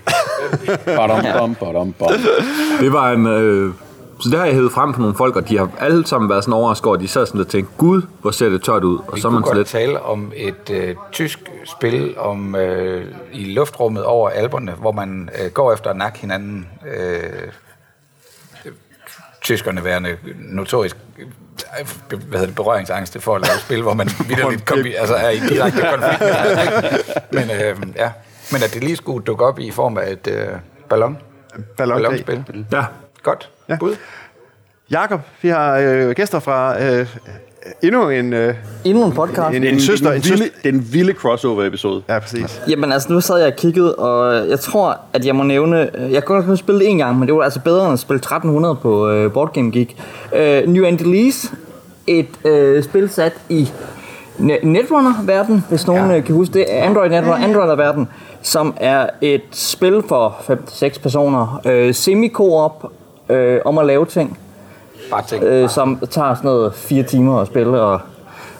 Badum, 0.85 1.19
bom, 1.39 1.55
badum, 1.55 1.93
bom. 1.99 2.11
Det 2.79 2.93
var 2.93 3.11
en... 3.11 3.27
Øh, 3.27 3.71
så 4.25 4.31
det 4.31 4.39
har 4.39 4.45
jeg 4.45 4.55
hævet 4.55 4.71
frem 4.71 4.93
på 4.93 4.99
nogle 4.99 5.15
folk, 5.15 5.35
og 5.35 5.49
de 5.49 5.57
har 5.57 5.69
alle 5.79 6.07
sammen 6.07 6.29
været 6.29 6.43
sådan 6.43 6.53
overrasket 6.53 6.87
over, 6.87 6.97
de 6.97 7.07
sad 7.07 7.25
sådan 7.25 7.41
og 7.41 7.47
tænkte, 7.47 7.73
gud, 7.77 8.01
hvor 8.21 8.31
ser 8.31 8.49
det 8.49 8.63
tørt 8.63 8.83
ud. 8.83 8.97
Og 8.97 9.15
Vi 9.15 9.21
så 9.21 9.27
kunne 9.27 9.33
man 9.33 9.43
så 9.43 9.47
godt 9.47 9.57
lidt, 9.57 9.67
tale 9.67 10.01
om 10.01 10.31
et 10.35 10.69
øh, 10.69 10.95
tysk 11.11 11.39
spil 11.65 12.17
om 12.17 12.55
øh, 12.55 13.05
i 13.33 13.53
luftrummet 13.53 14.03
over 14.03 14.29
alberne, 14.29 14.71
hvor 14.71 14.91
man 14.91 15.29
øh, 15.43 15.51
går 15.51 15.73
efter 15.73 15.89
at 15.89 15.97
nakke 15.97 16.19
hinanden. 16.19 16.67
Øh, 16.95 17.19
tyskerne 19.41 19.83
værende 19.83 20.17
notorisk 20.37 20.97
øh, 21.19 21.27
hvad 22.09 22.17
hedder 22.31 22.45
det, 22.45 22.55
berøringsangste 22.55 23.19
for 23.21 23.35
at 23.35 23.41
lave 23.41 23.59
spil, 23.59 23.81
hvor 23.81 23.93
man 23.93 24.09
vitterligt 24.29 24.65
kom, 24.65 24.79
altså 24.97 25.15
er 25.15 25.29
i 25.29 25.39
direkte 25.39 25.81
konflikt. 25.81 26.23
Men 27.31 27.43
øh, 27.43 27.95
ja, 27.95 28.11
men 28.51 28.63
at 28.63 28.73
det 28.73 28.83
lige 28.83 28.95
skulle 28.95 29.25
dukke 29.25 29.45
op 29.45 29.59
i 29.59 29.71
form 29.71 29.97
af 29.97 30.11
et 30.11 30.27
øh, 30.27 30.47
ballon, 30.89 31.17
Ballon 31.77 31.95
ballonspil. 31.97 32.65
ja, 32.71 32.85
Godt. 33.23 33.49
Ja. 33.69 33.77
Bud. 33.79 33.95
Jakob, 34.91 35.19
vi 35.41 35.49
har 35.49 35.77
øh, 35.77 36.11
gæster 36.11 36.39
fra 36.39 36.83
øh, 36.83 37.07
endnu 37.83 38.09
en, 38.09 38.33
øh, 38.33 38.55
Endnu 38.83 39.05
en 39.05 39.11
podcast. 39.11 39.55
en, 39.55 39.63
er 39.63 39.69
en 39.69 39.79
søster. 39.79 40.11
En 40.11 40.15
en 40.17 40.23
søster. 40.23 40.37
vilde, 40.37 40.57
det 40.63 40.69
er 40.69 40.73
en 40.73 40.87
vilde 40.93 41.13
crossover-episode. 41.13 42.01
Ja, 42.09 42.19
præcis. 42.19 42.61
Jamen 42.67 42.91
altså, 42.91 43.13
nu 43.13 43.21
sad 43.21 43.37
jeg 43.37 43.47
og 43.47 43.55
kiggede, 43.55 43.95
og 43.95 44.49
jeg 44.49 44.59
tror, 44.59 44.97
at 45.13 45.25
jeg 45.25 45.35
må 45.35 45.43
nævne... 45.43 45.89
Jeg 46.11 46.23
kunne 46.23 46.35
godt 46.35 46.45
have 46.45 46.57
spillet 46.57 46.81
det 46.81 46.89
en 46.89 46.97
gang, 46.97 47.19
men 47.19 47.27
det 47.27 47.35
var 47.35 47.43
altså 47.43 47.59
bedre 47.59 47.83
end 47.85 47.93
at 47.93 47.99
spille 47.99 48.17
1300 48.17 48.75
på 48.75 49.11
uh, 49.25 49.31
Board 49.31 49.53
Game 49.53 49.71
Geek. 49.71 49.97
Uh, 50.31 50.71
New 50.73 50.85
Angeles, 50.85 51.53
et 52.07 52.27
uh, 52.43 52.83
spil 52.83 53.09
sat 53.09 53.33
i 53.49 53.69
Ne- 54.39 54.59
Netrunner-verden, 54.63 55.65
hvis 55.69 55.87
nogen 55.87 56.11
ja. 56.11 56.21
kan 56.21 56.35
huske 56.35 56.53
det. 56.53 56.63
Android 56.63 57.09
Netrunner, 57.09 57.47
Android-verden, 57.47 58.07
som 58.41 58.73
er 58.77 59.09
et 59.21 59.41
spil 59.51 60.03
for 60.07 60.35
5-6 60.95 61.01
personer. 61.01 61.61
Uh, 61.65 61.93
semi-co-op 61.95 62.91
uh, 63.29 63.37
om 63.65 63.77
at 63.77 63.85
lave 63.85 64.05
ting 64.05 64.37
Bare 65.11 65.21
tænk. 65.27 65.43
øh, 65.43 65.69
som 65.69 65.99
tager 66.09 66.35
sådan 66.35 66.47
noget 66.47 66.73
fire 66.73 67.03
timer 67.03 67.41
at 67.41 67.47
spille, 67.47 67.81
og 67.81 67.99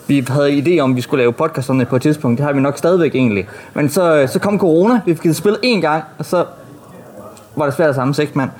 vi 0.06 0.26
havde 0.28 0.50
idé 0.58 0.80
om, 0.80 0.90
at 0.90 0.96
vi 0.96 1.00
skulle 1.00 1.22
lave 1.22 1.32
podcasterne 1.32 1.84
på 1.84 1.96
et 1.96 2.02
tidspunkt. 2.02 2.38
Det 2.38 2.46
har 2.46 2.52
vi 2.52 2.60
nok 2.60 2.78
stadigvæk 2.78 3.14
egentlig. 3.14 3.48
Men 3.74 3.88
så, 3.88 4.28
så 4.32 4.38
kom 4.38 4.58
corona, 4.58 5.00
vi 5.06 5.14
fik 5.14 5.34
spillet 5.34 5.60
én 5.64 5.80
gang, 5.80 6.04
og 6.18 6.24
så 6.24 6.44
var 7.56 7.64
det 7.64 7.74
svært 7.74 7.88
at 7.88 7.94
samle 7.94 8.14
seks 8.14 8.34
mand. 8.34 8.50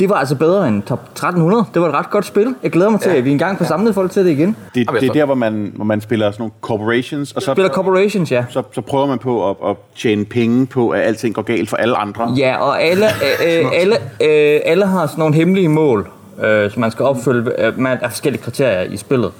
Det 0.00 0.08
var 0.08 0.14
altså 0.14 0.34
bedre 0.36 0.68
end 0.68 0.82
top 0.82 1.02
1300. 1.12 1.64
Det 1.74 1.82
var 1.82 1.88
et 1.88 1.94
ret 1.94 2.10
godt 2.10 2.26
spil. 2.26 2.54
Jeg 2.62 2.70
glæder 2.70 2.90
mig 2.90 3.00
til, 3.00 3.10
at 3.10 3.24
vi 3.24 3.30
engang 3.30 3.58
får 3.58 3.64
samlet 3.64 3.94
folk 3.94 4.10
til 4.10 4.24
det 4.24 4.30
igen. 4.30 4.56
Det, 4.74 4.88
det 5.00 5.08
er 5.08 5.12
der, 5.12 5.24
hvor 5.24 5.34
man, 5.34 5.72
hvor 5.76 5.84
man 5.84 6.00
spiller 6.00 6.30
sådan 6.30 6.42
nogle 6.42 6.52
corporations, 6.60 7.32
og 7.32 7.42
så, 7.42 7.52
Spiller 7.52 7.70
Corporations, 7.70 8.32
ja. 8.32 8.44
så, 8.50 8.62
så 8.72 8.80
prøver 8.80 9.06
man 9.06 9.18
på 9.18 9.50
at, 9.50 9.56
at 9.66 9.76
tjene 9.96 10.24
penge 10.24 10.66
på, 10.66 10.90
at 10.90 11.00
alting 11.00 11.34
går 11.34 11.42
galt 11.42 11.68
for 11.68 11.76
alle 11.76 11.96
andre. 11.96 12.34
Ja, 12.36 12.56
og 12.56 12.82
alle, 12.82 13.06
øh, 13.46 13.64
øh, 13.64 13.70
alle, 13.74 13.96
øh, 14.20 14.60
alle 14.64 14.86
har 14.86 15.06
sådan 15.06 15.18
nogle 15.18 15.34
hemmelige 15.34 15.68
mål, 15.68 16.08
øh, 16.42 16.70
som 16.70 16.80
man 16.80 16.90
skal 16.90 17.04
opfylde. 17.04 17.52
Øh, 17.58 17.78
man 17.78 17.98
forskellige 18.08 18.42
kriterier 18.42 18.82
i 18.82 18.96
spillet. 18.96 19.32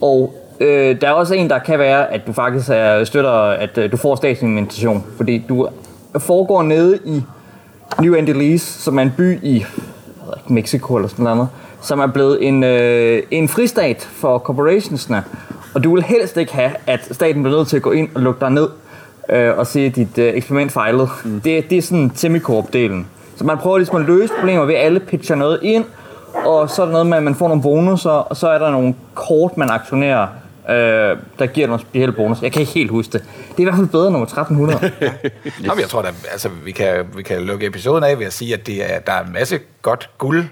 Og 0.00 0.34
øh, 0.60 1.00
der 1.00 1.08
er 1.08 1.12
også 1.12 1.34
en, 1.34 1.50
der 1.50 1.58
kan 1.58 1.78
være, 1.78 2.12
at 2.12 2.26
du 2.26 2.32
faktisk 2.32 2.70
er, 2.72 3.04
støtter, 3.04 3.32
at 3.32 3.78
øh, 3.78 3.92
du 3.92 3.96
får 3.96 4.16
statsinvitation. 4.16 5.04
Fordi 5.16 5.44
du 5.48 5.68
foregår 6.18 6.62
nede 6.62 6.98
i 7.04 7.22
New 7.98 8.14
Angeles, 8.14 8.62
som 8.62 8.98
er 8.98 9.02
en 9.02 9.12
by 9.16 9.38
i 9.42 9.64
Mexico 10.48 10.96
eller 10.96 11.08
sådan 11.08 11.24
noget, 11.24 11.48
som 11.82 12.00
er 12.00 12.06
blevet 12.06 12.46
en, 12.48 12.64
øh, 12.64 13.22
en 13.30 13.48
fristat 13.48 14.08
for 14.12 14.38
corporationsne. 14.38 15.24
Og 15.74 15.84
du 15.84 15.94
vil 15.94 16.02
helst 16.02 16.36
ikke 16.36 16.54
have, 16.54 16.70
at 16.86 17.08
staten 17.10 17.42
bliver 17.42 17.56
nødt 17.56 17.68
til 17.68 17.76
at 17.76 17.82
gå 17.82 17.90
ind 17.90 18.08
og 18.14 18.22
lukke 18.22 18.40
dig 18.40 18.50
ned. 18.50 18.68
øh, 19.28 19.58
og 19.58 19.66
se 19.66 19.88
dit 19.88 20.18
øh, 20.18 20.34
eksperiment 20.34 20.72
fejlet. 20.72 21.08
Mm. 21.24 21.40
Det, 21.40 21.70
det 21.70 21.78
er 21.78 21.82
sådan 21.82 22.12
semikorp-delen. 22.14 23.06
Så 23.36 23.44
man 23.44 23.58
prøver 23.58 23.78
ligesom 23.78 23.96
at 23.96 24.06
løse 24.06 24.32
problemer 24.38 24.64
ved, 24.64 24.74
at 24.74 24.84
alle 24.84 25.00
pitcher 25.00 25.36
noget 25.36 25.58
ind, 25.62 25.84
og 26.46 26.70
så 26.70 26.82
er 26.82 26.86
der 26.86 26.92
noget 26.92 27.06
med, 27.06 27.16
at 27.16 27.22
man 27.22 27.34
får 27.34 27.48
nogle 27.48 27.62
bonusser, 27.62 28.10
og 28.10 28.36
så 28.36 28.48
er 28.48 28.58
der 28.58 28.70
nogle 28.70 28.94
kort, 29.14 29.56
man 29.56 29.70
aktionerer, 29.70 30.26
øh, 30.70 31.18
der 31.38 31.46
giver 31.46 31.66
nogle 31.66 31.80
specielle 31.80 32.12
bonus. 32.12 32.42
Jeg 32.42 32.52
kan 32.52 32.60
ikke 32.60 32.72
helt 32.72 32.90
huske 32.90 33.12
det. 33.12 33.22
Det 33.50 33.56
er 33.56 33.60
i 33.60 33.64
hvert 33.64 33.76
fald 33.76 33.86
bedre 33.86 34.06
end 34.06 34.12
nummer 34.12 34.26
1300. 34.26 34.80
Nå, 35.66 35.74
men 35.74 35.80
jeg 35.80 35.88
tror, 35.88 36.02
at 36.02 36.14
altså, 36.32 36.48
vi, 36.64 36.72
kan, 36.72 37.06
vi 37.16 37.22
kan 37.22 37.42
lukke 37.42 37.66
episoden 37.66 38.04
af 38.04 38.18
ved 38.18 38.26
at 38.26 38.32
sige, 38.32 38.54
at 38.54 38.66
det 38.66 38.94
er, 38.94 38.98
der 38.98 39.12
er 39.12 39.24
en 39.24 39.32
masse 39.32 39.58
godt 39.82 40.10
guld 40.18 40.44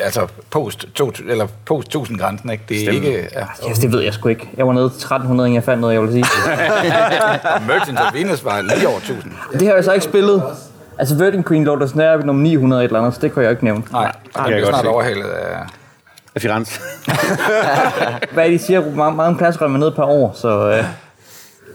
altså 0.00 0.26
post, 0.50 0.86
to, 0.94 1.12
eller 1.28 1.46
post 1.64 1.86
1000 1.88 2.18
grænsen, 2.18 2.50
ikke? 2.50 2.64
Det 2.68 2.76
er 2.76 2.80
Stemmer. 2.80 3.08
ikke... 3.08 3.28
Ja. 3.34 3.70
yes, 3.70 3.78
det 3.78 3.92
ved 3.92 4.00
jeg 4.00 4.14
sgu 4.14 4.28
ikke. 4.28 4.50
Jeg 4.56 4.66
var 4.66 4.72
nede 4.72 4.88
til 4.88 4.96
1300, 4.96 5.48
inden 5.48 5.54
jeg 5.54 5.64
fandt 5.64 5.80
noget, 5.80 5.94
jeg 5.94 6.02
ville 6.02 6.14
sige. 6.14 6.24
Og 7.54 7.62
Merchant 7.66 7.98
of 7.98 8.14
Venus 8.14 8.44
var 8.44 8.60
lige 8.60 8.88
over 8.88 8.98
1000. 8.98 9.32
Det 9.52 9.66
har 9.66 9.74
jeg 9.74 9.84
så 9.84 9.92
ikke 9.92 10.04
spillet. 10.04 10.42
Altså 10.98 11.16
Virgin 11.16 11.44
Queen 11.44 11.64
lå 11.64 11.78
der 11.78 11.86
snart 11.86 12.26
nummer 12.26 12.42
900 12.42 12.84
et 12.84 12.88
eller 12.88 12.98
andet, 12.98 13.14
så 13.14 13.20
det 13.20 13.34
kan 13.34 13.42
jeg 13.42 13.50
ikke 13.50 13.64
nævne. 13.64 13.82
Nej, 13.92 14.12
den 14.36 14.42
jeg 14.42 14.46
bliver 14.46 14.68
snart 14.68 14.80
se. 14.80 14.88
overhalet 14.88 15.24
af... 15.24 15.58
Af 16.36 16.42
Firenze. 16.42 16.80
Hvad 18.32 18.44
er 18.44 18.50
det, 18.50 18.60
de 18.60 18.66
siger? 18.66 18.80
Hvor 18.80 18.90
mange, 18.90 19.16
mange 19.16 19.38
pladser 19.38 19.60
rømmer 19.62 19.78
ned 19.78 19.90
per 19.90 20.02
år, 20.02 20.32
så 20.32 20.70
øh, 20.70 20.84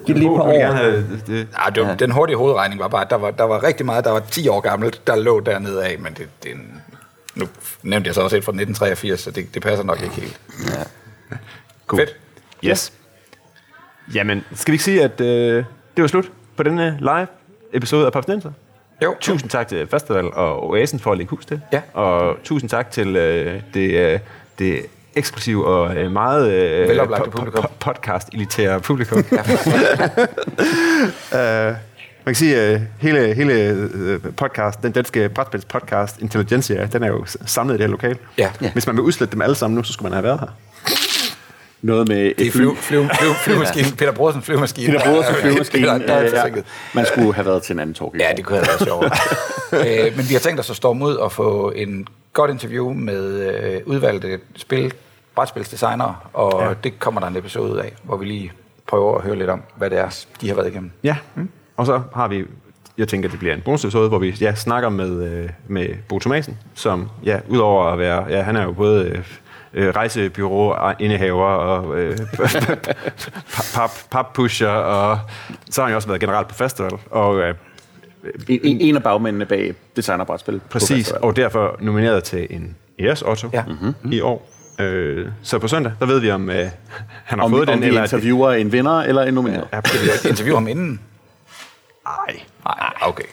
giv 0.06 0.16
det 0.16 0.24
lige 0.24 0.30
gerne 0.30 0.70
år. 0.70 0.74
have 0.74 1.06
det. 1.28 1.48
Ja, 1.66 1.70
det 1.76 1.88
var, 1.88 1.96
den 1.96 2.12
hurtige 2.12 2.38
hovedregning 2.38 2.82
var 2.82 2.88
bare, 2.88 3.02
at 3.02 3.10
der 3.10 3.16
var, 3.16 3.32
der 3.32 3.44
var 3.44 3.64
rigtig 3.64 3.86
meget, 3.86 4.06
der 4.06 4.12
var 4.12 4.20
10 4.20 4.48
år 4.48 4.60
gammelt, 4.60 5.08
der 5.08 5.16
lå 5.16 5.40
dernede 5.40 5.86
af, 5.86 6.00
men 6.00 6.14
det, 6.14 6.28
det 6.44 6.52
er 6.52 6.56
en, 6.56 6.82
nu 7.36 7.48
nævnte 7.84 8.08
jeg 8.08 8.16
så 8.16 8.22
også 8.22 8.38
et 8.38 8.44
fra 8.44 8.52
1983, 8.52 9.20
så 9.20 9.32
det, 9.32 9.54
det 9.54 9.62
passer 9.62 9.86
nok 9.86 10.02
ikke 10.02 10.16
helt. 10.16 10.40
Cool. 11.88 12.02
Fedt. 12.02 12.16
Yes. 12.64 12.94
Jamen, 14.14 14.46
skal 14.54 14.72
vi 14.72 14.76
ikke 14.76 14.84
sige, 14.84 15.04
at 15.04 15.22
øh, 15.22 15.64
det 15.96 16.02
var 16.02 16.08
slut 16.08 16.32
på 16.58 16.64
denne 16.64 16.98
live 17.00 17.28
episode 17.74 18.06
af 18.06 18.12
Popsnenser? 18.12 18.52
Jo. 19.04 19.16
Tusind 19.20 19.50
tak 19.50 19.68
til 19.68 19.88
Festival 19.88 20.34
og 20.34 20.70
Oasen 20.70 21.00
for 21.00 21.12
at 21.12 21.18
lægge 21.18 21.30
hus 21.30 21.46
til. 21.46 21.62
Ja. 21.74 21.82
Og 21.94 22.38
tusind 22.44 22.70
tak 22.70 22.92
til 22.92 23.16
øh, 23.16 23.62
det, 23.74 24.14
øh, 24.14 24.20
det 24.60 24.86
eksklusive 25.16 25.66
og 25.66 25.96
øh, 25.96 26.12
meget 26.12 26.52
øh, 26.52 26.90
Veloplagte 26.90 27.30
publikum. 27.30 27.66
podcast-elitære 27.80 28.80
publikum. 28.80 29.24
Uh, 31.32 31.38
man 32.26 32.34
kan 32.34 32.36
sige, 32.36 32.58
at 32.58 32.82
hele, 33.00 33.34
hele 33.34 33.54
øh, 33.54 34.20
podcast, 34.38 34.84
den 34.84 34.92
danske 34.92 35.30
brætspils 35.30 35.66
podcast, 35.66 36.20
Intelligentsia, 36.22 36.86
den 36.86 37.04
er 37.04 37.08
jo 37.08 37.26
samlet 37.46 37.74
i 37.74 37.78
det 37.78 37.84
her 37.84 37.92
lokal. 37.92 38.18
Ja. 38.38 38.52
Hvis 38.74 38.88
man 38.88 38.96
vil 38.96 39.04
udslette 39.04 39.32
dem 39.32 39.42
alle 39.42 39.56
sammen 39.56 39.76
nu, 39.76 39.84
så 39.84 39.94
skulle 39.94 40.10
man 40.10 40.14
have 40.14 40.24
været 40.24 40.40
her. 40.40 40.48
Noget 41.82 42.08
med 42.08 42.18
Det 42.18 42.42
er 42.42 42.46
et 42.46 42.54
flyv, 42.54 42.76
flyv, 42.76 43.06
flyv, 43.20 43.34
flyvemaskinen. 43.34 43.92
Peter 44.00 44.12
Brodersen 44.12 44.42
flyvemaskine. 44.42 44.88
Peter 44.94 45.06
Brodersen 45.06 45.36
flyvemaskine. 45.36 45.88
Der, 45.88 45.98
der 45.98 46.14
er 46.14 46.48
ja. 46.48 46.62
Man 46.94 47.06
skulle 47.06 47.34
have 47.34 47.46
været 47.46 47.64
til 47.64 47.74
en 47.74 47.80
anden 47.80 47.94
talk. 47.94 48.20
Ja, 48.20 48.28
det 48.38 48.46
kunne 48.46 48.58
have 48.58 48.68
været 48.68 48.82
sjovt. 48.82 49.06
øh, 50.08 50.18
men 50.18 50.30
vi 50.30 50.34
har 50.34 50.40
tænkt 50.40 50.60
os 50.60 50.70
at 50.70 50.76
storme 50.76 51.06
ud 51.06 51.14
og 51.14 51.32
få 51.32 51.72
en 51.76 52.08
godt 52.34 52.52
interview 52.52 52.94
med 52.94 53.54
øh, 53.64 53.82
udvalgte 53.86 54.40
spil, 54.56 54.94
brætspilsdesignere, 55.36 56.16
og 56.34 56.62
ja. 56.62 56.74
det 56.84 57.00
kommer 57.00 57.22
der 57.22 57.28
en 57.28 57.36
episode 57.36 57.72
ud 57.74 57.78
af, 57.78 57.94
hvor 58.04 58.18
vi 58.18 58.26
lige 58.26 58.52
prøver 58.88 59.18
at 59.18 59.24
høre 59.24 59.36
lidt 59.36 59.50
om, 59.50 59.62
hvad 59.76 59.90
det 59.90 59.98
er, 59.98 60.26
de 60.42 60.48
har 60.48 60.56
været 60.56 60.68
igennem. 60.68 60.92
Ja, 61.04 61.16
mm. 61.36 61.50
og 61.78 61.86
så 61.86 62.02
har 62.16 62.28
vi, 62.28 62.46
jeg 62.98 63.08
tænker, 63.08 63.30
det 63.30 63.40
bliver 63.40 63.56
en 63.56 63.62
bonusepisode, 63.62 64.10
hvor 64.10 64.20
vi 64.20 64.30
ja, 64.30 64.56
snakker 64.56 64.90
med, 64.90 65.24
øh, 65.24 65.50
med 65.68 65.88
Bo 66.10 66.20
Thomasen, 66.20 66.58
som 66.74 67.10
ja, 67.26 67.40
udover 67.48 67.86
at 67.86 68.00
være, 68.00 68.26
ja, 68.30 68.42
han 68.42 68.56
er 68.56 68.64
jo 68.64 68.72
både 68.72 69.06
øh, 69.06 69.24
øh, 69.74 69.90
rejsebyrå 69.96 70.76
indehaver 71.00 71.46
og 71.46 72.00
øh, 72.00 72.18
pap, 73.76 73.90
pappusher, 74.12 74.68
og 74.70 75.20
så 75.70 75.82
har 75.82 75.86
han 75.88 75.92
jo 75.92 75.96
også 75.96 76.08
været 76.08 76.22
general 76.22 76.46
på 76.46 76.54
festival, 76.56 76.92
og 77.12 77.40
øh, 77.40 77.56
En, 78.50 78.60
en, 78.82 78.96
af 78.96 79.04
bagmændene 79.04 79.46
bag 79.46 79.74
designerbrætspil. 79.96 80.62
præcis, 80.70 81.12
og 81.12 81.36
derfor 81.36 81.76
nomineret 81.80 82.24
til 82.24 82.48
en 82.50 82.76
EOS 83.00 83.22
Otto 83.22 83.50
Ja. 83.54 83.64
mm-hmm. 83.68 84.12
i 84.12 84.22
år. 84.22 84.50
Øh, 84.80 85.28
så 85.44 85.60
på 85.60 85.68
søndag, 85.68 85.94
der 86.00 86.06
ved 86.06 86.20
vi, 86.20 86.32
om 86.32 86.50
øh, 86.50 86.56
han 87.24 87.40
har 87.40 87.46
Om, 87.46 87.52
fået 87.52 87.62
vi, 87.68 87.72
den, 87.72 87.74
om 87.74 87.82
vi 87.82 87.88
eller... 87.88 88.02
interviewer 88.04 88.52
en 88.52 88.72
vinder 88.72 89.00
eller 89.02 89.22
en 89.24 89.34
nomineret. 89.34 89.68
Ja, 89.74 89.80
vi 90.24 90.30
interviewe 90.30 90.56
ham 90.58 90.68
inden? 90.68 91.00
nej. 92.06 92.40
Nej, 92.66 92.94
okay. 93.02 93.24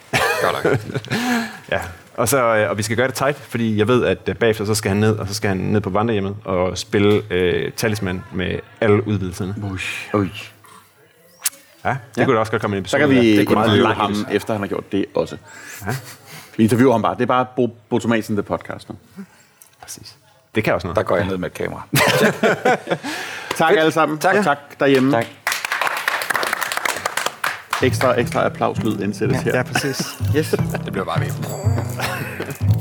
Godt 0.43 0.63
nok. 0.63 0.79
Ja, 1.71 1.79
og, 2.19 2.29
så, 2.29 2.55
øh, 2.55 2.69
og 2.69 2.77
vi 2.77 2.83
skal 2.83 2.97
gøre 2.97 3.07
det 3.07 3.15
tight, 3.15 3.37
fordi 3.37 3.77
jeg 3.77 3.87
ved, 3.87 4.05
at 4.05 4.17
øh, 4.27 4.35
bagefter 4.35 4.65
så 4.65 4.75
skal 4.75 4.89
han 4.89 4.97
ned, 4.97 5.17
og 5.17 5.27
så 5.27 5.33
skal 5.33 5.47
han 5.47 5.57
ned 5.57 5.81
på 5.81 5.89
vandrehjemmet 5.89 6.35
og 6.45 6.77
spille 6.77 7.21
øh, 7.29 7.71
talisman 7.71 8.23
med 8.33 8.59
alle 8.81 9.07
udvidelserne. 9.07 9.55
Ui. 10.13 10.29
Ja, 11.85 11.89
det 11.89 11.97
ja. 12.17 12.25
kunne 12.25 12.35
da 12.35 12.39
også 12.39 12.51
godt 12.51 12.61
komme 12.61 12.77
en 12.77 12.85
Så 12.85 12.97
episode. 12.97 13.13
kan 13.15 13.23
vi 13.23 13.39
af. 13.39 13.45
kunne 13.45 13.59
interviewe 13.61 13.83
meget 13.83 13.97
ham, 13.97 14.25
efter 14.31 14.53
han 14.53 14.61
har 14.61 14.67
gjort 14.67 14.91
det 14.91 15.05
også. 15.15 15.37
Ja. 15.85 15.95
Vi 16.57 16.63
interviewer 16.63 16.91
ham 16.93 17.01
bare. 17.01 17.15
Det 17.15 17.21
er 17.21 17.25
bare 17.25 17.45
Bo, 17.55 17.77
Bo 17.89 17.99
Thomasen, 17.99 18.35
The 18.35 18.43
Podcast 18.43 18.89
nu. 18.89 18.95
Præcis. 19.81 20.15
Det 20.55 20.63
kan 20.63 20.73
også 20.73 20.87
noget. 20.87 20.95
Der 20.95 21.03
går 21.03 21.15
jeg 21.17 21.25
ned 21.27 21.37
med 21.37 21.49
et 21.49 21.53
kamera. 21.53 21.81
Tak 23.55 23.73
alle 23.77 23.91
sammen. 23.91 24.17
Tak. 24.17 24.35
Og 24.35 24.43
tak 24.43 24.57
derhjemme. 24.79 25.11
Tak. 25.11 25.25
Ekstra, 27.83 28.19
ekstra 28.19 28.45
applauslyd 28.45 28.99
indsættes 28.99 29.41
her. 29.41 29.57
Ja, 29.57 29.63
præcis. 29.63 30.17
Det 30.85 30.91
bliver 30.91 31.05
bare 31.05 31.19
ved. 31.19 31.78
Yeah. 31.99 32.53